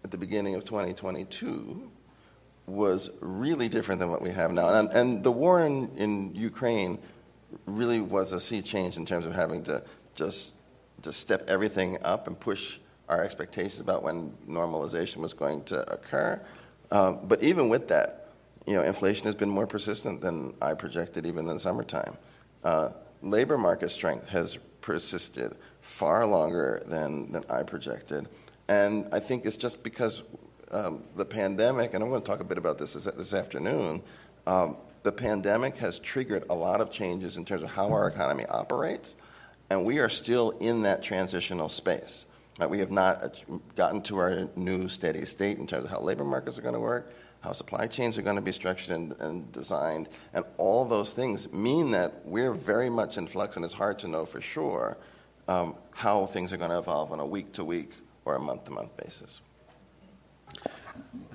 at 0.03 0.11
the 0.11 0.17
beginning 0.17 0.55
of 0.55 0.63
2022 0.63 1.91
was 2.67 3.09
really 3.21 3.69
different 3.69 3.99
than 3.99 4.09
what 4.09 4.21
we 4.21 4.29
have 4.29 4.51
now. 4.51 4.69
And, 4.69 4.89
and 4.91 5.23
the 5.23 5.31
war 5.31 5.65
in, 5.65 5.89
in 5.97 6.35
Ukraine 6.35 6.99
really 7.65 8.01
was 8.01 8.33
a 8.33 8.39
sea 8.39 8.61
change 8.61 8.97
in 8.97 9.05
terms 9.05 9.25
of 9.25 9.33
having 9.33 9.63
to 9.63 9.83
just, 10.15 10.53
just 11.01 11.21
step 11.21 11.49
everything 11.49 11.97
up 12.03 12.27
and 12.27 12.37
push 12.37 12.79
our 13.07 13.23
expectations 13.23 13.79
about 13.79 14.03
when 14.03 14.31
normalization 14.47 15.17
was 15.17 15.33
going 15.33 15.63
to 15.63 15.89
occur. 15.91 16.41
Uh, 16.91 17.13
but 17.13 17.41
even 17.41 17.69
with 17.69 17.87
that, 17.87 18.29
you 18.65 18.73
know, 18.73 18.83
inflation 18.83 19.25
has 19.25 19.35
been 19.35 19.49
more 19.49 19.65
persistent 19.65 20.19
than 20.19 20.53
I 20.61 20.73
projected 20.73 21.25
even 21.25 21.47
in 21.47 21.53
the 21.53 21.59
summertime. 21.59 22.17
Uh, 22.65 22.89
labor 23.21 23.57
market 23.57 23.91
strength 23.91 24.27
has 24.27 24.57
persisted 24.81 25.55
far 25.81 26.25
longer 26.25 26.83
than, 26.85 27.31
than 27.31 27.45
I 27.49 27.63
projected. 27.63 28.27
And 28.67 29.07
I 29.13 29.19
think 29.19 29.45
it's 29.45 29.55
just 29.55 29.83
because 29.83 30.23
um, 30.71 31.03
the 31.15 31.25
pandemic, 31.25 31.93
and 31.93 32.03
I'm 32.03 32.09
going 32.09 32.21
to 32.21 32.27
talk 32.27 32.39
a 32.39 32.43
bit 32.43 32.57
about 32.57 32.77
this 32.77 32.93
this, 32.93 33.05
this 33.05 33.33
afternoon, 33.33 34.01
um, 34.45 34.77
the 35.03 35.11
pandemic 35.11 35.77
has 35.77 35.99
triggered 35.99 36.43
a 36.49 36.55
lot 36.55 36.81
of 36.81 36.91
changes 36.91 37.37
in 37.37 37.45
terms 37.45 37.63
of 37.63 37.69
how 37.69 37.91
our 37.91 38.07
economy 38.07 38.45
operates, 38.45 39.15
and 39.69 39.85
we 39.85 39.99
are 39.99 40.09
still 40.09 40.51
in 40.59 40.83
that 40.83 41.03
transitional 41.03 41.69
space. 41.69 42.25
Right? 42.59 42.69
We 42.69 42.79
have 42.79 42.91
not 42.91 43.41
gotten 43.75 44.01
to 44.03 44.17
our 44.17 44.49
new 44.55 44.89
steady 44.89 45.25
state 45.25 45.59
in 45.59 45.67
terms 45.67 45.85
of 45.85 45.91
how 45.91 46.01
labor 46.01 46.23
markets 46.23 46.57
are 46.57 46.61
going 46.61 46.73
to 46.73 46.79
work, 46.79 47.13
how 47.41 47.51
supply 47.51 47.87
chains 47.87 48.17
are 48.17 48.23
going 48.23 48.35
to 48.35 48.41
be 48.41 48.51
structured 48.51 48.95
and, 48.95 49.13
and, 49.19 49.51
designed, 49.51 50.09
and 50.33 50.43
all 50.57 50.83
those 50.85 51.13
things 51.13 51.51
mean 51.53 51.91
that 51.91 52.25
we're 52.25 52.53
very 52.53 52.89
much 52.89 53.17
in 53.17 53.27
flux, 53.27 53.55
and 53.55 53.63
it's 53.63 53.75
hard 53.75 53.99
to 53.99 54.07
know 54.07 54.25
for 54.25 54.41
sure 54.41 54.97
um, 55.47 55.75
how 55.91 56.25
things 56.25 56.51
are 56.51 56.57
going 56.57 56.71
to 56.71 56.79
evolve 56.79 57.11
on 57.11 57.19
a 57.19 57.25
week 57.25 57.51
to 57.53 57.63
week 57.63 57.91
or 58.25 58.35
a 58.35 58.39
month 58.39 58.65
to 58.65 58.71
month 58.71 58.95
basis. 58.97 59.41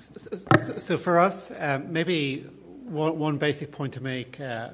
So, 0.01 0.37
so, 0.57 0.79
so 0.79 0.99
for 0.99 1.19
us, 1.19 1.53
um, 1.59 1.93
maybe 1.93 2.41
one, 2.85 3.19
one, 3.19 3.39
basic 3.39 3.71
point 3.71 3.95
to 3.95 4.03
make, 4.03 4.41
uh, 4.41 4.71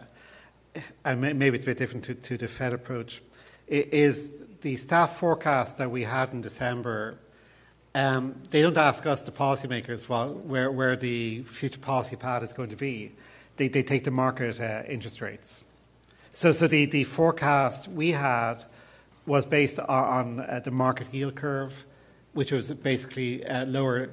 and 1.05 1.21
maybe 1.21 1.55
it's 1.55 1.65
a 1.65 1.67
bit 1.67 1.79
different 1.79 2.05
to, 2.07 2.15
to 2.15 2.39
the 2.39 2.49
Fed 2.49 2.73
approach, 2.73 3.23
is 3.67 4.43
the 4.63 4.77
staff 4.77 5.17
forecast 5.17 5.79
that 5.79 5.91
we 5.91 6.05
had 6.05 6.33
in 6.33 6.41
December 6.41 7.19
um, 7.95 8.43
they 8.51 8.63
don't 8.63 8.77
ask 8.77 9.07
us, 9.07 9.23
the 9.23 9.33
policymakers, 9.33 10.09
well, 10.09 10.33
where, 10.33 10.71
where 10.71 10.97
the 10.97 11.43
future 11.45 11.81
policy 11.81 12.17
path 12.17 12.43
is 12.43 12.53
going 12.53 12.71
to 12.71 12.77
be. 12.77 13.13
They, 13.57 13.69
they 13.69 13.83
take 13.83 14.05
the 14.05 14.11
market 14.11 14.61
uh, 14.61 14.83
interest 14.89 15.21
rates. 15.21 15.65
So, 16.33 16.53
so 16.53 16.69
the, 16.69 16.85
the 16.85 17.05
forecast 17.05 17.89
we 17.89 18.13
had 18.13 18.65
was 19.27 19.47
based 19.47 19.81
on, 19.81 19.89
on 19.89 20.41
uh, 20.41 20.61
the 20.63 20.71
market 20.71 21.13
yield 21.13 21.35
curve, 21.35 21.87
which 22.35 22.53
was 22.53 22.71
basically 22.73 23.45
uh, 23.45 23.65
lower 23.67 24.11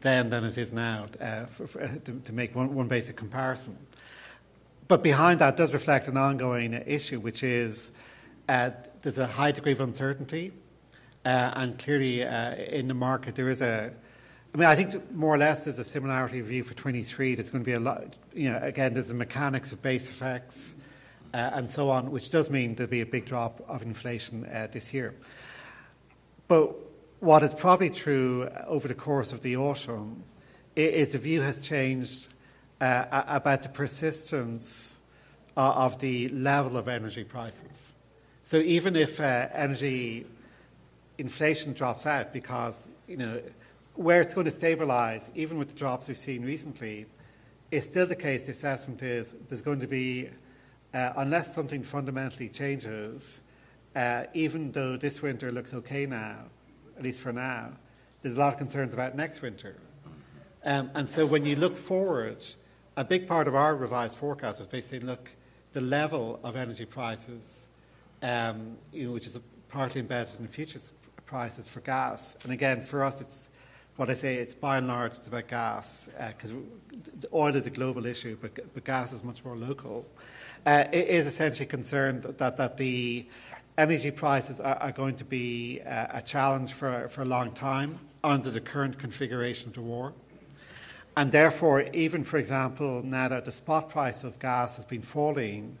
then 0.00 0.30
than 0.30 0.44
it 0.44 0.58
is 0.58 0.72
now, 0.72 1.06
uh, 1.20 1.46
for, 1.46 1.66
for, 1.66 1.86
to, 1.86 2.12
to, 2.20 2.32
make 2.32 2.54
one, 2.54 2.74
one 2.74 2.88
basic 2.88 3.16
comparison. 3.16 3.76
But 4.88 5.02
behind 5.02 5.40
that 5.40 5.56
does 5.56 5.72
reflect 5.72 6.08
an 6.08 6.16
ongoing 6.16 6.72
issue, 6.72 7.20
which 7.20 7.42
is 7.42 7.92
uh, 8.48 8.70
there's 9.02 9.18
a 9.18 9.26
high 9.26 9.52
degree 9.52 9.72
of 9.72 9.80
uncertainty 9.80 10.52
uh, 11.24 11.52
and 11.54 11.78
clearly, 11.78 12.24
uh, 12.24 12.54
in 12.54 12.88
the 12.88 12.94
market, 12.94 13.34
there 13.34 13.48
is 13.48 13.60
a. 13.60 13.92
I 14.52 14.56
mean, 14.56 14.66
I 14.66 14.74
think 14.74 15.12
more 15.12 15.34
or 15.34 15.38
less 15.38 15.64
there's 15.64 15.78
a 15.78 15.84
similarity 15.84 16.40
view 16.40 16.64
for 16.64 16.74
23. 16.74 17.34
There's 17.34 17.50
going 17.50 17.62
to 17.62 17.66
be 17.66 17.74
a 17.74 17.80
lot. 17.80 18.16
You 18.32 18.50
know, 18.50 18.58
again, 18.62 18.94
there's 18.94 19.08
the 19.08 19.14
mechanics 19.14 19.70
of 19.70 19.80
base 19.82 20.08
effects 20.08 20.74
uh, 21.32 21.50
and 21.52 21.70
so 21.70 21.90
on, 21.90 22.10
which 22.10 22.30
does 22.30 22.50
mean 22.50 22.74
there'll 22.74 22.90
be 22.90 23.02
a 23.02 23.06
big 23.06 23.26
drop 23.26 23.62
of 23.68 23.82
inflation 23.82 24.46
uh, 24.46 24.66
this 24.72 24.92
year. 24.92 25.14
But 26.48 26.74
what 27.20 27.42
is 27.42 27.54
probably 27.54 27.90
true 27.90 28.48
over 28.66 28.88
the 28.88 28.94
course 28.94 29.32
of 29.32 29.42
the 29.42 29.56
autumn 29.56 30.24
is 30.74 31.12
the 31.12 31.18
view 31.18 31.42
has 31.42 31.60
changed 31.60 32.28
uh, 32.80 33.24
about 33.28 33.62
the 33.62 33.68
persistence 33.68 35.00
uh, 35.56 35.72
of 35.72 35.98
the 35.98 36.28
level 36.28 36.76
of 36.76 36.88
energy 36.88 37.24
prices. 37.24 37.94
So 38.42 38.56
even 38.56 38.96
if 38.96 39.20
energy 39.20 40.26
inflation 41.18 41.74
drops 41.74 42.06
out 42.06 42.32
because, 42.32 42.88
you 43.06 43.18
know, 43.18 43.42
where 43.94 44.22
it's 44.22 44.32
going 44.32 44.46
to 44.46 44.50
stabilise, 44.50 45.28
even 45.34 45.58
with 45.58 45.68
the 45.68 45.74
drops 45.74 46.08
we've 46.08 46.16
seen 46.16 46.42
recently, 46.42 47.04
is 47.70 47.84
still 47.84 48.06
the 48.06 48.16
case. 48.16 48.46
The 48.46 48.52
assessment 48.52 49.02
is 49.02 49.34
there's 49.48 49.60
going 49.60 49.80
to 49.80 49.86
be, 49.86 50.30
uh, 50.94 51.12
unless 51.16 51.54
something 51.54 51.82
fundamentally 51.82 52.48
changes, 52.48 53.42
uh, 53.94 54.24
even 54.32 54.72
though 54.72 54.96
this 54.96 55.20
winter 55.20 55.52
looks 55.52 55.74
okay 55.74 56.06
now, 56.06 56.46
at 57.00 57.04
least 57.04 57.22
for 57.22 57.32
now, 57.32 57.70
there's 58.20 58.36
a 58.36 58.38
lot 58.38 58.52
of 58.52 58.58
concerns 58.58 58.92
about 58.92 59.16
next 59.16 59.40
winter. 59.40 59.74
Um, 60.62 60.90
and 60.92 61.08
so 61.08 61.24
when 61.24 61.46
you 61.46 61.56
look 61.56 61.78
forward, 61.78 62.44
a 62.94 63.04
big 63.04 63.26
part 63.26 63.48
of 63.48 63.54
our 63.54 63.74
revised 63.74 64.18
forecast 64.18 64.60
is 64.60 64.66
basically 64.66 65.00
look, 65.00 65.30
the 65.72 65.80
level 65.80 66.38
of 66.44 66.56
energy 66.56 66.84
prices, 66.84 67.70
um, 68.20 68.76
you 68.92 69.06
know, 69.06 69.12
which 69.12 69.26
is 69.26 69.38
partly 69.70 70.02
embedded 70.02 70.40
in 70.40 70.48
futures 70.48 70.92
prices 71.24 71.68
for 71.68 71.80
gas. 71.80 72.36
And 72.42 72.52
again, 72.52 72.82
for 72.82 73.02
us, 73.02 73.22
it's 73.22 73.48
what 73.96 74.10
I 74.10 74.14
say, 74.14 74.34
it's 74.34 74.54
by 74.54 74.76
and 74.76 74.86
large, 74.86 75.12
it's 75.12 75.28
about 75.28 75.48
gas, 75.48 76.10
because 76.28 76.52
uh, 76.52 77.34
oil 77.34 77.56
is 77.56 77.66
a 77.66 77.70
global 77.70 78.04
issue, 78.04 78.36
but, 78.38 78.74
but 78.74 78.84
gas 78.84 79.14
is 79.14 79.24
much 79.24 79.42
more 79.42 79.56
local. 79.56 80.04
Uh, 80.66 80.84
it 80.92 81.08
is 81.08 81.26
essentially 81.26 81.66
concerned 81.66 82.24
that, 82.24 82.58
that 82.58 82.76
the 82.76 83.26
energy 83.78 84.10
prices 84.10 84.60
are, 84.60 84.76
are 84.76 84.92
going 84.92 85.16
to 85.16 85.24
be 85.24 85.80
uh, 85.86 86.06
a 86.10 86.22
challenge 86.22 86.72
for, 86.72 87.08
for 87.08 87.22
a 87.22 87.24
long 87.26 87.52
time 87.52 87.98
under 88.22 88.50
the 88.50 88.60
current 88.60 88.98
configuration 88.98 89.68
of 89.68 89.74
the 89.74 89.80
war. 89.80 90.12
And 91.16 91.32
therefore, 91.32 91.82
even 91.92 92.24
for 92.24 92.38
example, 92.38 93.02
now 93.02 93.28
that 93.28 93.44
the 93.44 93.52
spot 93.52 93.88
price 93.88 94.24
of 94.24 94.38
gas 94.38 94.76
has 94.76 94.86
been 94.86 95.02
falling, 95.02 95.76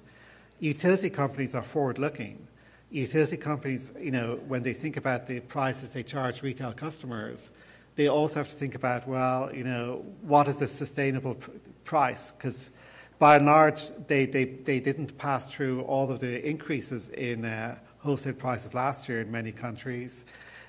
utility 0.58 1.10
companies 1.10 1.54
are 1.54 1.62
forward 1.62 1.98
looking 1.98 2.46
utility 2.90 3.36
companies, 3.36 3.92
you 3.98 4.10
know, 4.10 4.40
when 4.48 4.62
they 4.62 4.74
think 4.74 4.96
about 4.96 5.26
the 5.26 5.40
prices 5.40 5.92
they 5.92 6.02
charge 6.02 6.42
retail 6.42 6.72
customers, 6.72 7.50
they 7.96 8.08
also 8.08 8.36
have 8.40 8.48
to 8.48 8.54
think 8.54 8.74
about, 8.74 9.06
well, 9.06 9.52
you 9.54 9.64
know, 9.64 10.04
what 10.22 10.48
is 10.48 10.60
a 10.62 10.66
sustainable 10.66 11.34
pr- 11.34 11.50
price? 11.84 12.32
Because 12.32 12.70
by 13.20 13.36
and 13.36 13.44
large, 13.44 13.90
they, 14.06 14.24
they, 14.24 14.44
they 14.46 14.80
didn't 14.80 15.18
pass 15.18 15.50
through 15.50 15.82
all 15.82 16.10
of 16.10 16.20
the 16.20 16.42
increases 16.48 17.10
in 17.10 17.44
uh, 17.44 17.76
wholesale 17.98 18.32
prices 18.32 18.72
last 18.72 19.10
year 19.10 19.20
in 19.20 19.30
many 19.30 19.52
countries. 19.52 20.24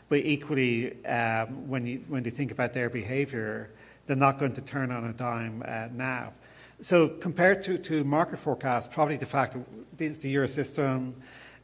But 0.09 0.19
equally, 0.19 1.03
um, 1.05 1.69
when, 1.69 1.85
you, 1.87 2.03
when 2.09 2.25
you 2.25 2.31
think 2.31 2.51
about 2.51 2.73
their 2.73 2.89
behaviour, 2.89 3.71
they're 4.05 4.17
not 4.17 4.37
going 4.37 4.51
to 4.53 4.61
turn 4.61 4.91
on 4.91 5.05
a 5.05 5.13
dime 5.13 5.63
uh, 5.65 5.87
now. 5.93 6.33
So 6.81 7.07
compared 7.07 7.63
to, 7.63 7.77
to 7.77 8.03
market 8.03 8.37
forecasts, 8.37 8.93
probably 8.93 9.15
the 9.15 9.25
fact 9.25 9.55
that 9.97 10.21
the 10.21 10.29
euro 10.29 10.47
system, 10.49 11.15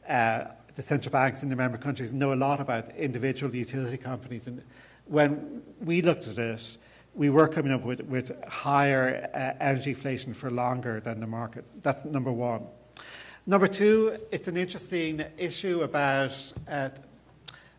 uh, 0.08 0.44
the 0.74 0.80
central 0.80 1.12
banks 1.12 1.42
in 1.42 1.50
the 1.50 1.56
member 1.56 1.76
countries 1.76 2.14
know 2.14 2.32
a 2.32 2.34
lot 2.34 2.60
about 2.62 2.96
individual 2.96 3.54
utility 3.54 3.98
companies. 3.98 4.46
And 4.46 4.62
when 5.04 5.60
we 5.82 6.00
looked 6.00 6.26
at 6.28 6.38
it, 6.38 6.78
we 7.18 7.30
were 7.30 7.48
coming 7.48 7.72
up 7.72 7.82
with, 7.82 8.00
with 8.02 8.30
higher 8.44 9.28
uh, 9.34 9.62
energy 9.62 9.90
inflation 9.90 10.32
for 10.32 10.52
longer 10.52 11.00
than 11.00 11.18
the 11.18 11.26
market. 11.26 11.64
That's 11.82 12.04
number 12.04 12.30
one. 12.30 12.62
Number 13.44 13.66
two, 13.66 14.16
it's 14.30 14.46
an 14.46 14.56
interesting 14.56 15.24
issue 15.36 15.82
about, 15.82 16.52
uh, 16.70 16.90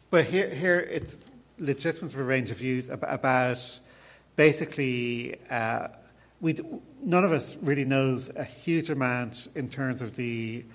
but 0.09 0.25
here, 0.25 0.53
here 0.53 0.79
it's 0.79 1.21
legitimate 1.57 2.11
for 2.11 2.21
a 2.21 2.25
range 2.25 2.51
of 2.51 2.57
views 2.57 2.89
about 2.89 3.79
basically 4.35 5.37
uh, 5.49 5.87
we 6.41 6.55
none 7.01 7.23
of 7.23 7.31
us 7.31 7.55
really 7.57 7.85
knows 7.85 8.29
a 8.35 8.43
huge 8.43 8.89
amount 8.89 9.47
in 9.55 9.69
terms 9.69 10.01
of 10.01 10.15
the 10.15 10.65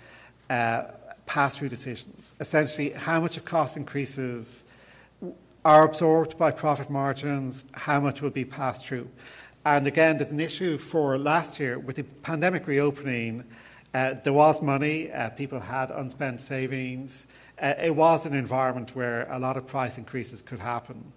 uh, 0.49 0.85
pass-through 1.27 1.69
decisions. 1.69 2.35
Essentially, 2.41 2.91
how 2.91 3.21
much 3.21 3.37
of 3.37 3.45
cost 3.45 3.77
increases 3.77 4.65
are 5.65 5.85
absorbed 5.85 6.37
by 6.37 6.51
profit 6.51 6.91
margins, 6.91 7.65
how 7.73 7.99
much 8.01 8.21
will 8.21 8.31
be 8.31 8.45
passed 8.45 8.85
through. 8.85 9.09
And 9.65 9.87
again, 9.87 10.19
there's 10.19 10.31
an 10.31 10.41
issue 10.41 10.77
for 10.77 11.17
last 11.17 11.59
year 11.59 11.79
with 11.79 11.97
the 11.97 12.03
pandemic 12.03 12.67
reopening. 12.67 13.45
Uh, 13.95 14.15
there 14.23 14.33
was 14.33 14.61
money, 14.61 15.11
uh, 15.11 15.31
people 15.31 15.61
had 15.61 15.91
unspent 15.91 16.43
savings. 16.43 17.27
Uh, 17.59 17.73
it 17.79 17.97
was 17.97 18.27
an 18.27 18.35
environment 18.35 18.95
where 18.95 19.27
a 19.31 19.39
lot 19.39 19.57
of 19.57 19.67
price 19.67 19.97
increases 19.97 20.43
could 20.43 20.61
happen. 20.61 21.13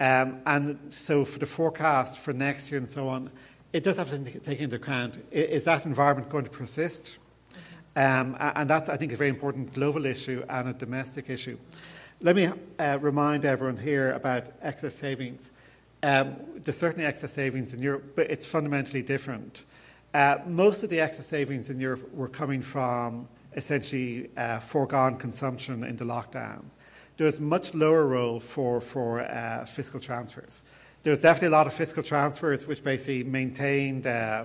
Um, 0.00 0.42
and 0.44 0.92
so, 0.92 1.24
for 1.24 1.38
the 1.38 1.46
forecast 1.46 2.18
for 2.18 2.32
next 2.32 2.70
year 2.70 2.78
and 2.78 2.88
so 2.88 3.08
on, 3.08 3.30
it 3.72 3.84
does 3.84 3.96
have 3.96 4.10
to 4.10 4.38
take 4.40 4.60
into 4.60 4.76
account 4.76 5.18
is 5.30 5.64
that 5.64 5.86
environment 5.86 6.28
going 6.28 6.44
to 6.44 6.50
persist? 6.50 7.18
Um, 7.94 8.36
and 8.40 8.68
that's, 8.68 8.88
I 8.88 8.96
think, 8.96 9.12
a 9.12 9.16
very 9.16 9.30
important 9.30 9.72
global 9.74 10.06
issue 10.06 10.44
and 10.48 10.68
a 10.68 10.72
domestic 10.72 11.30
issue. 11.30 11.58
Let 12.22 12.36
me 12.36 12.48
uh, 12.78 12.98
remind 13.00 13.44
everyone 13.44 13.76
here 13.76 14.12
about 14.12 14.44
excess 14.62 14.94
savings. 14.94 15.50
Um, 16.04 16.36
there's 16.54 16.78
certainly 16.78 17.04
excess 17.04 17.32
savings 17.32 17.74
in 17.74 17.82
Europe, 17.82 18.12
but 18.14 18.30
it's 18.30 18.46
fundamentally 18.46 19.02
different. 19.02 19.64
Uh, 20.14 20.38
most 20.46 20.84
of 20.84 20.90
the 20.90 21.00
excess 21.00 21.26
savings 21.26 21.68
in 21.68 21.80
Europe 21.80 22.14
were 22.14 22.28
coming 22.28 22.62
from 22.62 23.28
essentially 23.56 24.30
uh, 24.36 24.60
foregone 24.60 25.16
consumption 25.16 25.82
in 25.82 25.96
the 25.96 26.04
lockdown. 26.04 26.62
There 27.16 27.26
was 27.26 27.40
much 27.40 27.74
lower 27.74 28.06
role 28.06 28.38
for, 28.38 28.80
for 28.80 29.20
uh, 29.20 29.64
fiscal 29.64 29.98
transfers 29.98 30.62
there 31.02 31.10
was 31.10 31.18
definitely 31.18 31.48
a 31.48 31.50
lot 31.50 31.66
of 31.66 31.74
fiscal 31.74 32.02
transfers 32.02 32.66
which 32.66 32.82
basically 32.84 33.24
maintained 33.24 34.06
uh, 34.06 34.44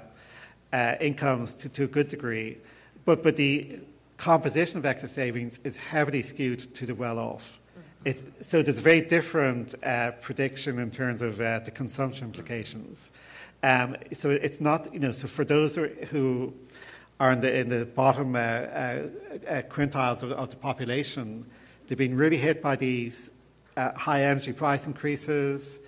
uh, 0.73 0.95
incomes 0.99 1.53
to, 1.53 1.69
to, 1.69 1.83
a 1.83 1.87
good 1.87 2.07
degree, 2.07 2.57
but, 3.05 3.23
but 3.23 3.35
the 3.35 3.79
composition 4.17 4.79
of 4.79 4.85
excess 4.85 5.11
savings 5.11 5.59
is 5.63 5.77
heavily 5.77 6.21
skewed 6.21 6.73
to 6.73 6.85
the 6.85 6.95
well 6.95 7.19
off. 7.19 7.59
So 8.41 8.61
there's 8.61 8.79
a 8.79 8.81
very 8.81 9.01
different 9.01 9.75
uh, 9.83 10.11
prediction 10.21 10.79
in 10.79 10.91
terms 10.91 11.21
of 11.21 11.41
uh, 11.41 11.59
the 11.59 11.71
consumption 11.71 12.27
implications. 12.27 13.11
Um, 13.63 13.97
so 14.13 14.29
it's 14.29 14.61
not, 14.61 14.93
you 14.93 14.99
know, 14.99 15.11
so 15.11 15.27
for 15.27 15.43
those 15.43 15.75
who 15.75 16.53
are 17.19 17.31
in 17.33 17.39
the, 17.39 17.53
in 17.53 17.69
the 17.69 17.85
bottom 17.85 18.35
uh, 18.35 18.39
uh, 18.39 19.03
quintiles 19.69 20.23
of, 20.23 20.31
of, 20.31 20.51
the 20.51 20.55
population, 20.55 21.45
they've 21.87 21.97
been 21.97 22.15
really 22.15 22.37
hit 22.37 22.61
by 22.61 22.75
these 22.75 23.31
high 23.75 24.23
energy 24.23 24.53
price 24.53 24.87
increases, 24.87 25.81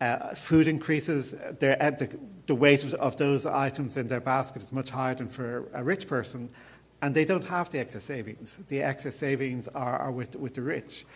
uh, 0.00 0.34
food 0.34 0.66
increases, 0.66 1.34
uh, 1.34 1.54
the, 1.58 2.18
the, 2.46 2.54
weight 2.54 2.84
of, 2.84 2.94
of, 2.94 3.16
those 3.16 3.46
items 3.46 3.96
in 3.96 4.06
their 4.06 4.20
basket 4.20 4.62
is 4.62 4.72
much 4.72 4.90
higher 4.90 5.14
than 5.14 5.28
for 5.28 5.68
a 5.72 5.82
rich 5.82 6.06
person, 6.06 6.50
and 7.00 7.14
they 7.14 7.24
don't 7.24 7.44
have 7.44 7.70
the 7.70 7.78
excess 7.78 8.04
savings. 8.04 8.56
The 8.68 8.82
excess 8.82 9.16
savings 9.16 9.68
are, 9.68 9.98
are 9.98 10.10
with, 10.10 10.36
with 10.36 10.54
the 10.54 10.62
rich. 10.62 11.06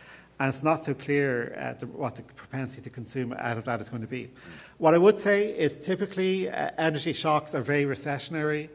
And 0.41 0.49
it's 0.49 0.63
not 0.63 0.85
so 0.85 0.95
clear 0.95 1.55
uh, 1.59 1.73
the, 1.79 1.87
what 1.87 2.17
the 2.17 2.23
propensity 2.23 2.83
to 2.83 2.91
consume 2.91 3.33
out 3.33 3.59
of 3.59 3.65
that 3.65 3.81
is 3.81 3.89
going 3.89 4.03
to 4.03 4.09
be. 4.09 4.31
What 4.79 4.95
I 4.95 4.99
would 4.99 5.19
say 5.19 5.49
is 5.49 5.81
typically 5.81 6.49
uh, 6.49 6.71
energy 6.79 7.13
shocks 7.13 7.55
are 7.55 7.61
very 7.61 7.85
recessionary. 7.85 8.69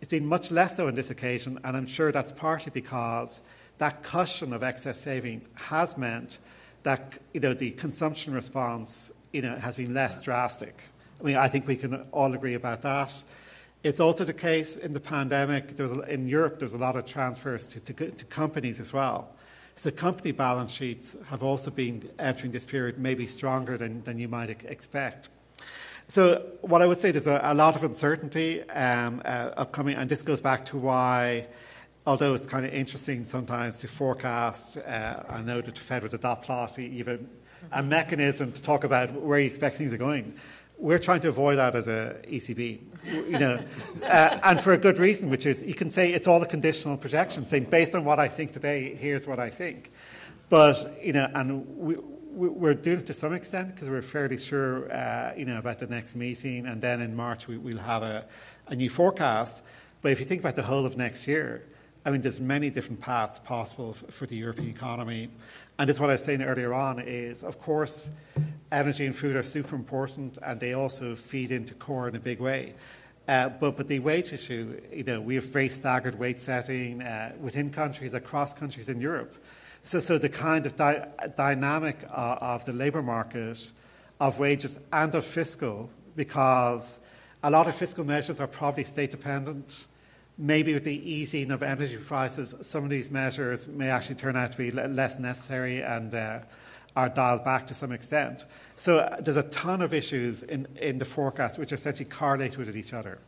It's 0.00 0.10
been 0.10 0.26
much 0.26 0.50
less 0.50 0.76
so 0.76 0.88
on 0.88 0.94
this 0.94 1.10
occasion, 1.10 1.58
and 1.64 1.76
I'm 1.76 1.86
sure 1.86 2.12
that's 2.12 2.32
partly 2.32 2.70
because 2.72 3.42
that 3.78 4.02
cushion 4.02 4.52
of 4.52 4.62
excess 4.62 5.00
savings 5.00 5.48
has 5.54 5.98
meant 5.98 6.38
that 6.82 7.14
you 7.32 7.40
know, 7.40 7.54
the 7.54 7.72
consumption 7.72 8.32
response 8.32 9.12
you 9.32 9.42
know, 9.42 9.56
has 9.56 9.76
been 9.76 9.94
less 9.94 10.22
drastic. 10.22 10.78
I 11.20 11.24
mean, 11.24 11.36
I 11.36 11.48
think 11.48 11.66
we 11.66 11.76
can 11.76 11.94
all 12.12 12.34
agree 12.34 12.54
about 12.54 12.82
that. 12.82 13.22
It's 13.82 14.00
also 14.00 14.24
the 14.24 14.32
case 14.32 14.76
in 14.76 14.92
the 14.92 15.00
pandemic, 15.00 15.76
there 15.76 15.88
was, 15.88 16.08
in 16.08 16.28
Europe, 16.28 16.58
there's 16.58 16.72
a 16.72 16.78
lot 16.78 16.96
of 16.96 17.04
transfers 17.04 17.68
to, 17.68 17.80
to, 17.80 18.10
to, 18.10 18.24
companies 18.26 18.78
as 18.78 18.92
well. 18.92 19.30
So 19.74 19.90
company 19.90 20.32
balance 20.32 20.72
sheets 20.72 21.16
have 21.26 21.42
also 21.42 21.70
been 21.70 22.10
entering 22.18 22.52
this 22.52 22.66
period 22.66 22.98
maybe 22.98 23.26
stronger 23.26 23.78
than, 23.78 24.02
than 24.04 24.18
you 24.18 24.28
might 24.28 24.50
expect. 24.64 25.30
So 26.08 26.42
what 26.60 26.82
I 26.82 26.86
would 26.86 27.00
say, 27.00 27.10
there's 27.10 27.26
a, 27.26 27.40
a 27.42 27.54
lot 27.54 27.74
of 27.74 27.84
uncertainty 27.84 28.68
um, 28.68 29.22
uh, 29.24 29.50
upcoming, 29.56 29.96
and 29.96 30.10
this 30.10 30.22
goes 30.22 30.40
back 30.40 30.66
to 30.66 30.76
why, 30.76 31.46
although 32.06 32.34
it's 32.34 32.46
kind 32.46 32.66
of 32.66 32.74
interesting 32.74 33.24
sometimes 33.24 33.76
to 33.78 33.88
forecast, 33.88 34.76
uh, 34.76 35.22
I 35.28 35.40
know 35.40 35.62
that 35.62 35.78
Fed 35.78 36.02
with 36.02 36.12
the 36.12 36.18
dot 36.18 36.42
plot, 36.42 36.78
even 36.78 37.30
a 37.70 37.82
mechanism 37.82 38.52
to 38.52 38.60
talk 38.60 38.84
about 38.84 39.12
where 39.12 39.38
you 39.38 39.46
expect 39.46 39.76
things 39.76 39.92
are 39.92 39.98
going. 39.98 40.34
We're 40.82 40.98
trying 40.98 41.20
to 41.20 41.28
avoid 41.28 41.58
that 41.58 41.76
as 41.76 41.86
a 41.86 42.20
ECB, 42.26 42.80
you 43.04 43.38
know, 43.38 43.60
uh, 44.02 44.40
and 44.42 44.60
for 44.60 44.72
a 44.72 44.76
good 44.76 44.98
reason, 44.98 45.30
which 45.30 45.46
is 45.46 45.62
you 45.62 45.74
can 45.74 45.90
say 45.90 46.12
it's 46.12 46.26
all 46.26 46.42
a 46.42 46.46
conditional 46.46 46.96
projection, 46.96 47.46
saying 47.46 47.66
based 47.66 47.94
on 47.94 48.04
what 48.04 48.18
I 48.18 48.26
think 48.26 48.52
today, 48.52 48.96
here's 48.96 49.28
what 49.28 49.38
I 49.38 49.48
think. 49.48 49.92
But 50.48 50.98
you 51.00 51.12
know, 51.12 51.30
and 51.34 51.78
we, 51.78 51.94
we're 52.32 52.74
doing 52.74 52.98
it 52.98 53.06
to 53.06 53.12
some 53.12 53.32
extent 53.32 53.74
because 53.76 53.88
we're 53.88 54.02
fairly 54.02 54.36
sure, 54.36 54.92
uh, 54.92 55.32
you 55.36 55.44
know, 55.44 55.58
about 55.58 55.78
the 55.78 55.86
next 55.86 56.16
meeting, 56.16 56.66
and 56.66 56.80
then 56.80 57.00
in 57.00 57.14
March 57.14 57.46
we, 57.46 57.58
will 57.58 57.78
have 57.78 58.02
a, 58.02 58.26
a 58.66 58.74
new 58.74 58.90
forecast. 58.90 59.62
But 60.00 60.10
if 60.10 60.18
you 60.18 60.26
think 60.26 60.40
about 60.40 60.56
the 60.56 60.64
whole 60.64 60.84
of 60.84 60.96
next 60.96 61.28
year, 61.28 61.64
I 62.04 62.10
mean, 62.10 62.22
there's 62.22 62.40
many 62.40 62.70
different 62.70 63.00
paths 63.00 63.38
possible 63.38 63.92
for 63.92 64.26
the 64.26 64.34
European 64.34 64.70
economy. 64.70 65.30
And 65.82 65.90
it's 65.90 65.98
what 65.98 66.10
I 66.10 66.12
was 66.12 66.22
saying 66.22 66.42
earlier 66.42 66.72
on 66.72 67.00
is, 67.00 67.42
of 67.42 67.60
course, 67.60 68.12
energy 68.70 69.04
and 69.04 69.16
food 69.16 69.34
are 69.34 69.42
super 69.42 69.74
important 69.74 70.38
and 70.40 70.60
they 70.60 70.74
also 70.74 71.16
feed 71.16 71.50
into 71.50 71.74
core 71.74 72.06
in 72.06 72.14
a 72.14 72.20
big 72.20 72.38
way. 72.38 72.74
Uh, 73.26 73.48
but, 73.48 73.76
but 73.76 73.88
the 73.88 73.98
wage 73.98 74.32
issue, 74.32 74.80
you 74.92 75.02
know, 75.02 75.20
we 75.20 75.34
have 75.34 75.42
very 75.42 75.68
staggered 75.68 76.16
wage 76.16 76.38
setting 76.38 77.02
uh, 77.02 77.32
within 77.40 77.68
countries, 77.68 78.14
across 78.14 78.54
countries 78.54 78.88
in 78.88 79.00
Europe. 79.00 79.34
So, 79.82 79.98
so 79.98 80.18
the 80.18 80.28
kind 80.28 80.66
of 80.66 80.76
di- 80.76 81.04
dynamic 81.36 82.04
of, 82.12 82.38
of 82.38 82.64
the 82.64 82.72
labour 82.72 83.02
market, 83.02 83.72
of 84.20 84.38
wages 84.38 84.78
and 84.92 85.12
of 85.16 85.24
fiscal, 85.24 85.90
because 86.14 87.00
a 87.42 87.50
lot 87.50 87.66
of 87.66 87.74
fiscal 87.74 88.04
measures 88.04 88.38
are 88.38 88.46
probably 88.46 88.84
state 88.84 89.10
dependent 89.10 89.88
maybe 90.38 90.74
with 90.74 90.84
the 90.84 91.10
easing 91.10 91.50
of 91.50 91.62
energy 91.62 91.96
prices, 91.96 92.54
some 92.60 92.84
of 92.84 92.90
these 92.90 93.10
measures 93.10 93.68
may 93.68 93.88
actually 93.88 94.14
turn 94.16 94.36
out 94.36 94.52
to 94.52 94.58
be 94.58 94.70
less 94.70 95.18
necessary 95.18 95.82
and 95.82 96.14
uh, 96.14 96.40
are 96.96 97.08
dialed 97.08 97.44
back 97.44 97.66
to 97.66 97.74
some 97.74 97.92
extent. 97.92 98.46
So 98.76 98.98
uh, 98.98 99.20
there's 99.20 99.36
a 99.36 99.44
ton 99.44 99.82
of 99.82 99.94
issues 99.94 100.42
in, 100.42 100.66
in 100.80 100.98
the 100.98 101.04
forecast 101.04 101.58
which 101.58 101.72
are 101.72 101.76
essentially 101.76 102.08
correlate 102.08 102.56
with 102.58 102.76
each 102.76 102.92
other, 102.92 103.18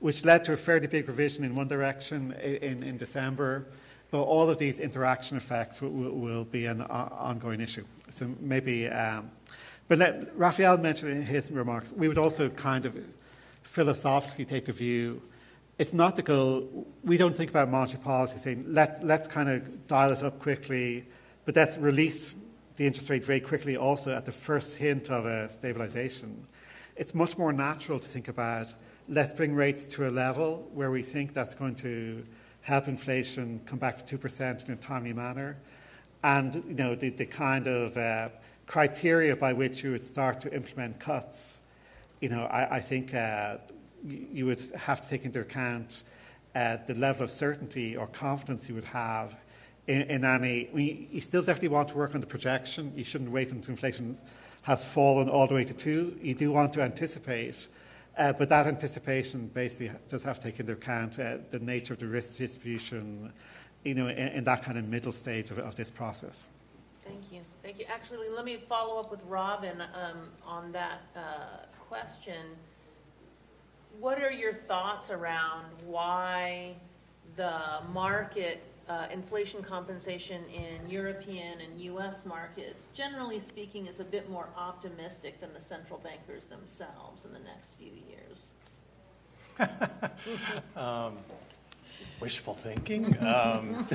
which 0.00 0.24
led 0.24 0.44
to 0.44 0.52
a 0.52 0.56
fairly 0.56 0.86
big 0.86 1.08
revision 1.08 1.44
in 1.44 1.54
one 1.54 1.68
direction 1.68 2.32
in, 2.32 2.82
in 2.82 2.96
December. 2.96 3.66
But 4.10 4.22
all 4.22 4.48
of 4.48 4.58
these 4.58 4.78
interaction 4.78 5.36
effects 5.36 5.82
will, 5.82 5.90
will, 5.90 6.12
will 6.12 6.44
be 6.44 6.66
an 6.66 6.82
ongoing 6.82 7.60
issue. 7.60 7.84
So 8.10 8.30
maybe, 8.38 8.86
um, 8.86 9.30
but 9.88 9.98
let, 9.98 10.36
Raphael 10.36 10.78
mentioned 10.78 11.10
in 11.10 11.22
his 11.22 11.50
remarks, 11.50 11.90
we 11.90 12.06
would 12.06 12.18
also 12.18 12.48
kind 12.48 12.86
of 12.86 12.96
philosophically 13.62 14.44
take 14.44 14.66
the 14.66 14.72
view 14.72 15.20
it's 15.78 15.92
not 15.92 16.16
the 16.16 16.22
goal. 16.22 16.86
We 17.02 17.16
don't 17.16 17.36
think 17.36 17.50
about 17.50 17.68
monetary 17.68 18.02
policy 18.02 18.38
saying 18.38 18.66
let's 18.68 19.02
let's 19.02 19.26
kind 19.26 19.48
of 19.48 19.86
dial 19.86 20.12
it 20.12 20.22
up 20.22 20.38
quickly, 20.38 21.06
but 21.44 21.56
let's 21.56 21.78
release 21.78 22.34
the 22.76 22.86
interest 22.86 23.10
rate 23.10 23.24
very 23.24 23.40
quickly 23.40 23.76
also 23.76 24.14
at 24.14 24.24
the 24.24 24.32
first 24.32 24.76
hint 24.76 25.10
of 25.10 25.26
a 25.26 25.48
stabilization. 25.48 26.46
It's 26.96 27.14
much 27.14 27.36
more 27.38 27.52
natural 27.52 27.98
to 27.98 28.08
think 28.08 28.28
about 28.28 28.72
let's 29.08 29.32
bring 29.32 29.54
rates 29.54 29.84
to 29.84 30.08
a 30.08 30.10
level 30.10 30.68
where 30.72 30.90
we 30.90 31.02
think 31.02 31.34
that's 31.34 31.54
going 31.54 31.74
to 31.74 32.24
help 32.62 32.88
inflation 32.88 33.60
come 33.66 33.78
back 33.78 34.04
to 34.06 34.18
2% 34.18 34.66
in 34.66 34.72
a 34.72 34.76
timely 34.76 35.12
manner. 35.12 35.58
And 36.22 36.54
you 36.54 36.74
know 36.74 36.94
the, 36.94 37.10
the 37.10 37.26
kind 37.26 37.66
of 37.66 37.96
uh, 37.96 38.28
criteria 38.66 39.36
by 39.36 39.52
which 39.52 39.82
you 39.82 39.90
would 39.90 40.02
start 40.02 40.40
to 40.42 40.54
implement 40.54 40.98
cuts, 40.98 41.62
you 42.20 42.28
know, 42.28 42.44
I, 42.44 42.76
I 42.76 42.80
think 42.80 43.12
uh, 43.12 43.58
you, 44.04 44.46
would 44.46 44.60
have 44.76 45.00
to 45.00 45.08
take 45.08 45.24
into 45.24 45.40
account 45.40 46.04
uh, 46.54 46.76
the 46.86 46.94
level 46.94 47.24
of 47.24 47.30
certainty 47.30 47.96
or 47.96 48.06
confidence 48.06 48.68
you 48.68 48.74
would 48.74 48.84
have 48.84 49.36
in, 49.86 50.02
in 50.02 50.24
any. 50.24 50.68
Mean, 50.72 51.08
you 51.10 51.20
still 51.20 51.42
definitely 51.42 51.68
want 51.68 51.88
to 51.88 51.96
work 51.96 52.14
on 52.14 52.20
the 52.20 52.26
projection. 52.26 52.92
You 52.94 53.04
shouldn't 53.04 53.30
wait 53.30 53.50
until 53.52 53.70
inflation 53.70 54.16
has 54.62 54.84
fallen 54.84 55.28
all 55.28 55.46
the 55.46 55.54
way 55.54 55.64
to 55.64 55.74
two. 55.74 56.18
You 56.22 56.34
do 56.34 56.52
want 56.52 56.72
to 56.74 56.82
anticipate. 56.82 57.68
Uh, 58.16 58.32
but 58.32 58.48
that 58.48 58.66
anticipation 58.66 59.48
basically 59.48 59.90
does 60.08 60.22
have 60.22 60.38
to 60.38 60.44
take 60.44 60.60
into 60.60 60.72
account 60.72 61.18
uh, 61.18 61.38
the 61.50 61.58
nature 61.58 61.94
of 61.94 61.98
the 61.98 62.06
risk 62.06 62.38
distribution, 62.38 63.32
you 63.82 63.94
know, 63.94 64.08
in, 64.08 64.28
in 64.28 64.44
that 64.44 64.62
kind 64.62 64.78
of 64.78 64.88
middle 64.88 65.12
stage 65.12 65.50
of, 65.50 65.58
of, 65.58 65.74
this 65.74 65.90
process. 65.90 66.48
Thank 67.02 67.32
you. 67.32 67.40
Thank 67.62 67.80
you. 67.80 67.86
Actually, 67.92 68.28
let 68.30 68.44
me 68.44 68.58
follow 68.68 69.00
up 69.00 69.10
with 69.10 69.20
Robin 69.24 69.80
um, 69.80 70.28
on 70.46 70.70
that 70.72 71.02
uh, 71.16 71.66
question. 71.88 72.46
What 74.00 74.22
are 74.22 74.32
your 74.32 74.52
thoughts 74.52 75.10
around 75.10 75.66
why 75.86 76.74
the 77.36 77.60
market 77.92 78.62
uh, 78.88 79.06
inflation 79.10 79.62
compensation 79.62 80.44
in 80.46 80.88
European 80.88 81.60
and 81.60 81.80
U.S. 81.80 82.26
markets, 82.26 82.88
generally 82.92 83.40
speaking, 83.40 83.86
is 83.86 84.00
a 84.00 84.04
bit 84.04 84.28
more 84.28 84.48
optimistic 84.56 85.40
than 85.40 85.52
the 85.54 85.60
central 85.60 85.98
bankers 86.00 86.46
themselves 86.46 87.24
in 87.24 87.32
the 87.32 87.38
next 87.40 87.74
few 87.76 87.92
years? 88.08 88.50
um, 90.76 91.16
wishful 92.20 92.54
thinking. 92.54 93.16
um, 93.22 93.86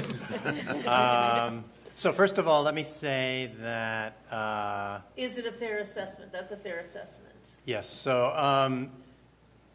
um, 0.87 1.63
so 1.95 2.11
first 2.13 2.37
of 2.37 2.47
all, 2.47 2.63
let 2.63 2.73
me 2.73 2.83
say 2.83 3.51
that. 3.59 4.17
Uh, 4.31 5.01
is 5.17 5.37
it 5.37 5.45
a 5.45 5.51
fair 5.51 5.79
assessment? 5.79 6.31
That's 6.31 6.51
a 6.51 6.57
fair 6.57 6.79
assessment. 6.79 7.35
Yes. 7.65 7.89
So 7.89 8.33
um, 8.35 8.89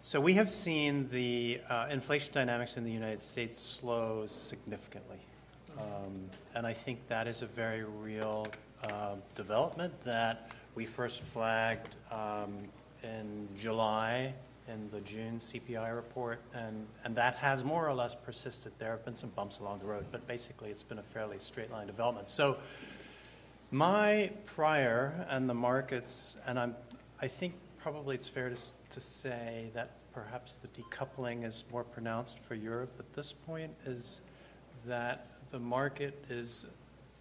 so 0.04 0.20
we 0.20 0.34
have 0.34 0.50
seen 0.50 1.08
the 1.08 1.62
uh, 1.70 1.86
inflation 1.90 2.30
dynamics 2.30 2.76
in 2.76 2.84
the 2.84 2.90
United 2.90 3.22
States 3.22 3.58
slow 3.58 4.26
significantly. 4.26 5.16
Um, 5.78 6.28
and 6.54 6.66
I 6.66 6.74
think 6.74 7.08
that 7.08 7.26
is 7.26 7.40
a 7.40 7.46
very 7.46 7.84
real 7.84 8.46
uh, 8.82 9.14
development 9.34 9.94
that 10.04 10.50
we 10.74 10.84
first 10.84 11.22
flagged 11.22 11.96
um, 12.12 12.68
in 13.02 13.48
July 13.58 14.34
in 14.68 14.90
the 14.90 15.00
June 15.00 15.38
CPI 15.38 15.96
report, 15.96 16.38
and, 16.52 16.86
and 17.04 17.16
that 17.16 17.36
has 17.36 17.64
more 17.64 17.88
or 17.88 17.94
less 17.94 18.14
persisted. 18.14 18.72
There 18.78 18.90
have 18.90 19.06
been 19.06 19.16
some 19.16 19.30
bumps 19.30 19.60
along 19.60 19.78
the 19.78 19.86
road, 19.86 20.04
but 20.12 20.26
basically 20.28 20.68
it's 20.68 20.82
been 20.82 20.98
a 20.98 21.02
fairly 21.02 21.38
straight 21.38 21.72
line 21.72 21.86
development. 21.86 22.28
So 22.28 22.58
my 23.70 24.30
prior 24.44 25.26
and 25.30 25.48
the 25.48 25.54
markets, 25.54 26.36
and 26.46 26.58
I'm, 26.58 26.76
I 27.22 27.26
think 27.26 27.54
probably 27.84 28.14
it's 28.14 28.30
fair 28.30 28.48
to, 28.48 28.56
to 28.88 28.98
say 28.98 29.70
that 29.74 29.90
perhaps 30.14 30.54
the 30.54 30.68
decoupling 30.68 31.44
is 31.44 31.64
more 31.70 31.84
pronounced 31.84 32.38
for 32.38 32.54
Europe 32.54 32.94
at 32.98 33.12
this 33.12 33.34
point, 33.34 33.70
is 33.84 34.22
that 34.86 35.26
the 35.50 35.58
market 35.58 36.24
is 36.30 36.64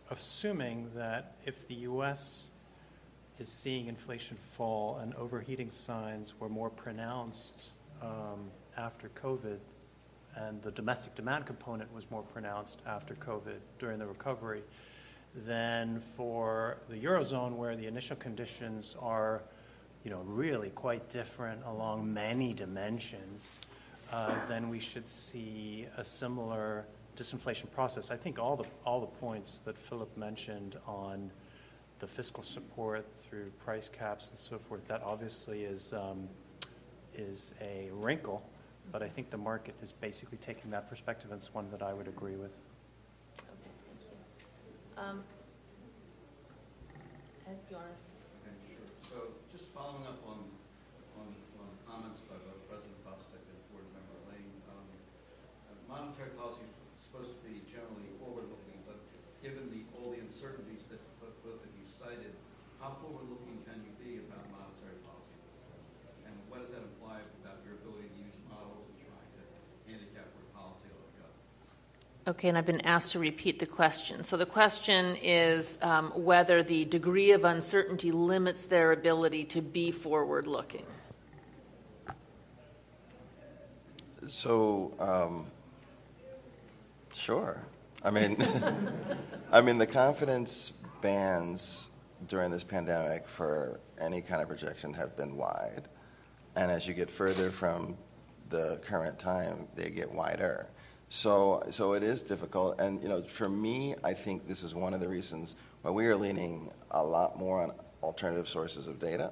assuming 0.09 0.89
that 0.95 1.35
if 1.45 1.67
the 1.67 1.73
U.S. 1.91 2.51
is 3.39 3.49
seeing 3.49 3.87
inflation 3.87 4.37
fall 4.37 4.99
and 4.99 5.13
overheating 5.15 5.69
signs 5.69 6.39
were 6.39 6.47
more 6.47 6.69
pronounced 6.69 7.71
um, 8.01 8.49
after 8.77 9.09
COVID, 9.21 9.59
and 10.37 10.61
the 10.61 10.71
domestic 10.71 11.13
demand 11.13 11.45
component 11.45 11.93
was 11.93 12.09
more 12.09 12.23
pronounced 12.23 12.81
after 12.87 13.15
COVID 13.15 13.59
during 13.79 13.99
the 13.99 14.07
recovery, 14.07 14.63
then 15.45 15.99
for 15.99 16.77
the 16.87 16.95
Eurozone, 16.95 17.57
where 17.57 17.75
the 17.75 17.85
initial 17.85 18.15
conditions 18.15 18.95
are 19.01 19.41
you 20.03 20.11
know, 20.11 20.21
really 20.25 20.69
quite 20.69 21.09
different 21.09 21.61
along 21.65 22.13
many 22.13 22.53
dimensions, 22.53 23.59
uh, 24.11 24.33
then 24.47 24.69
we 24.69 24.79
should 24.79 25.07
see 25.07 25.87
a 25.97 26.03
similar 26.03 26.85
disinflation 27.15 27.71
process. 27.71 28.11
I 28.11 28.17
think 28.17 28.39
all 28.39 28.55
the, 28.55 28.65
all 28.85 28.99
the 28.99 29.07
points 29.07 29.59
that 29.59 29.77
Philip 29.77 30.15
mentioned 30.17 30.77
on 30.85 31.31
the 31.99 32.07
fiscal 32.07 32.43
support 32.43 33.05
through 33.15 33.49
price 33.63 33.87
caps 33.87 34.29
and 34.29 34.37
so 34.37 34.57
forth, 34.57 34.85
that 34.87 35.01
obviously 35.03 35.63
is, 35.63 35.93
um, 35.93 36.27
is 37.15 37.53
a 37.61 37.89
wrinkle, 37.93 38.43
but 38.91 39.01
I 39.01 39.07
think 39.07 39.29
the 39.29 39.37
market 39.37 39.75
is 39.81 39.93
basically 39.93 40.37
taking 40.39 40.69
that 40.71 40.89
perspective, 40.89 41.31
and 41.31 41.39
it's 41.39 41.53
one 41.53 41.69
that 41.71 41.81
I 41.81 41.93
would 41.93 42.07
agree 42.07 42.35
with. 42.35 42.51
Okay, 43.39 43.71
thank 43.85 43.99
you. 44.01 45.01
Um, 45.01 45.23
Ed, 47.47 47.57
you 47.69 47.77
want 47.77 47.87
to 47.87 48.12
following 49.73 50.05
up 50.05 50.21
on, 50.29 50.37
on, 51.17 51.33
on 51.57 51.65
comments 51.89 52.21
by 52.29 52.37
both 52.45 52.61
President 52.69 52.93
Bostic 53.01 53.41
and 53.41 53.57
Board 53.73 53.89
Member 53.89 54.21
Lane, 54.29 54.53
um, 54.69 54.85
uh, 54.85 55.73
monetary 55.89 56.29
policy 56.37 56.61
is 56.61 57.01
supposed 57.01 57.33
to 57.33 57.41
be 57.41 57.65
generally 57.65 58.05
forward-looking, 58.21 58.85
but 58.85 59.01
given 59.41 59.73
the, 59.73 59.81
all 59.97 60.13
the 60.13 60.21
uncertainties 60.21 60.85
that 60.93 61.01
both 61.17 61.57
of 61.57 61.71
you 61.73 61.89
cited, 61.89 62.37
how 62.77 63.01
forward-looking 63.01 63.65
can 63.65 63.81
you 63.81 63.89
be 63.97 64.21
about 64.21 64.45
monetary 64.53 65.01
policy? 65.01 65.41
And 66.29 66.37
what 66.53 66.61
does 66.61 66.69
that 66.77 66.85
imply 66.85 67.25
about 67.41 67.65
your 67.65 67.81
ability 67.81 68.13
to 68.13 68.19
use 68.29 68.37
models 68.45 68.85
and 68.93 68.97
trying 69.09 69.31
to 69.41 69.43
handicap 69.89 70.29
where 70.37 70.53
policy 70.53 70.85
ought 70.93 71.01
to 71.01 71.15
go? 71.17 71.29
Okay, 72.25 72.47
and 72.47 72.57
I've 72.57 72.65
been 72.65 72.81
asked 72.81 73.11
to 73.11 73.19
repeat 73.19 73.59
the 73.59 73.65
question. 73.65 74.23
So 74.23 74.37
the 74.37 74.45
question 74.45 75.17
is 75.21 75.77
um, 75.81 76.11
whether 76.11 76.63
the 76.63 76.85
degree 76.85 77.31
of 77.31 77.43
uncertainty 77.43 78.13
limits 78.13 78.65
their 78.65 78.93
ability 78.93 79.43
to 79.45 79.61
be 79.61 79.91
forward 79.91 80.47
looking. 80.47 80.85
So, 84.29 84.93
um, 84.99 85.47
sure. 87.13 87.59
I 88.05 88.11
mean, 88.11 88.37
I 89.51 89.59
mean, 89.59 89.77
the 89.77 89.87
confidence 89.87 90.71
bands 91.01 91.89
during 92.29 92.51
this 92.51 92.63
pandemic 92.63 93.27
for 93.27 93.81
any 93.99 94.21
kind 94.21 94.41
of 94.41 94.47
projection 94.47 94.93
have 94.93 95.17
been 95.17 95.35
wide, 95.35 95.89
and 96.55 96.71
as 96.71 96.87
you 96.87 96.93
get 96.93 97.11
further 97.11 97.49
from 97.49 97.97
the 98.49 98.79
current 98.85 99.19
time, 99.19 99.67
they 99.75 99.89
get 99.89 100.09
wider. 100.09 100.69
So, 101.13 101.61
so 101.69 101.93
it 101.93 102.01
is 102.01 102.23
difficult. 102.23 102.79
And, 102.79 102.99
you 103.03 103.07
know, 103.07 103.21
for 103.21 103.47
me, 103.47 103.93
I 104.03 104.15
think 104.15 104.47
this 104.47 104.63
is 104.63 104.73
one 104.73 104.95
of 104.95 104.99
the 104.99 105.07
reasons 105.07 105.55
why 105.83 105.91
we 105.91 106.07
are 106.07 106.15
leaning 106.15 106.71
a 106.89 107.03
lot 107.03 107.37
more 107.37 107.61
on 107.61 107.71
alternative 108.01 108.49
sources 108.49 108.87
of 108.87 108.97
data. 108.97 109.29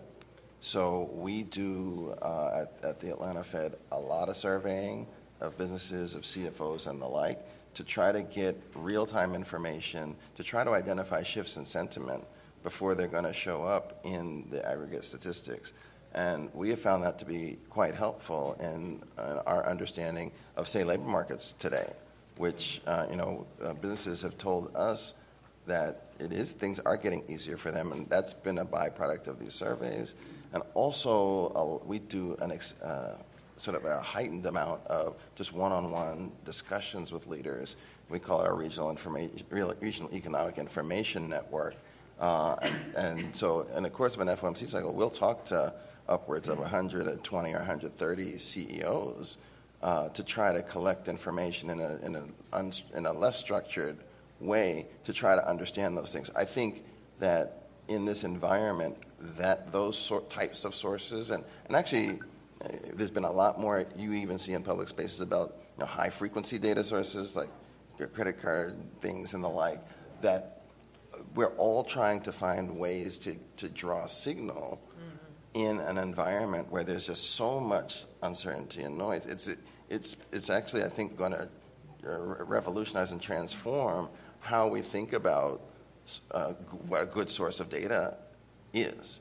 So 0.59 1.09
we 1.11 1.41
do 1.41 2.13
uh, 2.21 2.65
at, 2.83 2.85
at 2.87 2.99
the 2.99 3.09
Atlanta 3.09 3.43
Fed 3.43 3.77
a 3.91 3.97
lot 3.99 4.29
of 4.29 4.37
surveying 4.37 5.07
of 5.39 5.57
businesses, 5.57 6.13
of 6.13 6.21
CFOs, 6.21 6.85
and 6.85 7.01
the 7.01 7.07
like 7.07 7.39
to 7.73 7.83
try 7.83 8.11
to 8.11 8.21
get 8.21 8.61
real 8.75 9.07
time 9.07 9.33
information, 9.33 10.15
to 10.35 10.43
try 10.43 10.63
to 10.63 10.73
identify 10.73 11.23
shifts 11.23 11.57
in 11.57 11.65
sentiment 11.65 12.23
before 12.61 12.93
they're 12.93 13.07
going 13.07 13.23
to 13.23 13.33
show 13.33 13.63
up 13.63 13.99
in 14.03 14.45
the 14.51 14.63
aggregate 14.69 15.03
statistics. 15.03 15.73
And 16.13 16.49
we 16.53 16.69
have 16.69 16.79
found 16.79 17.03
that 17.03 17.19
to 17.19 17.25
be 17.25 17.57
quite 17.69 17.95
helpful 17.95 18.57
in, 18.59 19.01
our 19.45 19.65
understanding 19.65 20.31
of, 20.57 20.67
say, 20.67 20.83
labor 20.83 21.03
markets 21.03 21.53
today, 21.53 21.93
which, 22.37 22.81
uh, 22.85 23.05
you 23.09 23.15
know, 23.15 23.45
uh, 23.63 23.73
businesses 23.73 24.21
have 24.21 24.37
told 24.37 24.75
us 24.75 25.13
that 25.67 26.11
it 26.19 26.33
is, 26.33 26.51
things 26.51 26.79
are 26.81 26.97
getting 26.97 27.23
easier 27.29 27.57
for 27.57 27.71
them, 27.71 27.91
and 27.91 28.09
that's 28.09 28.33
been 28.33 28.57
a 28.57 28.65
byproduct 28.65 29.27
of 29.27 29.39
these 29.39 29.53
surveys. 29.53 30.15
And 30.53 30.63
also, 30.73 31.79
uh, 31.81 31.85
we 31.85 31.99
do 31.99 32.35
an 32.41 32.51
ex, 32.51 32.79
uh, 32.81 33.15
sort 33.57 33.77
of 33.77 33.85
a 33.85 34.01
heightened 34.01 34.45
amount 34.45 34.85
of 34.87 35.15
just 35.35 35.53
one-on-one 35.53 36.31
discussions 36.45 37.11
with 37.11 37.27
leaders. 37.27 37.77
We 38.09 38.19
call 38.19 38.41
it 38.41 38.47
our 38.47 38.55
regional 38.55 38.89
information, 38.89 39.45
regional 39.49 40.13
economic 40.13 40.57
information 40.57 41.29
network. 41.29 41.75
Uh, 42.19 42.55
and, 42.61 42.95
and, 42.95 43.35
so, 43.35 43.61
in 43.75 43.83
the 43.83 43.89
course 43.89 44.15
of 44.15 44.21
an 44.21 44.27
FOMC 44.27 44.67
cycle, 44.67 44.93
we'll 44.93 45.09
talk 45.09 45.45
to 45.45 45.73
upwards 46.11 46.47
of 46.49 46.59
120 46.59 47.53
or 47.53 47.57
130 47.57 48.37
CEOs 48.37 49.37
uh, 49.81 50.09
to 50.09 50.23
try 50.23 50.51
to 50.51 50.61
collect 50.61 51.07
information 51.07 51.69
in 51.69 51.79
a, 51.79 51.97
in, 52.03 52.15
a 52.15 52.63
in 52.95 53.05
a 53.05 53.13
less 53.13 53.39
structured 53.39 53.97
way 54.39 54.85
to 55.05 55.13
try 55.13 55.35
to 55.35 55.47
understand 55.47 55.97
those 55.97 56.11
things. 56.11 56.29
I 56.35 56.45
think 56.45 56.83
that 57.19 57.69
in 57.87 58.05
this 58.05 58.23
environment, 58.23 58.97
that 59.37 59.71
those 59.71 59.97
sort, 59.97 60.29
types 60.29 60.65
of 60.65 60.75
sources, 60.75 61.29
and, 61.29 61.43
and 61.65 61.75
actually, 61.75 62.19
uh, 62.63 62.67
there's 62.93 63.09
been 63.09 63.23
a 63.23 63.31
lot 63.31 63.59
more 63.59 63.85
you 63.95 64.13
even 64.13 64.37
see 64.37 64.53
in 64.53 64.63
public 64.63 64.87
spaces 64.89 65.21
about 65.21 65.55
you 65.77 65.81
know, 65.81 65.85
high 65.85 66.09
frequency 66.09 66.59
data 66.59 66.83
sources 66.83 67.35
like 67.35 67.49
your 67.97 68.07
credit 68.07 68.41
card 68.41 68.75
things 69.01 69.33
and 69.33 69.43
the 69.43 69.49
like, 69.49 69.79
that 70.21 70.63
we're 71.35 71.55
all 71.57 71.83
trying 71.83 72.21
to 72.21 72.31
find 72.31 72.77
ways 72.77 73.17
to, 73.19 73.35
to 73.57 73.69
draw 73.69 74.05
signal 74.05 74.81
in 75.53 75.79
an 75.79 75.97
environment 75.97 76.71
where 76.71 76.83
there's 76.83 77.05
just 77.05 77.31
so 77.31 77.59
much 77.59 78.05
uncertainty 78.23 78.83
and 78.83 78.97
noise. 78.97 79.25
It's, 79.25 79.49
it's, 79.89 80.17
it's 80.31 80.49
actually, 80.49 80.83
I 80.83 80.89
think, 80.89 81.17
going 81.17 81.33
to 81.33 81.49
uh, 82.07 82.43
revolutionize 82.45 83.11
and 83.11 83.21
transform 83.21 84.09
how 84.39 84.67
we 84.67 84.81
think 84.81 85.13
about 85.13 85.61
uh, 86.31 86.53
what 86.87 87.03
a 87.03 87.05
good 87.05 87.29
source 87.29 87.59
of 87.59 87.69
data 87.69 88.17
is. 88.73 89.19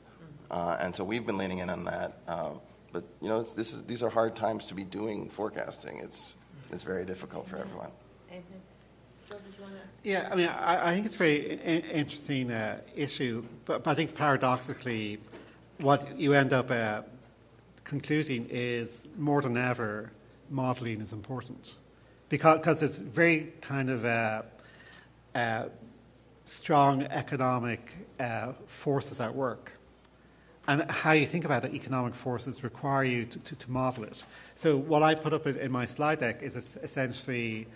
Uh, 0.49 0.77
and 0.79 0.95
so 0.95 1.03
we've 1.03 1.25
been 1.25 1.37
leaning 1.37 1.59
in 1.59 1.69
on 1.69 1.85
that. 1.85 2.19
Um, 2.27 2.59
but 2.91 3.03
you 3.21 3.29
know, 3.29 3.41
it's, 3.41 3.53
this 3.53 3.73
is, 3.73 3.83
these 3.83 4.03
are 4.03 4.09
hard 4.09 4.35
times 4.35 4.65
to 4.67 4.73
be 4.73 4.83
doing 4.83 5.29
forecasting. 5.29 5.99
It's, 5.99 6.35
it's 6.71 6.83
very 6.83 7.05
difficult 7.05 7.47
for 7.47 7.57
everyone. 7.57 7.91
Anything? 8.29 8.61
Phil, 9.25 9.37
did 9.39 9.53
you 9.57 9.63
want 9.63 9.75
to? 9.75 10.09
Yeah, 10.09 10.29
I 10.31 10.35
mean, 10.35 10.47
I, 10.47 10.89
I 10.89 10.93
think 10.93 11.05
it's 11.05 11.15
a 11.15 11.17
very 11.17 11.59
I- 11.59 11.93
interesting 11.93 12.51
uh, 12.51 12.81
issue, 12.95 13.45
but, 13.65 13.83
but 13.83 13.91
I 13.91 13.95
think 13.95 14.15
paradoxically, 14.15 15.19
what 15.81 16.19
you 16.19 16.33
end 16.33 16.53
up 16.53 16.71
uh, 16.71 17.01
concluding 17.83 18.47
is 18.49 19.05
more 19.17 19.41
than 19.41 19.57
ever, 19.57 20.11
modelling 20.49 21.01
is 21.01 21.13
important 21.13 21.73
because 22.29 22.61
cause 22.63 22.83
it's 22.83 23.01
very 23.01 23.53
kind 23.61 23.89
of 23.89 24.05
uh, 24.05 24.41
uh, 25.35 25.65
strong 26.45 27.03
economic 27.03 27.91
uh, 28.19 28.53
forces 28.67 29.19
at 29.19 29.35
work. 29.35 29.73
And 30.67 30.89
how 30.89 31.11
you 31.11 31.25
think 31.25 31.43
about 31.43 31.65
it, 31.65 31.73
economic 31.73 32.13
forces 32.13 32.63
require 32.63 33.03
you 33.03 33.25
to, 33.25 33.39
to, 33.39 33.55
to 33.55 33.71
model 33.71 34.03
it. 34.03 34.23
So, 34.55 34.77
what 34.77 35.01
I 35.01 35.15
put 35.15 35.33
up 35.33 35.47
in, 35.47 35.57
in 35.57 35.71
my 35.71 35.85
slide 35.87 36.19
deck 36.19 36.43
is 36.43 36.55
essentially 36.55 37.67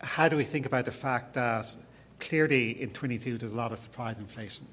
how 0.00 0.28
do 0.28 0.36
we 0.36 0.44
think 0.44 0.64
about 0.64 0.84
the 0.84 0.92
fact 0.92 1.34
that 1.34 1.72
clearly 2.18 2.80
in 2.80 2.90
22 2.90 3.38
there's 3.38 3.52
a 3.52 3.56
lot 3.56 3.72
of 3.72 3.78
surprise 3.78 4.18
inflation? 4.18 4.66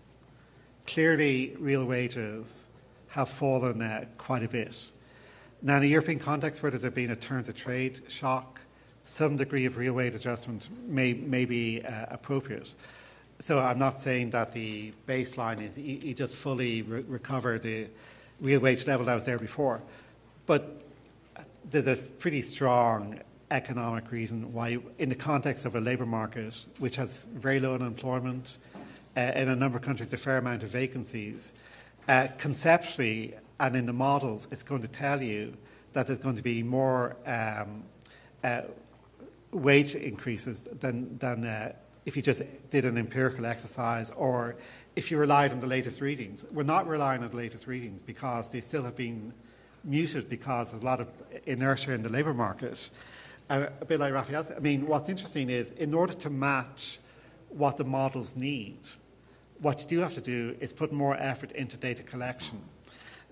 Clearly, 0.87 1.55
real 1.59 1.85
wages 1.85 2.67
have 3.09 3.29
fallen 3.29 3.81
uh, 3.81 4.05
quite 4.17 4.43
a 4.43 4.47
bit. 4.47 4.91
Now, 5.61 5.77
in 5.77 5.83
a 5.83 5.87
European 5.87 6.19
context 6.19 6.61
where 6.61 6.69
there's 6.69 6.85
been 6.93 7.11
a 7.11 7.15
terms 7.15 7.49
of 7.49 7.55
trade 7.55 8.01
shock, 8.07 8.59
some 9.03 9.35
degree 9.35 9.65
of 9.65 9.77
real 9.77 9.93
wage 9.93 10.13
adjustment 10.13 10.69
may, 10.87 11.13
may 11.13 11.45
be 11.45 11.81
uh, 11.81 12.05
appropriate. 12.09 12.73
So, 13.39 13.59
I'm 13.59 13.79
not 13.79 14.01
saying 14.01 14.29
that 14.31 14.51
the 14.51 14.93
baseline 15.07 15.61
is 15.61 15.77
you, 15.77 15.95
you 15.95 16.13
just 16.13 16.35
fully 16.35 16.81
re- 16.81 17.03
recover 17.07 17.57
the 17.57 17.87
real 18.39 18.59
wage 18.59 18.85
level 18.85 19.05
that 19.05 19.15
was 19.15 19.25
there 19.25 19.39
before. 19.39 19.81
But 20.45 20.81
there's 21.69 21.87
a 21.87 21.95
pretty 21.95 22.41
strong 22.41 23.19
economic 23.51 24.11
reason 24.11 24.53
why, 24.53 24.77
in 24.99 25.09
the 25.09 25.15
context 25.15 25.65
of 25.65 25.75
a 25.75 25.81
labour 25.81 26.05
market 26.05 26.65
which 26.79 26.95
has 26.95 27.25
very 27.25 27.59
low 27.59 27.73
unemployment, 27.75 28.57
uh, 29.15 29.31
in 29.35 29.49
a 29.49 29.55
number 29.55 29.77
of 29.77 29.83
countries, 29.83 30.13
a 30.13 30.17
fair 30.17 30.37
amount 30.37 30.63
of 30.63 30.69
vacancies, 30.69 31.53
uh, 32.07 32.27
conceptually 32.37 33.33
and 33.59 33.75
in 33.75 33.85
the 33.85 33.93
models, 33.93 34.47
it's 34.51 34.63
going 34.63 34.81
to 34.81 34.87
tell 34.87 35.21
you 35.21 35.55
that 35.93 36.07
there's 36.07 36.19
going 36.19 36.35
to 36.35 36.43
be 36.43 36.61
more 36.61 37.15
um, 37.25 37.83
uh, 38.43 38.61
wage 39.51 39.95
increases 39.95 40.67
than, 40.79 41.17
than 41.17 41.45
uh, 41.45 41.71
if 42.05 42.15
you 42.15 42.21
just 42.21 42.41
did 42.69 42.85
an 42.85 42.97
empirical 42.97 43.45
exercise 43.45 44.11
or 44.11 44.57
if 44.95 45.09
you 45.09 45.17
relied 45.17 45.51
on 45.51 45.59
the 45.59 45.67
latest 45.67 46.01
readings. 46.01 46.45
We're 46.51 46.63
not 46.63 46.87
relying 46.87 47.23
on 47.23 47.31
the 47.31 47.37
latest 47.37 47.65
readings 47.65 48.01
because 48.01 48.51
they 48.51 48.61
still 48.61 48.83
have 48.83 48.95
been 48.95 49.33
muted 49.83 50.29
because 50.29 50.71
there's 50.71 50.83
a 50.83 50.85
lot 50.85 50.99
of 50.99 51.07
inertia 51.45 51.93
in 51.93 52.01
the 52.01 52.09
labour 52.09 52.33
market. 52.33 52.89
And 53.49 53.69
a 53.79 53.85
bit 53.85 53.99
like 53.99 54.13
Raphael, 54.13 54.45
I 54.55 54.59
mean, 54.59 54.87
what's 54.87 55.09
interesting 55.09 55.49
is 55.49 55.71
in 55.71 55.93
order 55.93 56.13
to 56.13 56.29
match 56.29 56.99
what 57.49 57.77
the 57.77 57.83
models 57.83 58.35
need, 58.35 58.79
what 59.59 59.81
you 59.81 59.87
do 59.87 59.99
have 59.99 60.13
to 60.13 60.21
do 60.21 60.55
is 60.59 60.73
put 60.73 60.91
more 60.91 61.15
effort 61.15 61.51
into 61.51 61.77
data 61.77 62.03
collection. 62.03 62.61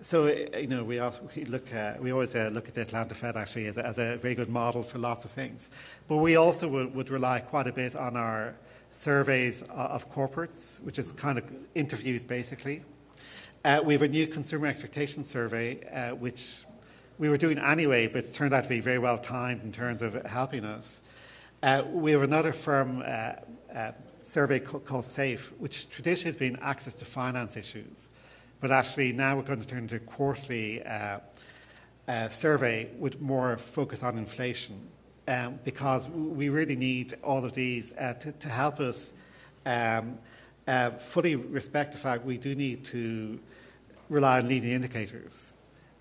So, 0.02 0.26
uh, 0.26 0.58
you 0.58 0.68
know, 0.68 0.84
we, 0.84 1.00
also, 1.00 1.30
we, 1.36 1.46
look, 1.46 1.74
uh, 1.74 1.94
we 2.00 2.12
always 2.12 2.36
uh, 2.36 2.50
look 2.52 2.68
at 2.68 2.74
the 2.74 2.82
Atlanta 2.82 3.16
Fed 3.16 3.38
actually 3.38 3.68
as 3.68 3.78
a, 3.78 3.86
as 3.86 3.98
a, 4.00 4.18
very 4.18 4.36
good 4.36 4.50
model 4.50 4.84
for 4.84 5.00
lots 5.00 5.24
of 5.24 5.32
things. 5.32 5.70
But 6.08 6.18
we 6.18 6.36
also 6.36 6.68
would, 6.68 6.94
would 6.94 7.10
rely 7.10 7.40
quite 7.40 7.68
a 7.68 7.72
bit 7.72 7.96
on 7.96 8.18
our 8.18 8.56
surveys 8.90 9.62
of 9.70 10.12
corporates, 10.12 10.82
which 10.82 11.00
is 11.00 11.12
kind 11.14 11.38
of 11.38 11.46
interviews 11.74 12.24
basically. 12.24 12.84
Uh, 13.64 13.80
we 13.84 13.94
have 13.94 14.02
a 14.02 14.08
new 14.08 14.28
consumer 14.28 14.68
expectation 14.68 15.24
survey, 15.24 15.82
uh, 15.86 16.16
which 16.16 16.56
we 17.18 17.30
were 17.30 17.38
doing 17.38 17.58
anyway, 17.58 18.08
but 18.08 18.26
it's 18.26 18.36
turned 18.36 18.54
out 18.54 18.64
to 18.64 18.70
be 18.70 18.82
very 18.82 19.00
well 19.00 19.18
timed 19.18 19.64
in 19.64 19.72
terms 19.72 20.02
of 20.02 20.14
helping 20.26 20.66
us. 20.66 21.02
Uh, 21.62 21.82
we 21.90 22.12
have 22.12 22.24
another 22.24 22.52
firm 22.52 23.02
survey 24.26 24.60
called, 24.60 25.06
SAFE, 25.06 25.54
which 25.60 25.90
traditionally 25.90 26.30
has 26.30 26.36
been 26.36 26.58
access 26.62 26.96
to 26.96 27.06
finance 27.06 27.58
issues, 27.58 28.10
but 28.60 28.72
actually 28.72 29.12
now 29.12 29.36
we're 29.36 29.44
going 29.44 29.62
to 29.62 29.68
turn 29.68 29.80
into 29.84 29.96
a 29.98 30.00
quarterly 30.00 30.84
uh, 30.84 31.20
uh, 32.08 32.30
survey 32.30 32.90
with 32.98 33.22
more 33.22 33.58
focus 33.58 34.04
on 34.04 34.18
inflation, 34.18 34.90
um, 35.28 35.60
because 35.64 36.10
we 36.10 36.50
really 36.50 36.76
need 36.76 37.14
all 37.24 37.46
of 37.46 37.54
these 37.54 37.94
uh, 37.94 38.14
to, 38.14 38.32
to, 38.34 38.50
help 38.50 38.80
us 38.80 39.14
um, 39.66 40.18
fully 41.00 41.36
respect 41.36 41.94
the 41.94 41.98
fact 41.98 42.26
we 42.26 42.38
do 42.38 42.56
need 42.56 42.84
to 42.84 43.40
rely 44.10 44.40
on 44.40 44.48
leading 44.48 44.72
indicators 44.72 45.54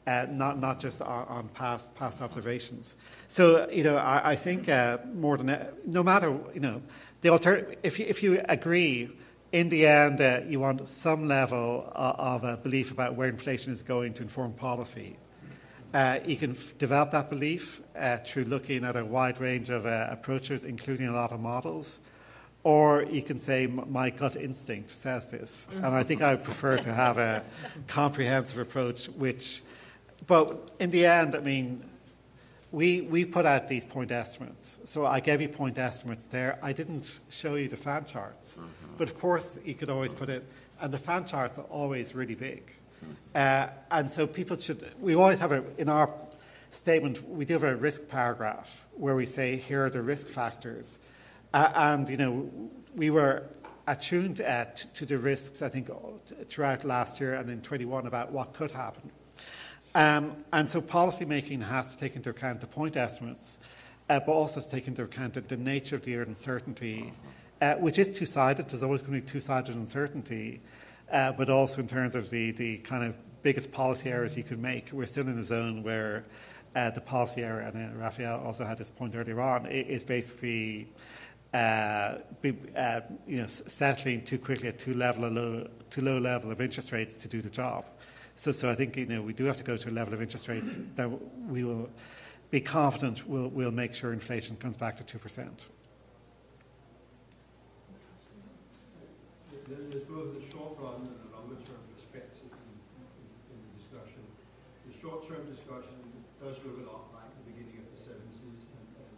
uh, 0.06 0.26
not, 0.30 0.58
not 0.58 0.80
just 0.80 1.00
on, 1.00 1.26
on, 1.28 1.48
past, 1.48 1.94
past 1.94 2.20
observations. 2.20 2.96
So, 3.28 3.68
you 3.70 3.84
know, 3.84 3.96
I, 3.96 4.32
I 4.32 4.36
think 4.36 4.68
uh, 4.68 4.98
more 5.14 5.36
than, 5.36 5.50
uh, 5.50 5.70
no 5.86 6.02
matter, 6.02 6.36
you 6.54 6.60
know, 6.60 6.82
the 7.22 7.30
alter- 7.30 7.74
if, 7.82 7.98
you, 7.98 8.06
if 8.06 8.22
you 8.22 8.42
agree, 8.48 9.10
in 9.50 9.68
the 9.68 9.86
end, 9.86 10.20
uh, 10.20 10.40
you 10.46 10.60
want 10.60 10.86
some 10.86 11.26
level 11.28 11.90
of, 11.94 12.44
of 12.44 12.62
belief 12.62 12.90
about 12.90 13.14
where 13.16 13.28
inflation 13.28 13.72
is 13.72 13.82
going 13.82 14.14
to 14.14 14.22
inform 14.22 14.52
policy. 14.52 15.16
Uh, 15.94 16.18
you 16.24 16.36
can 16.36 16.52
f- 16.52 16.76
develop 16.78 17.10
that 17.10 17.30
belief 17.30 17.80
uh, 17.96 18.18
through 18.18 18.44
looking 18.44 18.84
at 18.84 18.96
a 18.96 19.04
wide 19.04 19.40
range 19.40 19.70
of 19.70 19.86
approaches, 19.86 20.64
including 20.64 21.08
a 21.08 21.12
lot 21.12 21.32
of 21.32 21.40
models. 21.40 22.00
Or 22.64 23.02
you 23.02 23.22
can 23.22 23.40
say, 23.40 23.66
my 23.66 24.10
gut 24.10 24.36
instinct 24.36 24.90
says 24.90 25.30
this. 25.30 25.66
And 25.74 25.86
I 25.86 26.02
think 26.04 26.22
I 26.22 26.34
would 26.34 26.44
prefer 26.44 26.78
to 26.78 26.94
have 26.94 27.18
a 27.18 27.44
comprehensive 27.88 28.58
approach 28.58 29.06
which 29.06 29.62
but 30.26 30.70
in 30.78 30.90
the 30.90 31.06
end, 31.06 31.34
I 31.34 31.40
mean, 31.40 31.84
we, 32.72 33.02
we 33.02 33.24
put 33.24 33.46
out 33.46 33.68
these 33.68 33.84
point 33.84 34.10
estimates. 34.10 34.78
So 34.86 35.06
I 35.06 35.20
gave 35.20 35.40
you 35.40 35.48
point 35.48 35.78
estimates 35.78 36.26
there. 36.26 36.58
I 36.62 36.72
didn't 36.72 37.20
show 37.28 37.54
you 37.54 37.68
the 37.68 37.76
fan 37.76 38.06
charts. 38.06 38.54
Mm-hmm. 38.56 38.96
But 38.96 39.08
of 39.08 39.18
course, 39.18 39.58
you 39.64 39.74
could 39.74 39.90
always 39.90 40.12
put 40.12 40.28
it, 40.28 40.44
and 40.80 40.92
the 40.92 40.98
fan 40.98 41.26
charts 41.26 41.58
are 41.58 41.66
always 41.66 42.14
really 42.14 42.34
big. 42.34 42.72
Uh, 43.34 43.68
and 43.90 44.10
so 44.10 44.26
people 44.26 44.56
should, 44.58 44.84
we 45.00 45.14
always 45.14 45.40
have 45.40 45.52
a, 45.52 45.64
in 45.78 45.88
our 45.88 46.12
statement, 46.70 47.28
we 47.28 47.44
do 47.44 47.54
have 47.54 47.64
a 47.64 47.76
risk 47.76 48.08
paragraph 48.08 48.86
where 48.94 49.14
we 49.14 49.26
say, 49.26 49.56
here 49.56 49.86
are 49.86 49.90
the 49.90 50.02
risk 50.02 50.28
factors. 50.28 51.00
Uh, 51.52 51.70
and, 51.74 52.08
you 52.08 52.16
know, 52.16 52.50
we 52.94 53.10
were 53.10 53.44
attuned 53.86 54.40
uh, 54.40 54.66
to 54.94 55.06
the 55.06 55.18
risks, 55.18 55.62
I 55.62 55.68
think, 55.68 55.90
throughout 56.48 56.84
last 56.84 57.20
year 57.20 57.34
and 57.34 57.50
in 57.50 57.62
21 57.62 58.06
about 58.06 58.32
what 58.32 58.54
could 58.54 58.70
happen. 58.70 59.10
Um, 59.94 60.44
and 60.52 60.68
so 60.68 60.80
policy 60.80 61.24
making 61.24 61.60
has 61.60 61.92
to 61.92 61.98
take 61.98 62.16
into 62.16 62.30
account 62.30 62.60
the 62.60 62.66
point 62.66 62.96
estimates, 62.96 63.58
uh, 64.08 64.20
but 64.20 64.32
also 64.32 64.56
has 64.56 64.66
to 64.66 64.76
take 64.76 64.88
into 64.88 65.02
account 65.02 65.34
the, 65.34 65.42
the 65.42 65.56
nature 65.56 65.96
of 65.96 66.02
the 66.02 66.14
uncertainty, 66.14 67.12
uh, 67.60 67.74
which 67.74 67.98
is 67.98 68.16
two 68.16 68.24
sided. 68.24 68.68
There's 68.68 68.82
always 68.82 69.02
going 69.02 69.20
to 69.20 69.20
be 69.20 69.30
two 69.30 69.40
sided 69.40 69.74
uncertainty, 69.74 70.60
uh, 71.10 71.32
but 71.32 71.50
also 71.50 71.80
in 71.80 71.86
terms 71.86 72.14
of 72.14 72.30
the, 72.30 72.52
the 72.52 72.78
kind 72.78 73.04
of 73.04 73.14
biggest 73.42 73.70
policy 73.70 74.08
errors 74.08 74.36
you 74.36 74.44
could 74.44 74.60
make. 74.60 74.90
We're 74.92 75.06
still 75.06 75.28
in 75.28 75.38
a 75.38 75.42
zone 75.42 75.82
where 75.82 76.24
uh, 76.74 76.88
the 76.90 77.02
policy 77.02 77.42
error, 77.42 77.60
and 77.60 77.76
uh, 77.76 77.98
Raphael 77.98 78.40
also 78.40 78.64
had 78.64 78.78
this 78.78 78.88
point 78.88 79.14
earlier 79.14 79.40
on, 79.40 79.66
is 79.66 80.04
basically. 80.04 80.88
Uh, 81.52 82.16
be, 82.40 82.56
uh, 82.74 83.02
you 83.26 83.36
know, 83.36 83.46
settling 83.46 84.24
too 84.24 84.38
quickly 84.38 84.68
at 84.68 84.78
too 84.78 84.94
level, 84.94 85.28
low, 85.28 85.68
too 85.90 86.00
low 86.00 86.16
level 86.16 86.50
of 86.50 86.62
interest 86.62 86.92
rates 86.92 87.14
to 87.16 87.28
do 87.28 87.42
the 87.42 87.50
job. 87.50 87.84
So, 88.42 88.50
so 88.50 88.68
I 88.68 88.74
think 88.74 88.96
you 88.96 89.06
know 89.06 89.22
we 89.22 89.32
do 89.32 89.44
have 89.44 89.56
to 89.58 89.62
go 89.62 89.76
to 89.76 89.88
a 89.88 89.94
level 89.94 90.14
of 90.14 90.20
interest 90.20 90.48
rates 90.48 90.76
that 90.96 91.06
we 91.46 91.62
will 91.62 91.88
be 92.50 92.60
confident 92.60 93.22
will 93.28 93.46
will 93.46 93.70
make 93.70 93.94
sure 93.94 94.12
inflation 94.12 94.56
comes 94.56 94.76
back 94.76 94.96
to 94.98 95.04
two 95.04 95.22
percent. 95.22 95.70
There's 99.70 100.02
both 100.10 100.34
the 100.34 100.42
short 100.42 100.74
run 100.82 101.06
and 101.06 101.22
the 101.22 101.30
longer 101.30 101.54
term 101.62 101.86
perspective 101.94 102.50
in, 102.50 102.74
in, 102.98 103.54
in 103.54 103.58
the 103.62 103.70
discussion. 103.78 104.26
The 104.90 104.94
short 104.98 105.22
term 105.22 105.46
discussion 105.46 106.02
does 106.42 106.58
look 106.66 106.82
a 106.82 106.86
lot 106.90 107.14
like 107.14 107.30
the 107.46 107.46
beginning 107.46 107.78
of 107.78 107.94
the 107.94 108.00
70s, 108.10 108.42
and, 108.58 109.06
and 109.06 109.14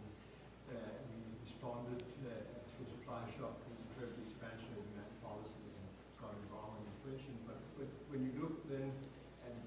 uh, 0.69 1.01
we 1.09 1.17
responded 1.41 2.05
uh, 2.29 2.29
to 2.29 2.77
a 2.77 2.87
supply 2.93 3.25
shock 3.41 3.57
and 3.57 3.73
curbed 3.97 4.21
the 4.21 4.29
expansion 4.29 4.69
of 4.77 4.85
demand 4.85 5.09
policies 5.25 5.81
and 5.81 5.89
got 6.21 6.29
involved 6.45 6.77
in 6.77 6.93
inflation. 6.93 7.33
But, 7.49 7.57
but 7.73 7.89
when 8.13 8.21
you 8.21 8.37
look 8.37 8.61
then 8.69 8.93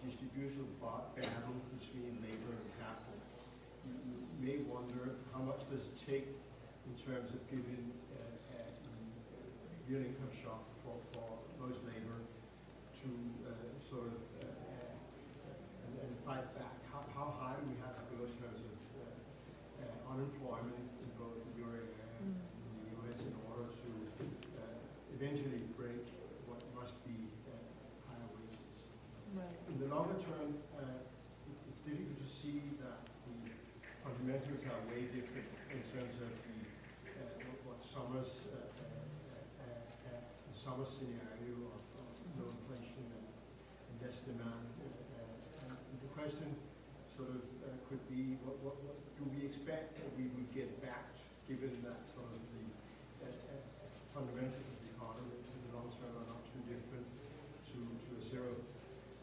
distribution 0.09 0.65
battle 0.81 1.61
between 1.77 2.17
labor 2.25 2.57
and 2.57 2.69
capital. 2.81 3.21
You, 3.85 3.93
you, 4.09 4.19
may 4.41 4.57
wonder 4.65 5.21
how 5.37 5.45
much 5.45 5.69
does 5.69 5.85
it 5.85 5.97
take 6.01 6.33
in 6.89 6.95
terms 6.97 7.29
of 7.37 7.45
giving 7.53 7.93
uh, 8.17 8.25
uh, 8.57 8.73
real 9.85 10.01
income 10.01 10.33
shock 10.33 10.65
for, 10.81 10.97
for 11.13 11.29
most 11.61 11.85
labor 11.85 12.25
to 13.05 13.09
uh, 13.45 13.53
sort 13.85 14.09
of 14.09 14.21
uh, 14.41 14.49
uh, 14.49 15.85
and, 15.85 15.93
and, 16.09 16.13
fight 16.25 16.49
back. 16.57 16.73
How, 16.89 17.05
how, 17.13 17.37
high 17.37 17.61
we 17.69 17.77
have 17.85 18.01
to 18.01 18.05
go 18.17 18.25
in 18.25 18.33
terms 18.41 18.65
of 18.65 18.77
uh, 19.05 20.15
unemployment 20.17 20.89
in 21.05 21.09
both 21.21 21.37
the 21.37 21.53
euro 21.61 21.77
area 21.77 22.09
and 22.25 22.33
the 22.33 22.97
US 22.97 23.21
in 23.29 23.37
order 23.45 23.69
to 23.69 23.89
eventually 25.13 25.69
break 30.29 30.53
what 30.53 31.09
must 31.19 31.41
be 31.45 31.53
higher 31.57 31.89
wages. 31.89 31.89
Right. 31.89 31.89
In 31.89 31.89
the 31.89 32.05
longer 32.05 32.05
term, 32.05 32.09
uh, 32.13 32.27
see 32.29 32.61
that 32.81 33.01
the 33.25 33.49
fundamentals 34.05 34.63
are 34.69 34.81
way 34.93 35.09
different 35.09 35.49
in 35.73 35.81
terms 35.89 36.15
of 36.21 36.31
the, 36.45 36.59
uh, 37.17 37.45
what- 37.65 37.81
Summers, 37.89 38.45
uh, 38.53 38.53
uh, 38.53 38.85
uh, 38.85 39.65
uh, 39.65 40.21
the 40.45 40.55
Summers 40.55 40.93
scenario 40.93 41.57
of 41.73 41.83
of 41.99 42.13
low 42.39 42.51
inflation 42.53 43.07
and 43.17 43.27
and 43.89 43.97
less 44.05 44.21
demand. 44.29 44.69
uh, 44.79 44.87
uh, 45.19 45.73
And 45.73 45.97
the 46.05 46.11
question 46.13 46.53
sort 47.17 47.31
of 47.33 47.43
uh, 47.65 47.73
could 47.89 48.05
be, 48.13 48.37
what, 48.45 48.61
what, 48.63 48.77
what 48.85 48.99
do 49.19 49.25
we 49.35 49.43
expect 49.49 49.97
that 49.99 50.11
we 50.21 50.29
will 50.31 50.47
get 50.55 50.69
back, 50.85 51.11
given 51.49 51.73
that 51.83 51.99
sort 52.15 52.29
of 52.31 52.41
the 52.55 52.65
uh, 53.25 53.27
uh, 53.27 53.57
fundamentals 54.15 54.63
of 54.69 54.77
the 54.85 54.91
economy 54.95 55.41
in 55.43 55.59
the 55.67 55.73
long 55.75 55.89
term 55.99 56.13
are 56.15 56.29
not 56.31 56.43
too 56.53 56.63
different 56.69 57.09
to, 57.73 57.79
to 57.83 58.11
a 58.15 58.23
zero 58.23 58.53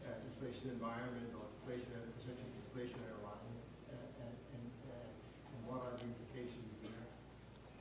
uh, 0.03 0.27
inflation 0.27 0.74
environment 0.85 1.33
or 1.33 1.49
inflation, 1.49 1.97
potential 2.21 2.45
inflationary 2.69 3.17
environment, 3.17 3.57
uh, 3.89 4.21
and, 4.21 4.37
and, 4.53 4.69
uh, 4.85 4.93
and 5.49 5.59
what 5.65 5.81
are 5.81 5.97
the 5.97 6.05
implications 6.05 6.69
there? 6.85 7.09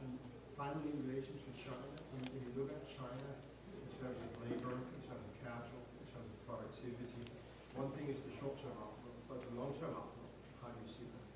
And 0.01 0.17
finally, 0.57 0.89
in 0.97 1.05
relation 1.05 1.37
to 1.37 1.51
China, 1.53 1.85
when 2.17 2.25
you 2.33 2.49
look 2.57 2.73
at 2.73 2.81
China 2.89 3.29
in 3.77 3.93
terms 4.01 4.17
of 4.25 4.33
labor, 4.41 4.81
in 4.81 5.03
terms 5.05 5.21
of 5.21 5.37
capital, 5.45 5.85
in 6.01 6.09
terms 6.09 6.33
of 6.33 6.39
productivity, 6.49 7.29
one 7.77 7.93
thing 7.93 8.09
is 8.09 8.25
the 8.25 8.33
short-term 8.41 8.73
outlook, 8.81 9.17
but 9.29 9.45
the 9.45 9.53
long-term 9.53 9.93
outlook, 9.93 10.33
how 10.65 10.73
do 10.73 10.81
you 10.81 10.89
see 10.89 11.05
that? 11.13 11.29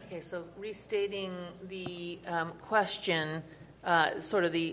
Okay, 0.00 0.24
so 0.24 0.48
restating 0.56 1.36
the 1.68 2.16
um, 2.24 2.56
question, 2.64 3.44
uh, 3.84 4.24
sort 4.24 4.48
of 4.48 4.56
the, 4.56 4.72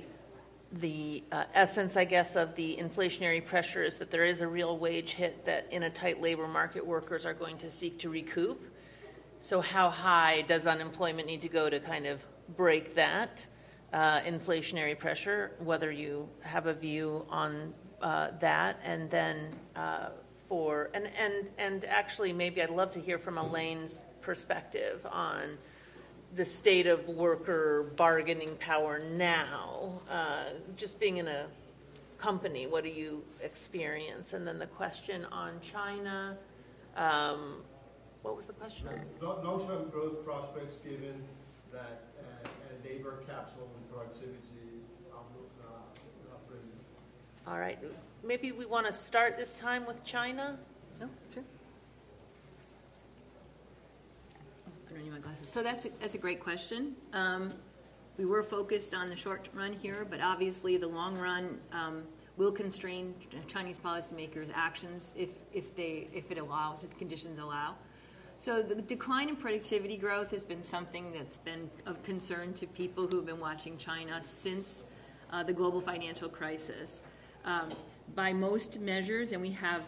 the 0.73 1.23
uh, 1.31 1.43
essence, 1.53 1.95
I 1.95 2.05
guess, 2.05 2.35
of 2.35 2.55
the 2.55 2.75
inflationary 2.77 3.45
pressure 3.45 3.83
is 3.83 3.95
that 3.95 4.09
there 4.09 4.25
is 4.25 4.41
a 4.41 4.47
real 4.47 4.77
wage 4.77 5.11
hit 5.11 5.45
that 5.45 5.71
in 5.71 5.83
a 5.83 5.89
tight 5.89 6.21
labor 6.21 6.47
market, 6.47 6.85
workers 6.85 7.25
are 7.25 7.33
going 7.33 7.57
to 7.59 7.69
seek 7.69 7.99
to 7.99 8.09
recoup. 8.09 8.59
So 9.39 9.61
how 9.61 9.89
high 9.89 10.41
does 10.47 10.65
unemployment 10.65 11.27
need 11.27 11.41
to 11.41 11.49
go 11.49 11.69
to 11.69 11.79
kind 11.79 12.07
of 12.07 12.25
break 12.55 12.95
that 12.95 13.45
uh, 13.91 14.21
inflationary 14.21 14.97
pressure? 14.97 15.51
Whether 15.59 15.91
you 15.91 16.27
have 16.41 16.65
a 16.65 16.73
view 16.73 17.25
on 17.29 17.73
uh, 18.01 18.31
that, 18.39 18.79
and 18.83 19.09
then 19.11 19.53
uh, 19.75 20.09
for 20.47 20.89
and 20.93 21.07
and 21.19 21.49
and 21.57 21.85
actually, 21.85 22.33
maybe 22.33 22.61
I'd 22.61 22.69
love 22.69 22.91
to 22.91 22.99
hear 22.99 23.19
from 23.19 23.37
Elaine's 23.37 23.97
perspective 24.21 25.05
on 25.11 25.57
the 26.35 26.45
state 26.45 26.87
of 26.87 27.07
worker 27.07 27.91
bargaining 27.95 28.55
power 28.55 28.99
now. 28.99 30.01
Uh, 30.09 30.45
just 30.75 30.99
being 30.99 31.17
in 31.17 31.27
a 31.27 31.47
company, 32.17 32.67
what 32.67 32.83
do 32.83 32.89
you 32.89 33.23
experience? 33.41 34.33
And 34.33 34.47
then 34.47 34.57
the 34.59 34.67
question 34.67 35.25
on 35.31 35.59
China. 35.61 36.37
Um, 36.95 37.57
what 38.21 38.37
was 38.37 38.45
the 38.45 38.53
question 38.53 38.87
on? 38.87 39.01
Long- 39.21 39.43
Long-term 39.43 39.89
growth 39.89 40.23
prospects, 40.23 40.75
given 40.83 41.21
that 41.71 42.03
uh, 42.17 42.47
uh, 42.47 42.87
labor, 42.87 43.19
capital, 43.27 43.69
and 43.75 43.91
productivity 43.91 44.37
outlooks 45.11 45.55
are 45.61 46.29
not 46.29 46.47
brilliant. 46.47 46.79
All 47.45 47.59
right, 47.59 47.77
maybe 48.23 48.51
we 48.51 48.65
want 48.65 48.85
to 48.85 48.93
start 48.93 49.37
this 49.37 49.53
time 49.53 49.85
with 49.85 50.03
China. 50.05 50.57
Oh, 51.01 51.09
sure. 51.33 51.43
I 55.23 55.27
don't 55.27 55.31
need 55.31 55.31
my 55.31 55.31
glasses. 55.31 55.49
So 55.49 55.63
that's, 55.63 55.85
a- 55.85 55.91
that's 55.99 56.15
a 56.15 56.17
great 56.17 56.39
question. 56.39 56.95
Um, 57.13 57.53
We 58.17 58.25
were 58.25 58.43
focused 58.43 58.93
on 58.93 59.09
the 59.09 59.15
short 59.15 59.49
run 59.55 59.73
here, 59.73 60.05
but 60.07 60.21
obviously 60.21 60.77
the 60.77 60.87
long 60.87 61.17
run 61.17 61.57
um, 61.71 62.03
will 62.37 62.51
constrain 62.51 63.15
Chinese 63.47 63.79
policymakers' 63.79 64.51
actions 64.53 65.13
if, 65.17 65.29
if 65.51 65.75
they, 65.75 66.07
if 66.13 66.29
it 66.31 66.37
allows, 66.37 66.83
if 66.83 66.95
conditions 66.99 67.39
allow. 67.39 67.75
So 68.37 68.61
the 68.61 68.75
decline 68.81 69.29
in 69.29 69.35
productivity 69.35 69.97
growth 69.97 70.29
has 70.31 70.45
been 70.45 70.63
something 70.63 71.11
that's 71.11 71.39
been 71.39 71.69
of 71.87 72.03
concern 72.03 72.53
to 72.53 72.67
people 72.67 73.07
who've 73.07 73.25
been 73.25 73.39
watching 73.39 73.77
China 73.77 74.21
since 74.21 74.85
uh, 75.31 75.41
the 75.43 75.53
global 75.53 75.81
financial 75.81 76.29
crisis. 76.29 77.01
Um, 77.45 77.69
by 78.15 78.31
most 78.33 78.79
measures, 78.79 79.31
and 79.31 79.41
we 79.41 79.51
have 79.51 79.81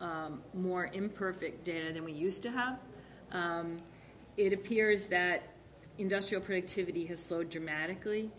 um, 0.00 0.40
more 0.54 0.88
imperfect 0.92 1.64
data 1.64 1.92
than 1.92 2.04
we 2.04 2.12
used 2.12 2.42
to 2.44 2.50
have, 2.50 2.78
um, 3.32 3.76
it 4.36 4.52
appears 4.52 5.06
that 5.06 5.42
industrial 5.98 6.42
productivity 6.42 7.06
has 7.06 7.22
slowed 7.22 7.50
dramatically. 7.50 8.30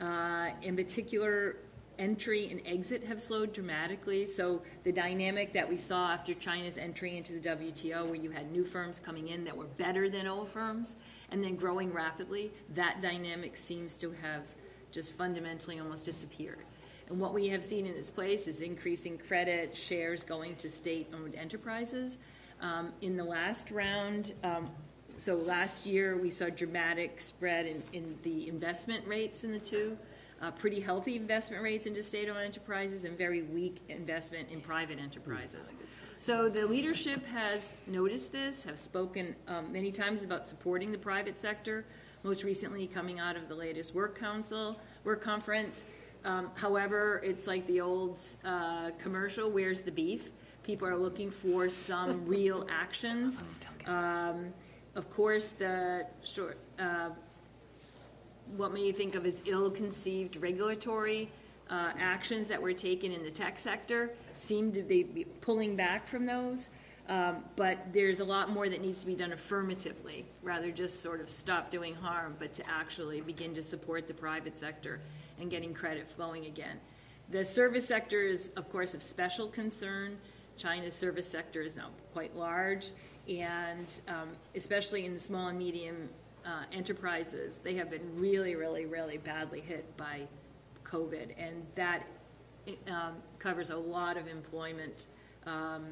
Uh, 0.00 0.50
in 0.62 0.76
particular, 0.76 1.56
entry 1.98 2.50
and 2.50 2.62
exit 2.64 3.04
have 3.04 3.20
slowed 3.20 3.52
dramatically. 3.52 4.24
So 4.24 4.62
the 4.84 4.92
dynamic 4.92 5.52
that 5.52 5.68
we 5.68 5.76
saw 5.76 6.10
after 6.10 6.32
China's 6.32 6.78
entry 6.78 7.16
into 7.16 7.34
the 7.38 7.48
WTO, 7.48 8.06
where 8.06 8.14
you 8.14 8.30
had 8.30 8.50
new 8.50 8.64
firms 8.64 8.98
coming 8.98 9.28
in 9.28 9.44
that 9.44 9.56
were 9.56 9.66
better 9.66 10.08
than 10.08 10.26
old 10.26 10.48
firms 10.48 10.96
and 11.30 11.44
then 11.44 11.56
growing 11.56 11.92
rapidly, 11.92 12.50
that 12.74 13.02
dynamic 13.02 13.56
seems 13.56 13.96
to 13.96 14.12
have 14.22 14.44
just 14.90 15.12
fundamentally 15.12 15.78
almost 15.78 16.06
disappeared. 16.06 16.64
And 17.08 17.20
what 17.20 17.34
we 17.34 17.48
have 17.48 17.62
seen 17.62 17.86
in 17.86 17.94
its 17.94 18.10
place 18.10 18.48
is 18.48 18.62
increasing 18.62 19.18
credit, 19.18 19.76
shares 19.76 20.24
going 20.24 20.56
to 20.56 20.70
state-owned 20.70 21.34
enterprises. 21.34 22.18
Um, 22.60 22.92
in 23.00 23.16
the 23.16 23.24
last 23.24 23.70
round, 23.70 24.32
um, 24.42 24.70
so 25.20 25.36
last 25.36 25.84
year, 25.84 26.16
we 26.16 26.30
saw 26.30 26.48
dramatic 26.48 27.20
spread 27.20 27.66
in, 27.66 27.82
in 27.92 28.18
the 28.22 28.48
investment 28.48 29.06
rates 29.06 29.44
in 29.44 29.52
the 29.52 29.58
two, 29.58 29.98
uh, 30.40 30.50
pretty 30.52 30.80
healthy 30.80 31.14
investment 31.14 31.62
rates 31.62 31.86
into 31.86 32.02
state-owned 32.02 32.38
enterprises 32.38 33.04
and 33.04 33.18
very 33.18 33.42
weak 33.42 33.82
investment 33.90 34.50
in 34.50 34.62
private 34.62 34.98
enterprises. 34.98 35.74
So 36.18 36.48
the 36.48 36.66
leadership 36.66 37.26
has 37.26 37.76
noticed 37.86 38.32
this, 38.32 38.64
have 38.64 38.78
spoken 38.78 39.36
um, 39.46 39.70
many 39.70 39.92
times 39.92 40.24
about 40.24 40.48
supporting 40.48 40.90
the 40.90 40.96
private 40.96 41.38
sector, 41.38 41.84
most 42.22 42.42
recently 42.42 42.86
coming 42.86 43.20
out 43.20 43.36
of 43.36 43.46
the 43.46 43.54
latest 43.54 43.94
work 43.94 44.18
council, 44.18 44.80
work 45.04 45.22
conference. 45.22 45.84
Um, 46.24 46.50
however, 46.54 47.20
it's 47.22 47.46
like 47.46 47.66
the 47.66 47.82
old 47.82 48.18
uh, 48.42 48.92
commercial, 48.98 49.50
where's 49.50 49.82
the 49.82 49.92
beef? 49.92 50.30
People 50.62 50.88
are 50.88 50.96
looking 50.96 51.30
for 51.30 51.68
some 51.68 52.24
real 52.26 52.66
actions. 52.70 53.42
Um, 53.84 54.54
of 54.94 55.10
course, 55.10 55.52
the 55.52 56.06
short, 56.24 56.58
uh, 56.78 57.10
what 58.56 58.72
may 58.72 58.80
you 58.80 58.92
think 58.92 59.14
of 59.14 59.24
as 59.26 59.42
ill-conceived 59.46 60.36
regulatory 60.36 61.30
uh, 61.68 61.92
actions 61.98 62.48
that 62.48 62.60
were 62.60 62.72
taken 62.72 63.12
in 63.12 63.22
the 63.22 63.30
tech 63.30 63.58
sector 63.58 64.10
seem 64.32 64.72
to 64.72 64.82
be 64.82 65.04
pulling 65.40 65.76
back 65.76 66.08
from 66.08 66.26
those. 66.26 66.70
Um, 67.08 67.44
but 67.56 67.92
there's 67.92 68.20
a 68.20 68.24
lot 68.24 68.50
more 68.50 68.68
that 68.68 68.80
needs 68.80 69.00
to 69.00 69.06
be 69.06 69.16
done 69.16 69.32
affirmatively, 69.32 70.26
rather 70.42 70.70
just 70.70 71.02
sort 71.02 71.20
of 71.20 71.28
stop 71.28 71.68
doing 71.68 71.94
harm, 71.94 72.36
but 72.38 72.54
to 72.54 72.68
actually 72.70 73.20
begin 73.20 73.52
to 73.54 73.62
support 73.62 74.06
the 74.06 74.14
private 74.14 74.58
sector 74.58 75.00
and 75.40 75.50
getting 75.50 75.74
credit 75.74 76.06
flowing 76.08 76.46
again. 76.46 76.78
The 77.30 77.44
service 77.44 77.86
sector 77.86 78.22
is, 78.22 78.50
of 78.56 78.70
course, 78.70 78.94
of 78.94 79.02
special 79.02 79.48
concern. 79.48 80.18
China's 80.56 80.94
service 80.94 81.26
sector 81.26 81.62
is 81.62 81.74
now 81.74 81.88
quite 82.12 82.36
large, 82.36 82.90
and 83.30 84.00
um, 84.08 84.30
especially 84.56 85.06
in 85.06 85.14
the 85.14 85.20
small 85.20 85.48
and 85.48 85.58
medium 85.58 86.08
uh, 86.44 86.64
enterprises, 86.72 87.58
they 87.58 87.74
have 87.74 87.90
been 87.90 88.02
really, 88.16 88.56
really, 88.56 88.86
really 88.86 89.18
badly 89.18 89.60
hit 89.60 89.96
by 89.96 90.22
COVID, 90.84 91.34
and 91.38 91.64
that 91.76 92.06
um, 92.88 93.14
covers 93.38 93.70
a 93.70 93.76
lot 93.76 94.16
of 94.16 94.26
employment 94.26 95.06
um, 95.46 95.86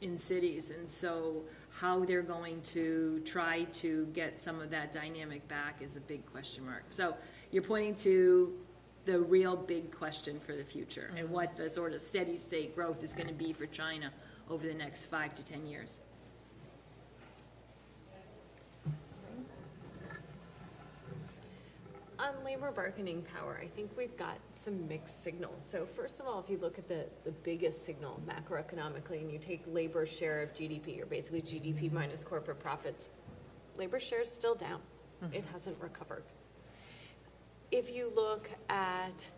in 0.00 0.16
cities. 0.16 0.70
And 0.70 0.88
so, 0.88 1.42
how 1.70 2.04
they're 2.04 2.22
going 2.22 2.60
to 2.62 3.20
try 3.24 3.64
to 3.64 4.06
get 4.12 4.40
some 4.40 4.60
of 4.60 4.70
that 4.70 4.92
dynamic 4.92 5.46
back 5.48 5.82
is 5.82 5.96
a 5.96 6.00
big 6.00 6.24
question 6.26 6.64
mark. 6.64 6.84
So, 6.90 7.16
you're 7.50 7.62
pointing 7.62 7.96
to 7.96 8.52
the 9.04 9.18
real 9.18 9.56
big 9.56 9.90
question 9.90 10.38
for 10.38 10.54
the 10.54 10.64
future 10.64 11.10
and 11.16 11.28
what 11.28 11.56
the 11.56 11.68
sort 11.68 11.92
of 11.92 12.00
steady 12.00 12.38
state 12.38 12.74
growth 12.74 13.02
is 13.02 13.12
going 13.12 13.26
to 13.26 13.34
be 13.34 13.52
for 13.52 13.66
China 13.66 14.10
over 14.48 14.66
the 14.66 14.72
next 14.74 15.06
five 15.06 15.34
to 15.34 15.44
ten 15.44 15.66
years. 15.66 16.00
On 22.24 22.32
labor 22.42 22.70
bargaining 22.70 23.22
power, 23.36 23.60
I 23.60 23.66
think 23.66 23.90
we've 23.98 24.16
got 24.16 24.38
some 24.64 24.88
mixed 24.88 25.22
signals. 25.22 25.62
So 25.70 25.84
first 25.84 26.20
of 26.20 26.26
all, 26.26 26.40
if 26.40 26.48
you 26.48 26.56
look 26.56 26.78
at 26.78 26.88
the, 26.88 27.04
the 27.24 27.32
biggest 27.32 27.84
signal 27.84 28.18
macroeconomically 28.26 29.20
and 29.20 29.30
you 29.30 29.38
take 29.38 29.62
labor 29.66 30.06
share 30.06 30.40
of 30.40 30.54
GDP, 30.54 31.02
or 31.02 31.06
basically 31.06 31.42
GDP 31.42 31.92
minus 31.92 32.24
corporate 32.24 32.60
profits, 32.60 33.10
labor 33.76 34.00
share 34.00 34.22
is 34.22 34.30
still 34.30 34.54
down. 34.54 34.80
Mm-hmm. 35.22 35.34
It 35.34 35.44
hasn't 35.52 35.76
recovered. 35.82 36.22
If 37.70 37.94
you 37.94 38.10
look 38.16 38.48
at 38.70 39.28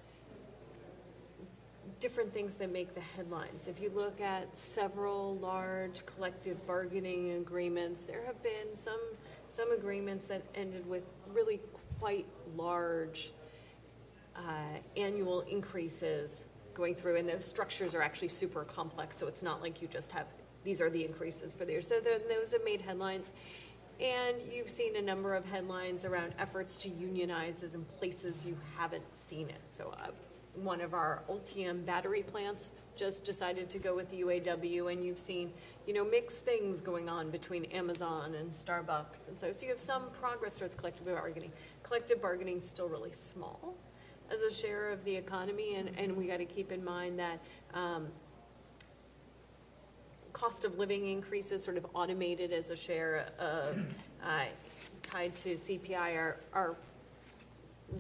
different 1.99 2.33
things 2.33 2.55
that 2.55 2.71
make 2.71 2.95
the 2.95 3.01
headlines. 3.01 3.69
If 3.69 3.81
you 3.81 3.91
look 3.95 4.21
at 4.21 4.57
several 4.57 5.37
large 5.37 6.05
collective 6.05 6.65
bargaining 6.67 7.33
agreements, 7.33 8.05
there 8.05 8.23
have 8.27 8.43
been 8.43 8.77
some, 8.77 9.01
some 9.49 9.73
agreements 9.73 10.27
that 10.27 10.43
ended 10.55 10.87
with 10.87 11.05
really 11.33 11.61
quite 11.99 12.27
large 12.57 13.33
uh, 14.37 14.79
annual 14.97 15.41
increases 15.43 16.45
going 16.75 16.95
through, 16.95 17.17
and 17.17 17.29
those 17.29 17.45
structures 17.45 17.95
are 17.95 18.03
actually 18.03 18.29
super 18.29 18.65
complex, 18.65 19.19
so 19.19 19.27
it's 19.27 19.43
not 19.43 19.63
like 19.63 19.81
you 19.81 19.89
just 19.89 20.13
have 20.13 20.27
these 20.67 20.81
are 20.81 20.91
the 20.91 21.05
increases 21.05 21.55
for 21.55 21.65
the 21.65 21.73
year. 21.73 21.81
So 21.81 22.01
the, 22.01 22.21
those 22.29 22.53
have 22.53 22.65
made 22.65 22.83
headlines. 22.83 23.31
And 24.01 24.37
you've 24.53 24.69
seen 24.69 24.97
a 24.97 25.01
number 25.01 25.35
of 25.35 25.47
headlines 25.47 26.05
around 26.05 26.35
efforts 26.39 26.77
to 26.79 26.91
unionize 26.91 27.63
as 27.63 27.75
in 27.75 27.85
places 27.99 28.45
you 28.45 28.59
haven't 28.77 29.05
seen 29.17 29.49
it. 29.49 29.63
So 29.71 29.95
uh, 30.03 30.09
one 30.55 30.81
of 30.81 30.93
our 30.93 31.23
Ultium 31.31 31.87
battery 31.87 32.23
plants 32.23 32.73
just 32.97 33.25
decided 33.25 33.71
to 33.71 33.79
go 33.79 33.95
with 33.95 34.11
the 34.11 34.23
UAW, 34.23 34.91
and 34.93 35.05
you've 35.05 35.19
seen, 35.19 35.53
you 35.87 35.95
know, 35.95 36.05
mixed 36.05 36.39
things 36.39 36.81
going 36.81 37.09
on 37.09 37.31
between 37.31 37.67
Amazon 37.67 38.35
and 38.35 38.51
Starbucks. 38.51 39.29
And 39.29 39.39
so, 39.39 39.53
so 39.53 39.63
you 39.63 39.69
have 39.69 39.81
some 39.81 40.05
progress 40.21 40.57
towards 40.57 40.75
collective 40.75 41.07
bargaining. 41.07 41.53
Collective 41.87 42.21
bargaining 42.21 42.61
is 42.61 42.69
still 42.69 42.89
really 42.89 43.13
small 43.13 43.77
as 44.29 44.41
a 44.41 44.53
share 44.53 44.91
of 44.91 45.05
the 45.05 45.15
economy, 45.15 45.77
and, 45.77 45.89
and 45.97 46.17
we 46.17 46.27
got 46.27 46.39
to 46.39 46.45
keep 46.45 46.73
in 46.73 46.85
mind 46.85 47.17
that 47.17 47.39
um, 47.75 48.09
cost 50.33 50.65
of 50.65 50.79
living 50.79 51.07
increases 51.07 51.63
sort 51.63 51.77
of 51.77 51.87
automated 51.95 52.53
as 52.53 52.71
a 52.71 52.77
share 52.77 53.29
of, 53.39 53.95
uh, 54.25 54.47
tied 55.05 55.33
to 55.37 55.55
CPI 55.55 56.17
are, 56.17 56.41
are 56.53 56.75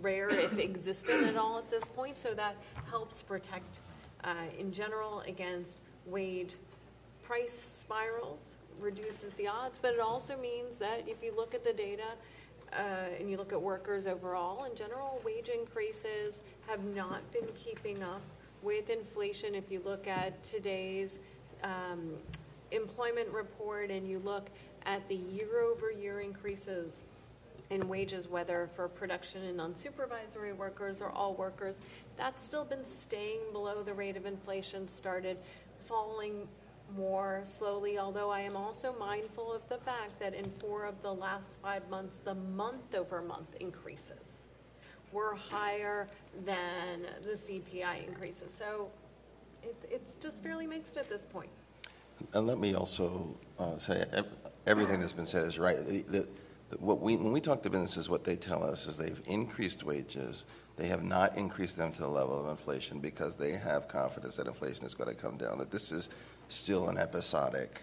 rare 0.01 0.31
if 0.31 0.59
existent 0.59 1.29
at 1.29 1.37
all 1.37 1.57
at 1.57 1.71
this 1.71 1.85
point, 1.85 2.19
so 2.19 2.35
that 2.35 2.57
helps 2.91 3.23
protect 3.23 3.79
uh, 4.25 4.35
in 4.59 4.73
general 4.73 5.21
against 5.29 5.81
wage 6.07 6.57
price 7.23 7.61
spirals, 7.65 8.41
reduces 8.81 9.33
the 9.35 9.47
odds, 9.47 9.79
but 9.81 9.95
it 9.95 10.01
also 10.01 10.37
means 10.37 10.77
that 10.79 11.05
if 11.07 11.23
you 11.23 11.33
look 11.37 11.55
at 11.55 11.65
the 11.65 11.73
data 11.73 12.15
uh, 12.77 13.19
and 13.19 13.31
you 13.31 13.37
look 13.37 13.53
at 13.53 13.61
workers 13.61 14.07
overall, 14.07 14.65
in 14.65 14.75
general, 14.75 15.21
wage 15.25 15.49
increases 15.49 16.41
have 16.67 16.85
not 16.95 17.21
been 17.33 17.47
keeping 17.55 18.03
up 18.03 18.23
with 18.63 18.91
inflation. 18.91 19.55
If 19.55 19.71
you 19.71 19.81
look 19.85 20.07
at 20.07 20.43
today's 20.45 21.19
um, 21.63 22.15
employment 22.71 23.29
report 23.31 23.91
and 23.91 24.07
you 24.07 24.19
look 24.21 24.51
at 24.85 25.09
the 25.09 25.17
year-over-year 25.17 26.21
increases 26.21 26.93
in 27.71 27.89
wages, 27.89 28.29
whether 28.29 28.69
for 28.77 28.89
production 28.89 29.43
and 29.45 29.59
unsupervisory 29.59 30.55
workers 30.57 31.03
or 31.03 31.11
all 31.11 31.35
workers, 31.35 31.77
that's 32.17 32.43
still 32.43 32.65
been 32.65 32.87
staying 32.87 33.41
below 33.53 33.83
the 33.83 33.93
rate 33.93 34.17
of 34.17 34.27
inflation, 34.27 34.87
started 34.87 35.37
falling 35.87 36.47
more 36.95 37.43
slowly, 37.45 37.99
although 37.99 38.31
I 38.31 38.41
am 38.41 38.57
also 38.57 38.95
mindful 38.99 39.53
of 39.53 39.69
the 39.69 39.79
fact 39.79 40.19
that 40.21 40.35
in 40.35 40.45
four 40.61 40.85
of 40.85 41.01
the 41.03 41.13
last 41.13 41.61
five 41.63 41.89
months, 41.91 42.19
the 42.25 42.35
month 42.35 42.95
over 42.95 43.23
month 43.23 43.55
increases 43.61 44.37
were 45.13 45.35
higher 45.35 46.09
than 46.45 47.03
the 47.23 47.31
CPI 47.31 48.07
increases. 48.07 48.51
So 48.59 48.91
it, 49.63 49.77
it's 49.91 50.15
just 50.17 50.43
fairly 50.43 50.67
mixed 50.67 50.97
at 50.97 51.09
this 51.09 51.23
point. 51.23 51.51
And 52.33 52.47
let 52.47 52.59
me 52.59 52.75
also 52.75 53.35
uh, 53.59 53.79
say 53.79 54.05
everything 54.67 55.01
that's 55.01 55.13
been 55.13 55.27
said 55.27 55.45
is 55.45 55.59
right. 55.59 55.77
The, 55.85 56.03
the, 56.03 56.29
what 56.79 57.01
we, 57.01 57.17
when 57.17 57.33
we 57.33 57.41
talk 57.41 57.63
to 57.63 57.71
businesses, 57.71 58.09
what 58.09 58.25
they 58.25 58.37
tell 58.37 58.65
us 58.65 58.87
is 58.87 58.97
they've 58.97 59.23
increased 59.27 59.85
wages. 59.85 60.45
They 60.77 60.89
have 60.89 61.03
not 61.03 61.37
increased 61.37 61.77
them 61.77 61.93
to 61.93 62.01
the 62.01 62.09
level 62.09 62.39
of 62.39 62.49
inflation 62.51 62.99
because 62.99 63.37
they 63.37 63.53
have 63.53 63.89
confidence 63.89 64.37
that 64.37 64.47
inflation 64.47 64.85
is 64.85 64.95
going 64.95 65.09
to 65.09 65.15
come 65.15 65.37
down, 65.37 65.59
that 65.59 65.71
this 65.71 65.93
is 65.93 66.09
still 66.49 66.89
an 66.89 66.99
episodic 66.99 67.83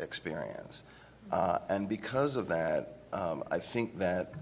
experience. 0.00 0.82
Uh, 1.30 1.58
and 1.68 1.88
because 1.88 2.36
of 2.36 2.48
that, 2.48 2.98
um, 3.12 3.42
I 3.50 3.58
think 3.58 3.98
that 3.98 4.34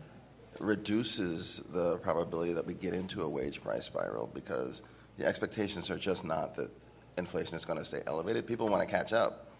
reduces 0.60 1.62
the 1.72 1.96
probability 1.98 2.52
that 2.52 2.66
we 2.66 2.74
get 2.74 2.94
into 2.94 3.22
a 3.22 3.28
wage 3.28 3.62
price 3.62 3.86
spiral 3.86 4.30
because 4.34 4.82
the 5.18 5.26
expectations 5.26 5.90
are 5.90 5.98
just 5.98 6.24
not 6.24 6.54
that 6.56 6.70
inflation 7.18 7.56
is 7.56 7.64
going 7.64 7.78
to 7.78 7.84
stay 7.84 8.02
elevated. 8.06 8.46
People 8.46 8.68
want 8.68 8.86
to 8.86 8.88
catch 8.88 9.12
up, 9.12 9.50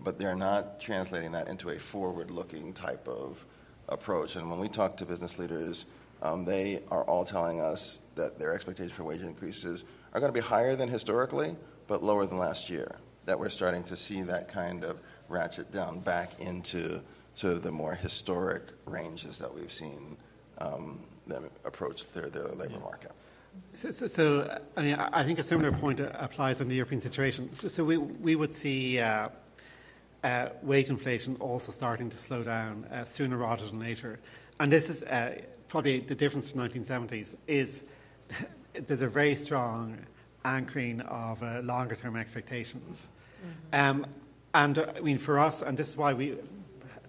but 0.00 0.18
they're 0.18 0.36
not 0.36 0.80
translating 0.80 1.32
that 1.32 1.48
into 1.48 1.70
a 1.70 1.78
forward 1.78 2.30
looking 2.30 2.72
type 2.72 3.06
of 3.08 3.44
approach. 3.88 4.36
And 4.36 4.50
when 4.50 4.58
we 4.58 4.68
talk 4.68 4.96
to 4.98 5.06
business 5.06 5.38
leaders, 5.38 5.86
um, 6.22 6.44
they 6.44 6.82
are 6.90 7.04
all 7.04 7.24
telling 7.24 7.60
us 7.60 8.02
that 8.14 8.38
their 8.38 8.54
expectations 8.54 8.92
for 8.92 9.04
wage 9.04 9.22
increases 9.22 9.84
are 10.12 10.20
going 10.20 10.32
to 10.32 10.40
be 10.40 10.44
higher 10.44 10.76
than 10.76 10.88
historically, 10.88 11.56
but 11.88 12.02
lower 12.02 12.26
than 12.26 12.38
last 12.38 12.70
year. 12.70 12.96
That 13.26 13.38
we're 13.38 13.50
starting 13.50 13.84
to 13.84 13.96
see 13.96 14.22
that 14.22 14.48
kind 14.48 14.84
of 14.84 14.98
ratchet 15.28 15.72
down 15.72 16.00
back 16.00 16.40
into 16.40 17.00
sort 17.34 17.54
of 17.54 17.62
the 17.62 17.70
more 17.70 17.94
historic 17.94 18.62
ranges 18.84 19.38
that 19.38 19.52
we've 19.54 19.72
seen 19.72 20.16
um, 20.58 21.00
them 21.26 21.50
approach 21.64 22.10
their, 22.12 22.28
their 22.28 22.48
labor 22.48 22.78
market. 22.80 23.12
So, 23.74 23.90
so, 23.90 24.06
so, 24.06 24.60
I 24.76 24.82
mean, 24.82 24.94
I 24.94 25.22
think 25.24 25.38
a 25.38 25.42
similar 25.42 25.72
point 25.72 26.00
applies 26.00 26.60
in 26.60 26.68
the 26.68 26.74
European 26.74 27.00
situation. 27.00 27.52
So, 27.52 27.68
so 27.68 27.84
we, 27.84 27.96
we 27.96 28.34
would 28.34 28.52
see 28.52 28.98
uh, 28.98 29.28
uh, 30.24 30.48
wage 30.62 30.88
inflation 30.88 31.36
also 31.40 31.72
starting 31.72 32.10
to 32.10 32.16
slow 32.16 32.42
down 32.42 32.86
uh, 32.92 33.04
sooner 33.04 33.36
rather 33.36 33.66
than 33.66 33.80
later. 33.80 34.18
And 34.60 34.72
this 34.72 34.88
is 34.88 35.02
uh, 35.02 35.38
probably 35.68 36.00
the 36.00 36.14
difference 36.14 36.50
to 36.52 36.56
the 36.56 36.68
1970s 36.68 37.34
is 37.46 37.84
there's 38.72 39.02
a 39.02 39.08
very 39.08 39.34
strong 39.34 39.98
anchoring 40.44 41.00
of 41.02 41.42
uh, 41.42 41.60
longer 41.62 41.96
term 41.96 42.16
expectations. 42.16 43.10
Mm-hmm. 43.44 44.02
Um, 44.02 44.06
and 44.54 44.78
uh, 44.78 44.92
I 44.96 45.00
mean, 45.00 45.18
for 45.18 45.38
us, 45.38 45.62
and 45.62 45.76
this 45.76 45.88
is 45.88 45.96
why 45.96 46.12
we, 46.12 46.36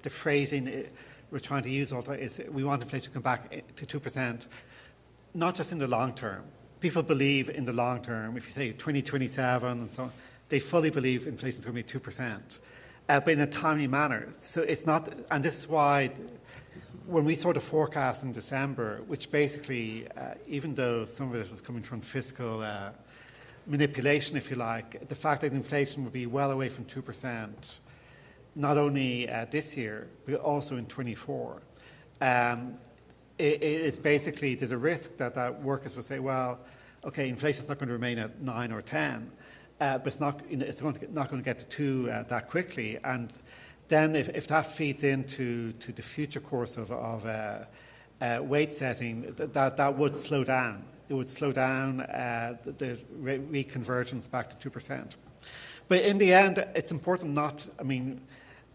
the 0.02 0.10
phrasing 0.10 0.88
we're 1.32 1.40
trying 1.40 1.64
to 1.64 1.70
use 1.70 1.92
all 1.92 2.08
is 2.12 2.42
we 2.52 2.64
want 2.64 2.84
inflation 2.84 3.06
to 3.06 3.14
come 3.14 3.24
back 3.24 3.50
to 3.76 4.00
2%, 4.00 4.46
not 5.34 5.56
just 5.56 5.72
in 5.72 5.80
the 5.80 5.88
long 5.88 6.14
term. 6.14 6.44
People 6.80 7.02
believe 7.02 7.50
in 7.50 7.66
the 7.66 7.74
long 7.74 8.04
term, 8.04 8.38
if 8.38 8.46
you 8.46 8.54
say 8.54 8.72
2027 8.72 9.68
and 9.68 9.90
so 9.90 10.04
on, 10.04 10.12
they 10.50 10.60
fully 10.60 10.92
believe 10.92 11.26
inflation 11.26 11.58
is 11.58 11.66
going 11.66 11.84
to 11.84 11.94
be 11.94 12.00
2% 12.00 12.60
uh, 13.10 13.20
but 13.20 13.34
in 13.34 13.42
a 13.42 13.48
timely 13.48 13.88
manner. 13.88 14.30
So 14.40 14.62
it's 14.62 14.86
not, 14.86 15.10
and 15.30 15.44
this 15.44 15.58
is 15.58 15.68
why 15.68 16.12
when 17.06 17.26
we 17.26 17.36
sort 17.36 17.58
of 17.58 17.64
forecast 17.64 18.24
in 18.24 18.32
December, 18.32 19.02
which 19.08 19.30
basically, 19.30 20.08
uh, 20.16 20.36
even 20.48 20.74
though 20.76 21.06
some 21.06 21.30
of 21.30 21.36
it 21.36 21.50
was 21.50 21.62
coming 21.62 21.84
from 21.84 22.00
fiscal 22.02 22.62
uh, 22.62 22.92
manipulation, 23.66 24.38
if 24.38 24.50
you 24.50 24.58
like, 24.58 25.08
the 25.08 25.16
fact 25.16 25.42
that 25.42 25.54
inflation 25.54 26.04
would 26.04 26.14
be 26.14 26.26
well 26.26 26.52
away 26.52 26.70
from 26.70 26.86
2%, 26.86 27.80
not 28.56 28.78
only 28.78 29.30
uh, 29.30 29.46
this 29.50 29.78
year, 29.78 30.08
but 30.26 30.36
also 30.36 30.78
in 30.78 30.86
24. 30.86 31.62
Um, 32.22 32.76
it, 33.38 33.64
it's 33.64 33.98
basically, 33.98 34.56
there's 34.56 34.72
a 34.72 34.78
risk 34.78 35.18
that, 35.18 35.34
that 35.36 35.62
workers 35.62 35.96
will 35.96 36.04
say, 36.04 36.20
well, 36.20 36.60
okay, 37.04 37.30
inflation's 37.30 37.70
not 37.70 37.80
going 37.80 37.88
to 37.88 37.94
remain 37.94 38.20
at 38.20 38.42
9 38.42 38.72
or 38.72 38.82
10, 38.82 39.32
uh, 39.80 39.98
but 39.98 40.08
it's 40.08 40.20
not, 40.20 40.42
you 40.50 40.58
know, 40.58 40.66
it's 40.66 40.82
going 40.82 40.96
to, 40.96 41.14
not 41.14 41.30
going 41.30 41.42
to 41.42 41.46
get 41.46 41.60
to 41.60 41.66
two 41.66 42.10
uh, 42.12 42.24
that 42.24 42.50
quickly. 42.50 43.00
And 43.04 43.34
then 43.88 44.16
if, 44.16 44.30
if 44.30 44.48
that 44.48 44.68
feeds 44.68 45.04
into 45.04 45.74
to 45.74 45.92
the 45.92 46.02
future 46.02 46.40
course 46.40 46.78
of, 46.78 46.92
of 46.92 47.26
uh, 47.26 47.60
uh 48.22 48.40
weight 48.42 48.74
setting, 48.74 49.34
that, 49.38 49.78
that 49.78 49.98
would 49.98 50.16
slow 50.16 50.44
down. 50.44 50.86
It 51.10 51.14
would 51.14 51.30
slow 51.30 51.52
down 51.52 52.02
uh, 52.02 52.58
the, 52.64 52.72
the 52.72 52.98
reconvergence 53.22 54.30
back 54.30 54.58
to 54.58 54.70
2%. 54.70 55.16
But 55.88 56.04
in 56.04 56.18
the 56.18 56.34
end, 56.34 56.66
it's 56.76 56.92
important 56.92 57.34
not, 57.34 57.68
I 57.80 57.84
mean, 57.84 58.22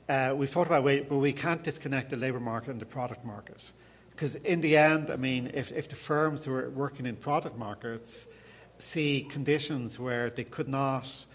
uh, 0.08 0.34
we've 0.36 0.50
thought 0.50 0.66
about 0.66 0.84
weight, 0.84 1.08
but 1.08 1.16
we 1.16 1.32
can't 1.32 1.62
disconnect 1.62 2.10
the 2.10 2.16
labour 2.16 2.40
market 2.40 2.70
and 2.70 2.80
the 2.80 2.86
product 2.86 3.24
market. 3.24 3.72
Because 4.10 4.34
in 4.36 4.60
the 4.60 4.76
end, 4.76 5.10
I 5.10 5.16
mean, 5.16 5.50
if, 5.54 5.70
if 5.72 5.88
the 5.88 5.96
firms 5.96 6.44
who 6.44 6.54
are 6.54 6.70
working 6.70 7.06
in 7.06 7.16
product 7.16 7.56
markets 7.56 8.26
see 8.78 9.26
conditions 9.28 9.98
where 9.98 10.30
they 10.30 10.44
could 10.44 10.68
not 10.68 11.26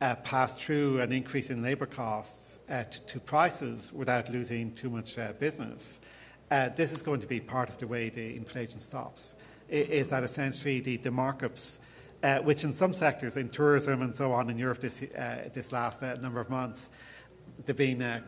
uh, 0.00 0.14
pass 0.16 0.56
through 0.56 1.00
an 1.00 1.12
increase 1.12 1.50
in 1.50 1.62
labour 1.62 1.86
costs 1.86 2.58
uh, 2.68 2.84
to, 2.84 3.00
to, 3.02 3.20
prices 3.20 3.92
without 3.92 4.30
losing 4.30 4.70
too 4.70 4.90
much 4.90 5.18
uh, 5.18 5.32
business. 5.38 6.00
Uh, 6.50 6.68
this 6.70 6.92
is 6.92 7.02
going 7.02 7.20
to 7.20 7.26
be 7.26 7.40
part 7.40 7.68
of 7.70 7.78
the 7.78 7.86
way 7.86 8.10
the 8.10 8.36
inflation 8.36 8.80
stops. 8.80 9.34
Is 9.68 10.08
that 10.08 10.22
essentially 10.22 10.80
the, 10.80 10.96
the 10.98 11.10
markups, 11.10 11.78
uh, 12.22 12.38
which 12.38 12.64
in 12.64 12.72
some 12.72 12.92
sectors, 12.92 13.36
in 13.36 13.48
tourism 13.48 14.02
and 14.02 14.14
so 14.14 14.32
on 14.32 14.48
in 14.50 14.58
Europe 14.58 14.80
this, 14.80 15.02
uh, 15.02 15.48
this 15.52 15.72
last 15.72 16.02
number 16.02 16.40
of 16.40 16.50
months, 16.50 16.88
there 17.64 17.72
have 17.72 17.76
been 17.76 18.22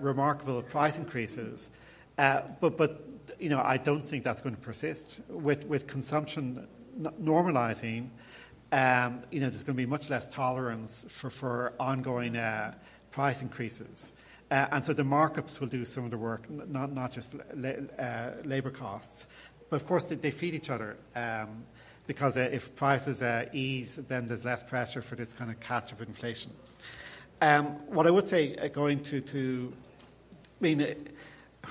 remarkable 0.00 0.62
price 0.62 0.98
increases. 0.98 1.70
but, 2.16 2.76
but 2.76 3.06
you 3.38 3.48
know, 3.48 3.62
I 3.64 3.76
don't 3.76 4.04
think 4.04 4.24
that's 4.24 4.40
going 4.40 4.54
to 4.54 4.60
persist. 4.60 5.20
With, 5.28 5.66
with 5.66 5.86
consumption 5.86 6.66
normalizing, 7.00 8.08
um, 8.72 9.22
you 9.30 9.40
know, 9.40 9.50
there's 9.50 9.64
going 9.64 9.76
to 9.76 9.82
be 9.82 9.86
much 9.86 10.10
less 10.10 10.26
tolerance 10.28 11.04
for, 11.08 11.30
for 11.30 11.74
ongoing 11.78 12.36
uh, 12.36 12.74
price 13.10 13.42
increases. 13.42 14.12
Uh, 14.50 14.66
and 14.72 14.84
so 14.84 14.92
the 14.92 15.02
markups 15.02 15.60
will 15.60 15.66
do 15.66 15.84
some 15.84 16.04
of 16.04 16.10
the 16.10 16.18
work, 16.18 16.48
not, 16.50 16.92
not 16.92 17.10
just 17.10 17.34
la- 17.54 17.70
uh, 17.98 18.32
labour 18.44 18.70
costs. 18.70 19.26
But 19.72 19.80
of 19.80 19.86
course, 19.86 20.04
they, 20.04 20.16
they 20.16 20.30
feed 20.30 20.52
each 20.52 20.68
other 20.68 20.98
um, 21.16 21.64
because 22.06 22.36
uh, 22.36 22.46
if 22.52 22.76
prices 22.76 23.22
uh, 23.22 23.46
ease, 23.54 23.96
then 23.96 24.26
there's 24.26 24.44
less 24.44 24.62
pressure 24.62 25.00
for 25.00 25.16
this 25.16 25.32
kind 25.32 25.50
of 25.50 25.60
catch 25.60 25.94
up 25.94 26.02
inflation. 26.02 26.50
Um, 27.40 27.68
what 27.86 28.06
I 28.06 28.10
would 28.10 28.28
say, 28.28 28.54
uh, 28.56 28.68
going 28.68 29.02
to, 29.04 29.22
to 29.22 29.72
I 30.60 30.62
mean, 30.62 30.94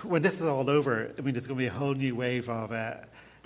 when 0.01 0.23
this 0.23 0.41
is 0.41 0.47
all 0.47 0.67
over, 0.67 1.11
I 1.15 1.21
mean, 1.21 1.35
there's 1.35 1.45
going 1.45 1.59
to 1.59 1.63
be 1.63 1.67
a 1.67 1.71
whole 1.71 1.93
new 1.93 2.15
wave 2.15 2.49
of 2.49 2.71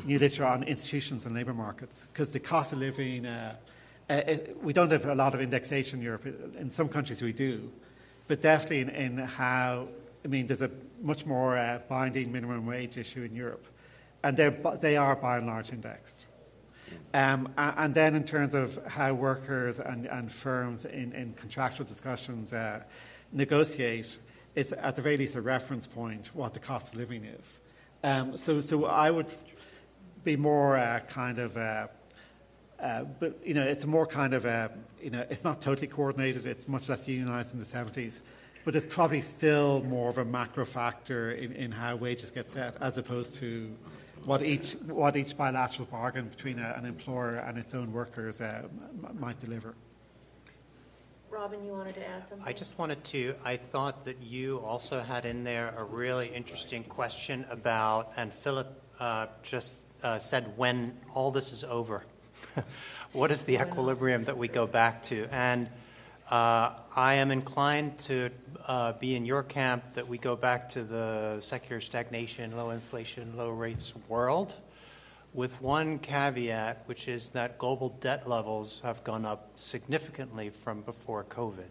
new 0.06 0.18
literature 0.18 0.46
on 0.46 0.64
institutions 0.64 1.26
and 1.26 1.36
labour 1.36 1.54
markets 1.54 2.08
because 2.14 2.30
the 2.30 2.40
cost 2.40 2.72
of 2.72 2.80
living, 2.80 3.26
uh, 3.26 3.58
uh, 4.10 4.22
we 4.62 4.72
don't 4.72 4.90
have 4.90 5.04
a 5.04 5.16
lot 5.16 5.34
of 5.34 5.42
indexation 5.42 6.00
in 6.00 6.06
Europe. 6.06 6.26
In 6.58 6.70
some 6.70 6.88
countries 6.88 7.22
we 7.22 7.34
do, 7.34 7.74
but 8.30 8.40
definitely 8.40 8.80
in, 8.80 8.90
in 8.90 9.18
how, 9.18 9.90
I 10.24 10.30
mean, 10.30 10.48
there's 10.48 10.62
a 10.62 10.72
much 11.02 11.26
more 11.26 11.58
uh, 11.58 11.80
binding 11.90 12.32
minimum 12.32 12.66
wage 12.66 12.98
issue 12.98 13.24
in 13.24 13.36
Europe, 13.36 13.68
and 14.26 14.36
they 14.82 14.98
are 14.98 15.16
by 15.16 15.38
and 15.38 15.46
large 15.46 15.72
indexed. 15.72 16.26
Um, 17.14 17.54
and 17.58 17.94
then 17.94 18.16
in 18.16 18.24
terms 18.24 18.56
of 18.56 18.84
how 18.88 19.14
workers 19.14 19.80
and, 19.80 20.08
and 20.08 20.32
firms 20.32 20.84
in, 20.84 21.14
in 21.14 21.34
contractual 21.34 21.86
discussions 21.86 22.52
uh, 22.52 22.82
negotiate, 23.32 24.18
it's 24.56 24.74
at 24.74 24.96
the 24.96 25.04
very 25.04 25.18
least 25.18 25.36
a 25.36 25.42
reference 25.42 25.86
point 25.86 26.32
what 26.34 26.56
the 26.56 26.60
cost 26.60 26.94
of 26.94 27.00
living 27.00 27.24
is. 27.24 27.62
Um, 28.04 28.36
so, 28.36 28.62
so 28.62 28.86
I 28.86 29.12
would 29.12 29.30
be 30.24 30.38
more 30.38 30.76
uh, 30.76 31.02
kind 31.02 31.38
of, 31.38 31.56
uh, 31.56 31.88
uh, 32.82 33.04
but 33.04 33.40
you 33.46 33.54
know, 33.54 33.64
it's 33.64 33.86
more 33.86 34.08
kind 34.08 34.34
of, 34.34 34.48
uh, 34.48 34.70
you 35.00 35.12
know, 35.12 35.24
it's 35.30 35.44
not 35.44 35.62
totally 35.62 35.88
coordinated. 35.88 36.48
It's 36.48 36.68
much 36.68 36.90
less 36.90 37.08
unionized 37.08 37.54
in 37.54 37.60
the 37.60 37.66
70s, 37.66 38.22
but 38.64 38.76
it's 38.76 38.92
probably 38.92 39.22
still 39.22 39.84
more 39.84 40.10
of 40.10 40.18
a 40.18 40.26
macro 40.26 40.66
factor 40.66 41.32
in, 41.32 41.52
in 41.52 41.72
how 41.72 41.96
wages 41.96 42.32
get 42.32 42.50
set, 42.50 42.76
as 42.82 42.98
opposed 42.98 43.36
to 43.36 43.76
what 44.26 44.44
each 44.44 44.74
what 44.88 45.16
each 45.16 45.38
bilateral 45.38 45.88
bargain 45.88 46.28
between 46.28 46.60
a, 46.60 46.74
an 46.78 46.86
employer 46.86 47.36
and 47.36 47.58
its 47.58 47.74
own 47.74 47.92
workers 47.92 48.42
uh, 48.42 48.64
m- 48.64 49.18
might 49.20 49.40
deliver. 49.40 49.76
Robin, 51.30 51.66
you 51.66 51.74
wanted 51.74 51.96
to 51.96 52.08
add 52.08 52.28
something? 52.28 52.48
I 52.48 52.54
just 52.54 52.78
wanted 52.80 53.04
to, 53.06 53.36
I 53.44 53.58
thought 53.58 54.06
that 54.06 54.22
you 54.22 54.60
also 54.60 55.02
had 55.02 55.26
in 55.26 55.44
there 55.44 55.74
a 55.76 55.84
really 55.84 56.28
interesting 56.28 56.84
question 56.86 57.46
about, 57.50 58.14
and 58.16 58.32
Philip 58.32 58.82
uh, 59.02 59.28
just 59.44 59.82
uh, 60.02 60.18
said 60.18 60.58
when 60.58 60.98
all 61.14 61.32
this 61.32 61.52
is 61.52 61.66
over. 61.66 62.04
what 63.12 63.32
is 63.32 63.44
the 63.44 63.56
equilibrium 63.56 64.24
that 64.26 64.38
we 64.38 64.48
go 64.48 64.66
back 64.66 65.04
to? 65.04 65.28
And 65.30 65.68
uh, 66.30 66.72
I 66.96 67.16
am 67.16 67.30
inclined 67.30 67.98
to 68.00 68.32
uh, 68.68 68.94
be 68.94 69.16
in 69.16 69.26
your 69.26 69.44
camp 69.44 69.94
that 69.94 70.08
we 70.08 70.18
go 70.18 70.36
back 70.36 70.70
to 70.70 70.84
the 70.84 71.40
secular 71.40 71.80
stagnation, 71.80 72.58
low 72.58 72.72
inflation, 72.72 73.38
low 73.38 73.50
rates 73.50 73.94
world 74.08 74.58
with 75.36 75.62
one 75.62 76.00
caveat, 76.00 76.82
which 76.86 77.08
is 77.08 77.30
that 77.30 77.58
global 77.58 77.90
debt 77.90 78.28
levels 78.28 78.80
have 78.80 79.04
gone 79.04 79.26
up 79.26 79.52
significantly 79.56 80.50
from 80.50 80.82
before 80.82 81.26
COVID. 81.26 81.68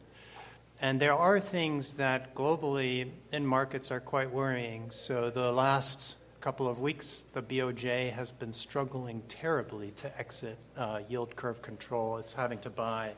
And 0.80 1.00
there 1.00 1.14
are 1.14 1.40
things 1.40 1.94
that 1.94 2.34
globally 2.34 3.10
in 3.32 3.46
markets 3.46 3.90
are 3.90 4.00
quite 4.00 4.30
worrying. 4.30 4.90
So 4.90 5.30
the 5.30 5.50
last 5.50 6.16
couple 6.40 6.68
of 6.68 6.78
weeks, 6.78 7.24
the 7.32 7.42
BOJ 7.42 8.12
has 8.12 8.30
been 8.30 8.52
struggling 8.52 9.22
terribly 9.28 9.92
to 9.92 10.18
exit 10.18 10.58
uh, 10.76 11.00
yield 11.08 11.34
curve 11.34 11.62
control. 11.62 12.18
It's 12.18 12.34
having 12.34 12.58
to 12.58 12.70
buy 12.70 13.14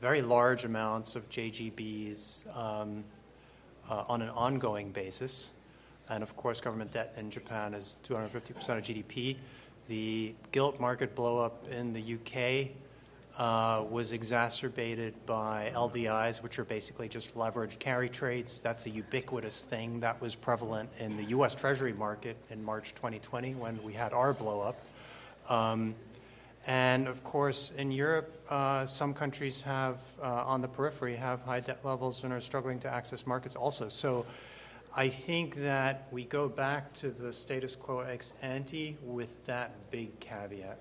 very 0.00 0.22
large 0.22 0.64
amounts 0.64 1.16
of 1.16 1.28
JGBs 1.30 2.56
um, 2.56 3.04
uh, 3.88 4.04
on 4.08 4.22
an 4.22 4.30
ongoing 4.30 4.90
basis. 4.90 5.50
And 6.08 6.22
of 6.22 6.36
course, 6.36 6.60
government 6.60 6.92
debt 6.92 7.14
in 7.16 7.30
Japan 7.30 7.74
is 7.74 7.96
250% 8.04 8.50
of 8.50 8.84
GDP. 8.84 9.36
The 9.88 10.34
gilt 10.52 10.78
market 10.80 11.14
blowup 11.14 11.68
in 11.70 11.92
the 11.92 12.14
UK 12.14 12.70
uh, 13.38 13.84
was 13.90 14.12
exacerbated 14.12 15.14
by 15.26 15.70
LDIs, 15.74 16.42
which 16.42 16.58
are 16.58 16.64
basically 16.64 17.08
just 17.08 17.34
leveraged 17.34 17.78
carry 17.78 18.08
trades. 18.08 18.60
That's 18.60 18.86
a 18.86 18.90
ubiquitous 18.90 19.62
thing 19.62 20.00
that 20.00 20.20
was 20.20 20.34
prevalent 20.34 20.90
in 20.98 21.16
the 21.16 21.24
US 21.24 21.54
Treasury 21.54 21.92
market 21.92 22.36
in 22.50 22.64
March 22.64 22.94
2020 22.94 23.54
when 23.54 23.82
we 23.82 23.92
had 23.92 24.12
our 24.12 24.32
blowup. 24.32 24.76
Um, 25.48 25.94
and 26.66 27.06
of 27.06 27.22
course, 27.22 27.72
in 27.78 27.92
Europe, 27.92 28.32
uh, 28.50 28.86
some 28.86 29.14
countries 29.14 29.62
have, 29.62 30.00
uh, 30.20 30.44
on 30.44 30.60
the 30.60 30.68
periphery, 30.68 31.14
have 31.14 31.40
high 31.42 31.60
debt 31.60 31.84
levels 31.84 32.24
and 32.24 32.32
are 32.32 32.40
struggling 32.40 32.80
to 32.80 32.92
access 32.92 33.26
markets 33.26 33.54
also. 33.54 33.88
So 33.88 34.26
I 34.94 35.08
think 35.08 35.56
that 35.56 36.08
we 36.10 36.24
go 36.24 36.48
back 36.48 36.92
to 36.94 37.10
the 37.10 37.32
status 37.32 37.76
quo 37.76 38.00
ex 38.00 38.32
ante 38.42 38.96
with 39.04 39.44
that 39.44 39.74
big 39.90 40.18
caveat. 40.20 40.78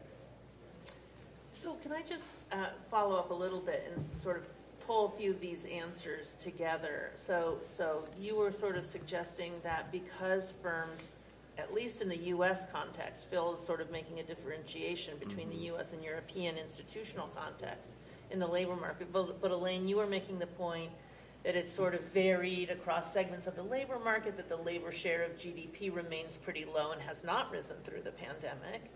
So 1.53 1.73
can 1.75 1.91
I 1.91 2.01
just 2.01 2.25
uh, 2.51 2.67
follow 2.89 3.17
up 3.17 3.29
a 3.29 3.33
little 3.33 3.59
bit 3.59 3.91
and 3.93 4.05
sort 4.15 4.37
of 4.37 4.45
pull 4.87 5.13
a 5.13 5.17
few 5.17 5.31
of 5.31 5.39
these 5.39 5.65
answers 5.65 6.35
together? 6.39 7.11
So, 7.15 7.59
so 7.61 8.05
you 8.19 8.35
were 8.35 8.51
sort 8.51 8.75
of 8.75 8.85
suggesting 8.85 9.53
that 9.63 9.91
because 9.91 10.51
firms, 10.51 11.13
at 11.57 11.73
least 11.73 12.01
in 12.01 12.09
the 12.09 12.17
U.S. 12.17 12.67
context, 12.71 13.25
Phil 13.25 13.53
is 13.53 13.65
sort 13.65 13.81
of 13.81 13.91
making 13.91 14.19
a 14.19 14.23
differentiation 14.23 15.17
between 15.17 15.49
the 15.49 15.55
U.S. 15.67 15.93
and 15.93 16.03
European 16.03 16.57
institutional 16.57 17.29
context 17.35 17.95
in 18.31 18.39
the 18.39 18.47
labor 18.47 18.75
market. 18.75 19.11
But, 19.13 19.41
but 19.41 19.51
Elaine, 19.51 19.87
you 19.87 19.97
were 19.97 20.07
making 20.07 20.39
the 20.39 20.47
point 20.47 20.91
that 21.43 21.55
it's 21.55 21.71
sort 21.71 21.93
of 21.93 22.01
varied 22.05 22.71
across 22.71 23.13
segments 23.13 23.45
of 23.45 23.55
the 23.55 23.63
labor 23.63 23.99
market, 23.99 24.35
that 24.35 24.49
the 24.49 24.57
labor 24.57 24.91
share 24.91 25.23
of 25.23 25.37
GDP 25.37 25.95
remains 25.95 26.37
pretty 26.37 26.65
low 26.65 26.91
and 26.91 27.01
has 27.01 27.23
not 27.23 27.51
risen 27.51 27.75
through 27.83 28.01
the 28.01 28.11
pandemic. 28.11 28.91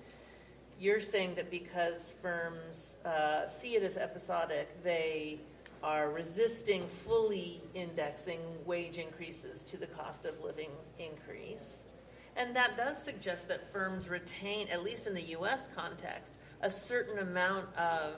You're 0.79 1.01
saying 1.01 1.35
that 1.35 1.51
because 1.51 2.13
firms 2.21 2.97
uh, 3.05 3.47
see 3.47 3.75
it 3.75 3.83
as 3.83 3.97
episodic, 3.97 4.83
they 4.83 5.39
are 5.83 6.09
resisting 6.09 6.81
fully 6.81 7.61
indexing 7.75 8.39
wage 8.65 8.97
increases 8.97 9.63
to 9.65 9.77
the 9.77 9.87
cost 9.87 10.25
of 10.25 10.41
living 10.43 10.71
increase. 10.97 11.83
And 12.39 12.55
that 12.55 12.77
does 12.77 12.97
suggest 12.97 13.49
that 13.49 13.69
firms 13.73 14.07
retain, 14.07 14.69
at 14.69 14.81
least 14.81 15.07
in 15.07 15.13
the 15.13 15.21
US 15.37 15.67
context, 15.75 16.35
a 16.61 16.71
certain 16.71 17.19
amount 17.19 17.67
of 17.75 18.15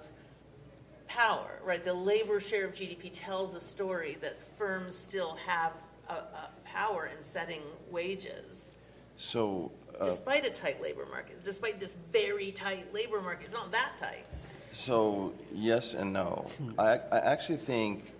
power, 1.08 1.60
right? 1.66 1.84
The 1.84 1.94
labor 1.94 2.40
share 2.40 2.68
of 2.68 2.74
GDP 2.76 3.10
tells 3.12 3.56
a 3.56 3.60
story 3.60 4.20
that 4.22 4.40
firms 4.58 4.96
still 4.96 5.36
have 5.48 5.74
a, 6.08 6.14
a 6.14 6.50
power 6.64 7.08
in 7.08 7.24
setting 7.24 7.64
wages, 7.90 8.72
So, 9.18 9.72
uh, 10.00 10.06
despite 10.06 10.46
a 10.46 10.52
tight 10.52 10.82
labor 10.82 11.08
market, 11.10 11.44
despite 11.44 11.80
this 11.80 11.96
very 12.12 12.52
tight 12.52 12.94
labor 12.94 13.22
market. 13.22 13.46
It's 13.46 13.54
not 13.54 13.72
that 13.72 13.94
tight. 14.00 14.26
so 14.72 15.34
yes 15.54 15.96
and 15.96 16.14
no. 16.14 16.46
I, 16.78 17.00
I 17.12 17.20
actually 17.20 17.58
think 17.58 18.14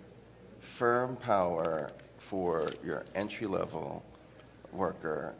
firm 0.60 1.14
power 1.16 1.92
for 2.18 2.68
your 2.84 3.04
entry 3.14 3.46
level 3.46 4.04
worker 4.72 5.34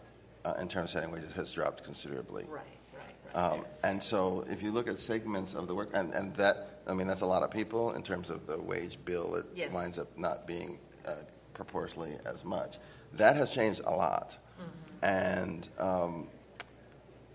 uh, 0.44 0.54
in 0.60 0.68
terms 0.68 0.86
of 0.86 0.90
setting 0.90 1.10
wages 1.10 1.32
has 1.32 1.52
dropped 1.52 1.84
considerably. 1.84 2.44
Right, 2.48 2.62
right, 2.94 3.34
right. 3.34 3.52
Um, 3.52 3.64
and 3.84 4.02
so 4.02 4.44
if 4.50 4.62
you 4.62 4.70
look 4.72 4.88
at 4.88 4.98
segments 4.98 5.54
of 5.54 5.68
the 5.68 5.74
work, 5.74 5.90
and, 5.94 6.12
and 6.14 6.34
that, 6.36 6.80
I 6.86 6.92
mean, 6.92 7.06
that's 7.06 7.20
a 7.22 7.26
lot 7.26 7.42
of 7.42 7.50
people 7.50 7.92
in 7.92 8.02
terms 8.02 8.30
of 8.30 8.46
the 8.46 8.60
wage 8.60 8.98
bill, 9.04 9.36
it 9.36 9.46
Yes. 9.54 9.72
winds 9.72 9.98
up 9.98 10.08
not 10.18 10.46
being 10.46 10.78
uh, 11.06 11.14
proportionally 11.54 12.16
as 12.24 12.44
much. 12.44 12.78
That 13.14 13.36
has 13.36 13.50
changed 13.50 13.82
a 13.84 13.90
lot. 13.90 14.38
Mm-hmm. 14.60 15.04
And, 15.04 15.68
um, 15.78 16.28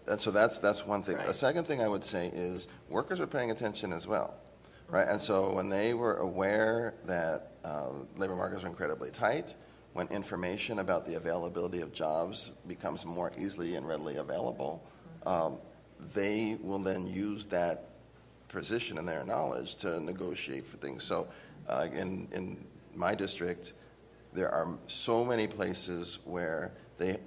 and 0.07 0.19
so 0.19 0.31
that's, 0.31 0.59
that's 0.59 0.85
one 0.85 1.03
thing. 1.03 1.17
Right. 1.17 1.27
The 1.27 1.33
second 1.33 1.65
thing 1.65 1.81
I 1.81 1.87
would 1.87 2.03
say 2.03 2.27
is 2.33 2.67
workers 2.89 3.19
are 3.19 3.27
paying 3.27 3.51
attention 3.51 3.91
as 3.91 4.07
well, 4.07 4.33
right? 4.89 5.07
And 5.07 5.19
so 5.19 5.53
when 5.53 5.69
they 5.69 5.93
were 5.93 6.17
aware 6.17 6.93
that 7.05 7.51
uh, 7.65 7.89
labor 8.15 8.35
markets 8.35 8.63
are 8.63 8.67
incredibly 8.67 9.11
tight, 9.11 9.53
when 9.97 10.07
information 10.09 10.77
about 10.77 11.07
the 11.07 11.15
availability 11.15 11.81
of 11.81 11.91
jobs 11.91 12.51
becomes 12.67 13.03
more 13.03 13.31
easily 13.35 13.73
and 13.73 13.87
readily 13.87 14.17
available, 14.17 14.83
um, 15.25 15.57
they 16.13 16.55
will 16.61 16.77
then 16.77 17.07
use 17.07 17.47
that 17.47 17.89
position 18.47 18.99
and 18.99 19.07
their 19.07 19.23
knowledge 19.23 19.73
to 19.73 19.99
negotiate 19.99 20.67
for 20.67 20.77
things. 20.77 21.03
So 21.03 21.27
uh, 21.67 21.87
in, 21.91 22.27
in 22.31 22.63
my 22.93 23.15
district, 23.15 23.73
there 24.33 24.51
are 24.51 24.77
so 24.85 25.25
many 25.25 25.47
places 25.47 26.19
where 26.25 26.73
they, 26.99 27.17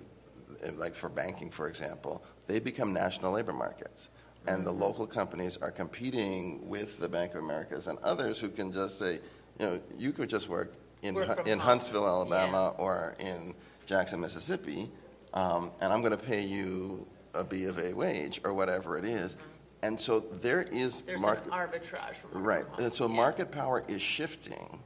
like 0.76 0.94
for 0.94 1.08
banking, 1.08 1.50
for 1.50 1.66
example, 1.66 2.22
they 2.46 2.60
become 2.60 2.92
national 2.92 3.32
labor 3.32 3.52
markets. 3.52 4.10
And 4.46 4.64
the 4.64 4.72
local 4.72 5.08
companies 5.08 5.56
are 5.56 5.72
competing 5.72 6.68
with 6.68 7.00
the 7.00 7.08
Bank 7.08 7.34
of 7.34 7.42
Americas 7.42 7.88
and 7.88 7.98
others 7.98 8.38
who 8.38 8.48
can 8.48 8.70
just 8.70 8.96
say, 8.96 9.14
you 9.58 9.66
know, 9.66 9.80
you 9.98 10.12
could 10.12 10.30
just 10.30 10.48
work 10.48 10.72
in, 11.02 11.14
Hu- 11.14 11.22
in 11.22 11.58
home. 11.58 11.58
Huntsville, 11.58 12.06
Alabama, 12.06 12.74
or 12.78 13.16
in 13.18 13.54
Jackson, 13.86 14.20
Mississippi, 14.20 14.90
um, 15.34 15.70
and 15.80 15.92
I'm 15.92 16.00
going 16.00 16.12
to 16.12 16.16
pay 16.16 16.44
you 16.44 17.06
a 17.34 17.44
B 17.44 17.64
of 17.64 17.78
A 17.78 17.92
wage 17.92 18.40
or 18.44 18.52
whatever 18.54 18.98
it 18.98 19.04
is. 19.04 19.36
And 19.82 19.98
so 19.98 20.20
there 20.20 20.62
is 20.62 21.00
There's 21.02 21.20
market. 21.20 21.44
an 21.46 21.52
arbitrage 21.52 22.16
from 22.16 22.42
Right. 22.44 22.64
home. 22.66 22.84
And 22.84 22.92
so 22.92 23.06
Yeah. 23.06 23.14
market 23.14 23.50
power 23.50 23.82
is 23.88 24.02
shifting 24.02 24.82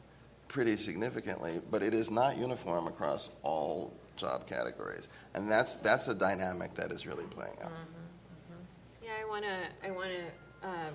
pretty 0.46 0.76
significantly, 0.76 1.60
but 1.70 1.82
it 1.82 1.94
is 1.94 2.10
not 2.10 2.36
uniform 2.36 2.86
across 2.86 3.30
all 3.42 3.92
job 4.16 4.46
categories. 4.46 5.08
And 5.34 5.50
that's, 5.50 5.74
that's 5.76 6.06
a 6.06 6.14
dynamic 6.14 6.74
that 6.74 6.92
is 6.92 7.06
really 7.06 7.24
playing 7.24 7.56
out. 7.60 7.72
Mm-hmm, 7.72 8.52
mm-hmm. 8.52 9.04
Yeah, 9.04 9.10
I 9.20 9.28
want 9.28 9.44
to, 9.44 9.88
I 9.88 9.90
want 9.90 10.10
to 10.10 10.68
um, 10.68 10.94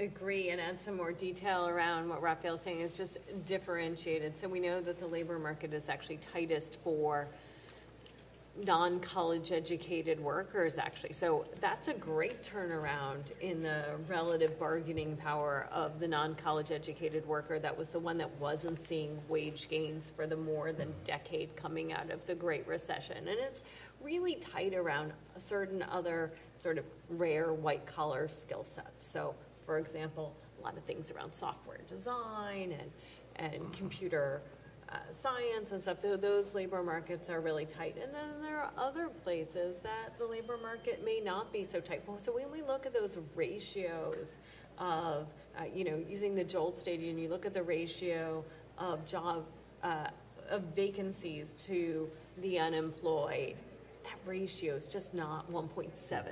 agree 0.00 0.50
and 0.50 0.60
add 0.60 0.80
some 0.80 0.96
more 0.96 1.12
detail 1.12 1.68
around 1.68 2.08
what 2.08 2.22
Raphael's 2.22 2.62
saying 2.62 2.80
is 2.80 2.96
just 2.96 3.18
differentiated. 3.46 4.36
So 4.36 4.48
we 4.48 4.58
know 4.58 4.80
that 4.80 4.98
the 4.98 5.06
labor 5.06 5.38
market 5.38 5.72
is 5.74 5.88
actually 5.88 6.16
tightest 6.18 6.78
for 6.82 7.28
non-college 8.64 9.52
educated 9.52 10.18
workers 10.18 10.76
actually. 10.76 11.12
So 11.12 11.44
that's 11.60 11.88
a 11.88 11.94
great 11.94 12.42
turnaround 12.42 13.30
in 13.40 13.62
the 13.62 13.84
relative 14.08 14.58
bargaining 14.58 15.16
power 15.16 15.68
of 15.70 16.00
the 16.00 16.08
non-college 16.08 16.72
educated 16.72 17.24
worker. 17.26 17.58
That 17.58 17.76
was 17.76 17.90
the 17.90 18.00
one 18.00 18.18
that 18.18 18.30
wasn't 18.40 18.82
seeing 18.82 19.18
wage 19.28 19.68
gains 19.68 20.12
for 20.16 20.26
the 20.26 20.36
more 20.36 20.72
than 20.72 20.92
decade 21.04 21.54
coming 21.56 21.92
out 21.92 22.10
of 22.10 22.26
the 22.26 22.34
Great 22.34 22.66
Recession. 22.66 23.18
And 23.18 23.28
it's 23.28 23.62
really 24.02 24.34
tight 24.36 24.74
around 24.74 25.12
certain 25.38 25.82
other 25.84 26.32
sort 26.56 26.78
of 26.78 26.84
rare 27.10 27.52
white 27.52 27.86
collar 27.86 28.28
skill 28.28 28.64
sets. 28.64 29.10
So 29.10 29.34
for 29.70 29.78
example, 29.78 30.34
a 30.58 30.64
lot 30.64 30.76
of 30.76 30.82
things 30.82 31.12
around 31.12 31.32
software 31.32 31.78
design 31.86 32.74
and, 32.80 32.90
and 33.36 33.72
computer 33.72 34.42
uh, 34.88 34.96
science 35.22 35.70
and 35.70 35.80
stuff, 35.80 35.98
so 36.02 36.16
those 36.16 36.54
labor 36.54 36.82
markets 36.82 37.30
are 37.30 37.40
really 37.40 37.66
tight. 37.66 37.94
And 38.02 38.12
then 38.12 38.42
there 38.42 38.56
are 38.56 38.72
other 38.76 39.08
places 39.22 39.76
that 39.84 40.18
the 40.18 40.26
labor 40.26 40.58
market 40.60 41.04
may 41.04 41.20
not 41.20 41.52
be 41.52 41.68
so 41.68 41.78
tight. 41.78 42.02
So 42.18 42.34
when 42.34 42.50
we 42.50 42.62
look 42.62 42.84
at 42.84 42.92
those 42.92 43.16
ratios 43.36 44.26
of, 44.76 45.28
uh, 45.56 45.66
you 45.72 45.84
know, 45.84 46.02
using 46.08 46.34
the 46.34 46.42
JOLT 46.42 46.76
stadium, 46.76 47.16
you 47.16 47.28
look 47.28 47.46
at 47.46 47.54
the 47.54 47.62
ratio 47.62 48.44
of 48.76 49.06
job, 49.06 49.44
uh, 49.84 50.08
of 50.50 50.62
vacancies 50.74 51.54
to 51.66 52.10
the 52.38 52.58
unemployed, 52.58 53.54
that 54.02 54.18
ratio 54.26 54.74
is 54.74 54.88
just 54.88 55.14
not 55.14 55.48
1.7 55.48 56.24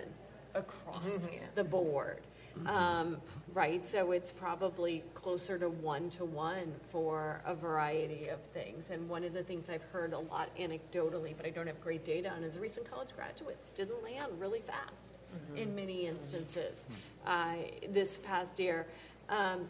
across 0.56 1.04
yeah. 1.32 1.38
the 1.54 1.62
board. 1.62 2.22
Um, 2.66 3.18
right? 3.54 3.86
So 3.86 4.12
it's 4.12 4.30
probably 4.30 5.02
closer 5.14 5.58
to 5.58 5.68
one 5.68 6.10
to 6.10 6.24
one 6.24 6.72
for 6.92 7.42
a 7.44 7.54
variety 7.54 8.28
of 8.28 8.40
things. 8.40 8.90
And 8.90 9.08
one 9.08 9.24
of 9.24 9.32
the 9.32 9.42
things 9.42 9.68
I've 9.68 9.82
heard 9.82 10.12
a 10.12 10.18
lot 10.18 10.54
anecdotally, 10.56 11.36
but 11.36 11.46
I 11.46 11.50
don't 11.50 11.66
have 11.66 11.80
great 11.80 12.04
data 12.04 12.30
on, 12.30 12.44
is 12.44 12.58
recent 12.58 12.88
college 12.88 13.10
graduates 13.16 13.70
didn't 13.70 14.02
land 14.02 14.32
really 14.38 14.60
fast 14.60 15.18
mm-hmm. 15.34 15.56
in 15.56 15.74
many 15.74 16.06
instances 16.06 16.84
uh, 17.26 17.54
this 17.90 18.18
past 18.18 18.58
year. 18.60 18.86
Um, 19.28 19.66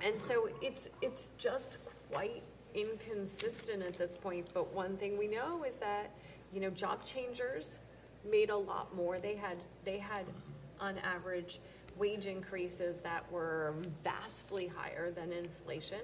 and 0.00 0.20
so 0.20 0.48
it's 0.62 0.88
it's 1.02 1.30
just 1.38 1.78
quite 2.12 2.42
inconsistent 2.74 3.82
at 3.82 3.94
this 3.94 4.16
point. 4.18 4.46
But 4.52 4.72
one 4.74 4.96
thing 4.96 5.18
we 5.18 5.26
know 5.26 5.64
is 5.64 5.76
that 5.76 6.10
you 6.52 6.60
know 6.60 6.70
job 6.70 7.04
changers 7.04 7.78
made 8.30 8.50
a 8.50 8.56
lot 8.56 8.94
more. 8.94 9.18
They 9.18 9.36
had 9.36 9.56
they 9.84 9.98
had 9.98 10.26
on 10.80 10.98
average 10.98 11.60
wage 11.98 12.26
increases 12.26 13.00
that 13.02 13.30
were 13.32 13.74
vastly 14.04 14.66
higher 14.66 15.10
than 15.10 15.32
inflation, 15.32 16.00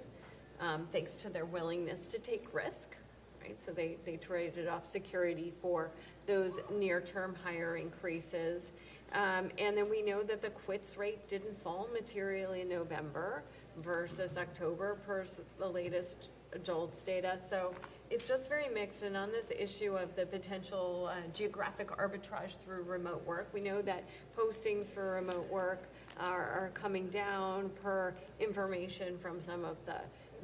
um, 0.60 0.86
thanks 0.92 1.16
to 1.16 1.28
their 1.28 1.44
willingness 1.44 2.06
to 2.06 2.18
take 2.18 2.46
risk, 2.54 2.96
right? 3.42 3.56
So 3.64 3.72
they, 3.72 3.96
they 4.04 4.16
traded 4.16 4.68
off 4.68 4.90
security 4.90 5.52
for 5.60 5.90
those 6.26 6.60
near-term 6.70 7.36
higher 7.44 7.76
increases. 7.76 8.72
Um, 9.12 9.50
and 9.58 9.76
then 9.76 9.90
we 9.90 10.02
know 10.02 10.22
that 10.22 10.40
the 10.40 10.50
quits 10.50 10.96
rate 10.96 11.28
didn't 11.28 11.60
fall 11.62 11.88
materially 11.92 12.62
in 12.62 12.68
November 12.68 13.42
versus 13.82 14.38
October 14.38 14.96
per 15.06 15.24
the 15.58 15.68
latest 15.68 16.30
JOLTS 16.62 17.02
data. 17.02 17.38
So 17.48 17.74
it's 18.12 18.28
just 18.28 18.48
very 18.48 18.68
mixed. 18.68 19.02
And 19.02 19.16
on 19.16 19.32
this 19.32 19.50
issue 19.58 19.96
of 19.96 20.14
the 20.14 20.26
potential 20.26 21.10
uh, 21.10 21.16
geographic 21.32 21.88
arbitrage 21.88 22.58
through 22.58 22.82
remote 22.82 23.24
work, 23.26 23.48
we 23.54 23.60
know 23.60 23.80
that 23.82 24.04
postings 24.36 24.92
for 24.92 25.14
remote 25.14 25.48
work 25.50 25.88
are, 26.20 26.42
are 26.42 26.70
coming 26.74 27.08
down 27.08 27.70
per 27.82 28.14
information 28.38 29.16
from 29.16 29.40
some 29.40 29.64
of 29.64 29.76
the 29.86 29.96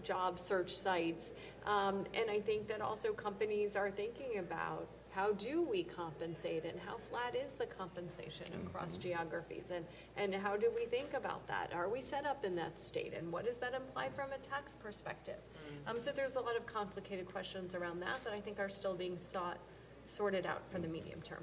job 0.03 0.39
search 0.39 0.75
sites. 0.75 1.33
Um, 1.67 2.05
and 2.15 2.31
I 2.31 2.41
think 2.41 2.69
that 2.69 2.81
also 2.81 3.13
companies 3.13 3.77
are 3.77 3.91
thinking 3.91 4.39
about 4.39 4.89
how 5.11 5.33
do 5.33 5.63
we 5.63 5.83
compensate 5.83 6.65
and 6.65 6.79
how 6.79 6.97
flat 6.97 7.35
is 7.35 7.53
the 7.55 7.67
compensation 7.67 8.47
across 8.67 8.93
mm-hmm. 8.93 9.03
geographies 9.03 9.65
and, 9.75 9.85
and 10.17 10.35
how 10.35 10.57
do 10.57 10.71
we 10.77 10.85
think 10.87 11.15
about 11.15 11.47
that? 11.49 11.73
Are 11.75 11.89
we 11.89 12.01
set 12.03 12.25
up 12.25 12.45
in 12.45 12.55
that 12.57 12.79
state 12.79 13.15
and 13.17 13.33
what 13.33 13.45
does 13.45 13.57
that 13.57 13.75
imply 13.75 14.11
from 14.11 14.31
a 14.33 14.39
tax 14.39 14.75
perspective? 14.75 15.39
Mm-hmm. 15.39 15.91
Um, 15.91 16.03
so 16.03 16.13
there's 16.13 16.37
a 16.37 16.41
lot 16.41 16.57
of 16.57 16.67
complicated 16.67 17.27
questions 17.27 17.75
around 17.75 18.01
that 18.01 18.23
that 18.25 18.33
I 18.33 18.41
think 18.41 18.61
are 18.61 18.69
still 18.69 18.95
being 18.95 19.19
sought, 19.21 19.59
sorted 20.05 20.47
out 20.47 20.63
for 20.71 20.79
the 20.79 20.89
medium 20.89 21.21
term. 21.23 21.43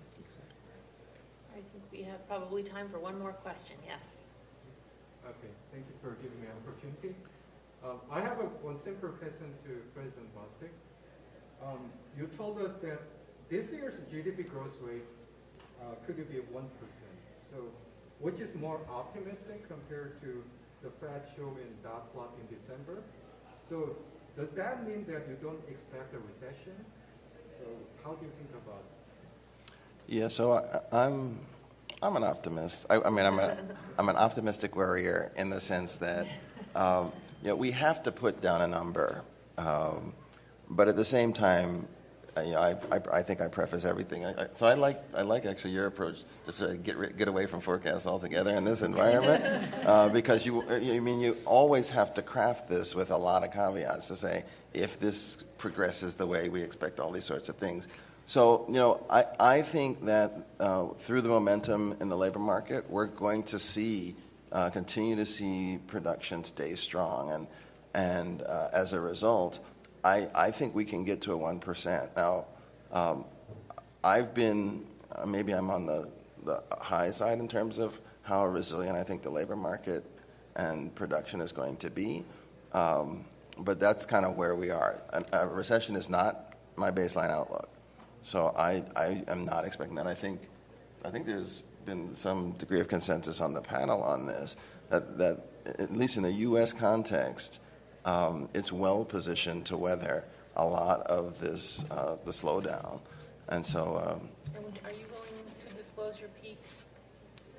I 1.51 1.61
think 1.71 1.83
we 1.91 2.01
have 2.03 2.27
probably 2.27 2.63
time 2.63 2.89
for 2.89 2.99
one 2.99 3.17
more 3.17 3.31
question. 3.31 3.77
Yes. 3.85 4.23
Okay, 5.25 5.51
thank 5.71 5.85
you 5.87 5.95
for 6.01 6.15
giving 6.21 6.39
me 6.39 6.47
an 6.47 6.53
opportunity. 6.63 7.15
Um, 7.85 8.01
I 8.09 8.19
have 8.19 8.39
a, 8.39 8.49
one 8.65 8.81
simple 8.81 9.09
question 9.09 9.53
to 9.65 9.81
President 9.93 10.25
Bostic. 10.33 10.73
Um, 11.61 11.91
you 12.17 12.25
told 12.35 12.59
us 12.59 12.73
that 12.81 12.99
this 13.49 13.71
year's 13.71 13.93
GDP 14.11 14.49
growth 14.49 14.75
rate 14.81 15.05
uh, 15.81 15.93
could 16.05 16.17
be 16.17 16.39
1%. 16.39 16.41
So 17.51 17.57
which 18.19 18.39
is 18.39 18.55
more 18.55 18.79
optimistic 18.89 19.67
compared 19.67 20.19
to 20.21 20.43
the 20.81 20.89
Fed 20.89 21.27
showing 21.35 21.77
dot 21.83 22.11
plot 22.11 22.31
in 22.41 22.57
December? 22.57 23.03
So 23.69 23.95
does 24.35 24.49
that 24.55 24.87
mean 24.87 25.05
that 25.05 25.27
you 25.29 25.37
don't 25.41 25.61
expect 25.69 26.15
a 26.15 26.19
recession? 26.19 26.73
So 27.59 27.65
how 28.03 28.13
do 28.13 28.25
you 28.25 28.31
think 28.37 28.49
about 28.65 28.81
it? 28.81 29.73
Yeah, 30.07 30.27
so 30.27 30.53
I, 30.53 31.05
I'm 31.05 31.39
I'm 32.01 32.15
an 32.15 32.23
optimist. 32.23 32.85
I, 32.89 32.99
I 32.99 33.09
mean, 33.09 33.25
I'm, 33.25 33.39
a, 33.39 33.57
I'm 33.97 34.09
an 34.09 34.17
optimistic 34.17 34.75
worrier 34.75 35.31
in 35.37 35.49
the 35.49 35.61
sense 35.61 35.95
that 35.97 36.27
um, 36.75 37.11
you 37.45 37.51
know, 37.51 37.55
we 37.55 37.69
have 37.69 38.01
to 38.01 38.11
put 38.11 38.41
down 38.41 38.63
a 38.63 38.67
number. 38.67 39.23
Um, 39.59 40.13
but 40.67 40.87
at 40.87 40.95
the 40.95 41.05
same 41.05 41.31
time, 41.31 41.87
you 42.43 42.53
know, 42.53 42.57
I, 42.57 42.71
I, 42.91 43.19
I, 43.19 43.21
think 43.21 43.39
I 43.39 43.47
preface 43.47 43.85
everything. 43.85 44.25
I, 44.25 44.47
so 44.55 44.65
I 44.65 44.73
like, 44.73 44.99
I 45.15 45.21
like 45.21 45.45
actually 45.45 45.75
your 45.75 45.85
approach, 45.85 46.23
just 46.47 46.57
to 46.57 46.73
get, 46.73 47.17
get 47.17 47.27
away 47.27 47.45
from 47.45 47.61
forecasts 47.61 48.07
altogether 48.07 48.49
in 48.49 48.63
this 48.63 48.81
environment, 48.81 49.63
uh, 49.85 50.09
because 50.09 50.43
you, 50.43 50.67
you 50.79 50.99
mean 51.03 51.19
you 51.19 51.37
always 51.45 51.91
have 51.91 52.15
to 52.15 52.23
craft 52.23 52.67
this 52.67 52.95
with 52.95 53.11
a 53.11 53.17
lot 53.17 53.43
of 53.43 53.53
caveats 53.53 54.07
to 54.07 54.15
say 54.15 54.43
if 54.73 54.99
this 54.99 55.37
progresses 55.59 56.15
the 56.15 56.25
way 56.25 56.49
we 56.49 56.63
expect, 56.63 56.99
all 56.99 57.11
these 57.11 57.25
sorts 57.25 57.47
of 57.47 57.57
things. 57.57 57.87
So, 58.25 58.65
you 58.67 58.73
know, 58.73 59.05
I, 59.07 59.25
I 59.39 59.61
think 59.61 60.03
that 60.05 60.47
uh, 60.59 60.87
through 60.97 61.21
the 61.21 61.29
momentum 61.29 61.95
in 62.01 62.09
the 62.09 62.17
labor 62.17 62.39
market, 62.39 62.89
we're 62.89 63.05
going 63.05 63.43
to 63.43 63.59
see, 63.59 64.15
uh, 64.55 64.69
continue 64.69 65.17
to 65.17 65.25
see 65.25 65.79
production 65.85 66.41
stay 66.45 66.75
strong. 66.75 67.31
And, 67.31 67.47
and 67.93 68.41
uh, 68.43 68.69
as 68.71 68.93
a 68.93 69.01
result, 69.01 69.59
I, 70.03 70.29
I 70.33 70.49
think 70.49 70.73
we 70.73 70.85
can 70.85 71.03
get 71.03 71.21
to 71.23 71.33
a 71.33 71.37
1%. 71.37 72.09
Now, 72.15 72.45
um, 72.93 73.25
I've 74.01 74.33
been, 74.33 74.87
uh, 75.11 75.25
maybe 75.25 75.51
I'm 75.51 75.69
on 75.69 75.85
the, 75.85 76.09
the 76.45 76.63
high 76.79 77.11
side 77.11 77.39
in 77.39 77.49
terms 77.49 77.77
of 77.79 77.99
how 78.21 78.45
resilient 78.47 78.97
I 78.97 79.03
think 79.03 79.23
the 79.23 79.29
labor 79.29 79.57
market 79.57 80.05
and 80.55 80.95
production 80.95 81.41
is 81.41 81.51
going 81.51 81.75
to 81.77 81.89
be. 81.89 82.23
Um, 82.71 83.25
but 83.57 83.77
that's 83.77 84.05
kind 84.05 84.25
of 84.25 84.37
where 84.37 84.55
we 84.55 84.69
are. 84.69 85.03
A, 85.09 85.25
a, 85.33 85.47
recession 85.47 85.97
is 85.97 86.09
not 86.09 86.53
my 86.77 86.91
baseline 86.91 87.29
outlook. 87.29 87.69
So 88.21 88.53
I, 88.57 88.83
I 88.95 89.21
am 89.27 89.43
not 89.43 89.65
expecting 89.65 89.95
that. 89.95 90.07
I 90.07 90.13
think, 90.13 90.39
I 91.03 91.09
think 91.09 91.25
there's 91.25 91.61
been 91.85 92.15
some 92.15 92.51
degree 92.53 92.79
of 92.79 92.87
consensus 92.87 93.39
on 93.39 93.53
the 93.53 93.61
panel 93.61 94.01
on 94.01 94.25
this, 94.25 94.55
that, 94.89 95.17
that 95.17 95.45
at 95.79 95.91
least 95.91 96.17
in 96.17 96.23
the 96.23 96.31
U.S. 96.31 96.73
context, 96.73 97.59
um, 98.05 98.49
it's 98.53 98.71
well 98.71 99.03
positioned 99.03 99.65
to 99.67 99.77
weather 99.77 100.25
a 100.55 100.65
lot 100.65 101.01
of 101.01 101.39
this 101.39 101.83
uh, 101.91 102.17
the 102.25 102.31
slowdown, 102.31 103.01
and 103.49 103.65
so. 103.65 103.97
Um, 103.97 104.29
and 104.55 104.65
are 104.85 104.91
you 104.91 105.05
going 105.07 105.43
to 105.69 105.75
disclose 105.75 106.19
your 106.19 106.29
peak 106.41 106.59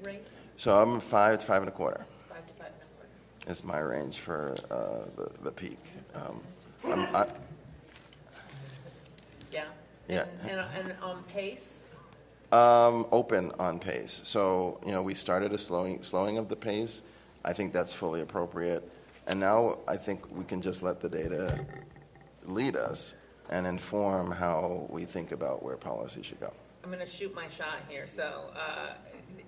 rate? 0.04 0.24
So 0.56 0.80
I'm 0.80 1.00
five 1.00 1.40
to 1.40 1.46
five 1.46 1.62
and 1.62 1.68
a 1.68 1.72
quarter. 1.72 2.06
Five 2.28 2.46
to 2.46 2.52
five 2.54 2.68
and 2.68 2.82
a 2.82 2.96
quarter. 2.96 3.52
Is 3.52 3.64
my 3.64 3.80
range 3.80 4.18
for 4.18 4.56
uh, 4.70 5.10
the 5.16 5.30
the 5.42 5.52
peak. 5.52 5.78
Um, 6.14 6.40
I, 6.84 7.26
yeah. 9.52 9.64
Yeah. 10.08 10.24
And, 10.42 10.50
and, 10.50 10.90
and 10.90 10.98
on 11.02 11.22
pace. 11.24 11.85
Um, 12.56 13.06
open 13.12 13.52
on 13.58 13.78
pace. 13.78 14.22
So 14.24 14.80
you 14.86 14.90
know, 14.90 15.02
we 15.02 15.12
started 15.12 15.52
a 15.52 15.58
slowing 15.58 16.02
slowing 16.02 16.38
of 16.38 16.48
the 16.48 16.56
pace. 16.56 17.02
I 17.44 17.52
think 17.52 17.74
that's 17.74 17.92
fully 17.92 18.22
appropriate. 18.22 18.82
And 19.26 19.38
now 19.38 19.78
I 19.86 19.98
think 19.98 20.18
we 20.34 20.42
can 20.44 20.62
just 20.62 20.82
let 20.82 21.00
the 21.00 21.08
data 21.08 21.66
lead 22.44 22.76
us 22.76 23.12
and 23.50 23.66
inform 23.66 24.30
how 24.30 24.86
we 24.88 25.04
think 25.04 25.32
about 25.32 25.62
where 25.62 25.76
policy 25.76 26.22
should 26.22 26.40
go. 26.40 26.50
I'm 26.82 26.90
going 26.90 27.04
to 27.04 27.10
shoot 27.10 27.34
my 27.34 27.48
shot 27.48 27.80
here. 27.88 28.06
So, 28.06 28.50
uh, 28.54 28.94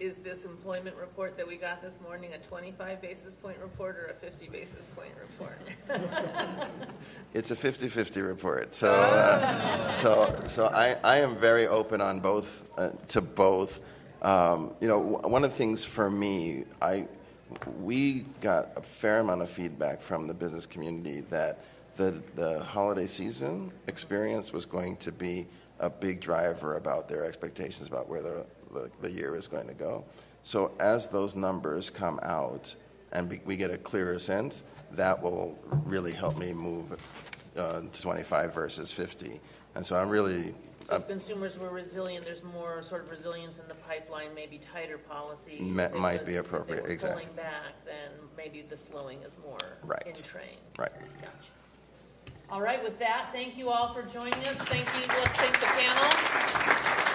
is 0.01 0.19
this 0.19 0.45
employment 0.45 0.97
report 0.97 1.37
that 1.37 1.47
we 1.47 1.57
got 1.57 1.83
this 1.83 1.99
morning 2.01 2.33
a 2.33 2.39
25 2.39 3.03
basis 3.03 3.35
point 3.35 3.57
report 3.61 3.97
or 3.97 4.07
a 4.07 4.15
50 4.15 4.49
basis 4.49 4.87
point 4.95 5.11
report? 5.21 5.59
it's 7.35 7.51
a 7.51 7.57
50-50 7.57 8.27
report. 8.27 8.75
So, 8.75 8.93
uh, 8.93 9.93
so, 9.93 10.43
so 10.47 10.67
I, 10.67 10.97
I 11.03 11.19
am 11.19 11.37
very 11.37 11.67
open 11.67 12.01
on 12.01 12.21
both 12.21 12.69
uh, 12.79 12.91
to 13.09 13.21
both. 13.21 13.81
Um, 14.23 14.75
you 14.81 14.89
know, 14.89 14.99
one 14.99 15.45
of 15.45 15.51
the 15.51 15.57
things 15.57 15.85
for 15.85 16.11
me, 16.11 16.65
I 16.81 17.07
we 17.81 18.27
got 18.41 18.73
a 18.77 18.83
fair 18.83 19.21
amount 19.21 19.43
of 19.43 19.49
feedback 19.49 20.03
from 20.03 20.27
the 20.27 20.35
business 20.35 20.67
community 20.67 21.21
that 21.31 21.65
the, 21.97 22.23
the 22.35 22.63
holiday 22.63 23.07
season 23.07 23.73
experience 23.87 24.53
was 24.53 24.67
going 24.67 24.97
to 24.99 25.11
be 25.11 25.47
a 25.81 25.89
big 25.89 26.21
driver 26.21 26.77
about 26.77 27.09
their 27.09 27.25
expectations 27.25 27.89
about 27.89 28.09
where 28.09 28.23
the, 28.23 28.45
the, 28.73 28.91
the 29.01 29.11
year 29.11 29.37
is 29.37 29.47
going 29.47 29.67
to 29.69 29.75
go. 29.75 30.05
So 30.43 30.73
as 30.81 31.07
those 31.09 31.37
numbers 31.37 31.91
come 31.91 32.19
out 32.23 32.75
and 33.13 33.29
we, 33.29 33.41
we 33.45 33.57
get 33.57 33.71
a 33.71 33.79
clearer 33.79 34.19
sense, 34.19 34.63
that 34.93 35.21
will 35.23 35.59
really 35.85 36.13
help 36.13 36.39
me 36.39 36.53
move 36.53 36.97
uh, 37.57 37.83
to 37.93 38.03
25 38.03 38.55
versus 38.55 38.93
50. 38.93 39.41
And 39.75 39.85
so 39.85 39.97
I'm 39.97 40.09
really, 40.09 40.55
So 40.89 40.97
if 40.97 41.07
consumers 41.09 41.59
were 41.59 41.69
resilient, 41.71 42.25
there's 42.25 42.43
more 42.45 42.83
sort 42.83 43.03
of 43.05 43.11
resilience 43.11 43.59
in 43.59 43.69
the 43.69 43.75
pipeline, 43.75 44.35
maybe 44.35 44.59
tighter 44.73 44.97
policy. 44.99 45.59
Ma- 45.61 45.89
might 45.91 46.25
be 46.25 46.35
if 46.35 46.47
appropriate, 46.47 46.85
were 46.85 46.91
exactly. 46.91 47.25
Pulling 47.25 47.37
back, 47.37 47.85
then 47.85 48.11
maybe 48.37 48.63
the 48.63 48.77
slowing 48.77 49.19
is 49.23 49.37
more 49.45 49.59
Right. 49.85 50.03
in 50.07 50.15
train. 50.15 50.57
right. 50.79 50.91
Gotcha. 51.21 51.51
All 52.51 52.63
right, 52.63 52.83
with 52.83 52.99
that, 52.99 53.29
thank 53.33 53.59
you 53.59 53.69
all 53.69 53.93
for 53.93 54.03
joining 54.05 54.33
us. 54.47 54.57
Thank 54.57 54.87
you. 54.97 55.07
Let's 55.21 57.08